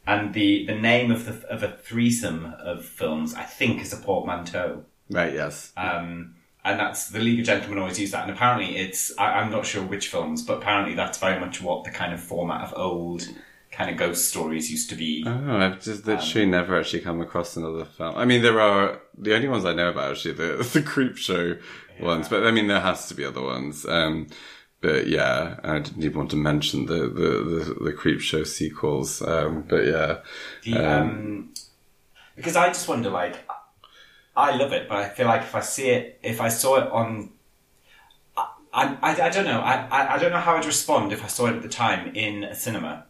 And 0.07 0.33
the, 0.33 0.65
the 0.65 0.75
name 0.75 1.11
of 1.11 1.25
the 1.25 1.47
of 1.47 1.61
a 1.61 1.71
threesome 1.71 2.53
of 2.59 2.83
films, 2.83 3.35
I 3.35 3.43
think, 3.43 3.81
is 3.81 3.93
a 3.93 3.97
portmanteau. 3.97 4.83
Right, 5.09 5.33
yes. 5.33 5.71
Um, 5.77 6.35
and 6.63 6.79
that's 6.79 7.09
the 7.09 7.19
League 7.19 7.39
of 7.39 7.45
Gentlemen 7.45 7.77
always 7.77 7.99
use 7.99 8.11
that. 8.11 8.23
And 8.23 8.31
apparently, 8.31 8.77
it's 8.77 9.15
I, 9.17 9.33
I'm 9.33 9.51
not 9.51 9.65
sure 9.65 9.83
which 9.83 10.07
films, 10.07 10.41
but 10.41 10.57
apparently 10.57 10.95
that's 10.95 11.19
very 11.19 11.39
much 11.39 11.61
what 11.61 11.83
the 11.83 11.91
kind 11.91 12.13
of 12.13 12.19
format 12.21 12.61
of 12.61 12.73
old 12.75 13.27
kind 13.71 13.89
of 13.89 13.97
ghost 13.97 14.29
stories 14.29 14.69
used 14.69 14.89
to 14.89 14.95
be. 14.95 15.23
Oh, 15.25 15.57
I've 15.57 15.81
just 15.81 16.05
literally 16.05 16.45
never 16.45 16.79
actually 16.79 17.01
come 17.01 17.21
across 17.21 17.55
another 17.55 17.85
film. 17.85 18.15
I 18.15 18.25
mean, 18.25 18.41
there 18.41 18.59
are 18.59 18.99
the 19.17 19.33
only 19.33 19.47
ones 19.47 19.65
I 19.65 19.73
know 19.73 19.89
about 19.89 20.11
actually 20.11 20.33
the 20.33 20.69
the 20.73 20.81
creep 20.81 21.17
show 21.17 21.57
ones, 22.01 22.29
but 22.29 22.45
I 22.45 22.51
mean, 22.51 22.67
there 22.67 22.81
has 22.81 23.07
to 23.07 23.15
be 23.15 23.25
other 23.25 23.41
ones. 23.41 23.85
Um, 23.85 24.27
but 24.81 25.07
yeah, 25.07 25.59
I 25.63 25.79
didn't 25.79 26.03
even 26.03 26.17
want 26.17 26.31
to 26.31 26.37
mention 26.37 26.85
the 26.87 27.07
the 27.07 27.75
the, 27.75 27.83
the 27.85 27.93
creep 27.93 28.21
show 28.21 28.43
sequels. 28.43 29.21
Um, 29.21 29.63
but 29.63 29.85
yeah, 29.85 30.19
The, 30.63 30.77
um, 30.77 31.53
because 32.35 32.55
I 32.55 32.67
just 32.69 32.87
wonder, 32.87 33.09
like, 33.09 33.37
I 34.35 34.55
love 34.55 34.73
it, 34.73 34.87
but 34.89 34.97
I 34.97 35.09
feel 35.09 35.27
like 35.27 35.41
if 35.43 35.55
I 35.55 35.61
see 35.61 35.89
it, 35.89 36.19
if 36.23 36.41
I 36.41 36.49
saw 36.49 36.77
it 36.77 36.91
on, 36.91 37.31
I, 38.73 38.97
I, 39.01 39.21
I 39.23 39.29
don't 39.29 39.45
know, 39.45 39.59
I, 39.61 39.85
I, 39.91 40.15
I 40.15 40.17
don't 40.17 40.31
know 40.31 40.39
how 40.39 40.55
I'd 40.55 40.65
respond 40.65 41.11
if 41.11 41.23
I 41.23 41.27
saw 41.27 41.47
it 41.47 41.55
at 41.55 41.61
the 41.61 41.69
time 41.69 42.15
in 42.15 42.43
a 42.43 42.55
cinema. 42.55 43.05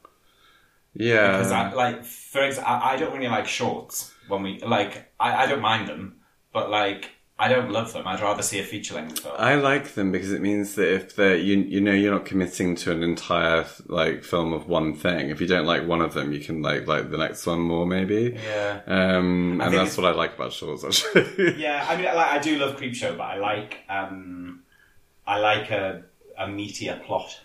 yeah. 0.93 1.31
Because 1.31 1.51
I, 1.51 1.71
like, 1.73 2.03
for 2.05 2.41
example, 2.43 2.71
I, 2.73 2.93
I 2.93 2.97
don't 2.97 3.13
really 3.13 3.27
like 3.27 3.47
shorts 3.47 4.13
when 4.27 4.43
we, 4.43 4.59
like, 4.61 5.11
I, 5.19 5.43
I 5.43 5.47
don't 5.47 5.61
mind 5.61 5.87
them, 5.87 6.17
but 6.53 6.69
like, 6.69 7.11
I 7.41 7.47
don't 7.47 7.71
love 7.71 7.91
them. 7.91 8.05
I'd 8.05 8.21
rather 8.21 8.43
see 8.43 8.59
a 8.59 8.63
feature 8.63 8.93
length 8.93 9.21
film. 9.21 9.33
I 9.35 9.55
like 9.55 9.95
them 9.95 10.11
because 10.11 10.31
it 10.31 10.41
means 10.41 10.75
that 10.75 10.93
if 10.93 11.15
they 11.15 11.39
you 11.39 11.57
you 11.57 11.81
know 11.81 11.91
you're 11.91 12.13
not 12.13 12.23
committing 12.23 12.75
to 12.75 12.91
an 12.91 13.01
entire 13.01 13.65
like 13.87 14.23
film 14.23 14.53
of 14.53 14.67
one 14.67 14.93
thing. 14.93 15.31
If 15.31 15.41
you 15.41 15.47
don't 15.47 15.65
like 15.65 15.87
one 15.87 16.01
of 16.01 16.13
them, 16.13 16.31
you 16.33 16.39
can 16.39 16.61
like 16.61 16.85
like 16.85 17.09
the 17.09 17.17
next 17.17 17.47
one 17.47 17.61
more 17.61 17.87
maybe. 17.87 18.37
yeah. 18.45 18.81
Um, 18.85 19.59
and 19.59 19.73
that's 19.73 19.97
what 19.97 20.05
I 20.05 20.11
like 20.11 20.35
about 20.35 20.53
shorts 20.53 20.83
actually. 20.83 21.59
Yeah, 21.59 21.83
I 21.89 21.95
mean, 21.95 22.05
like, 22.05 22.27
I 22.27 22.37
do 22.37 22.59
love 22.59 22.77
Creepshow, 22.77 23.17
but 23.17 23.23
I 23.23 23.37
like, 23.37 23.79
um, 23.89 24.61
I 25.25 25.39
like 25.39 25.71
a, 25.71 26.03
a 26.37 26.45
meatier 26.45 27.03
plot. 27.03 27.39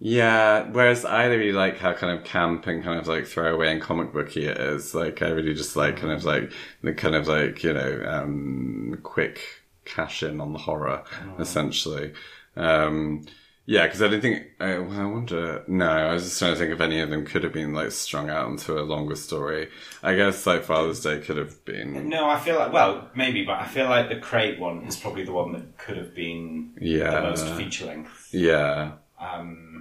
Yeah, 0.00 0.68
whereas 0.70 1.04
I 1.04 1.26
really 1.26 1.52
like 1.52 1.78
how 1.78 1.92
kind 1.94 2.18
of 2.18 2.24
camp 2.24 2.66
and 2.66 2.82
kind 2.84 2.98
of 2.98 3.06
like 3.06 3.26
throwaway 3.26 3.72
and 3.72 3.80
comic 3.80 4.12
booky 4.12 4.46
it 4.46 4.58
is. 4.58 4.94
Like 4.94 5.22
I 5.22 5.28
really 5.28 5.54
just 5.54 5.76
like 5.76 5.96
kind 5.96 6.12
of 6.12 6.24
like 6.24 6.52
the 6.82 6.92
kind 6.92 7.14
of 7.14 7.26
like 7.28 7.62
you 7.62 7.72
know 7.72 8.04
um, 8.06 8.98
quick 9.02 9.40
cash 9.84 10.22
in 10.22 10.40
on 10.40 10.52
the 10.52 10.58
horror 10.58 11.04
essentially. 11.38 12.12
Um, 12.56 13.24
yeah, 13.66 13.86
because 13.86 14.02
I 14.02 14.08
don't 14.08 14.20
think. 14.20 14.42
I, 14.60 14.78
well, 14.78 15.00
I 15.00 15.04
wonder. 15.06 15.64
No, 15.68 15.88
I 15.88 16.12
was 16.12 16.24
just 16.24 16.38
trying 16.38 16.52
to 16.52 16.58
think 16.58 16.72
if 16.72 16.80
any 16.82 17.00
of 17.00 17.08
them 17.08 17.24
could 17.24 17.44
have 17.44 17.54
been 17.54 17.72
like 17.72 17.92
strung 17.92 18.28
out 18.28 18.50
into 18.50 18.78
a 18.78 18.82
longer 18.82 19.16
story. 19.16 19.70
I 20.02 20.16
guess 20.16 20.44
like 20.46 20.64
Father's 20.64 21.00
Day 21.02 21.20
could 21.20 21.38
have 21.38 21.64
been. 21.64 22.10
No, 22.10 22.28
I 22.28 22.38
feel 22.38 22.56
like 22.58 22.74
well, 22.74 23.08
maybe, 23.16 23.42
but 23.42 23.58
I 23.60 23.66
feel 23.66 23.88
like 23.88 24.10
the 24.10 24.16
crate 24.20 24.58
one 24.60 24.82
is 24.84 24.96
probably 24.98 25.24
the 25.24 25.32
one 25.32 25.52
that 25.52 25.78
could 25.78 25.96
have 25.96 26.14
been 26.14 26.74
Yeah. 26.78 27.10
the 27.10 27.22
most 27.22 27.48
feature 27.54 27.86
length. 27.86 28.28
Yeah, 28.34 28.92
Um, 29.18 29.73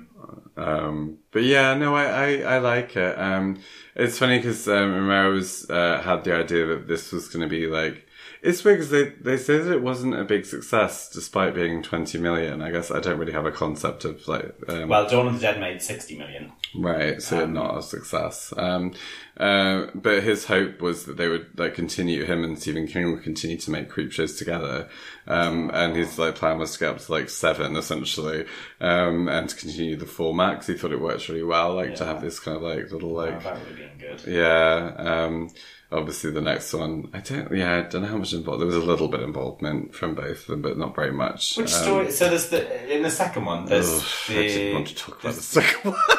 Um, 0.63 1.19
but 1.31 1.43
yeah, 1.43 1.73
no, 1.75 1.95
I, 1.95 2.05
I, 2.05 2.55
I 2.55 2.57
like 2.59 2.95
it. 2.95 3.17
Um, 3.19 3.59
it's 3.95 4.17
funny 4.17 4.37
because 4.37 4.67
um, 4.67 4.93
Romero's 4.93 5.69
uh, 5.69 6.01
had 6.01 6.23
the 6.23 6.35
idea 6.35 6.65
that 6.67 6.87
this 6.87 7.11
was 7.11 7.27
going 7.29 7.41
to 7.43 7.49
be 7.49 7.67
like. 7.67 8.02
It's 8.43 8.61
weird 8.63 8.79
because 8.79 8.91
they, 8.91 9.05
they 9.21 9.37
say 9.37 9.57
that 9.59 9.71
it 9.71 9.81
wasn't 9.81 10.15
a 10.15 10.25
big 10.25 10.45
success 10.45 11.09
despite 11.09 11.55
being 11.55 11.81
20 11.81 12.17
million. 12.17 12.61
I 12.61 12.71
guess 12.71 12.91
I 12.91 12.99
don't 12.99 13.17
really 13.17 13.31
have 13.31 13.45
a 13.45 13.51
concept 13.51 14.03
of 14.03 14.27
like. 14.27 14.53
Um, 14.67 14.89
well, 14.89 15.07
Dawn 15.09 15.27
of 15.27 15.33
the 15.35 15.39
Dead 15.39 15.61
made 15.61 15.81
sixty 15.81 16.17
million. 16.17 16.51
Right, 16.75 17.21
so 17.21 17.45
not 17.45 17.77
a 17.77 17.81
success. 17.81 18.53
Um, 18.57 18.93
uh, 19.37 19.85
but 19.95 20.23
his 20.23 20.45
hope 20.45 20.81
was 20.81 21.05
that 21.05 21.15
they 21.17 21.29
would 21.29 21.57
like 21.57 21.73
continue 21.75 22.25
him 22.25 22.43
and 22.43 22.59
Stephen 22.59 22.85
King 22.87 23.11
would 23.13 23.23
continue 23.23 23.57
to 23.57 23.71
make 23.71 23.89
creep 23.89 24.11
shows 24.11 24.35
together. 24.35 24.89
Um, 25.25 25.71
and 25.73 25.95
his 25.95 26.19
like 26.19 26.35
plan 26.35 26.59
was 26.59 26.73
to 26.73 26.79
get 26.79 26.89
up 26.95 26.99
to 26.99 27.11
like 27.13 27.29
seven 27.29 27.77
essentially, 27.77 28.45
um, 28.81 29.29
and 29.29 29.47
to 29.47 29.55
continue 29.55 29.95
the 29.95 30.05
format 30.05 30.55
because 30.55 30.67
he 30.67 30.73
thought 30.73 30.91
it 30.91 30.99
worked 30.99 31.29
really 31.29 31.43
well, 31.43 31.75
like 31.75 31.95
to 31.95 32.05
have 32.05 32.21
this 32.21 32.39
kind 32.41 32.57
of 32.57 32.63
like 32.63 32.91
little 32.91 33.11
Oh, 33.11 33.25
like 33.25 33.41
that 33.43 33.53
would 33.57 33.67
have 33.69 33.77
been 33.77 33.97
good. 34.17 34.21
yeah. 34.27 34.93
Um, 34.97 35.49
obviously 35.93 36.31
the 36.31 36.41
next 36.41 36.73
one, 36.73 37.09
I 37.13 37.19
don't 37.19 37.51
yeah, 37.55 37.77
I 37.77 37.81
don't 37.81 38.01
know 38.01 38.07
how 38.09 38.17
much 38.17 38.33
involved. 38.33 38.59
There 38.61 38.67
was 38.67 38.75
a 38.75 38.79
little 38.79 39.07
bit 39.07 39.21
of 39.21 39.27
involvement 39.27 39.93
from 39.95 40.15
both 40.15 40.41
of 40.41 40.47
them, 40.47 40.61
but 40.61 40.77
not 40.77 40.95
very 40.95 41.11
much. 41.13 41.55
Which 41.57 41.73
Um, 41.73 41.83
story? 41.83 42.11
So 42.11 42.29
there's 42.29 42.49
the 42.49 42.93
in 42.95 43.03
the 43.03 43.09
second 43.11 43.45
one. 43.45 43.65
There's 43.65 43.89
ugh, 43.89 44.03
I 44.29 44.33
the. 44.33 44.47
didn't 44.47 44.73
want 44.73 44.87
to 44.87 44.95
talk 44.95 45.19
about 45.21 45.35
the 45.35 45.41
second 45.41 45.91
one. 45.91 46.01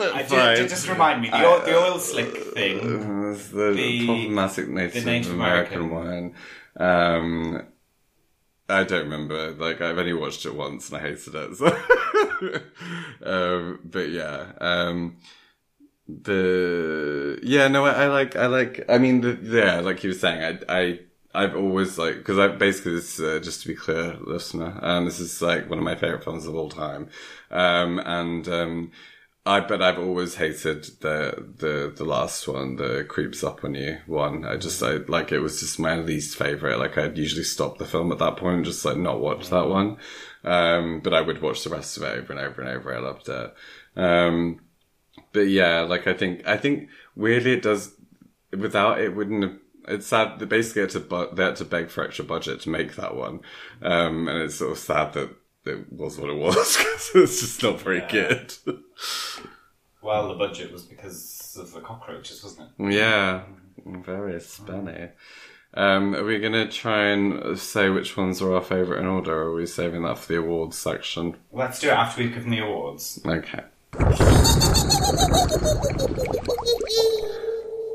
I 0.00 0.22
just, 0.68 0.88
remind 0.88 1.22
me 1.22 1.28
the, 1.28 1.44
oil, 1.44 1.60
the 1.64 1.76
oil 1.76 1.98
slick 1.98 2.36
thing. 2.54 2.78
Uh, 2.78 3.36
the, 3.52 3.72
The- 3.74 4.06
problematic 4.06 4.68
Native, 4.68 5.04
the 5.04 5.10
Native 5.10 5.32
American, 5.32 5.80
American. 5.82 6.34
one. 6.78 6.94
Um, 7.56 7.62
I 8.68 8.84
don't 8.84 9.04
remember. 9.04 9.52
Like 9.52 9.80
I've 9.80 9.98
only 9.98 10.12
watched 10.12 10.46
it 10.46 10.54
once 10.54 10.88
and 10.90 10.98
I 10.98 11.00
hated 11.00 11.34
it. 11.34 11.56
So. 11.56 11.66
um, 13.24 13.80
but 13.84 14.08
yeah, 14.10 14.52
um, 14.60 15.16
the 16.08 17.38
yeah 17.42 17.68
no 17.68 17.84
I, 17.84 18.04
I 18.04 18.06
like 18.08 18.34
I 18.36 18.46
like 18.46 18.84
I 18.88 18.98
mean 18.98 19.20
the, 19.20 19.38
yeah 19.42 19.80
like 19.80 20.02
you 20.02 20.10
were 20.10 20.14
saying 20.14 20.60
I 20.68 20.80
I. 20.80 21.00
I've 21.34 21.54
always 21.54 21.98
like 21.98 22.16
because 22.16 22.38
I 22.38 22.48
basically 22.48 22.94
this 22.94 23.20
uh, 23.20 23.38
just 23.38 23.60
to 23.62 23.68
be 23.68 23.74
clear, 23.74 24.16
listener, 24.26 24.78
um, 24.82 25.04
this 25.04 25.20
is 25.20 25.42
like 25.42 25.68
one 25.68 25.78
of 25.78 25.84
my 25.84 25.94
favorite 25.94 26.24
films 26.24 26.46
of 26.46 26.54
all 26.54 26.70
time, 26.70 27.10
um, 27.50 28.00
and 28.00 28.48
um, 28.48 28.92
I 29.44 29.60
but 29.60 29.80
I've 29.82 29.98
always 29.98 30.36
hated 30.36 30.84
the 31.00 31.52
the 31.56 31.92
the 31.94 32.04
last 32.04 32.48
one, 32.48 32.76
the 32.76 33.04
creeps 33.08 33.44
up 33.44 33.62
on 33.62 33.74
you 33.74 33.98
one. 34.06 34.44
I 34.44 34.56
just 34.56 34.82
I 34.82 34.96
like 35.06 35.30
it 35.30 35.40
was 35.40 35.60
just 35.60 35.78
my 35.78 35.96
least 35.96 36.36
favorite. 36.36 36.78
Like 36.78 36.98
I'd 36.98 37.16
usually 37.18 37.44
stop 37.44 37.78
the 37.78 37.86
film 37.86 38.10
at 38.10 38.18
that 38.18 38.36
point 38.36 38.56
and 38.56 38.64
just 38.64 38.84
like 38.84 38.96
not 38.96 39.20
watch 39.20 39.48
that 39.50 39.68
one. 39.68 39.98
Um, 40.44 41.00
but 41.00 41.14
I 41.14 41.20
would 41.20 41.42
watch 41.42 41.62
the 41.62 41.70
rest 41.70 41.96
of 41.96 42.02
it 42.02 42.18
over 42.18 42.32
and 42.32 42.40
over 42.40 42.62
and 42.62 42.70
over. 42.70 42.94
I 42.94 42.98
loved 43.00 43.28
it. 43.28 43.54
Um, 43.96 44.60
but 45.38 45.48
yeah, 45.48 45.80
like 45.82 46.06
I 46.08 46.14
think 46.14 46.46
I 46.46 46.56
think 46.56 46.88
weirdly 47.14 47.52
it 47.52 47.62
does 47.62 47.94
without 48.56 49.00
it 49.00 49.14
wouldn't 49.14 49.42
have. 49.44 49.56
It's 49.86 50.06
sad 50.08 50.38
that 50.40 50.48
basically 50.48 50.82
had 50.82 50.90
to 50.90 51.00
bu- 51.00 51.34
they 51.34 51.44
had 51.44 51.56
to 51.56 51.64
beg 51.64 51.88
for 51.90 52.04
extra 52.04 52.24
budget 52.24 52.60
to 52.62 52.70
make 52.70 52.96
that 52.96 53.14
one, 53.16 53.40
um, 53.82 54.26
and 54.28 54.42
it's 54.42 54.56
sort 54.56 54.72
of 54.72 54.78
sad 54.78 55.12
that 55.14 55.30
it 55.64 55.92
was 55.92 56.18
what 56.18 56.28
it 56.30 56.36
was 56.46 56.76
because 56.76 57.10
it's 57.14 57.40
just 57.40 57.62
not 57.62 57.80
very 57.80 57.98
Yeah. 58.00 58.10
good. 58.10 58.54
Well, 60.02 60.28
the 60.28 60.34
budget 60.34 60.72
was 60.72 60.82
because 60.82 61.56
of 61.60 61.72
the 61.72 61.80
cockroaches, 61.80 62.42
wasn't 62.42 62.70
it? 62.78 62.92
Yeah, 62.94 63.42
very 63.86 64.34
spenny. 64.34 65.10
Um, 65.74 66.14
are 66.14 66.24
we 66.24 66.38
going 66.38 66.52
to 66.54 66.68
try 66.68 67.06
and 67.08 67.58
say 67.58 67.90
which 67.90 68.16
ones 68.16 68.40
are 68.42 68.54
our 68.54 68.62
favourite 68.62 69.00
in 69.00 69.06
order, 69.06 69.32
or 69.34 69.46
are 69.50 69.54
we 69.54 69.66
saving 69.66 70.02
that 70.02 70.18
for 70.18 70.32
the 70.32 70.38
awards 70.38 70.76
section? 70.78 71.36
Let's 71.52 71.78
do 71.80 71.88
it 71.88 71.92
after 71.92 72.22
we've 72.22 72.32
given 72.34 72.50
the 72.50 72.60
awards. 72.60 73.20
Okay. 73.24 73.62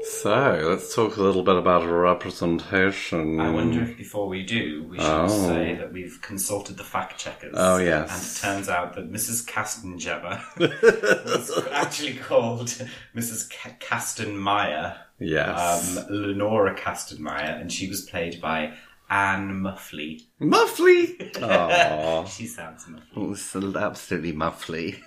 So, 0.03 0.59
let's 0.69 0.93
talk 0.93 1.15
a 1.17 1.21
little 1.21 1.43
bit 1.43 1.55
about 1.55 1.85
representation. 1.85 3.39
I 3.39 3.49
wonder 3.49 3.83
if 3.83 3.97
before 3.97 4.27
we 4.27 4.43
do, 4.43 4.85
we 4.89 4.97
should 4.97 5.05
Oh. 5.05 5.27
say 5.27 5.75
that 5.75 5.91
we've 5.93 6.19
consulted 6.21 6.77
the 6.77 6.83
fact 6.83 7.17
checkers. 7.17 7.53
Oh, 7.57 7.77
yes. 7.77 8.09
And 8.11 8.23
it 8.23 8.55
turns 8.55 8.69
out 8.69 8.93
that 8.95 9.11
Mrs. 9.11 9.45
Castenjebber 9.45 10.41
was 11.25 11.67
actually 11.71 12.15
called 12.15 12.67
Mrs. 13.15 13.49
Ca- 13.49 13.75
Castonmeyer, 13.79 14.97
Yes. 15.19 15.97
um, 15.97 16.05
Lenora 16.09 16.75
Castonmeyer, 16.75 17.59
and 17.59 17.71
she 17.71 17.87
was 17.87 18.01
played 18.01 18.41
by 18.41 18.73
Anne 19.13 19.61
Muffley. 19.61 20.21
Muffly! 20.41 21.33
Aww. 21.33 22.27
She 22.35 22.47
sounds 22.47 22.85
muffly. 22.85 23.31
It's 23.31 23.55
absolutely 23.75 24.33
muffly. 24.33 24.97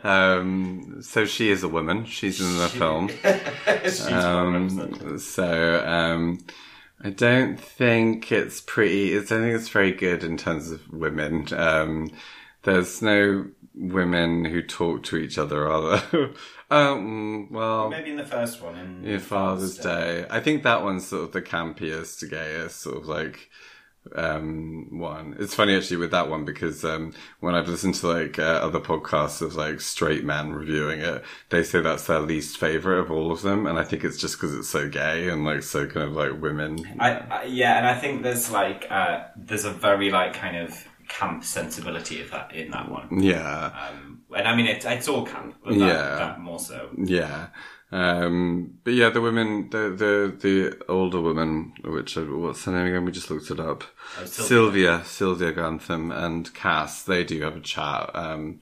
um, 0.04 1.02
so 1.02 1.26
she 1.26 1.50
is 1.50 1.62
a 1.62 1.68
woman. 1.68 2.06
She's 2.06 2.40
in 2.40 2.56
the 2.56 2.68
film. 2.68 3.08
She's 3.84 4.06
well 4.06 4.50
represented. 4.50 5.02
Um, 5.02 5.18
so 5.18 5.84
um, 5.86 6.38
I 7.02 7.10
don't 7.10 7.60
think 7.60 8.32
it's 8.32 8.62
pretty. 8.62 9.12
It's, 9.12 9.30
I 9.30 9.40
think 9.40 9.54
it's 9.54 9.68
very 9.68 9.92
good 9.92 10.24
in 10.24 10.38
terms 10.38 10.70
of 10.70 10.90
women. 10.90 11.48
Um, 11.52 12.10
there's 12.62 13.02
no 13.02 13.44
women 13.74 14.46
who 14.46 14.62
talk 14.62 15.02
to 15.04 15.18
each 15.18 15.36
other, 15.36 15.68
are 15.70 16.00
there? 16.10 16.30
Um, 16.70 17.52
well, 17.52 17.90
Maybe 17.90 18.10
in 18.10 18.16
the 18.16 18.24
first 18.24 18.60
one. 18.60 18.76
In 18.76 19.04
your 19.04 19.20
Father's 19.20 19.78
Day. 19.78 20.26
I 20.28 20.40
think 20.40 20.62
that 20.64 20.82
one's 20.82 21.06
sort 21.06 21.24
of 21.24 21.32
the 21.32 21.42
campiest, 21.42 22.28
gayest, 22.28 22.80
sort 22.80 22.96
of 22.96 23.06
like 23.06 23.50
um 24.14 24.86
one 25.00 25.34
it's 25.38 25.54
funny 25.54 25.76
actually 25.76 25.96
with 25.96 26.10
that 26.12 26.28
one 26.30 26.44
because 26.44 26.84
um 26.84 27.12
when 27.40 27.54
i've 27.54 27.68
listened 27.68 27.94
to 27.94 28.06
like 28.06 28.38
uh, 28.38 28.42
other 28.62 28.78
podcasts 28.78 29.42
of 29.42 29.56
like 29.56 29.80
straight 29.80 30.24
men 30.24 30.52
reviewing 30.52 31.00
it 31.00 31.24
they 31.48 31.62
say 31.62 31.80
that's 31.80 32.06
their 32.06 32.20
least 32.20 32.56
favorite 32.56 33.00
of 33.00 33.10
all 33.10 33.32
of 33.32 33.42
them 33.42 33.66
and 33.66 33.78
i 33.78 33.84
think 33.84 34.04
it's 34.04 34.16
just 34.16 34.36
because 34.36 34.54
it's 34.54 34.68
so 34.68 34.88
gay 34.88 35.28
and 35.28 35.44
like 35.44 35.62
so 35.62 35.86
kind 35.86 36.08
of 36.08 36.12
like 36.12 36.40
women 36.40 36.78
I, 37.00 37.10
I, 37.14 37.44
yeah, 37.44 37.78
and 37.78 37.86
I 37.86 37.98
think 37.98 38.22
there's 38.22 38.50
like 38.50 38.86
uh, 38.90 39.24
there's 39.36 39.64
a 39.64 39.70
very 39.70 40.10
like 40.10 40.34
kind 40.34 40.56
of 40.56 40.86
camp 41.08 41.44
sensibility 41.44 42.20
of 42.20 42.30
that 42.30 42.54
in 42.54 42.70
that 42.70 42.90
one. 42.90 43.20
yeah 43.20 43.88
Um, 43.90 44.15
and 44.34 44.48
I 44.48 44.56
mean, 44.56 44.66
it's 44.66 44.84
it's 44.84 45.08
all 45.08 45.24
camp, 45.26 45.56
but 45.64 45.74
that, 45.74 45.78
Yeah. 45.78 46.14
that 46.16 46.40
more 46.40 46.58
so. 46.58 46.90
yeah 46.96 47.48
um 47.92 48.78
but 48.82 48.94
yeah 48.94 49.08
the 49.10 49.20
women 49.20 49.70
the 49.70 49.90
the 49.90 50.36
the 50.40 50.76
older 50.88 51.20
woman 51.20 51.72
which 51.84 52.16
what's 52.16 52.64
her 52.64 52.72
name 52.72 52.86
again 52.88 53.04
we 53.04 53.12
just 53.12 53.30
looked 53.30 53.48
it 53.48 53.60
up 53.60 53.84
Oh, 54.20 54.24
Sylvia, 54.24 55.02
Sylvia 55.04 55.52
Grantham 55.52 56.10
and 56.10 56.52
Cass, 56.52 57.04
they 57.04 57.22
do 57.22 57.40
have 57.42 57.56
a 57.56 57.60
chat. 57.60 58.10
Um, 58.14 58.58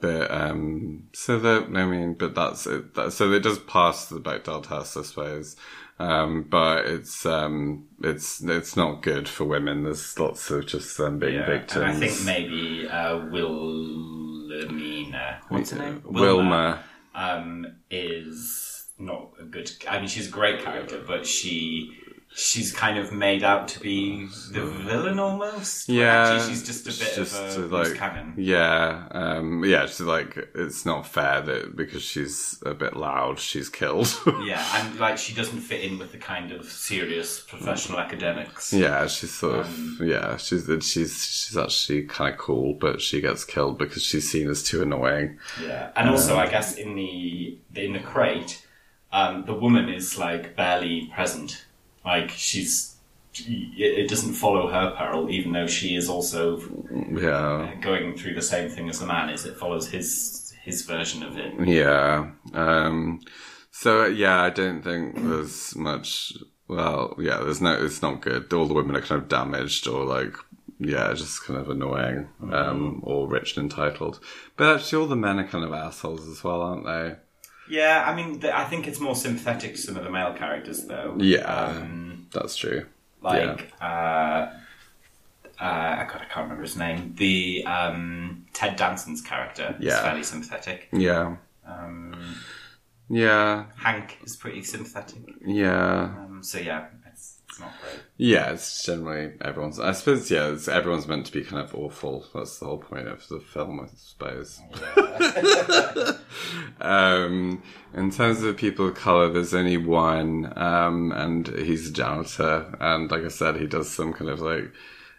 but, 0.00 0.30
um, 0.30 1.08
so 1.12 1.38
that, 1.40 1.64
I 1.74 1.84
mean, 1.84 2.14
but 2.14 2.34
that's 2.34 2.66
it. 2.66 2.94
That, 2.94 3.12
so 3.12 3.30
it 3.32 3.40
does 3.42 3.58
pass 3.58 4.06
the 4.06 4.20
Bechdel 4.20 4.66
test, 4.66 4.96
I 4.96 5.02
suppose. 5.02 5.56
Um, 6.00 6.44
but 6.48 6.86
it's, 6.86 7.26
um, 7.26 7.86
it's, 8.02 8.40
it's 8.42 8.76
not 8.76 9.02
good 9.02 9.28
for 9.28 9.44
women. 9.44 9.82
There's 9.84 10.18
lots 10.18 10.48
of 10.50 10.66
just 10.66 10.96
them 10.96 11.18
being 11.18 11.34
Yeah, 11.34 11.46
victims. 11.46 11.84
and 11.96 12.04
I 12.04 12.08
think 12.08 12.24
maybe 12.24 12.88
uh, 12.88 13.18
Wilhelmina, 13.98 15.40
what's 15.48 15.70
her 15.70 15.78
name? 15.78 16.02
Wilma. 16.04 16.80
um, 17.14 17.66
is 17.90 18.86
not 18.98 19.30
a 19.40 19.44
good. 19.44 19.70
I 19.88 19.98
mean, 19.98 20.08
she's 20.08 20.28
a 20.28 20.30
great 20.30 20.62
character, 20.62 21.02
but 21.06 21.26
she 21.26 21.92
she's 22.34 22.72
kind 22.72 22.98
of 22.98 23.12
made 23.12 23.42
out 23.42 23.68
to 23.68 23.80
be 23.80 24.26
the 24.52 24.64
villain 24.64 25.18
almost. 25.18 25.88
Yeah, 25.88 26.34
actually, 26.34 26.50
she's 26.54 26.66
just 26.66 26.82
a 26.86 26.90
bit 27.04 27.14
just 27.14 27.56
of 27.58 27.72
a 27.72 27.76
like, 27.76 27.94
cannon. 27.94 28.34
Yeah, 28.36 29.08
um, 29.10 29.64
yeah, 29.64 29.86
she's 29.86 30.00
like, 30.00 30.36
it's 30.54 30.86
not 30.86 31.06
fair 31.06 31.40
that 31.40 31.74
because 31.76 32.02
she's 32.02 32.62
a 32.64 32.74
bit 32.74 32.96
loud, 32.96 33.38
she's 33.38 33.68
killed. 33.68 34.14
Yeah, 34.44 34.64
and 34.76 34.98
like 34.98 35.18
she 35.18 35.34
doesn't 35.34 35.60
fit 35.60 35.82
in 35.82 35.98
with 35.98 36.12
the 36.12 36.18
kind 36.18 36.52
of 36.52 36.64
serious 36.66 37.40
professional 37.40 37.98
academics. 37.98 38.72
Yeah, 38.72 39.06
she's 39.08 39.32
sort 39.34 39.60
of 39.60 39.66
Um, 39.66 39.98
yeah. 40.02 40.36
She's 40.36 40.64
she's 40.80 41.24
she's 41.24 41.56
actually 41.56 42.04
kind 42.04 42.32
of 42.32 42.38
cool, 42.38 42.74
but 42.74 43.00
she 43.02 43.20
gets 43.20 43.44
killed 43.44 43.78
because 43.78 44.02
she's 44.02 44.30
seen 44.30 44.48
as 44.48 44.62
too 44.62 44.80
annoying. 44.82 45.38
Yeah, 45.62 45.90
and 45.96 46.08
also 46.08 46.36
I 46.38 46.48
guess 46.48 46.76
in 46.76 46.94
the 46.94 47.58
in 47.74 47.92
the 47.94 48.00
crate, 48.00 48.64
um, 49.12 49.44
the 49.44 49.54
woman 49.54 49.88
is 49.88 50.16
like 50.18 50.56
barely 50.56 51.10
present. 51.14 51.64
Like 52.12 52.30
she's 52.30 52.96
it 53.34 54.08
doesn't 54.08 54.32
follow 54.34 54.64
her 54.68 54.94
peril, 54.96 55.30
even 55.30 55.52
though 55.52 55.66
she 55.68 55.94
is 55.94 56.08
also 56.08 56.40
Yeah. 57.26 57.74
going 57.80 58.16
through 58.16 58.34
the 58.34 58.42
same 58.54 58.68
thing 58.68 58.88
as 58.88 58.98
the 59.00 59.06
man 59.06 59.28
is. 59.30 59.44
It 59.44 59.56
follows 59.56 59.86
his 59.88 60.10
his 60.64 60.82
version 60.82 61.22
of 61.22 61.36
it. 61.44 61.52
Yeah. 61.80 62.30
Um, 62.52 63.20
so 63.70 64.06
yeah, 64.06 64.42
I 64.42 64.50
don't 64.50 64.82
think 64.82 65.02
there's 65.16 65.76
much. 65.76 66.32
Well, 66.66 67.14
yeah, 67.18 67.38
there's 67.44 67.60
no. 67.60 67.72
It's 67.84 68.02
not 68.02 68.20
good. 68.22 68.52
All 68.52 68.66
the 68.66 68.74
women 68.74 68.96
are 68.96 69.00
kind 69.00 69.22
of 69.22 69.28
damaged 69.28 69.86
or 69.86 70.04
like, 70.04 70.34
yeah, 70.80 71.12
just 71.14 71.44
kind 71.44 71.58
of 71.60 71.70
annoying, 71.70 72.28
um, 72.52 73.00
or 73.04 73.28
rich 73.28 73.56
and 73.56 73.70
entitled. 73.70 74.20
But 74.56 74.74
actually, 74.76 74.98
all 75.00 75.08
the 75.08 75.16
men 75.16 75.38
are 75.38 75.46
kind 75.46 75.64
of 75.64 75.72
assholes 75.72 76.28
as 76.28 76.42
well, 76.44 76.60
aren't 76.62 76.86
they? 76.86 77.16
Yeah, 77.70 78.04
I 78.06 78.14
mean, 78.14 78.40
th- 78.40 78.52
I 78.52 78.64
think 78.64 78.86
it's 78.88 79.00
more 79.00 79.14
sympathetic 79.16 79.72
to 79.76 79.78
some 79.80 79.96
of 79.96 80.04
the 80.04 80.10
male 80.10 80.32
characters, 80.34 80.84
though. 80.86 81.16
Yeah, 81.20 81.40
Um, 81.44 82.26
that's 82.32 82.56
true. 82.56 82.86
like 83.20 83.72
uh, 83.80 83.84
uh, 83.84 84.52
I 85.60 86.06
God, 86.10 86.20
I 86.22 86.32
can't 86.32 86.44
remember 86.44 86.62
his 86.62 86.76
name. 86.76 87.14
The 87.16 87.64
um, 87.66 88.46
Ted 88.52 88.76
Danson's 88.76 89.20
character 89.20 89.74
is 89.78 89.86
Yeah. 89.86 90.02
fairly 90.02 90.22
sympathetic. 90.22 90.88
Yeah, 90.92 91.36
Um, 91.66 92.14
yeah, 93.08 93.64
Hank 93.76 94.18
is 94.24 94.36
pretty 94.36 94.62
sympathetic. 94.62 95.22
yeah. 95.44 96.02
Um, 96.20 96.40
so 96.42 96.58
yeah, 96.58 96.86
it's, 97.58 97.60
not 97.60 97.80
great. 97.82 98.02
Yeah, 98.16 98.52
it's 98.52 98.84
generally 98.84 99.32
everyone's. 99.40 99.80
I 99.80 99.92
suppose, 99.92 100.30
yeah, 100.30 100.48
it's, 100.48 100.68
everyone's 100.68 101.06
meant 101.06 101.26
to 101.26 101.32
be 101.32 101.42
kind 101.42 101.62
of 101.62 101.74
awful. 101.74 102.26
That's 102.34 102.58
the 102.58 102.66
whole 102.66 102.78
point 102.78 103.08
of 103.08 103.26
the 103.28 103.40
film, 103.40 103.80
I 103.80 103.86
suppose. 103.96 104.60
um, 106.80 107.62
in 107.94 108.10
terms 108.10 108.42
of 108.42 108.56
people 108.56 108.88
of 108.88 108.94
color, 108.94 109.32
there's 109.32 109.54
only 109.54 109.76
one, 109.76 110.52
um, 110.56 111.12
and 111.12 111.48
he's 111.48 111.90
a 111.90 111.92
janitor. 111.92 112.76
And 112.80 113.10
like 113.10 113.24
I 113.24 113.28
said, 113.28 113.56
he 113.56 113.66
does 113.66 113.90
some 113.90 114.12
kind 114.12 114.30
of 114.30 114.40
like, 114.40 114.72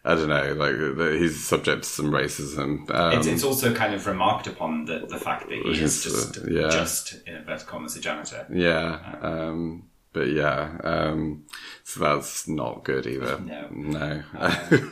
I 0.05 0.15
don't 0.15 0.29
know, 0.29 0.53
like 0.53 1.19
he's 1.19 1.45
subject 1.45 1.83
to 1.83 1.89
some 1.89 2.11
racism. 2.11 2.89
Um, 2.91 3.17
It's, 3.17 3.27
it's 3.27 3.43
also 3.43 3.73
kind 3.75 3.93
of 3.93 4.07
remarked 4.07 4.47
upon 4.47 4.85
the, 4.85 5.05
the 5.09 5.17
fact 5.17 5.49
that 5.49 5.57
he 5.57 5.81
is 5.81 6.03
just 6.03 6.37
uh, 6.37 6.41
yeah. 6.49 6.69
just 6.69 7.19
in 7.27 7.35
inverted 7.35 7.67
commas 7.67 7.97
a 7.97 7.99
janitor. 7.99 8.45
yeah, 8.49 9.17
um, 9.21 9.88
but 10.13 10.29
yeah, 10.29 10.77
um, 10.83 11.45
so 11.83 11.99
that's 11.99 12.47
not 12.47 12.83
good 12.83 13.05
either. 13.05 13.39
No. 13.39 13.67
no. 13.71 14.23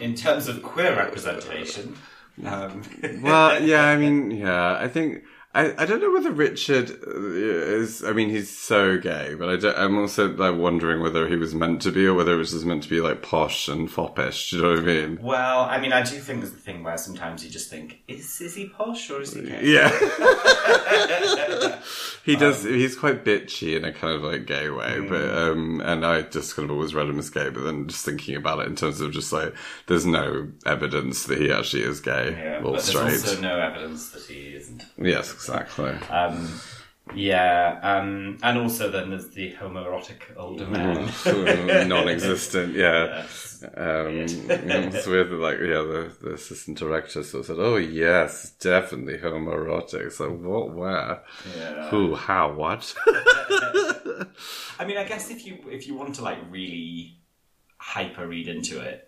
In 0.00 0.14
terms 0.14 0.48
of 0.48 0.62
queer 0.62 0.96
representation, 0.96 1.96
um, 2.44 2.82
well, 3.22 3.62
yeah, 3.62 3.84
I 3.84 3.96
mean, 3.96 4.30
yeah, 4.32 4.76
I 4.76 4.88
think 4.88 5.22
I, 5.56 5.72
I 5.82 5.86
don't 5.86 6.00
know 6.00 6.10
whether 6.12 6.32
Richard 6.32 6.90
uh, 6.90 7.30
is. 7.32 8.02
I 8.02 8.12
mean, 8.12 8.28
he's 8.28 8.50
so 8.50 8.98
gay, 8.98 9.34
but 9.38 9.64
I 9.64 9.84
I'm 9.84 9.96
also 9.98 10.28
like 10.34 10.56
wondering 10.56 11.00
whether 11.00 11.28
he 11.28 11.36
was 11.36 11.54
meant 11.54 11.80
to 11.82 11.92
be 11.92 12.06
or 12.06 12.14
whether 12.14 12.34
it 12.34 12.38
was 12.38 12.50
just 12.50 12.64
meant 12.64 12.82
to 12.82 12.88
be 12.88 13.00
like 13.00 13.22
posh 13.22 13.68
and 13.68 13.88
foppish. 13.90 14.50
Do 14.50 14.56
you 14.56 14.62
know 14.62 14.70
what 14.70 14.78
I 14.80 14.82
mean? 14.82 15.18
well, 15.22 15.60
I 15.60 15.78
mean, 15.80 15.92
I 15.92 16.02
do 16.02 16.18
think 16.18 16.40
there's 16.40 16.52
the 16.52 16.58
thing 16.58 16.82
where 16.82 16.98
sometimes 16.98 17.44
you 17.44 17.50
just 17.50 17.70
think, 17.70 18.02
is 18.08 18.40
is 18.40 18.56
he 18.56 18.66
posh 18.68 19.08
or 19.10 19.20
is 19.20 19.34
he 19.34 19.42
gay? 19.42 19.60
Yeah. 19.64 19.90
he 22.24 22.36
does. 22.36 22.64
he's 22.64 22.96
quite 22.96 23.24
bitchy 23.24 23.76
in 23.76 23.84
a 23.84 23.92
kind 23.92 24.14
of 24.14 24.22
like 24.22 24.46
gay 24.46 24.70
way, 24.70 25.00
but 25.00 25.36
um, 25.36 25.80
and 25.84 26.04
I 26.04 26.22
just 26.22 26.56
kind 26.56 26.68
of 26.68 26.74
always 26.76 26.94
read 26.94 27.08
him 27.08 27.18
as 27.18 27.30
gay. 27.30 27.50
But 27.50 27.62
then 27.62 27.88
just 27.88 28.04
thinking 28.04 28.36
about 28.36 28.60
it 28.60 28.66
in 28.66 28.76
terms 28.76 29.00
of 29.00 29.12
just 29.12 29.32
like, 29.32 29.54
there's 29.86 30.06
no 30.06 30.48
evidence 30.66 31.24
that 31.26 31.38
he 31.38 31.52
actually 31.52 31.82
is 31.82 32.00
gay 32.00 32.32
Yeah, 32.36 32.58
or 32.58 32.72
but 32.72 32.82
straight. 32.82 33.04
there's 33.10 33.28
also 33.28 33.40
no 33.40 33.58
evidence 33.58 34.10
that 34.10 34.22
he 34.24 34.54
isn't. 34.56 34.84
Yes, 34.98 35.43
exactly. 35.48 35.90
Um, 36.08 36.60
yeah, 37.14 37.78
um, 37.82 38.38
and 38.42 38.58
also 38.58 38.90
then 38.90 39.10
there's 39.10 39.28
the 39.28 39.52
homoerotic 39.52 40.20
older 40.36 40.66
man. 40.66 41.10
non-existent. 41.88 42.74
Yeah. 42.74 43.26
Yes. 43.64 43.64
Um, 43.78 44.26
it's 44.26 45.06
weird 45.06 45.30
that, 45.30 45.36
like, 45.36 45.58
yeah, 45.58 45.80
the, 45.80 46.14
the 46.20 46.34
assistant 46.34 46.76
director 46.76 47.22
sort 47.22 47.40
of 47.40 47.46
said, 47.46 47.56
"Oh 47.58 47.76
yes, 47.76 48.50
definitely 48.60 49.16
homoerotic." 49.16 50.12
So 50.12 50.28
what? 50.30 50.74
Where? 50.74 51.22
Yeah. 51.56 51.88
Who? 51.88 52.14
How? 52.14 52.52
What? 52.52 52.94
I 54.78 54.84
mean, 54.84 54.98
I 54.98 55.04
guess 55.04 55.30
if 55.30 55.46
you 55.46 55.64
if 55.70 55.86
you 55.86 55.94
want 55.94 56.16
to 56.16 56.22
like 56.22 56.38
really 56.50 57.16
hyper 57.78 58.26
read 58.26 58.48
into 58.48 58.80
it, 58.80 59.03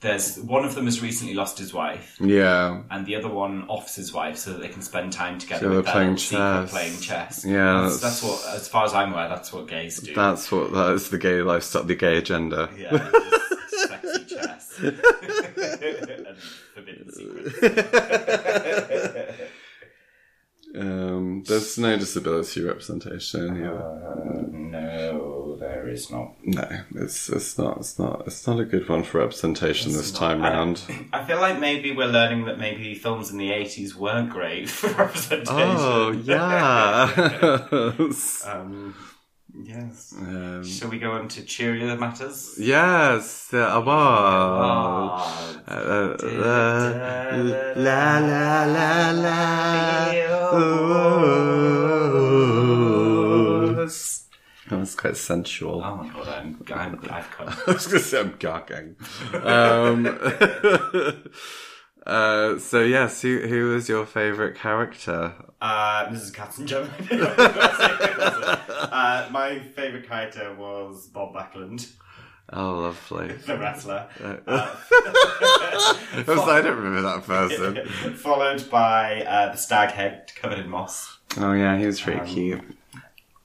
there's 0.00 0.38
one 0.38 0.64
of 0.64 0.74
them 0.76 0.84
has 0.84 1.02
recently 1.02 1.34
lost 1.34 1.58
his 1.58 1.74
wife, 1.74 2.16
yeah. 2.20 2.82
and 2.90 3.04
the 3.04 3.16
other 3.16 3.28
one 3.28 3.64
offs 3.68 3.96
his 3.96 4.12
wife 4.12 4.36
so 4.36 4.52
that 4.52 4.60
they 4.60 4.68
can 4.68 4.80
spend 4.82 5.12
time 5.12 5.38
together 5.38 5.66
So 5.66 5.70
they're 5.70 5.82
playing 5.82 6.16
chess. 6.16 6.70
playing 6.70 7.00
chess. 7.00 7.44
Yeah, 7.44 7.82
that's, 7.82 8.00
that's- 8.00 8.22
what, 8.22 8.54
as 8.54 8.68
far 8.68 8.84
as 8.84 8.94
I'm 8.94 9.12
aware, 9.12 9.28
that's 9.28 9.52
what 9.52 9.66
gays 9.66 9.98
do. 10.00 10.14
That's 10.14 10.52
what. 10.52 10.72
That 10.72 10.92
is 10.92 11.10
the 11.10 11.18
gay 11.18 11.42
lifestyle, 11.42 11.82
the 11.84 11.96
gay 11.96 12.16
agenda. 12.18 12.70
Yeah, 12.76 13.10
sexy 13.68 14.24
chess 14.36 14.78
and 14.82 16.36
forbidden 16.74 17.10
secrets. 17.12 17.58
Um, 20.76 21.42
there's 21.44 21.78
no 21.78 21.96
disability 21.96 22.62
representation 22.62 23.56
here. 23.56 23.72
Uh, 23.74 24.46
no, 24.50 25.47
there 25.68 25.86
is 25.88 26.10
not. 26.10 26.28
No, 26.44 26.66
it's 26.94 27.28
it's 27.28 27.58
not 27.58 27.76
it's 27.78 27.98
not 27.98 28.22
it's 28.26 28.46
not 28.46 28.58
a 28.58 28.64
good 28.64 28.88
one 28.88 29.02
for 29.04 29.18
representation 29.20 29.92
this 29.92 30.10
time 30.12 30.42
I- 30.42 30.50
round. 30.50 30.76
I 31.12 31.24
feel 31.24 31.40
like 31.46 31.58
maybe 31.60 31.88
we're 31.98 32.06
learning 32.18 32.46
that 32.46 32.58
maybe 32.58 32.94
films 32.94 33.30
in 33.30 33.38
the 33.38 33.50
80s 33.50 33.94
weren't 33.94 34.30
great 34.30 34.68
for 34.78 34.88
representation. 35.04 35.46
Oh 35.54 36.10
yeah. 36.10 37.08
Um, 38.52 38.94
yes. 39.64 40.14
um, 40.16 40.64
Shall 40.64 40.88
we 40.90 40.98
go 40.98 41.10
on 41.12 41.28
to 41.28 41.42
cheerier 41.42 41.96
matters? 41.96 42.54
yes. 42.58 43.50
Ah, 43.52 43.82
Uh, 45.68 45.72
uh, 45.72 46.16
la 47.76 48.18
la 48.30 48.64
la 48.64 49.10
la. 49.24 49.48
That 54.68 54.78
was 54.78 54.94
quite 54.94 55.16
sensual. 55.16 55.82
Oh 55.84 55.96
my 55.96 56.08
god, 56.08 56.28
I'm, 56.28 56.64
I'm, 56.74 56.98
come. 56.98 57.48
I 57.66 57.72
was 57.72 57.86
going 57.86 58.02
to 58.02 58.08
say 58.08 58.20
I'm 58.20 58.34
gawking. 58.38 58.96
Um, 59.32 60.06
uh, 62.06 62.58
so 62.58 62.80
yes, 62.82 63.22
who 63.22 63.38
who 63.40 63.70
was 63.74 63.88
your 63.88 64.06
favourite 64.06 64.54
character? 64.56 65.34
Uh, 65.60 66.06
Mrs. 66.06 66.32
Katzenjammer. 66.32 66.88
uh, 68.92 69.28
my 69.30 69.58
favourite 69.60 70.06
character 70.08 70.54
was 70.54 71.08
Bob 71.08 71.34
Backlund, 71.34 71.90
Oh, 72.52 72.76
lovely. 72.78 73.28
the 73.32 73.58
wrestler. 73.58 74.08
I 74.24 74.68
was- 76.26 76.48
I 76.48 76.60
don't 76.62 76.76
remember 76.76 77.02
that 77.02 77.24
person. 77.26 77.86
Followed 78.14 78.70
by 78.70 79.22
uh, 79.22 79.52
the 79.52 79.58
stag 79.58 79.90
head 79.90 80.30
covered 80.36 80.58
in 80.60 80.68
moss. 80.68 81.18
Oh 81.36 81.52
yeah, 81.52 81.76
he 81.76 81.86
was 81.86 82.00
pretty 82.00 82.24
cute. 82.26 82.77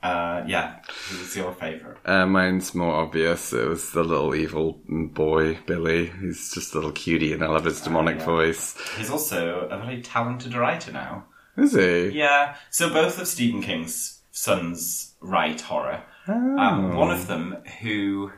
Uh, 0.04 0.44
yeah, 0.46 0.80
who 1.10 1.20
was 1.20 1.34
your 1.34 1.54
favourite? 1.54 1.98
Uh, 2.06 2.26
mine's 2.26 2.76
more 2.76 2.94
obvious. 2.94 3.54
It 3.54 3.66
was 3.66 3.92
the 3.92 4.04
little 4.04 4.36
evil 4.36 4.82
boy, 4.86 5.58
Billy. 5.66 6.12
He's 6.20 6.54
just 6.54 6.74
a 6.74 6.78
little 6.78 6.92
cutie, 6.92 7.32
and 7.32 7.42
I 7.42 7.48
love 7.48 7.64
his 7.64 7.80
demonic 7.80 8.20
yeah. 8.20 8.26
voice. 8.26 8.78
He's 8.98 9.10
also 9.10 9.62
a 9.62 9.78
very 9.80 10.02
talented 10.02 10.56
writer 10.56 10.92
now. 10.92 11.26
Is 11.56 11.74
he? 11.74 12.10
Yeah, 12.10 12.56
so 12.70 12.90
both 12.90 13.18
of 13.18 13.30
Stephen 13.30 13.62
King's 13.62 14.20
sons 14.32 15.14
write 15.22 15.62
horror. 15.62 16.04
Um, 16.28 16.96
one 16.96 17.12
of 17.12 17.28
them 17.28 17.58
who 17.82 18.32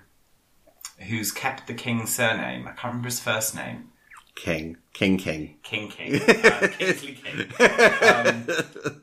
who's 0.99 1.31
kept 1.31 1.65
the 1.65 1.73
King 1.73 2.05
surname. 2.05 2.67
I 2.67 2.71
can't 2.71 2.85
remember 2.85 3.07
his 3.07 3.19
first 3.19 3.55
name. 3.55 3.89
King, 4.35 4.77
King, 4.93 5.17
King. 5.17 5.55
King 5.63 5.89
King, 5.89 6.15
uh, 6.21 6.67
Kingsley 6.77 7.13
King. 7.23 7.47
Um, 8.03 8.47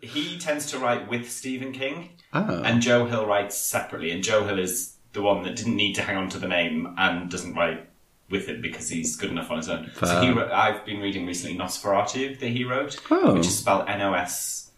he 0.03 0.39
tends 0.39 0.67
to 0.73 0.79
write 0.79 1.09
with 1.09 1.31
Stephen 1.31 1.73
King, 1.73 2.11
Oh. 2.35 2.63
and 2.63 2.81
Joe 2.83 3.07
Hill 3.07 3.27
writes 3.27 3.57
separately. 3.57 4.11
And 4.11 4.23
Joe 4.23 4.45
Hill 4.45 4.59
is 4.59 4.95
the 5.15 5.23
one 5.23 5.43
that 5.45 5.57
didn't 5.57 5.77
need 5.77 5.95
to 5.95 6.03
hang 6.03 6.17
on 6.17 6.29
to 6.31 6.39
the 6.39 6.49
name 6.49 6.95
and 6.99 7.31
doesn't 7.31 7.55
write 7.55 7.89
with 8.31 8.49
it 8.49 8.63
because 8.63 8.89
he's 8.89 9.17
good 9.17 9.31
enough 9.31 9.51
on 9.51 9.59
his 9.59 9.69
own. 9.69 9.91
So 10.03 10.21
he, 10.23 10.31
wrote, 10.31 10.51
I've 10.51 10.85
been 10.87 11.01
reading 11.01 11.27
recently 11.27 11.57
Nosferatu 11.59 12.39
that 12.39 12.49
he 12.49 12.65
wrote, 12.65 12.99
Oh. 13.11 13.35
which 13.35 13.47
is 13.47 13.59
spelled 13.59 13.89
N 13.89 14.01
O 14.03 14.15
S 14.15 14.71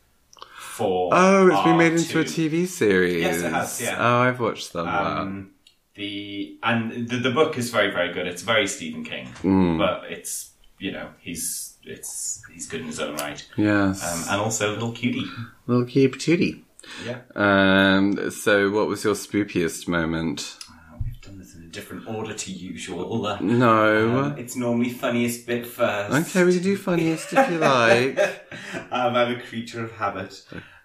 for 0.59 1.11
Oh, 1.13 1.49
it's 1.49 1.63
been 1.63 1.77
made 1.77 1.93
R2. 1.93 1.99
into 1.99 2.21
a 2.21 2.25
TV 2.25 2.67
series. 2.67 3.23
Yes, 3.23 3.43
it 3.43 3.53
has, 3.53 3.81
yeah. 3.81 3.97
Oh, 3.99 4.19
I've 4.23 4.41
watched 4.41 4.73
that. 4.73 4.87
Um, 4.87 5.51
the 5.95 6.59
and 6.63 7.09
the, 7.09 7.17
the 7.19 7.31
book 7.31 7.57
is 7.59 7.71
very 7.71 7.91
very 7.91 8.13
good. 8.13 8.27
It's 8.27 8.43
very 8.43 8.67
Stephen 8.67 9.05
King, 9.05 9.29
Mm. 9.43 9.79
but 9.79 10.11
it's 10.11 10.51
you 10.79 10.93
know 10.93 11.09
he's 11.21 11.75
it's 11.85 12.43
he's 12.53 12.67
good 12.69 12.81
in 12.81 12.87
his 12.87 12.99
own 13.01 13.17
right, 13.17 13.45
yes. 13.57 14.03
um, 14.03 14.33
and 14.35 14.41
also 14.41 14.73
little 14.73 14.93
cutie. 14.93 15.27
little 15.67 15.85
cute 15.85 16.13
tootie. 16.19 16.63
Yeah, 17.07 17.21
Um, 17.35 18.31
so 18.31 18.71
what 18.71 18.89
was 18.89 19.05
your 19.05 19.15
spookiest 19.15 19.89
moment? 19.89 20.59
Uh, 20.71 20.99
we've 21.03 21.19
done 21.23 21.39
this 21.39 21.55
in 21.55 21.63
a 21.63 21.67
different 21.69 22.07
order 22.07 22.35
to 22.35 22.53
usual. 22.53 23.25
Uh, 23.27 23.39
No. 23.41 24.19
um, 24.25 24.39
it's 24.39 24.55
normally 24.55 24.91
funniest 24.91 25.47
bit 25.47 25.65
first. 25.67 26.13
okay, 26.15 26.45
we 26.45 26.53
can 26.55 26.63
do 26.63 26.77
funniest 26.77 27.33
if 27.33 27.51
you 27.51 27.59
like. 27.59 28.19
um, 28.93 29.15
I'm 29.17 29.37
a 29.37 29.41
creature 29.41 29.83
of 29.83 29.93
habit. 29.93 30.43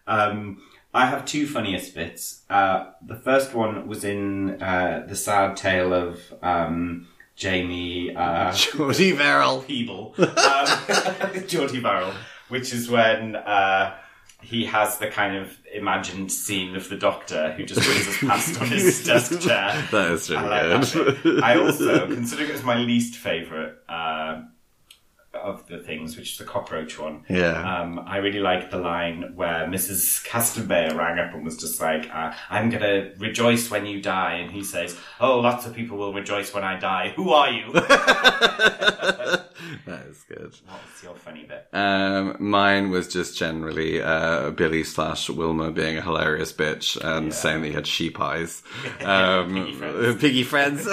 Um, 0.07 0.61
I 0.93 1.05
have 1.05 1.25
two 1.25 1.45
funniest 1.45 1.93
bits. 1.93 2.41
Uh, 2.49 2.91
the 3.05 3.15
first 3.15 3.53
one 3.53 3.87
was 3.87 4.03
in 4.03 4.61
uh, 4.61 5.05
the 5.07 5.15
sad 5.15 5.55
tale 5.55 5.93
of 5.93 6.19
um, 6.41 7.07
Jamie 7.35 8.15
uh, 8.15 8.51
Jordy 8.55 9.11
Verrill. 9.11 9.63
Peeble, 9.63 10.17
um, 10.19 11.43
Jordy 11.47 11.79
Barrel, 11.79 12.11
which 12.49 12.73
is 12.73 12.89
when 12.89 13.35
uh, 13.35 13.95
he 14.41 14.65
has 14.65 14.97
the 14.97 15.07
kind 15.07 15.35
of 15.35 15.55
imagined 15.73 16.31
scene 16.31 16.75
of 16.75 16.89
the 16.89 16.97
Doctor 16.97 17.51
who 17.53 17.65
just 17.65 17.87
whizzes 17.87 18.17
past 18.17 18.59
on 18.59 18.67
his 18.67 19.03
desk 19.05 19.39
chair. 19.41 19.85
That 19.91 20.11
is 20.11 20.29
really 20.29 20.43
I 20.43 20.73
like 20.75 20.91
good. 20.91 21.43
I 21.43 21.57
also, 21.59 22.07
considering 22.07 22.49
it 22.49 22.53
was 22.53 22.63
my 22.63 22.77
least 22.77 23.15
favourite 23.15 23.73
uh, 23.87 24.41
of 25.43 25.65
the 25.67 25.79
things, 25.79 26.15
which 26.17 26.31
is 26.33 26.37
the 26.37 26.43
cockroach 26.45 26.97
one, 26.99 27.23
Yeah. 27.29 27.81
um, 27.81 27.99
I 28.05 28.17
really 28.17 28.39
like 28.39 28.71
the 28.71 28.77
line 28.77 29.33
where 29.35 29.65
Mrs. 29.67 30.25
Castanbear 30.25 30.95
rang 30.95 31.19
up 31.19 31.33
and 31.33 31.43
was 31.45 31.57
just 31.57 31.79
like, 31.81 32.09
uh, 32.13 32.33
I'm 32.49 32.69
going 32.69 32.81
to 32.83 33.11
rejoice 33.17 33.69
when 33.71 33.85
you 33.85 34.01
die. 34.01 34.35
And 34.35 34.51
he 34.51 34.63
says, 34.63 34.95
Oh, 35.19 35.39
lots 35.39 35.65
of 35.65 35.73
people 35.75 35.97
will 35.97 36.13
rejoice 36.13 36.53
when 36.53 36.63
I 36.63 36.79
die. 36.79 37.13
Who 37.15 37.31
are 37.31 37.49
you? 37.51 37.71
that 39.85 40.05
is 40.09 40.23
good. 40.27 40.55
What's 40.67 41.03
your 41.03 41.15
funny 41.15 41.43
bit? 41.45 41.67
Um, 41.73 42.35
mine 42.39 42.89
was 42.89 43.07
just 43.07 43.37
generally 43.37 44.01
uh, 44.01 44.51
Billy 44.51 44.83
slash 44.83 45.29
Wilma 45.29 45.71
being 45.71 45.97
a 45.97 46.01
hilarious 46.01 46.51
bitch 46.53 46.97
and 47.03 47.33
saying 47.33 47.61
that 47.61 47.67
he 47.67 47.73
had 47.73 47.87
sheep 47.87 48.19
eyes. 48.19 48.63
Um, 49.01 49.53
Piggy 49.55 49.73
friends. 49.73 50.17
piggy 50.21 50.43
friends. 50.43 50.87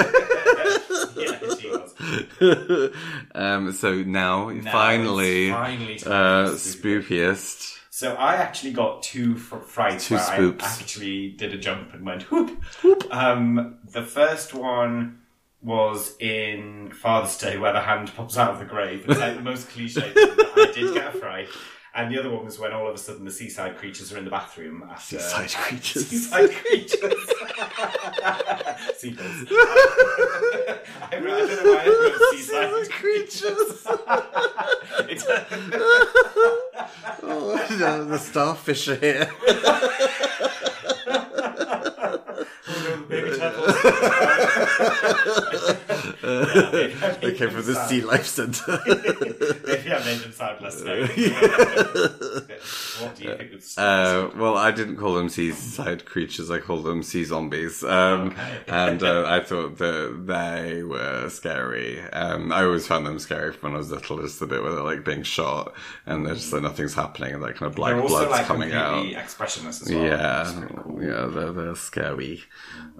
Yeah, 2.06 2.18
she 2.38 2.44
was. 2.44 2.92
um, 3.34 3.72
so 3.72 3.94
now, 4.02 4.50
Now 4.50 4.72
finally, 4.72 5.50
finally 5.50 5.96
uh, 6.04 6.50
spookiest. 6.50 7.78
So 7.90 8.14
I 8.14 8.34
actually 8.36 8.72
got 8.72 9.02
two 9.02 9.36
fr- 9.36 9.56
frights 9.56 10.08
Two 10.08 10.16
where 10.16 10.24
spoops. 10.24 10.62
I 10.62 10.66
actually 10.66 11.30
did 11.30 11.54
a 11.54 11.58
jump 11.58 11.94
and 11.94 12.04
went 12.04 12.30
whoop. 12.30 12.50
whoop. 12.82 13.06
Um, 13.14 13.78
the 13.84 14.02
first 14.02 14.52
one 14.52 15.20
was 15.62 16.14
in 16.20 16.90
Father's 16.92 17.38
Day 17.38 17.56
where 17.56 17.72
the 17.72 17.80
hand 17.80 18.12
pops 18.14 18.36
out 18.36 18.50
of 18.52 18.58
the 18.58 18.66
grave. 18.66 19.04
It's 19.08 19.18
like 19.18 19.36
the 19.36 19.42
most 19.42 19.70
cliche 19.70 20.02
thing, 20.12 20.32
but 20.36 20.58
I 20.58 20.72
did 20.72 20.94
get 20.94 21.14
a 21.14 21.18
fright. 21.18 21.48
And 21.96 22.12
the 22.12 22.18
other 22.20 22.28
one 22.30 22.44
was 22.44 22.58
when 22.58 22.74
all 22.74 22.86
of 22.88 22.94
a 22.94 22.98
sudden 22.98 23.24
the 23.24 23.30
seaside 23.30 23.78
creatures 23.78 24.12
are 24.12 24.18
in 24.18 24.26
the 24.26 24.30
bathroom 24.30 24.86
after 24.90 25.18
Seaside 25.18 25.48
creatures. 25.50 26.06
Seaside 26.06 26.50
creatures. 26.52 27.00
Seagulls. 28.98 29.46
I, 29.50 30.78
I 31.10 31.20
don't 31.20 31.24
know 31.24 31.72
why 31.72 31.84
I 31.84 31.88
wrote 31.88 32.20
seaside 32.34 32.90
creatures. 32.90 33.86
Oh, 37.28 37.66
no, 37.78 38.04
the 38.04 38.18
starfish 38.18 38.88
are 38.88 38.96
here. 38.96 39.30
Baby 43.08 43.30
turtles. 43.38 43.74
They 46.26 47.32
came 47.36 47.50
from 47.50 47.64
the 47.64 47.86
Sea 47.88 48.00
Life 48.02 48.26
Centre. 48.26 48.78
Maybe 49.66 49.92
I 49.92 50.04
made 50.04 50.18
them 50.20 50.32
sound 50.32 50.60
less 50.60 50.78
scary. 50.78 51.06
what 53.00 53.14
do 53.14 53.24
you 53.24 53.36
think 53.36 53.50
the 53.52 53.80
Uh, 53.82 54.30
well, 54.36 54.56
I 54.56 54.70
didn't 54.70 54.96
call 54.96 55.14
them 55.14 55.28
seaside 55.28 56.04
creatures. 56.04 56.50
I 56.50 56.58
called 56.58 56.84
them 56.84 57.02
sea 57.02 57.24
zombies. 57.24 57.82
Um, 57.84 58.28
Okay. 58.28 58.58
and 58.68 59.02
uh, 59.02 59.24
I 59.26 59.40
thought 59.40 59.78
that 59.78 60.24
they 60.26 60.82
were 60.82 61.28
scary. 61.30 62.00
Um, 62.12 62.52
I 62.52 62.64
always 62.64 62.86
found 62.86 63.06
them 63.06 63.18
scary 63.18 63.52
when 63.60 63.74
I 63.74 63.78
was 63.78 63.90
little. 63.90 64.18
Just 64.20 64.40
the 64.40 64.46
bit 64.46 64.62
where 64.62 64.72
they're 64.72 64.82
like 64.82 65.04
being 65.04 65.22
shot 65.22 65.74
and 66.06 66.26
there's 66.26 66.40
just 66.40 66.52
like 66.52 66.62
nothing's 66.62 66.94
happening 66.94 67.34
and 67.34 67.42
that 67.42 67.56
kind 67.56 67.70
of 67.70 67.76
black 67.76 67.94
They're 67.94 68.02
blood's 68.06 68.30
like 68.30 68.46
coming 68.46 68.72
out. 68.72 69.06
expressionless 69.06 69.82
as 69.82 69.90
well. 69.92 70.02
Yeah, 70.04 70.64
cool. 70.82 71.02
yeah, 71.02 71.26
they're, 71.26 71.52
they're 71.52 71.74
scary. 71.76 72.42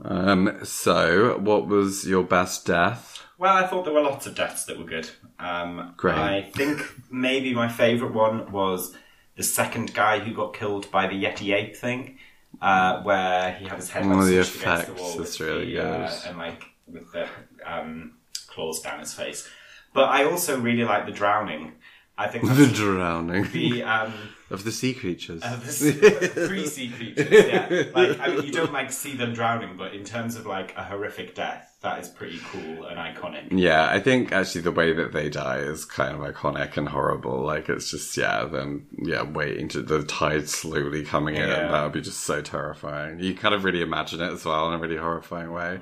Um, 0.05 0.59
so, 0.63 1.39
what 1.39 1.67
was 1.67 2.07
your 2.07 2.23
best 2.23 2.67
death? 2.67 3.16
Well, 3.39 3.55
I 3.55 3.67
thought 3.67 3.85
there 3.85 3.93
were 3.93 4.01
lots 4.03 4.27
of 4.27 4.35
deaths 4.35 4.65
that 4.65 4.79
were 4.79 4.85
good. 4.85 5.09
Um, 5.39 5.95
Great. 5.97 6.17
I 6.17 6.43
think 6.43 6.83
maybe 7.11 7.53
my 7.53 7.69
favourite 7.69 8.15
one 8.15 8.51
was 8.51 8.95
the 9.37 9.43
second 9.43 9.93
guy 9.95 10.19
who 10.21 10.33
got 10.33 10.55
killed 10.55 10.91
by 10.91 11.07
the 11.07 11.23
Yeti 11.23 11.55
ape 11.55 11.77
thing, 11.77 12.19
uh, 12.63 13.03
where 13.03 13.53
he 13.55 13.67
had 13.67 13.77
his 13.77 13.91
head 13.91 14.07
like, 14.07 14.17
the 14.17 14.23
smushed 14.23 14.31
against 14.31 14.53
the 14.53 14.59
effects 14.59 15.01
wall 15.01 15.19
with 15.19 15.41
really 15.41 15.75
the, 15.75 15.85
uh, 15.85 16.09
good. 16.09 16.29
and 16.29 16.39
like 16.39 16.65
with 16.87 17.13
the 17.13 17.29
um, 17.65 18.13
claws 18.49 18.81
down 18.81 19.01
his 19.01 19.13
face. 19.13 19.49
But 19.93 20.09
I 20.09 20.25
also 20.25 20.59
really 20.59 20.85
like 20.85 21.07
the 21.07 21.13
drowning. 21.13 21.73
I 22.19 22.29
think 22.29 22.45
The 22.49 22.67
drowning 22.67 23.51
the 23.53 23.83
um, 23.83 24.15
of 24.51 24.65
the 24.65 24.73
sea 24.73 24.95
creatures. 24.95 25.43
Uh, 25.45 25.57
the 25.57 26.29
three 26.47 26.67
sea 26.77 26.89
creatures, 26.89 27.29
yeah. 27.31 27.83
Like, 27.95 28.19
I 28.19 28.29
mean, 28.29 28.45
you 28.45 28.53
don't 28.53 28.73
like 28.73 28.91
see 28.91 29.15
them 29.15 29.35
drowning, 29.35 29.77
but 29.77 29.93
in 29.93 30.05
terms 30.05 30.37
of 30.37 30.47
like 30.47 30.75
a 30.77 30.85
horrific 30.85 31.35
death, 31.35 31.76
that 31.87 32.01
is 32.01 32.09
pretty 32.09 32.41
cool 32.51 32.85
and 32.87 32.99
iconic. 32.99 33.47
Yeah, 33.51 33.89
I 33.89 34.01
think 34.01 34.33
actually 34.33 34.63
the 34.63 34.73
way 34.73 34.93
that 34.93 35.13
they 35.13 35.29
die 35.31 35.59
is 35.59 35.85
kind 35.85 36.17
of 36.17 36.35
iconic 36.35 36.77
and 36.77 36.89
horrible. 36.89 37.43
Like 37.43 37.69
it's 37.69 37.91
just 37.91 38.17
yeah, 38.17 38.45
them 38.45 38.89
yeah 38.99 39.23
waiting 39.23 39.69
to 39.69 39.83
the 39.83 40.03
tide 40.03 40.49
slowly 40.49 41.05
coming 41.05 41.37
in. 41.37 41.49
Yeah. 41.49 41.69
That 41.69 41.85
would 41.85 41.93
be 41.93 42.01
just 42.01 42.21
so 42.21 42.43
terrifying. 42.43 43.21
You 43.21 43.35
kind 43.35 43.55
of 43.55 43.63
really 43.63 43.83
imagine 43.83 44.21
it 44.21 44.33
as 44.33 44.45
well 44.45 44.67
in 44.69 44.75
a 44.75 44.79
really 44.79 44.97
horrifying 44.97 45.53
way. 45.53 45.79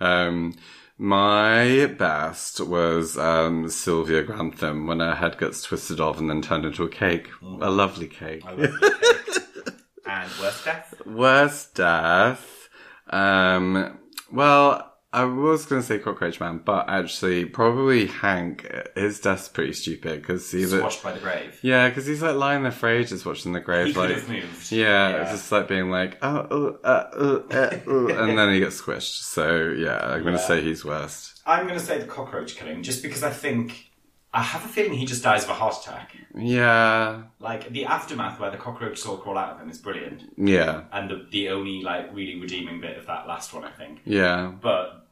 Um, 0.00 0.56
my 0.98 1.86
best 1.96 2.60
was 2.60 3.16
um, 3.16 3.68
Sylvia 3.68 4.24
Grantham 4.24 4.88
when 4.88 4.98
her 4.98 5.14
head 5.14 5.38
gets 5.38 5.62
twisted 5.62 6.00
off 6.00 6.18
and 6.18 6.28
then 6.28 6.42
turned 6.42 6.64
into 6.64 6.82
a 6.82 6.88
cake, 6.88 7.28
a 7.42 7.70
lovely 7.70 8.08
cake. 8.08 8.42
I 8.44 8.52
love 8.52 8.78
it. 8.82 9.74
and 10.06 10.30
worst 10.40 10.64
death? 10.64 10.94
Worst 11.06 11.74
death. 11.76 12.68
Um, 13.10 13.98
well, 14.32 14.95
I 15.16 15.24
was 15.24 15.64
going 15.66 15.80
to 15.80 15.86
say 15.86 15.98
Cockroach 15.98 16.38
Man, 16.40 16.58
but 16.64 16.88
actually, 16.88 17.46
probably 17.46 18.06
Hank. 18.06 18.66
His 18.94 19.18
death's 19.20 19.48
pretty 19.48 19.72
stupid 19.72 20.20
because 20.20 20.50
he's 20.50 20.70
Squashed 20.72 21.02
by 21.02 21.12
the 21.12 21.20
grave. 21.20 21.58
Yeah, 21.62 21.88
because 21.88 22.06
he's 22.06 22.22
like 22.22 22.36
lying 22.36 22.62
there 22.64 22.70
for 22.72 22.88
ages 22.88 23.24
watching 23.24 23.52
the 23.52 23.60
grave, 23.60 23.86
He 23.88 23.92
could 23.94 24.10
like. 24.10 24.18
have 24.18 24.28
moved. 24.28 24.70
Yeah, 24.70 25.08
Yeah. 25.10 25.22
it's 25.22 25.30
just 25.32 25.50
like 25.52 25.68
being 25.68 25.90
like, 25.90 26.18
oh, 26.22 26.46
oh, 26.50 26.78
uh, 26.84 26.86
uh, 27.14 27.42
uh, 27.50 27.70
uh, 27.86 28.06
and 28.28 28.38
then 28.38 28.52
he 28.52 28.60
gets 28.60 28.80
squished. 28.80 29.22
So 29.22 29.68
yeah, 29.76 29.98
I'm 29.98 30.22
going 30.22 30.34
to 30.34 30.40
Yeah. 30.40 30.46
say 30.46 30.60
he's 30.62 30.84
worst. 30.84 31.40
I'm 31.46 31.66
going 31.66 31.78
to 31.78 31.84
say 31.84 31.98
the 31.98 32.06
cockroach 32.06 32.56
killing, 32.56 32.82
just 32.82 33.02
because 33.02 33.22
I 33.22 33.30
think 33.30 33.90
I 34.34 34.42
have 34.42 34.64
a 34.66 34.68
feeling 34.68 34.92
he 34.94 35.06
just 35.06 35.22
dies 35.22 35.44
of 35.44 35.50
a 35.50 35.54
heart 35.54 35.76
attack. 35.80 36.14
Yeah, 36.36 37.22
Like 37.40 37.70
the 37.72 37.86
aftermath 37.86 38.38
where 38.38 38.50
the 38.50 38.58
cockroaches 38.58 39.06
all 39.06 39.16
crawl 39.16 39.38
out 39.38 39.54
of 39.54 39.60
him 39.62 39.70
is 39.70 39.78
brilliant, 39.78 40.24
yeah, 40.36 40.82
and 40.92 41.08
the, 41.10 41.26
the 41.30 41.48
only 41.48 41.80
like 41.82 42.14
really 42.14 42.38
redeeming 42.38 42.78
bit 42.82 42.98
of 42.98 43.06
that 43.06 43.26
last 43.26 43.54
one, 43.54 43.64
I 43.64 43.70
think. 43.70 44.00
yeah, 44.04 44.52
But 44.60 45.05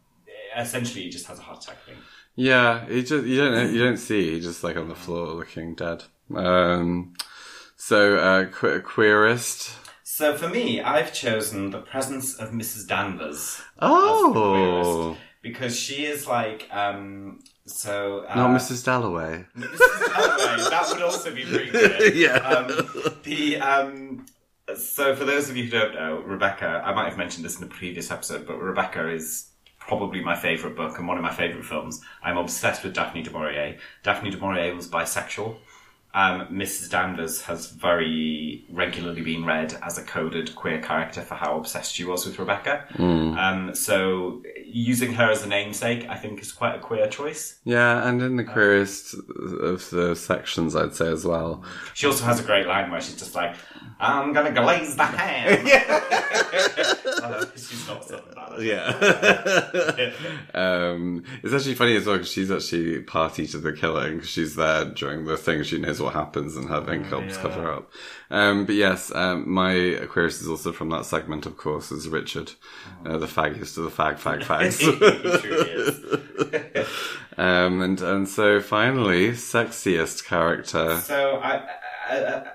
essentially, 0.56 1.02
he 1.04 1.10
just 1.10 1.26
has 1.26 1.38
a 1.38 1.42
heart 1.42 1.62
attack 1.64 1.78
thing. 1.84 1.96
yeah. 2.36 2.86
He 2.86 3.02
just 3.02 3.26
you 3.26 3.38
don't 3.38 3.72
you 3.74 3.82
don't 3.82 3.96
see. 3.96 4.30
He's 4.34 4.44
just 4.44 4.64
like 4.64 4.76
on 4.76 4.88
the 4.88 4.94
floor 4.94 5.28
looking 5.28 5.74
dead. 5.74 6.04
Um, 6.34 7.14
so 7.76 8.16
uh, 8.16 8.44
que- 8.46 8.80
queerest. 8.80 9.70
So 10.02 10.36
for 10.36 10.48
me, 10.48 10.80
I've 10.80 11.12
chosen 11.12 11.70
the 11.70 11.80
presence 11.80 12.36
of 12.36 12.50
Mrs. 12.50 12.86
Danvers. 12.86 13.60
Oh, 13.80 15.16
because 15.42 15.78
she 15.78 16.04
is 16.06 16.26
like 16.26 16.68
um 16.72 17.40
so 17.66 18.24
uh, 18.28 18.34
not 18.36 18.50
Mrs. 18.58 18.84
Dalloway. 18.84 19.44
Mrs. 19.56 19.78
Dalloway, 20.14 20.70
that 20.70 20.86
would 20.92 21.02
also 21.02 21.34
be 21.34 21.44
pretty 21.44 21.70
good. 21.70 22.14
Yeah. 22.16 22.36
Um, 22.36 23.14
the 23.24 23.56
um 23.58 24.26
so 24.76 25.14
for 25.14 25.24
those 25.24 25.50
of 25.50 25.56
you 25.56 25.64
who 25.64 25.70
don't 25.70 25.94
know, 25.94 26.22
Rebecca, 26.24 26.82
I 26.84 26.94
might 26.94 27.08
have 27.08 27.18
mentioned 27.18 27.44
this 27.44 27.56
in 27.60 27.60
the 27.68 27.74
previous 27.74 28.10
episode, 28.10 28.46
but 28.46 28.56
Rebecca 28.56 29.08
is 29.10 29.50
probably 29.86 30.22
my 30.22 30.34
favourite 30.34 30.76
book 30.76 30.98
and 30.98 31.06
one 31.06 31.16
of 31.16 31.22
my 31.22 31.32
favourite 31.32 31.64
films. 31.64 32.00
I'm 32.22 32.38
obsessed 32.38 32.84
with 32.84 32.94
Daphne 32.94 33.22
du 33.22 33.30
Maurier. 33.30 33.78
Daphne 34.02 34.30
du 34.30 34.38
Maurier 34.38 34.74
was 34.74 34.88
bisexual. 34.88 35.56
Um, 36.14 36.46
Mrs. 36.46 36.90
Danvers 36.90 37.42
has 37.42 37.70
very 37.72 38.64
regularly 38.70 39.20
been 39.22 39.44
read 39.44 39.76
as 39.82 39.98
a 39.98 40.02
coded 40.02 40.54
queer 40.54 40.80
character 40.80 41.22
for 41.22 41.34
how 41.34 41.58
obsessed 41.58 41.92
she 41.92 42.04
was 42.04 42.24
with 42.24 42.38
Rebecca. 42.38 42.86
Um, 42.98 43.74
so 43.74 44.42
using 44.64 45.12
her 45.14 45.30
as 45.30 45.42
a 45.42 45.48
namesake, 45.48 46.06
I 46.08 46.16
think, 46.16 46.40
is 46.40 46.52
quite 46.52 46.76
a 46.76 46.78
queer 46.78 47.08
choice. 47.08 47.58
Yeah, 47.64 48.08
and 48.08 48.22
in 48.22 48.36
the 48.36 48.44
queerest 48.44 49.14
of 49.14 49.90
the 49.90 50.14
sections, 50.14 50.76
I'd 50.76 50.94
say 50.94 51.08
as 51.08 51.24
well. 51.24 51.64
She 51.94 52.06
also 52.06 52.24
has 52.24 52.38
a 52.38 52.44
great 52.44 52.66
line 52.66 52.90
where 52.90 53.00
she's 53.00 53.16
just 53.16 53.34
like, 53.34 53.56
"I'm 53.98 54.32
gonna 54.32 54.52
glaze 54.52 54.94
the 54.96 55.04
ham." 55.04 55.66
Uh, 57.24 57.46
she's 57.56 57.88
not 57.88 58.04
something 58.04 58.34
bad. 58.34 58.60
Yeah. 58.60 60.12
um, 60.54 61.24
it's 61.42 61.54
actually 61.54 61.74
funny 61.74 61.96
as 61.96 62.04
well 62.04 62.16
because 62.16 62.30
she's 62.30 62.50
actually 62.50 63.00
party 63.00 63.46
to 63.46 63.56
the 63.56 63.72
killing. 63.72 64.20
She's 64.20 64.56
there 64.56 64.84
during 64.84 65.24
the 65.24 65.38
thing. 65.38 65.62
She 65.62 65.78
knows 65.78 66.00
what 66.04 66.14
happens 66.14 66.56
and 66.56 66.68
her 66.68 66.84
thing 66.84 67.04
helps 67.04 67.34
yeah. 67.34 67.42
cover 67.42 67.72
up. 67.72 67.90
Um, 68.30 68.66
but 68.66 68.74
yes, 68.74 69.10
um, 69.14 69.50
my 69.50 69.72
Aquarius 69.72 70.40
is 70.40 70.48
also 70.48 70.72
from 70.72 70.90
that 70.90 71.06
segment, 71.06 71.46
of 71.46 71.56
course, 71.56 71.90
is 71.90 72.08
Richard, 72.08 72.52
uh, 73.04 73.18
the 73.18 73.26
faggiest 73.26 73.78
of 73.78 73.84
the 73.84 73.90
fag, 73.90 74.18
fag, 74.18 74.42
fags. 74.44 74.78
He 74.78 75.38
truly 75.40 75.70
is. 75.70 76.88
um, 77.38 77.80
and, 77.80 78.00
and 78.00 78.28
so 78.28 78.60
finally, 78.60 79.30
sexiest 79.30 80.24
character. 80.26 80.98
So 80.98 81.36
I, 81.36 81.66
I, 82.08 82.24
I, 82.24 82.46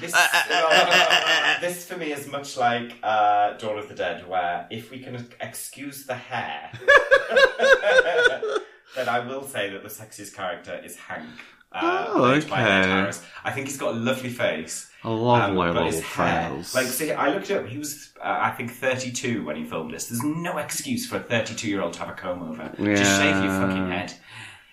this, 0.00 0.12
this 1.60 1.86
for 1.86 1.96
me 1.96 2.12
is 2.12 2.26
much 2.26 2.56
like 2.56 2.96
uh, 3.02 3.52
Dawn 3.58 3.78
of 3.78 3.88
the 3.88 3.94
Dead, 3.94 4.26
where 4.28 4.66
if 4.70 4.90
we 4.90 4.98
can 4.98 5.28
excuse 5.40 6.04
the 6.04 6.14
hair, 6.14 6.70
then 8.96 9.08
I 9.08 9.20
will 9.20 9.46
say 9.46 9.70
that 9.70 9.82
the 9.82 9.88
sexiest 9.88 10.34
character 10.34 10.80
is 10.84 10.96
Hank. 10.96 11.28
Uh, 11.74 12.04
Oh, 12.16 12.24
okay. 12.26 13.10
I 13.44 13.50
think 13.50 13.66
he's 13.66 13.76
got 13.76 13.94
a 13.94 13.96
lovely 13.98 14.30
face. 14.30 14.88
A 15.02 15.10
lovely 15.10 15.50
Um, 15.50 15.74
but 15.74 15.82
little 15.82 15.90
his 15.90 16.00
hair, 16.00 16.50
face. 16.50 16.74
like, 16.74 16.86
see, 16.86 17.12
I 17.12 17.28
looked 17.34 17.50
it 17.50 17.58
up. 17.58 17.66
He 17.66 17.76
was, 17.76 18.10
uh, 18.22 18.38
I 18.40 18.50
think, 18.52 18.70
32 18.70 19.44
when 19.44 19.56
he 19.56 19.64
filmed 19.64 19.92
this. 19.92 20.06
There's 20.08 20.22
no 20.22 20.56
excuse 20.58 21.06
for 21.06 21.16
a 21.16 21.20
32 21.20 21.68
year 21.68 21.82
old 21.82 21.92
to 21.94 21.98
have 22.00 22.08
a 22.08 22.12
comb 22.12 22.42
over. 22.42 22.72
Just 22.94 23.20
shave 23.20 23.36
your 23.44 23.52
fucking 23.60 23.90
head. 23.90 24.14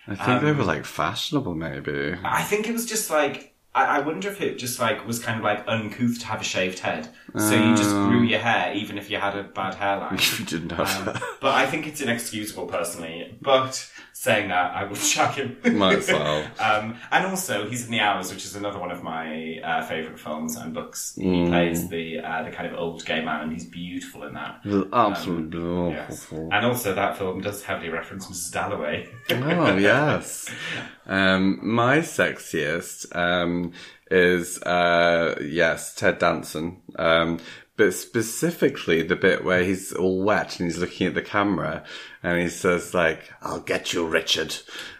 I 0.07 0.15
think 0.15 0.41
they 0.41 0.49
um, 0.51 0.57
were 0.57 0.63
like 0.63 0.85
fashionable, 0.85 1.53
maybe. 1.55 2.15
I 2.23 2.43
think 2.43 2.67
it 2.67 2.73
was 2.73 2.85
just 2.85 3.09
like 3.09 3.50
I, 3.73 3.97
I 3.97 3.99
wonder 3.99 4.27
if 4.29 4.41
it 4.41 4.57
just 4.57 4.79
like 4.79 5.07
was 5.07 5.19
kind 5.19 5.37
of 5.37 5.43
like 5.45 5.63
uncouth 5.67 6.19
to 6.19 6.25
have 6.27 6.41
a 6.41 6.43
shaved 6.43 6.79
head, 6.79 7.07
so 7.37 7.55
you 7.55 7.75
just 7.75 7.91
Oh. 7.95 8.07
grew 8.09 8.21
your 8.23 8.39
hair 8.39 8.73
even 8.75 8.97
if 8.97 9.09
you 9.09 9.17
had 9.17 9.35
a 9.37 9.43
bad 9.43 9.75
hairline. 9.75 10.19
you 10.39 10.45
didn't 10.45 10.71
have 10.73 11.07
Um, 11.07 11.17
but 11.39 11.53
I 11.55 11.65
think 11.67 11.87
it's 11.87 12.01
inexcusable 12.01 12.65
personally. 12.67 13.37
But 13.41 13.89
saying 14.13 14.49
that, 14.49 14.75
I 14.75 14.83
will 14.83 14.95
chuck 14.97 15.35
him. 15.35 15.57
Might 15.77 15.97
as 15.99 16.07
well. 16.09 16.45
um, 16.59 16.95
and 17.11 17.25
also, 17.25 17.67
he's 17.67 17.85
in 17.85 17.91
the 17.91 17.99
Hours, 18.01 18.31
which 18.31 18.45
is 18.45 18.55
another 18.55 18.77
one 18.77 18.91
of 18.91 19.01
my 19.03 19.59
uh, 19.63 19.81
favourite 19.83 20.19
films 20.19 20.57
and 20.57 20.73
books. 20.73 21.15
He 21.15 21.23
Mm. 21.25 21.47
plays 21.47 21.87
the 21.89 22.19
uh, 22.19 22.43
the 22.43 22.51
kind 22.51 22.67
of 22.71 22.77
old 22.77 23.03
gay 23.05 23.23
man, 23.23 23.41
and 23.43 23.51
he's 23.53 23.65
beautiful 23.65 24.23
in 24.25 24.33
that. 24.33 24.59
that. 24.65 24.89
Absolutely 24.93 25.59
Um, 25.59 25.89
Yes. 25.91 26.11
awful. 26.25 26.49
And 26.51 26.65
also, 26.65 26.93
that 26.93 27.17
film 27.17 27.39
does 27.41 27.63
heavily 27.63 27.89
reference 27.89 28.27
Mrs. 28.27 28.51
Dalloway. 28.51 29.07
Oh 29.31 29.77
yes. 29.77 30.49
Um, 31.07 31.59
my 31.61 31.97
sexiest 31.97 33.13
um, 33.15 33.60
is 34.09 34.61
uh, 34.63 35.37
yes 35.41 35.93
Ted 35.95 36.19
Danson, 36.19 36.81
um, 36.97 37.39
but 37.77 37.93
specifically 37.93 39.01
the 39.01 39.15
bit 39.15 39.43
where 39.43 39.63
he's 39.63 39.91
all 39.93 40.23
wet 40.23 40.59
and 40.59 40.69
he's 40.69 40.77
looking 40.77 41.07
at 41.07 41.13
the 41.13 41.21
camera 41.21 41.83
and 42.23 42.39
he 42.41 42.49
says 42.49 42.93
like, 42.93 43.31
"I'll 43.41 43.61
get 43.61 43.93
you, 43.93 44.05
Richard." 44.07 44.55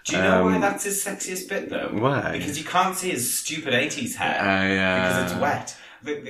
Do 0.05 0.15
you 0.15 0.21
know 0.23 0.45
why 0.45 0.55
Um, 0.55 0.61
that's 0.61 0.83
his 0.85 1.03
sexiest 1.03 1.47
bit, 1.49 1.69
though? 1.69 1.89
Why? 1.93 2.31
Because 2.37 2.57
you 2.57 2.65
can't 2.65 2.95
see 2.95 3.11
his 3.11 3.37
stupid 3.37 3.73
80s 3.73 4.15
hair. 4.15 4.39
Uh, 4.39 5.09
because 5.09 5.31
it's 5.31 5.41
wet. 5.41 5.75
The- 6.03 6.15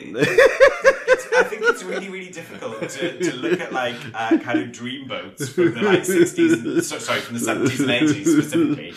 it's, 1.07 1.27
I 1.33 1.43
think 1.43 1.61
it's 1.63 1.81
really, 1.83 2.09
really 2.09 2.29
difficult 2.29 2.89
to, 2.89 3.19
to 3.19 3.31
look 3.37 3.61
at 3.61 3.71
like 3.71 3.95
uh, 4.13 4.37
kind 4.39 4.59
of 4.59 4.67
dreamboats 4.69 5.47
from 5.47 5.73
the 5.75 5.81
like 5.81 6.01
60s, 6.01 6.53
and, 6.65 6.83
sorry, 6.83 7.21
from 7.21 7.37
the 7.37 7.39
70s 7.39 7.79
and 7.79 7.89
80s 8.09 8.25
specifically, 8.27 8.93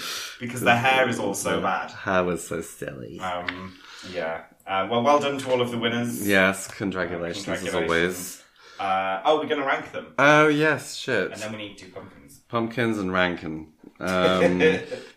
because 0.46 0.60
the 0.60 0.76
hair 0.76 1.08
is 1.08 1.18
all 1.18 1.34
so 1.34 1.60
bad. 1.60 1.90
Hair 1.90 2.24
was 2.24 2.46
so 2.46 2.60
silly. 2.60 3.18
Um, 3.20 3.74
yeah. 4.12 4.42
Uh, 4.66 4.86
well, 4.90 5.02
well 5.02 5.18
done 5.18 5.38
to 5.38 5.50
all 5.50 5.60
of 5.60 5.70
the 5.70 5.78
winners. 5.78 6.26
Yes, 6.26 6.68
congratulations, 6.68 7.46
as 7.48 7.74
always. 7.74 8.42
Uh, 8.80 9.20
oh, 9.24 9.38
we're 9.38 9.46
going 9.46 9.60
to 9.60 9.66
rank 9.66 9.92
them, 9.92 10.14
Oh 10.18 10.48
yes, 10.48 10.96
shit. 10.96 11.30
and 11.32 11.40
then 11.40 11.52
we 11.52 11.58
need 11.58 11.78
two 11.78 11.88
pumpkins. 11.88 12.40
Pumpkins 12.48 12.98
and 12.98 13.12
Rankin. 13.12 13.68
Um, 14.00 14.60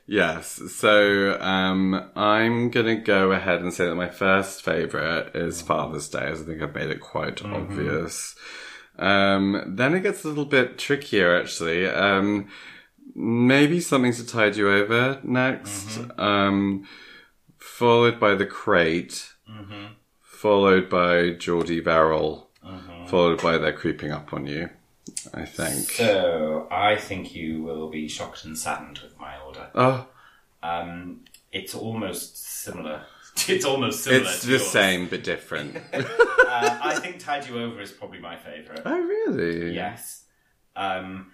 yes. 0.05 0.61
So 0.71 1.41
um, 1.41 2.11
I'm 2.15 2.69
gonna 2.69 2.95
go 2.97 3.31
ahead 3.31 3.59
and 3.61 3.73
say 3.73 3.87
that 3.87 3.95
my 3.95 4.07
first 4.07 4.61
favorite 4.61 5.35
is 5.35 5.63
Father's 5.63 6.07
Day, 6.07 6.27
as 6.27 6.43
I 6.43 6.45
think 6.45 6.61
I've 6.61 6.75
made 6.75 6.91
it 6.91 7.01
quite 7.01 7.43
obvious. 7.43 8.35
Um, 8.99 9.63
then 9.75 9.95
it 9.95 10.01
gets 10.01 10.23
a 10.23 10.27
little 10.27 10.45
bit 10.45 10.77
trickier, 10.77 11.35
actually. 11.35 11.87
Maybe 13.19 13.79
something 13.79 14.13
to 14.13 14.25
tide 14.25 14.55
you 14.55 14.69
over 14.71 15.19
next. 15.23 15.99
Um, 16.19 16.87
followed 17.57 18.19
by 18.19 18.35
the 18.35 18.45
crate. 18.45 19.33
Followed 20.21 20.87
by 20.89 21.31
Jordy 21.31 21.79
Verrill. 21.79 22.47
Followed 23.07 23.41
by 23.41 23.57
they're 23.57 23.73
creeping 23.73 24.11
up 24.11 24.33
on 24.33 24.45
you. 24.45 24.69
I 25.33 25.45
think. 25.45 25.89
So, 25.91 26.67
I 26.69 26.95
think 26.97 27.33
you 27.33 27.63
will 27.63 27.89
be 27.89 28.07
shocked 28.07 28.43
and 28.45 28.57
saddened 28.57 28.99
with 28.99 29.17
my 29.19 29.37
order. 29.39 29.67
Oh, 29.73 30.07
Um, 30.61 31.21
it's 31.51 31.73
almost 31.73 32.37
similar. 32.63 33.03
It's 33.47 33.65
almost 33.65 34.03
similar. 34.03 34.23
It's 34.23 34.41
to 34.41 34.47
the 34.47 34.51
yours. 34.53 34.67
same 34.67 35.07
but 35.07 35.23
different. 35.23 35.77
Uh, 36.49 36.79
I 36.81 36.99
think 36.99 37.19
Tide 37.19 37.45
You 37.47 37.59
Over 37.61 37.81
is 37.81 37.91
probably 37.91 38.19
my 38.19 38.35
favourite. 38.37 38.81
oh, 38.85 38.99
really? 38.99 39.75
Yes. 39.75 40.23
Um, 40.75 41.33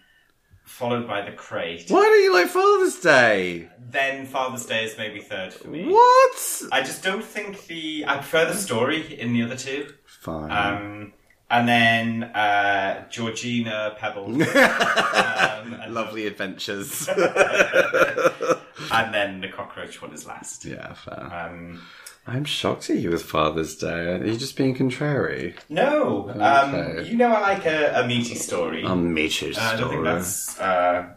followed 0.63 1.07
by 1.07 1.21
The 1.21 1.31
Crate. 1.31 1.89
Why 1.89 2.01
don't 2.01 2.23
you 2.23 2.33
like 2.33 2.47
Father's 2.47 2.99
Day? 2.99 3.69
Then 3.89 4.25
Father's 4.25 4.65
Day 4.65 4.85
is 4.85 4.97
maybe 4.97 5.19
third 5.21 5.53
for 5.53 5.67
me. 5.67 5.85
What? 5.85 6.63
I 6.71 6.81
just 6.81 7.03
don't 7.03 7.23
think 7.23 7.67
the. 7.67 8.05
I 8.07 8.17
prefer 8.17 8.45
the 8.45 8.55
story 8.55 9.19
in 9.19 9.33
the 9.33 9.43
other 9.43 9.55
two. 9.55 9.93
Fine. 10.05 10.51
Um, 10.51 11.13
and 11.51 11.67
then 11.67 12.23
uh, 12.23 13.07
Georgina 13.09 13.95
Pebbles. 13.99 14.47
um, 14.55 15.93
Lovely 15.93 16.25
adventures. 16.25 17.07
and 18.91 19.13
then 19.13 19.41
the 19.41 19.49
cockroach 19.49 20.01
one 20.01 20.13
is 20.13 20.25
last. 20.25 20.65
yeah, 20.65 20.93
fair. 20.93 21.31
Um, 21.31 21.81
I'm 22.25 22.45
shocked 22.45 22.89
at 22.89 22.97
you 22.97 23.11
with 23.11 23.23
Father's 23.23 23.75
Day. 23.75 24.13
Are 24.13 24.25
you 24.25 24.37
just 24.37 24.55
being 24.55 24.75
contrary? 24.75 25.55
no, 25.67 26.29
um, 26.39 27.05
you 27.05 27.17
know 27.17 27.33
I 27.33 27.41
like 27.41 27.65
a, 27.65 28.01
a 28.01 28.07
meaty 28.07 28.35
story. 28.35 28.83
A 28.83 28.95
meaty 28.95 29.53
Uh, 29.55 29.61
I 29.61 29.75
don't 29.75 29.89
think 29.89 30.03
that's 30.05 30.59
uh, 30.59 31.13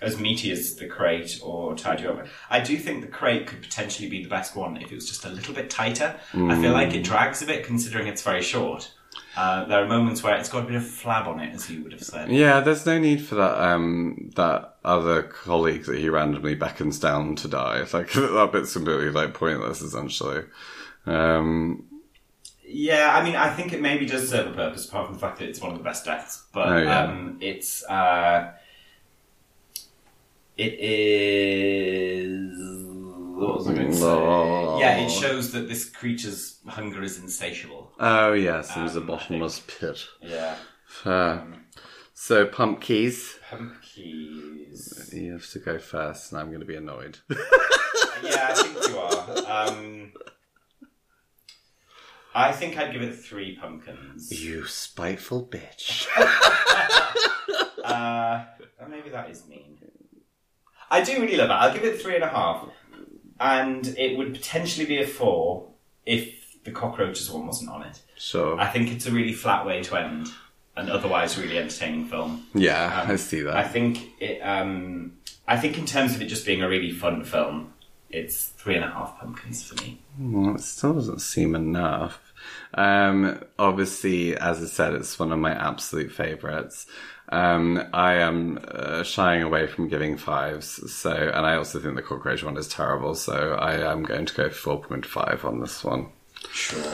as 0.00 0.20
meaty 0.20 0.52
as 0.52 0.76
the 0.76 0.86
crate 0.86 1.40
or 1.42 1.74
You 1.74 2.08
Over. 2.08 2.26
I 2.48 2.60
do 2.60 2.76
think 2.76 3.02
the 3.02 3.08
crate 3.08 3.48
could 3.48 3.62
potentially 3.62 4.08
be 4.08 4.22
the 4.22 4.28
best 4.28 4.54
one 4.54 4.76
if 4.76 4.92
it 4.92 4.94
was 4.94 5.08
just 5.08 5.24
a 5.24 5.30
little 5.30 5.54
bit 5.54 5.68
tighter. 5.68 6.14
I 6.32 6.60
feel 6.60 6.72
like 6.72 6.94
it 6.94 7.02
drags 7.02 7.42
a 7.42 7.46
bit 7.46 7.64
considering 7.64 8.06
it's 8.06 8.22
very 8.22 8.42
short. 8.42 8.92
Uh, 9.36 9.64
there 9.66 9.82
are 9.84 9.88
moments 9.88 10.22
where 10.22 10.36
it's 10.36 10.48
got 10.48 10.64
a 10.64 10.66
bit 10.66 10.76
of 10.76 10.82
flab 10.82 11.26
on 11.26 11.40
it, 11.40 11.54
as 11.54 11.68
you 11.70 11.82
would 11.82 11.92
have 11.92 12.02
said. 12.02 12.30
Yeah, 12.30 12.60
there's 12.60 12.86
no 12.86 12.98
need 12.98 13.22
for 13.22 13.34
that. 13.34 13.60
Um, 13.60 14.30
that 14.36 14.75
other 14.86 15.22
colleague 15.22 15.84
that 15.86 15.98
he 15.98 16.08
randomly 16.08 16.54
beckons 16.54 16.98
down 16.98 17.34
to 17.36 17.48
die. 17.48 17.84
Like 17.92 18.12
that 18.14 18.50
bit's 18.52 18.72
completely 18.72 19.10
like 19.10 19.34
pointless, 19.34 19.82
essentially. 19.82 20.44
Um, 21.06 21.84
Yeah, 22.64 23.14
I 23.14 23.22
mean, 23.24 23.36
I 23.36 23.50
think 23.54 23.72
it 23.72 23.80
maybe 23.82 24.06
does 24.06 24.28
serve 24.28 24.46
a 24.48 24.52
purpose, 24.54 24.88
apart 24.88 25.06
from 25.06 25.14
the 25.14 25.20
fact 25.20 25.38
that 25.40 25.48
it's 25.48 25.60
one 25.60 25.72
of 25.72 25.78
the 25.78 25.84
best 25.84 26.04
deaths. 26.04 26.44
But 26.52 26.68
Oh, 26.68 26.76
yeah. 26.78 27.00
um, 27.04 27.38
it's 27.40 27.84
uh, 27.84 28.52
it 30.56 30.74
is. 30.80 32.58
What 33.36 33.56
was 33.58 33.68
I 33.68 33.74
going 33.74 33.88
to 33.90 33.94
say? 33.94 34.06
Yeah, 34.80 34.96
it 34.98 35.10
shows 35.10 35.52
that 35.52 35.68
this 35.68 35.90
creature's 35.90 36.58
hunger 36.66 37.02
is 37.02 37.18
insatiable. 37.18 37.92
oh 38.00 38.32
yes, 38.32 38.74
it 38.76 38.80
was 38.82 38.96
a 38.96 39.00
Um, 39.00 39.06
bottomless 39.06 39.60
pit. 39.66 40.06
Yeah, 40.22 40.56
Fair. 40.86 41.44
So 42.14 42.46
pumpkies. 42.46 43.34
pumpkins. 43.50 44.45
You 45.12 45.32
have 45.32 45.50
to 45.50 45.58
go 45.58 45.78
first, 45.78 46.32
and 46.32 46.40
I'm 46.40 46.48
going 46.48 46.60
to 46.60 46.66
be 46.66 46.76
annoyed. 46.76 47.18
yeah, 48.22 48.48
I 48.50 48.54
think 48.54 48.88
you 48.88 48.98
are. 48.98 49.68
Um, 49.68 50.12
I 52.34 52.52
think 52.52 52.76
I'd 52.76 52.92
give 52.92 53.02
it 53.02 53.14
three 53.14 53.56
pumpkins. 53.56 54.30
you 54.42 54.66
spiteful 54.66 55.46
bitch. 55.46 56.06
Uh, 57.86 58.44
maybe 58.88 59.10
that 59.10 59.30
is 59.30 59.46
mean. 59.46 59.78
I 60.90 61.02
do 61.02 61.20
really 61.20 61.36
love 61.36 61.50
it. 61.50 61.52
I'll 61.52 61.72
give 61.72 61.84
it 61.84 62.02
three 62.02 62.16
and 62.16 62.24
a 62.24 62.28
half, 62.28 62.68
and 63.38 63.86
it 63.96 64.18
would 64.18 64.34
potentially 64.34 64.86
be 64.86 65.00
a 65.00 65.06
four 65.06 65.68
if 66.04 66.62
the 66.64 66.72
cockroaches 66.72 67.30
one 67.30 67.46
wasn't 67.46 67.70
on 67.70 67.84
it. 67.84 68.00
Sure. 68.16 68.58
I 68.58 68.66
think 68.66 68.90
it's 68.90 69.06
a 69.06 69.12
really 69.12 69.32
flat 69.32 69.64
way 69.64 69.84
to 69.84 69.96
end 69.96 70.28
an 70.76 70.90
otherwise 70.90 71.38
really 71.38 71.58
entertaining 71.58 72.06
film. 72.06 72.46
Yeah, 72.54 73.02
Um, 73.02 73.10
I 73.10 73.16
see 73.16 73.42
that. 73.42 73.56
I 73.56 73.64
think 73.66 74.10
it. 74.20 74.40
Um, 74.40 75.12
I 75.48 75.56
think 75.56 75.78
in 75.78 75.86
terms 75.86 76.14
of 76.14 76.22
it 76.22 76.26
just 76.26 76.44
being 76.44 76.62
a 76.62 76.68
really 76.68 76.90
fun 76.90 77.24
film, 77.24 77.72
it's 78.10 78.46
three 78.46 78.74
and 78.74 78.84
a 78.84 78.88
half 78.90 79.18
pumpkins 79.18 79.62
for 79.64 79.74
me. 79.82 80.00
Well, 80.18 80.56
it 80.56 80.60
still 80.60 80.94
doesn't 80.94 81.20
seem 81.20 81.54
enough. 81.54 82.20
Um, 82.74 83.42
obviously, 83.58 84.36
as 84.36 84.62
I 84.62 84.66
said, 84.66 84.94
it's 84.94 85.18
one 85.18 85.32
of 85.32 85.38
my 85.38 85.52
absolute 85.52 86.12
favourites. 86.12 86.86
Um, 87.28 87.82
I 87.92 88.14
am 88.14 88.58
uh, 88.68 89.02
shying 89.02 89.42
away 89.42 89.66
from 89.66 89.88
giving 89.88 90.16
fives, 90.16 90.92
so 90.92 91.10
and 91.10 91.44
I 91.46 91.56
also 91.56 91.80
think 91.80 91.96
the 91.96 92.02
cockroach 92.02 92.44
one 92.44 92.56
is 92.56 92.68
terrible. 92.68 93.14
So 93.14 93.54
I 93.54 93.74
am 93.90 94.02
going 94.04 94.26
to 94.26 94.34
go 94.34 94.50
four 94.50 94.80
point 94.80 95.06
five 95.06 95.44
on 95.44 95.60
this 95.60 95.82
one. 95.82 96.08
Sure. 96.52 96.92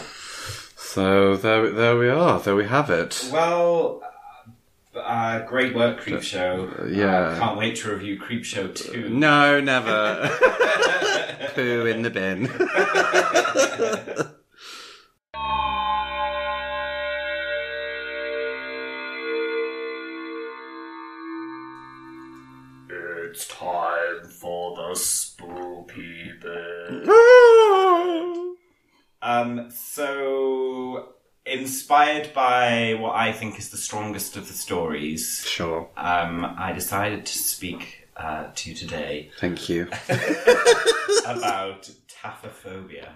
So 0.92 1.38
there, 1.38 1.70
there 1.70 1.96
we 1.96 2.10
are. 2.10 2.38
There 2.38 2.54
we 2.54 2.66
have 2.66 2.90
it. 2.90 3.30
Well. 3.32 4.02
Uh, 4.94 5.38
great 5.46 5.74
work, 5.74 6.00
Creep 6.00 6.22
Show. 6.22 6.68
yeah. 6.86 7.28
Uh, 7.28 7.38
can't 7.38 7.56
wait 7.56 7.76
to 7.76 7.94
review 7.94 8.20
Creep 8.20 8.44
Show 8.44 8.68
2. 8.68 9.08
No, 9.08 9.58
never. 9.58 10.28
Poo 11.54 11.86
in 11.86 12.02
the 12.02 12.10
bin. 12.10 12.44
It's 22.90 23.48
time 23.48 24.28
for 24.28 24.76
the 24.76 24.94
spooky 24.94 26.32
bit. 26.42 27.08
Um, 29.24 29.70
so, 29.70 30.81
inspired 31.52 32.32
by 32.34 32.94
what 32.98 33.14
I 33.14 33.32
think 33.32 33.58
is 33.58 33.70
the 33.70 33.76
strongest 33.76 34.36
of 34.36 34.46
the 34.48 34.54
stories, 34.54 35.44
Sure. 35.46 35.88
um, 35.96 36.44
I 36.58 36.72
decided 36.72 37.26
to 37.26 37.38
speak 37.38 38.08
uh, 38.16 38.48
to 38.54 38.70
you 38.70 38.76
today 38.76 39.30
Thank 39.38 39.68
you. 39.68 39.88
about 41.26 41.90
taphophobia. 42.22 43.08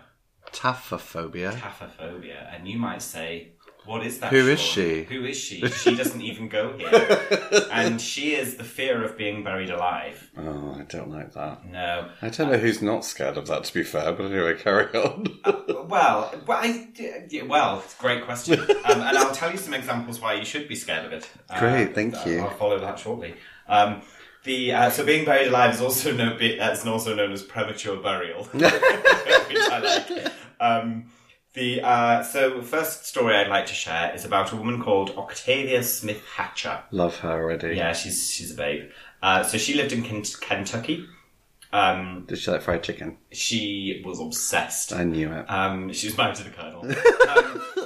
Taphophobia. 0.52 1.52
Taphophobia, 1.52 2.54
and 2.54 2.66
you 2.68 2.78
might 2.78 3.02
say, 3.02 3.52
"What 3.86 4.04
is 4.04 4.18
that?" 4.20 4.32
Who 4.32 4.48
is 4.48 4.60
she? 4.60 5.04
Who 5.04 5.24
is 5.24 5.36
she? 5.36 5.66
She 5.68 5.94
doesn't 5.94 6.20
even 6.20 6.48
go 6.48 6.76
here, 6.76 7.20
and 7.72 8.00
she 8.00 8.34
is 8.34 8.56
the 8.56 8.64
fear 8.64 9.04
of 9.04 9.16
being 9.16 9.42
buried 9.44 9.70
alive. 9.70 10.30
Oh, 10.36 10.76
I 10.78 10.82
don't 10.82 11.10
like 11.10 11.32
that. 11.34 11.64
No, 11.64 12.10
I 12.20 12.28
don't 12.28 12.50
know 12.50 12.58
who's 12.58 12.82
not 12.82 13.04
scared 13.04 13.36
of 13.36 13.46
that, 13.46 13.64
to 13.64 13.74
be 13.74 13.82
fair, 13.82 14.12
but 14.12 14.26
anyway, 14.26 14.56
carry 14.56 14.86
on. 14.98 15.26
well, 15.88 16.34
well, 16.46 16.58
I, 16.60 16.88
yeah, 17.30 17.44
well, 17.44 17.80
it's 17.80 17.98
a 17.98 18.00
great 18.00 18.24
question, 18.24 18.60
um, 18.84 19.00
and 19.00 19.16
I'll 19.16 19.34
tell 19.34 19.50
you 19.50 19.58
some 19.58 19.74
examples 19.74 20.20
why 20.20 20.34
you 20.34 20.44
should 20.44 20.68
be 20.68 20.74
scared 20.74 21.06
of 21.06 21.12
it. 21.12 21.28
Uh, 21.48 21.58
Great, 21.58 21.94
thank 21.94 22.26
you. 22.26 22.40
I'll 22.40 22.50
follow 22.50 22.78
that 22.78 22.98
shortly. 22.98 23.34
Um, 23.68 24.02
the 24.44 24.72
uh, 24.72 24.90
so 24.90 25.04
being 25.04 25.24
buried 25.24 25.48
alive 25.48 25.74
is 25.74 25.80
also 25.80 26.16
uh, 26.16 26.76
also 26.86 27.14
known 27.14 27.32
as 27.32 27.42
premature 27.42 27.96
burial, 27.96 28.44
which 28.44 28.62
I 28.64 29.78
like. 30.08 30.32
Um, 30.60 31.06
the 31.56 31.80
uh, 31.82 32.22
so 32.22 32.62
first 32.62 33.06
story 33.06 33.34
I'd 33.34 33.48
like 33.48 33.66
to 33.66 33.74
share 33.74 34.14
is 34.14 34.24
about 34.24 34.52
a 34.52 34.56
woman 34.56 34.80
called 34.80 35.10
Octavia 35.16 35.82
Smith 35.82 36.22
Hatcher. 36.36 36.84
Love 36.92 37.16
her 37.18 37.32
already. 37.32 37.76
Yeah, 37.76 37.92
she's 37.92 38.30
she's 38.30 38.52
a 38.52 38.54
babe. 38.54 38.90
Uh, 39.22 39.42
so 39.42 39.58
she 39.58 39.74
lived 39.74 39.92
in 39.92 40.02
Ken- 40.04 40.22
Kentucky. 40.40 41.06
Um, 41.72 42.24
Did 42.28 42.38
she 42.38 42.50
like 42.50 42.62
fried 42.62 42.82
chicken? 42.84 43.18
she 43.32 44.00
was 44.04 44.20
obsessed. 44.20 44.92
I 44.92 45.02
knew 45.04 45.32
it. 45.32 45.50
Um, 45.50 45.92
she 45.92 46.06
was 46.06 46.16
married 46.16 46.36
to 46.36 46.44
the 46.44 46.50
colonel. 46.50 46.84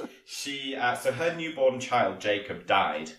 um, 0.01 0.07
she 0.25 0.75
uh, 0.75 0.93
so 0.95 1.11
her 1.11 1.35
newborn 1.35 1.79
child 1.79 2.19
Jacob 2.19 2.67
died. 2.67 3.11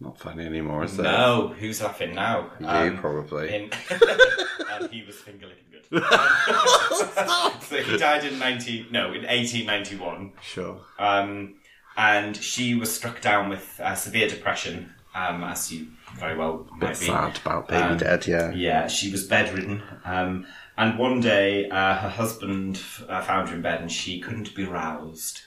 Not 0.00 0.18
funny 0.18 0.44
anymore, 0.44 0.82
is 0.82 0.98
it? 0.98 1.02
No, 1.02 1.54
who's 1.56 1.80
laughing 1.80 2.14
now? 2.16 2.50
You 2.58 2.66
Um, 2.66 2.98
probably. 2.98 3.54
in, 3.54 3.70
and 4.72 4.90
he 4.90 5.04
was 5.04 5.14
finger 5.16 5.46
licking 5.46 5.61
good. 6.00 7.62
so 7.62 7.76
he 7.82 7.96
died 7.96 8.24
in 8.24 8.38
nineteen 8.38 8.86
no 8.90 9.12
in 9.12 9.24
eighteen 9.26 9.66
ninety 9.66 9.96
one. 9.96 10.32
Sure. 10.42 10.80
Um, 10.98 11.54
and 11.96 12.36
she 12.36 12.74
was 12.74 12.94
struck 12.94 13.20
down 13.20 13.48
with 13.50 13.78
uh, 13.82 13.94
severe 13.94 14.26
depression, 14.28 14.92
um, 15.14 15.44
as 15.44 15.70
you 15.72 15.88
very 16.18 16.36
well 16.36 16.66
might 16.72 16.80
Bit 16.90 17.00
be. 17.00 17.06
sad 17.06 17.38
about 17.44 17.68
baby 17.68 17.82
Um, 17.82 17.98
dead, 17.98 18.26
yeah. 18.26 18.50
Yeah, 18.52 18.86
she 18.86 19.10
was 19.12 19.26
bedridden. 19.26 19.82
Um, 20.04 20.46
and 20.78 20.98
one 20.98 21.20
day, 21.20 21.68
uh, 21.68 21.94
her 21.96 22.08
husband 22.08 22.80
uh, 23.08 23.20
found 23.20 23.50
her 23.50 23.56
in 23.56 23.62
bed, 23.62 23.82
and 23.82 23.92
she 23.92 24.20
couldn't 24.20 24.54
be 24.54 24.64
roused. 24.64 25.42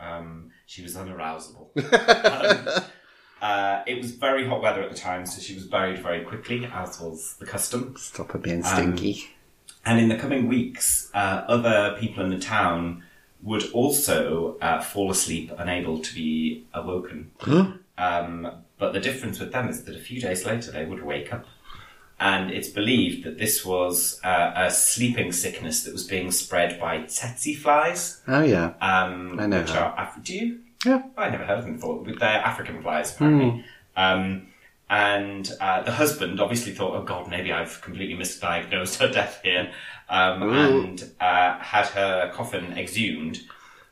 um, 0.00 0.50
she 0.66 0.82
was 0.82 0.96
unarousable. 0.96 1.68
um, 2.80 2.84
uh, 3.40 3.82
it 3.86 3.98
was 3.98 4.12
very 4.12 4.46
hot 4.48 4.62
weather 4.62 4.82
at 4.82 4.90
the 4.90 4.96
time, 4.98 5.26
so 5.26 5.40
she 5.40 5.54
was 5.54 5.66
buried 5.68 6.00
very 6.00 6.24
quickly, 6.24 6.64
as 6.72 7.00
was 7.00 7.36
the 7.38 7.46
custom. 7.46 7.94
Stop 7.96 8.32
her 8.32 8.38
being 8.40 8.64
Um, 8.64 8.72
stinky. 8.72 9.30
And 9.84 9.98
in 10.00 10.08
the 10.08 10.16
coming 10.16 10.48
weeks, 10.48 11.10
uh, 11.14 11.44
other 11.48 11.96
people 11.98 12.22
in 12.24 12.30
the 12.30 12.38
town 12.38 13.02
would 13.42 13.64
also 13.72 14.56
uh, 14.60 14.80
fall 14.80 15.10
asleep, 15.10 15.50
unable 15.58 15.98
to 15.98 16.14
be 16.14 16.64
awoken. 16.72 17.32
um, 17.98 18.50
but 18.78 18.92
the 18.92 19.00
difference 19.00 19.38
with 19.40 19.52
them 19.52 19.68
is 19.68 19.84
that 19.84 19.94
a 19.96 19.98
few 19.98 20.20
days 20.20 20.44
later 20.46 20.70
they 20.72 20.84
would 20.84 21.02
wake 21.02 21.32
up. 21.32 21.46
And 22.20 22.52
it's 22.52 22.68
believed 22.68 23.24
that 23.24 23.38
this 23.38 23.64
was 23.64 24.20
uh, 24.22 24.52
a 24.54 24.70
sleeping 24.70 25.32
sickness 25.32 25.82
that 25.82 25.92
was 25.92 26.04
being 26.06 26.30
spread 26.30 26.78
by 26.78 26.98
tsetse 26.98 27.56
flies. 27.56 28.20
oh, 28.28 28.42
yeah. 28.42 28.74
Um, 28.80 29.40
I 29.40 29.46
know 29.46 29.60
which 29.60 29.70
her. 29.70 29.80
are 29.80 29.94
Af- 30.00 30.22
do 30.22 30.34
you? 30.36 30.60
Yeah. 30.86 31.02
I 31.16 31.30
never 31.30 31.44
heard 31.44 31.58
of 31.58 31.64
them 31.64 31.74
before. 31.74 32.04
They're 32.04 32.22
African 32.44 32.80
flies, 32.82 33.12
apparently. 33.14 33.64
Um, 33.96 34.48
and 34.92 35.50
uh, 35.58 35.80
the 35.82 35.92
husband 35.92 36.38
obviously 36.38 36.70
thought, 36.70 36.94
oh 36.94 37.02
God, 37.02 37.26
maybe 37.26 37.50
I've 37.50 37.80
completely 37.80 38.14
misdiagnosed 38.14 38.98
her 38.98 39.10
death 39.10 39.40
here, 39.42 39.72
um, 40.10 40.42
and 40.42 41.02
uh, 41.18 41.58
had 41.60 41.86
her 41.86 42.30
coffin 42.34 42.76
exhumed. 42.76 43.40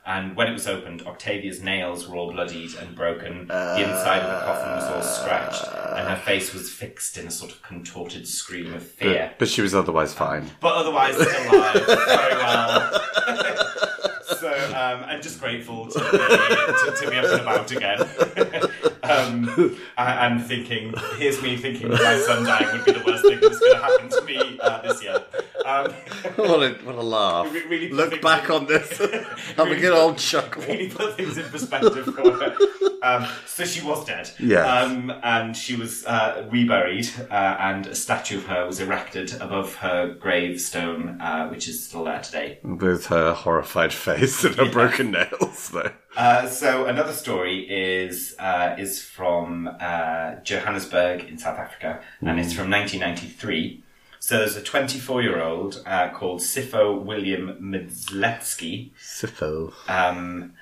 And 0.04 0.36
when 0.36 0.48
it 0.48 0.52
was 0.52 0.66
opened, 0.66 1.02
Octavia's 1.06 1.62
nails 1.62 2.06
were 2.06 2.16
all 2.16 2.32
bloodied 2.32 2.74
and 2.74 2.94
broken. 2.94 3.46
the 3.46 3.80
inside 3.80 4.18
of 4.18 4.40
the 4.40 4.44
coffin 4.44 4.72
was 4.72 4.84
all 4.84 5.02
scratched, 5.02 5.64
and 5.96 6.06
her 6.06 6.16
face 6.22 6.52
was 6.52 6.70
fixed 6.70 7.16
in 7.16 7.26
a 7.26 7.30
sort 7.30 7.52
of 7.52 7.62
contorted 7.62 8.28
scream 8.28 8.74
of 8.74 8.82
fear. 8.82 9.32
But 9.38 9.48
she 9.48 9.62
was 9.62 9.74
otherwise 9.74 10.12
fine. 10.12 10.50
But 10.60 10.74
otherwise, 10.74 11.14
still 11.14 11.54
alive, 11.54 11.86
very 11.86 12.34
well. 12.34 13.00
so, 14.38 14.52
um, 14.76 15.04
and 15.08 15.22
just 15.22 15.40
grateful 15.40 15.86
to 15.86 15.98
be, 15.98 16.04
to, 16.04 16.96
to 17.04 17.10
be 17.10 17.16
up 17.16 17.24
and 17.24 17.40
about 17.40 17.70
again. 17.70 18.90
um, 19.02 19.76
I, 19.96 20.26
am 20.26 20.40
thinking, 20.40 20.94
here's 21.16 21.42
me 21.42 21.56
thinking 21.56 21.88
my 21.88 22.18
son 22.18 22.44
dying 22.44 22.66
would 22.72 22.84
be 22.84 22.92
the 22.92 23.04
worst 23.04 23.24
thing 23.24 23.40
that's 23.40 23.58
going 23.58 23.72
to 23.72 23.78
happen 23.78 24.08
to 24.08 24.22
me 24.22 24.58
uh, 24.60 24.82
this 24.82 25.02
year. 25.02 25.22
Um, 25.64 25.92
what, 26.36 26.62
a, 26.62 26.78
what 26.84 26.94
a 26.94 27.02
laugh. 27.02 27.52
Re- 27.52 27.66
really 27.66 27.90
Look 27.90 28.20
back 28.22 28.48
things 28.48 28.50
on 28.50 28.66
this. 28.66 28.98
Have 29.56 29.68
a 29.70 29.76
good 29.76 29.92
old 29.92 30.18
chuckle. 30.18 30.62
really 30.62 30.88
put 30.88 31.16
things 31.16 31.38
in 31.38 31.44
perspective 31.44 32.04
for 32.04 32.30
her. 32.32 32.56
Um, 33.02 33.26
so 33.46 33.64
she 33.64 33.84
was 33.84 34.04
dead. 34.04 34.30
Yes. 34.38 34.66
Um, 34.66 35.12
and 35.22 35.56
she 35.56 35.76
was 35.76 36.04
uh, 36.06 36.46
reburied, 36.50 37.08
uh, 37.30 37.56
and 37.60 37.86
a 37.86 37.94
statue 37.94 38.38
of 38.38 38.46
her 38.46 38.66
was 38.66 38.80
erected 38.80 39.34
above 39.40 39.76
her 39.76 40.14
gravestone, 40.14 41.20
uh, 41.20 41.48
which 41.48 41.68
is 41.68 41.82
still 41.84 42.04
there 42.04 42.20
today. 42.20 42.58
With 42.62 43.06
her 43.06 43.32
horrified 43.32 43.92
face 43.92 44.44
and 44.44 44.54
her 44.56 44.70
broken 44.70 45.12
nails, 45.12 45.70
though. 45.70 45.92
Uh, 46.16 46.46
so 46.48 46.86
another 46.86 47.12
story 47.12 47.60
is 47.68 48.34
uh, 48.38 48.74
is 48.78 49.02
from 49.02 49.68
uh, 49.80 50.34
Johannesburg 50.42 51.24
in 51.28 51.38
South 51.38 51.58
Africa, 51.58 52.00
and 52.20 52.40
it's 52.40 52.52
from 52.52 52.70
1993. 52.70 53.82
So 54.18 54.38
there's 54.38 54.56
a 54.56 54.62
24 54.62 55.22
year 55.22 55.40
old 55.40 55.82
uh, 55.86 56.10
called 56.10 56.40
Sipho 56.40 57.00
William 57.02 57.56
Mdzletsky, 57.62 58.90
Syphil. 59.00 59.72
um, 59.88 60.52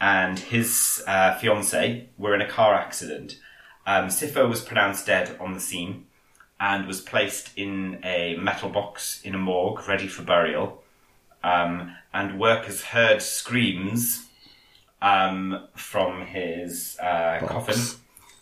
and 0.00 0.38
his 0.38 1.02
uh, 1.06 1.36
fiance 1.38 2.08
were 2.16 2.34
in 2.34 2.40
a 2.40 2.48
car 2.48 2.74
accident. 2.74 3.40
Um, 3.86 4.08
Sipho 4.08 4.48
was 4.48 4.60
pronounced 4.60 5.06
dead 5.06 5.36
on 5.40 5.54
the 5.54 5.60
scene 5.60 6.06
and 6.60 6.86
was 6.86 7.00
placed 7.00 7.56
in 7.56 7.98
a 8.04 8.36
metal 8.36 8.68
box 8.68 9.20
in 9.24 9.34
a 9.34 9.38
morgue 9.38 9.88
ready 9.88 10.06
for 10.06 10.22
burial. 10.22 10.82
Um, 11.42 11.96
and 12.12 12.38
workers 12.38 12.82
heard 12.82 13.22
screams 13.22 14.27
um, 15.02 15.68
from 15.76 16.26
his 16.26 16.96
uh, 17.02 17.38
Box. 17.40 17.52
coffin, 17.52 17.80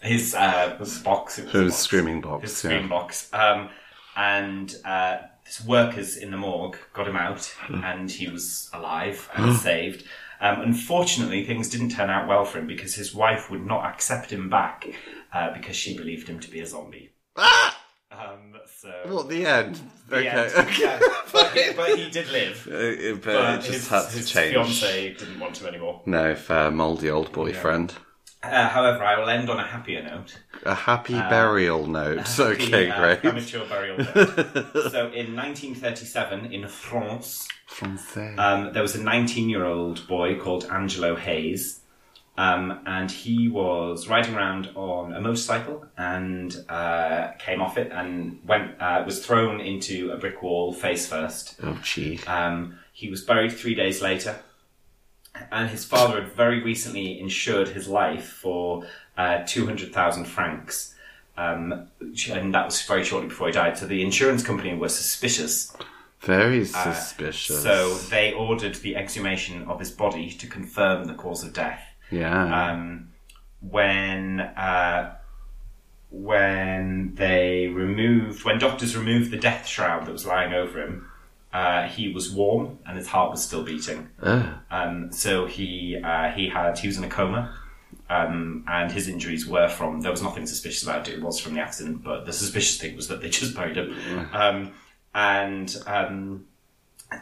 his 0.01 0.35
uh, 0.35 0.77
box. 1.05 1.39
It 1.39 1.45
was 1.53 1.55
a 1.55 1.65
box 1.65 1.77
screaming 1.77 2.21
box. 2.21 2.63
his 2.63 2.71
yeah. 2.71 2.87
box. 2.87 3.29
Um, 3.33 3.69
and 4.17 4.75
uh, 4.85 5.19
his 5.45 5.65
workers 5.67 6.17
in 6.17 6.31
the 6.31 6.37
morgue 6.37 6.77
got 6.95 7.07
him 7.09 7.17
out, 7.17 7.45
Hmm. 7.67 7.85
and 7.85 8.11
he 8.11 8.29
was 8.29 8.71
alive 8.73 9.29
and 9.35 9.55
saved. 9.57 10.05
Um, 10.41 10.61
unfortunately, 10.61 11.45
things 11.45 11.69
didn't 11.71 11.91
turn 11.91 12.11
out 12.11 12.29
well 12.29 12.45
for 12.45 12.59
him 12.59 12.67
because 12.67 12.95
his 12.95 13.15
wife 13.15 13.51
would 13.51 13.65
not 13.65 13.85
accept 13.87 14.31
him 14.31 14.51
back 14.51 14.87
uh, 15.33 15.53
because 15.55 15.77
she 15.77 15.97
believed 15.97 16.29
him 16.29 16.41
to 16.41 16.51
be 16.51 16.61
a 16.61 16.67
zombie. 16.67 17.13
Um, 18.11 18.56
so 19.05 19.15
What, 19.15 19.29
the 19.29 19.47
end? 19.47 19.81
the 20.09 20.17
okay. 20.17 20.29
end. 20.29 20.53
okay. 20.57 20.83
Yeah, 20.83 21.01
but, 21.33 21.53
he, 21.53 21.73
but 21.73 21.99
he 21.99 22.11
did 22.11 22.29
live. 22.31 22.69
Uh, 22.73 23.15
but, 23.15 23.23
But 23.23 23.55
it 23.55 23.63
just 23.63 23.73
his, 23.73 23.89
had 23.89 24.09
to 24.11 24.17
his 24.17 24.31
change. 24.31 24.55
fiance 24.55 25.15
didn't 25.15 25.41
want 25.41 25.55
to 25.57 25.67
anymore. 25.67 26.03
No, 26.07 26.35
fair, 26.35 26.71
mouldy 26.71 27.11
old 27.11 27.33
boyfriend. 27.33 27.95
Uh, 28.43 28.69
however, 28.69 29.03
I 29.03 29.19
will 29.19 29.29
end 29.29 29.51
on 29.51 29.59
a 29.59 29.67
happier 29.67 30.03
note. 30.03 30.39
A 30.65 30.75
happy 30.75 31.15
burial 31.15 31.87
note. 31.87 32.39
Okay, 32.39 32.91
uh, 32.91 33.01
great. 33.01 33.21
Premature 33.21 33.67
burial. 33.67 33.99
note. 33.99 34.15
so, 34.93 35.11
in 35.11 35.35
1937, 35.35 36.53
in 36.53 36.69
France, 36.69 37.49
um, 38.39 38.73
there 38.73 38.83
was 38.83 38.95
a 38.95 39.03
19 39.03 39.49
year 39.49 39.65
old 39.65 40.07
boy 40.07 40.39
called 40.39 40.65
Angelo 40.71 41.17
Hayes. 41.17 41.81
Um, 42.39 42.81
and 42.87 43.11
he 43.11 43.49
was 43.49 44.09
riding 44.09 44.35
around 44.35 44.69
on 44.75 45.15
a 45.15 45.21
motorcycle 45.21 45.87
and 45.97 46.55
uh, 46.69 47.29
came 47.39 47.63
off 47.63 47.79
it 47.79 47.91
and 47.93 48.41
went 48.47 48.81
uh, 48.81 49.03
was 49.07 49.25
thrown 49.25 49.61
into 49.61 50.11
a 50.11 50.19
brick 50.19 50.43
wall 50.43 50.73
face 50.75 51.07
first. 51.07 51.57
oh, 51.63 51.79
gee. 51.83 52.21
Um, 52.27 52.79
he 52.93 53.09
was 53.09 53.23
buried 53.23 53.53
three 53.53 53.75
days 53.75 54.03
later, 54.03 54.39
and 55.51 55.71
his 55.71 55.85
father 55.85 56.23
had 56.23 56.33
very 56.33 56.63
recently 56.63 57.19
insured 57.19 57.69
his 57.69 57.89
life 57.89 58.27
for 58.29 58.85
uh, 59.17 59.43
two 59.47 59.65
hundred 59.65 59.93
thousand 59.95 60.27
francs. 60.27 60.95
Um, 61.39 61.89
and 62.31 62.55
that 62.55 62.65
was 62.65 62.81
very 62.83 63.05
shortly 63.05 63.29
before 63.29 63.49
he 63.49 63.53
died. 63.53 63.77
So 63.77 63.87
the 63.87 64.03
insurance 64.03 64.43
company 64.43 64.75
were 64.75 64.89
suspicious 64.89 65.77
Very 66.21 66.65
suspicious. 66.65 67.63
so 67.63 67.95
they 68.09 68.33
ordered 68.33 68.77
the 68.77 68.97
exhumation 68.97 69.65
of 69.65 69.79
his 69.79 69.91
body 69.91 70.31
to 70.31 70.47
confirm 70.47 71.05
the 71.05 71.15
cause 71.15 71.45
of 71.45 71.53
death. 71.53 71.83
Yeah. 72.11 72.71
Um, 72.71 73.13
when 73.61 74.41
uh, 74.41 75.17
when 76.11 77.15
they 77.15 77.69
removed, 77.69 78.45
when 78.45 78.59
doctors 78.59 78.97
removed 78.97 79.31
the 79.31 79.37
death 79.37 79.67
shroud 79.67 80.07
that 80.07 80.13
was 80.13 80.27
lying 80.27 80.53
over 80.53 80.81
him, 80.81 81.09
uh, 81.53 81.89
he 81.89 82.13
was 82.13 82.31
warm 82.31 82.79
and 82.87 82.97
his 82.97 83.09
heart 83.09 83.31
was 83.31 83.45
still 83.45 83.63
beating. 83.63 84.09
Ugh. 84.23 84.55
Um, 84.71 85.13
so 85.13 85.47
he 85.47 85.99
uh, 86.03 86.31
he 86.31 86.49
had 86.49 86.79
he 86.79 86.87
was 86.87 86.99
in 86.99 87.05
a 87.05 87.09
coma, 87.09 87.57
um, 88.09 88.65
and 88.69 88.93
his 88.93 89.09
injuries 89.09 89.47
were 89.47 89.69
from 89.69 90.01
there 90.01 90.11
was 90.11 90.23
nothing 90.23 90.47
suspicious 90.47 90.83
about 90.83 91.09
it. 91.09 91.15
It 91.15 91.23
was 91.23 91.41
from 91.41 91.55
the 91.55 91.61
accident, 91.61 92.03
but 92.05 92.25
the 92.27 92.33
suspicious 92.33 92.81
thing 92.81 92.97
was 92.97 93.09
that 93.09 93.21
they 93.21 93.31
just 93.31 93.55
buried 93.55 93.77
him. 93.77 94.29
Um, 94.33 94.73
and 95.15 95.75
um, 95.87 96.45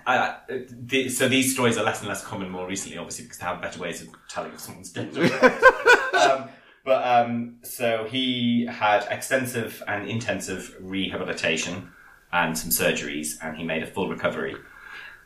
I, 0.06 0.36
the, 0.70 1.08
so 1.08 1.28
these 1.28 1.52
stories 1.52 1.76
are 1.76 1.84
less 1.84 2.00
and 2.00 2.08
less 2.08 2.24
common 2.24 2.50
more 2.50 2.66
recently, 2.66 2.98
obviously, 2.98 3.24
because 3.24 3.38
they 3.38 3.46
have 3.46 3.60
better 3.60 3.80
ways 3.80 4.02
of 4.02 4.08
telling 4.28 4.52
if 4.52 4.60
someone's 4.60 4.92
dead. 4.92 5.16
um, 6.14 6.48
but 6.84 7.06
um, 7.06 7.56
so 7.62 8.04
he 8.04 8.66
had 8.66 9.06
extensive 9.10 9.82
and 9.86 10.08
intensive 10.08 10.74
rehabilitation 10.80 11.90
and 12.32 12.56
some 12.56 12.70
surgeries, 12.70 13.34
and 13.42 13.56
he 13.56 13.64
made 13.64 13.82
a 13.82 13.86
full 13.86 14.08
recovery. 14.08 14.56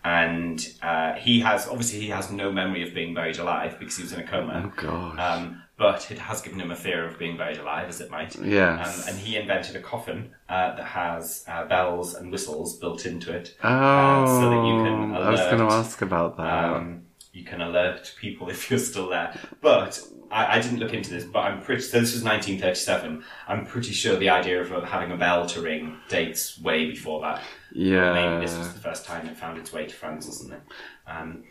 And 0.05 0.65
uh, 0.83 1.15
he 1.15 1.41
has 1.41 1.67
obviously 1.67 2.01
he 2.01 2.09
has 2.11 2.31
no 2.31 2.53
memory 2.53 2.87
of 2.87 2.95
being 2.95 3.15
buried 3.15 3.39
alive 3.39 3.79
because 3.79 3.97
he 3.97 4.03
was 4.03 4.13
in 4.13 4.21
a 4.21 4.27
coma. 4.27 4.63
Oh 4.67 4.81
god. 4.81 5.19
Um, 5.19 5.63
but 5.79 6.11
it 6.11 6.19
has 6.19 6.43
given 6.43 6.61
him 6.61 6.71
a 6.73 6.77
fear 6.77 7.07
of 7.07 7.19
being 7.19 7.37
buried 7.37 7.59
alive, 7.59 7.89
as 7.89 8.01
it 8.01 8.11
might. 8.11 8.37
Yes. 8.37 9.09
Um, 9.09 9.09
and 9.15 9.19
he 9.19 9.37
invented 9.37 9.77
a 9.77 9.81
coffin 9.81 10.31
uh, 10.49 10.75
that 10.75 10.85
has 10.85 11.45
uh, 11.49 11.65
bells 11.67 12.15
and 12.15 12.33
whistles 12.33 12.77
built 12.79 13.07
into 13.07 13.33
it. 13.33 13.57
oh, 13.63 13.69
uh, 13.69 14.27
so 14.27 14.51
that 14.51 14.67
you 14.67 14.83
can 14.85 15.11
alert, 15.15 15.27
I 15.27 15.31
was 15.31 15.41
going 15.41 15.59
to 15.59 15.73
ask 15.73 16.03
about 16.03 16.37
that. 16.37 16.65
Um, 16.65 17.03
you 17.33 17.45
can 17.45 17.61
alert 17.61 18.13
people 18.21 18.49
if 18.55 18.69
you're 18.71 18.81
still 18.81 19.09
there. 19.09 19.39
But 19.61 20.01
I, 20.33 20.57
I 20.57 20.61
didn't 20.61 20.81
look 20.81 20.93
into 20.93 21.11
this, 21.11 21.25
but 21.25 21.41
I'm 21.41 21.63
pretty. 21.63 21.83
So 21.83 22.01
this 22.01 22.13
was 22.13 22.25
1937. 22.25 23.23
I'm 23.47 23.65
pretty 23.65 23.93
sure 23.93 24.17
the 24.17 24.31
idea 24.31 24.61
of 24.61 24.85
having 24.85 25.13
a 25.13 25.17
bell 25.17 25.47
to 25.47 25.61
ring 25.63 25.97
dates 26.09 26.61
way 26.61 26.91
before 26.91 27.21
that. 27.23 27.41
yeah. 27.73 28.13
Maybe 28.15 28.45
this 28.47 28.57
was 28.57 28.73
the 28.73 28.81
first 28.81 29.05
time 29.07 29.29
it 29.29 29.37
found 29.37 29.59
its 29.59 29.73
way 29.73 29.87
to 29.87 29.95
France 29.95 30.29
or 30.29 30.33
something. 30.33 30.61
Um, 31.07 31.45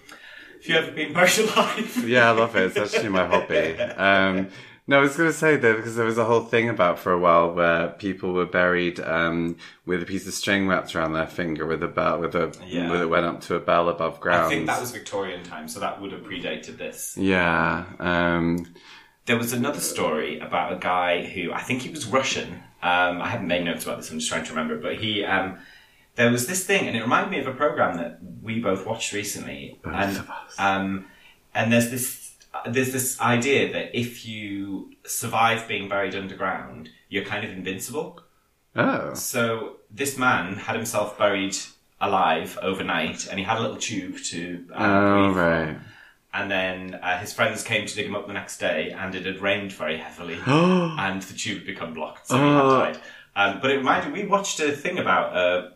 you 0.68 0.76
ever 0.76 0.91
been 0.91 1.15
alive? 1.15 2.03
Yeah, 2.07 2.30
I 2.30 2.31
love 2.31 2.56
it. 2.56 2.76
It's 2.77 2.94
actually 2.94 3.10
my 3.10 3.26
hobby. 3.26 3.73
Um, 3.80 4.49
no, 4.89 4.99
I 4.99 5.02
was 5.02 5.18
going 5.18 5.30
to 5.30 5.38
say 5.38 5.57
that 5.57 5.76
because 5.76 5.95
there 5.98 6.06
was 6.06 6.18
a 6.18 6.23
whole 6.23 6.41
thing 6.41 6.69
about 6.69 6.98
for 6.98 7.11
a 7.11 7.19
while 7.19 7.52
where 7.53 7.89
people 7.89 8.31
were 8.34 8.45
buried 8.45 9.02
um, 9.02 9.57
with 9.85 10.02
a 10.02 10.06
piece 10.06 10.26
of 10.27 10.34
string 10.34 10.68
wrapped 10.68 10.95
around 10.95 11.11
their 11.14 11.27
finger 11.27 11.65
with 11.65 11.84
a 11.84 11.89
bell, 11.89 12.19
with 12.19 12.35
a 12.35 12.53
Yeah. 12.65 12.89
with 12.89 13.02
it 13.02 13.07
went 13.07 13.26
up 13.26 13.41
to 13.41 13.56
a 13.56 13.60
bell 13.60 13.89
above 13.89 14.22
ground. 14.22 14.45
I 14.45 14.49
think 14.49 14.65
that 14.68 14.80
was 14.80 14.91
Victorian 14.91 15.44
time, 15.44 15.68
so 15.68 15.81
that 15.81 15.99
would 16.02 16.14
have 16.14 16.22
predated 16.22 16.77
this. 16.77 17.18
Yeah. 17.18 17.84
Um, 17.99 18.65
There 19.26 19.38
was 19.38 19.52
another 19.52 19.81
story 19.81 20.39
about 20.39 20.72
a 20.72 20.77
guy 20.77 21.26
who 21.26 21.52
I 21.52 21.61
think 21.61 21.81
he 21.81 21.89
was 21.89 22.06
Russian. 22.06 22.64
Um, 22.81 23.22
I 23.22 23.27
haven't 23.27 23.48
made 23.48 23.65
notes 23.65 23.84
about 23.84 23.98
this. 23.98 24.10
I'm 24.10 24.19
just 24.19 24.30
trying 24.31 24.45
to 24.45 24.49
remember. 24.52 24.77
But 24.80 24.95
he, 24.99 25.26
um, 25.26 25.57
there 26.18 26.31
was 26.31 26.45
this 26.48 26.65
thing, 26.65 26.88
and 26.88 26.98
it 26.98 27.02
reminded 27.02 27.31
me 27.31 27.39
of 27.39 27.48
a 27.48 27.53
program 27.53 27.95
that 27.98 28.19
we 28.41 28.60
both 28.60 28.85
watched 28.85 29.14
recently. 29.14 29.80
and 29.85 30.18
of 30.18 30.30
us. 30.30 30.60
um, 30.60 31.06
and 31.56 31.72
there's 31.72 31.89
this 31.89 32.34
there's 32.65 32.91
this 32.91 33.19
idea 33.22 33.72
that 33.72 33.98
if 33.98 34.26
you 34.26 34.91
survive 35.06 35.68
being 35.68 35.88
buried 35.88 36.15
underground, 36.15 36.89
you're 37.10 37.23
kind 37.26 37.45
of 37.45 37.52
invincible. 37.52 38.22
oh. 38.76 39.14
So 39.14 39.77
this 39.91 40.18
man 40.18 40.56
had 40.56 40.76
himself 40.76 41.18
buried 41.18 41.56
alive 42.02 42.57
overnight, 42.61 43.27
and 43.27 43.39
he 43.39 43.45
had 43.45 43.57
a 43.57 43.61
little 43.61 43.77
tube 43.77 44.18
to 44.31 44.65
uh, 44.73 44.76
Oh, 44.77 45.34
breathe 45.34 45.38
right. 45.38 45.77
And 46.34 46.52
then 46.52 46.99
uh, 47.02 47.18
his 47.19 47.34
friends 47.34 47.64
came 47.64 47.88
to 47.88 47.95
dig 47.95 48.06
him 48.06 48.15
up 48.15 48.27
the 48.27 48.34
next 48.34 48.57
day, 48.60 48.91
and 48.91 49.15
it 49.15 49.26
had 49.26 49.39
rained 49.39 49.72
very 49.73 49.98
heavily, 49.98 50.38
and 50.45 51.22
the 51.22 51.34
tube 51.34 51.60
had 51.60 51.65
become 51.68 51.94
blocked, 51.94 52.27
so 52.27 52.35
he 52.38 52.41
had 52.41 52.61
Oh. 52.61 52.80
died. 52.80 52.99
Um, 53.35 53.60
but 53.61 53.69
it 53.72 53.77
reminded 53.77 54.14
we 54.14 54.26
watched 54.26 54.60
a 54.60 54.72
thing 54.72 54.98
about 54.99 55.35
uh, 55.38 55.69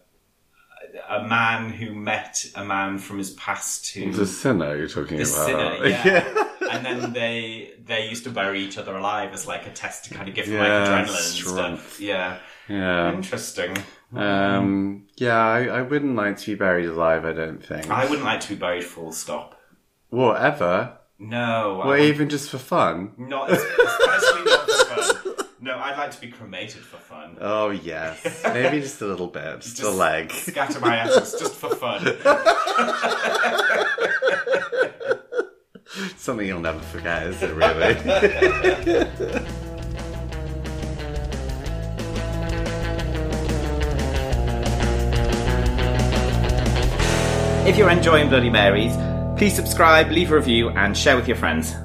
a 1.09 1.23
man 1.23 1.69
who 1.69 1.93
met 1.93 2.45
a 2.55 2.63
man 2.65 2.97
from 2.97 3.17
his 3.17 3.31
past 3.31 3.91
who 3.93 4.11
The 4.11 4.25
sinner 4.25 4.75
you're 4.75 4.87
talking 4.87 5.17
the 5.17 5.23
about. 5.23 5.45
sinner, 5.45 5.87
yeah. 5.87 6.47
and 6.71 6.85
then 6.85 7.13
they 7.13 7.73
they 7.85 8.07
used 8.09 8.23
to 8.25 8.29
bury 8.29 8.61
each 8.61 8.77
other 8.77 8.95
alive 8.95 9.33
as 9.33 9.47
like 9.47 9.65
a 9.67 9.71
test 9.71 10.05
to 10.05 10.13
kind 10.13 10.27
of 10.29 10.35
give 10.35 10.47
them 10.47 10.57
like 10.57 10.67
Yeah, 10.67 11.03
adrenaline 11.05 11.69
and 11.69 11.79
stuff. 11.79 11.99
Yeah, 11.99 12.37
yeah. 12.67 13.13
interesting. 13.13 13.77
Um, 14.15 15.07
yeah, 15.15 15.37
I, 15.37 15.65
I 15.67 15.81
wouldn't 15.83 16.15
like 16.17 16.37
to 16.39 16.51
be 16.51 16.55
buried 16.55 16.87
alive, 16.89 17.23
I 17.23 17.31
don't 17.33 17.63
think. 17.65 17.89
I 17.89 18.03
wouldn't 18.05 18.25
like 18.25 18.41
to 18.41 18.49
be 18.49 18.55
buried 18.55 18.83
full 18.83 19.13
stop. 19.13 19.57
Whatever. 20.09 20.97
No, 21.17 21.81
Or 21.85 21.97
even 21.97 22.27
just 22.29 22.49
for 22.49 22.57
fun. 22.57 23.13
not 23.17 23.49
especially 23.51 24.43
not 24.43 24.69
for 24.69 24.85
fun. 24.85 25.10
No, 25.63 25.77
I'd 25.77 25.95
like 25.95 26.09
to 26.09 26.19
be 26.19 26.29
cremated 26.29 26.81
for 26.81 26.97
fun. 26.97 27.37
Oh, 27.39 27.69
yes. 27.69 28.41
Maybe 28.43 28.81
just 28.81 28.99
a 29.01 29.05
little 29.05 29.27
bit. 29.27 29.61
Just, 29.61 29.79
a 29.83 29.91
leg. 29.91 30.31
Scatter 30.31 30.79
my 30.79 30.97
ashes 30.97 31.35
just 31.39 31.53
for 31.53 31.75
fun. 31.75 32.03
Something 36.17 36.47
you'll 36.47 36.61
never 36.61 36.79
forget, 36.79 37.27
is 37.27 37.43
it 37.43 37.53
really? 37.53 37.93
If 47.63 47.77
you're 47.77 47.91
enjoying 47.91 48.27
Bloody 48.27 48.49
Marys, 48.49 48.91
please 49.37 49.55
subscribe, 49.55 50.09
leave 50.09 50.31
a 50.31 50.35
review, 50.35 50.69
and 50.69 50.97
share 50.97 51.15
with 51.15 51.27
your 51.27 51.37
friends. 51.37 51.75